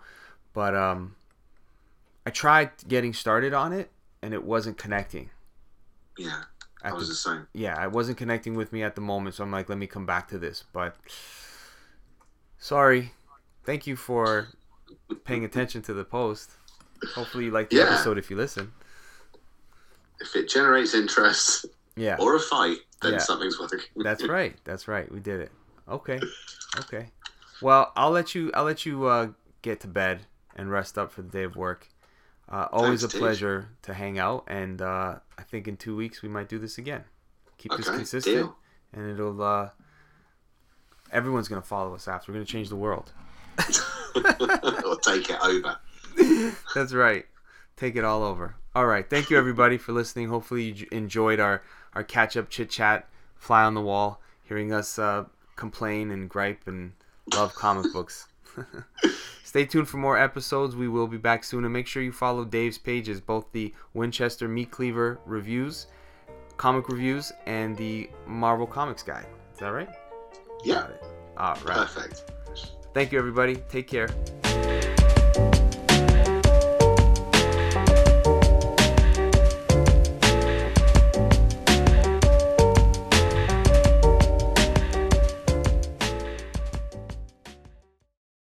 but 0.54 0.76
um, 0.76 1.16
I 2.28 2.30
tried 2.30 2.72
getting 2.90 3.14
started 3.14 3.54
on 3.54 3.72
it 3.72 3.90
and 4.22 4.34
it 4.34 4.44
wasn't 4.44 4.78
connecting. 4.78 5.30
Yeah, 6.18 6.42
I 6.84 6.92
was 6.92 7.08
the, 7.08 7.14
the 7.14 7.16
same. 7.16 7.48
yeah, 7.54 7.82
it 7.86 7.94
wasn't 7.94 8.18
connecting 8.18 8.54
with 8.56 8.74
me 8.74 8.84
at 8.84 8.96
the 8.96 9.02
moment, 9.02 9.36
so 9.36 9.46
I'm 9.46 9.52
like, 9.52 9.70
let 9.70 9.78
me 9.78 9.88
come 9.88 10.06
back 10.06 10.28
to 10.30 10.38
this. 10.38 10.66
But 10.74 10.98
sorry. 12.58 13.14
Thank 13.64 13.88
you 13.88 13.96
for 13.96 14.50
paying 15.24 15.46
attention 15.46 15.82
to 15.84 15.94
the 15.94 16.04
post. 16.04 16.52
Hopefully 17.16 17.46
you 17.46 17.52
like 17.52 17.70
the 17.70 17.78
Yeah. 17.78 17.84
episode 17.94 18.18
if 18.18 18.30
you 18.30 18.36
listen. 18.36 18.74
If 20.20 20.36
it 20.36 20.50
generates 20.50 20.94
interest 20.94 21.66
Yeah. 21.96 22.18
or 22.20 22.36
a 22.36 22.40
fight, 22.42 22.80
then 23.02 23.14
Yeah. 23.14 23.20
something's 23.20 23.58
working. 23.58 23.80
That's 23.96 24.26
right. 24.28 24.58
That's 24.66 24.90
right. 24.90 25.10
We 25.10 25.22
did 25.22 25.40
it. 25.40 25.52
Okay. 25.88 26.20
Okay. 26.80 27.12
Well, 27.62 27.94
I'll 27.96 28.12
let 28.12 28.36
you. 28.36 28.52
I'll 28.54 28.66
let 28.66 28.86
you 28.86 29.06
uh, 29.06 29.30
get 29.62 29.80
to 29.82 29.88
bed 29.88 30.26
and 30.58 30.70
rest 30.70 30.98
up 30.98 31.10
for 31.14 31.22
the 31.22 31.30
day 31.30 31.44
of 31.44 31.56
work. 31.56 31.88
Uh, 32.50 32.68
always 32.72 33.02
Thanks, 33.02 33.14
a 33.14 33.18
Dave. 33.18 33.20
pleasure 33.22 33.70
to 33.82 33.94
hang 33.94 34.18
out, 34.20 34.46
and 34.48 34.82
uh, 34.82 35.16
I 35.38 35.44
think 35.44 35.68
in 35.68 35.76
two 35.78 35.96
weeks 35.96 36.22
we 36.22 36.30
might 36.30 36.48
do 36.48 36.58
this 36.60 36.78
again. 36.78 37.04
Keep 37.58 37.74
this 37.78 37.90
consistent, 37.90 38.36
deal. 38.36 38.56
and 38.94 39.12
it'll. 39.12 39.42
Uh, 39.42 39.70
everyone's 41.12 41.48
gonna 41.48 41.62
follow 41.62 41.94
us 41.94 42.08
after. 42.08 42.32
We're 42.32 42.38
gonna 42.38 42.46
change 42.46 42.70
the 42.70 42.76
world. 42.76 43.12
or 44.16 44.98
take 45.04 45.30
it 45.30 45.38
over. 45.42 45.78
That's 46.76 46.94
right. 46.94 47.26
Take 47.76 47.96
it 47.96 48.04
all 48.04 48.24
over. 48.24 48.56
All 48.76 48.86
right. 48.86 49.08
Thank 49.10 49.30
you 49.30 49.38
everybody 49.38 49.78
for 49.78 49.92
listening. 49.92 50.30
Hopefully 50.30 50.64
you 50.66 50.74
j- 50.74 50.88
enjoyed 50.92 51.40
our 51.40 51.64
our 51.94 52.04
catch 52.04 52.38
up 52.38 52.50
chit 52.50 52.70
chat, 52.70 53.10
fly 53.36 53.64
on 53.64 53.74
the 53.74 53.82
wall, 53.82 54.22
hearing 54.44 54.72
us 54.72 54.98
uh, 55.00 55.26
complain 55.56 56.12
and 56.12 56.30
gripe 56.30 56.68
and 56.68 56.94
love 57.34 57.54
comic 57.56 57.92
books. 57.92 58.28
Stay 59.44 59.66
tuned 59.66 59.88
for 59.88 59.98
more 59.98 60.18
episodes. 60.18 60.76
We 60.76 60.88
will 60.88 61.08
be 61.08 61.18
back 61.18 61.44
soon, 61.44 61.64
and 61.64 61.74
make 61.74 61.88
sure 61.88 62.04
you 62.04 62.12
follow 62.12 62.44
Dave's 62.44 62.78
pages, 62.78 63.22
both 63.22 63.46
the 63.52 63.74
Winchester 63.94 64.48
Meat 64.48 64.72
Cleaver 64.72 65.20
reviews, 65.26 65.88
comic 66.58 66.90
reviews, 66.90 67.32
and 67.46 67.76
the 67.78 68.10
Marvel 68.26 68.68
Comics 68.68 69.04
Guide. 69.04 69.28
Is 69.54 69.60
that 69.60 69.70
right? 69.70 69.90
Yeah. 70.64 70.88
All 71.38 71.56
right. 71.66 71.88
perfect. 71.88 72.32
Thank 72.94 73.12
you, 73.12 73.20
everybody. 73.20 73.58
Take 73.70 73.88
care. 73.88 74.10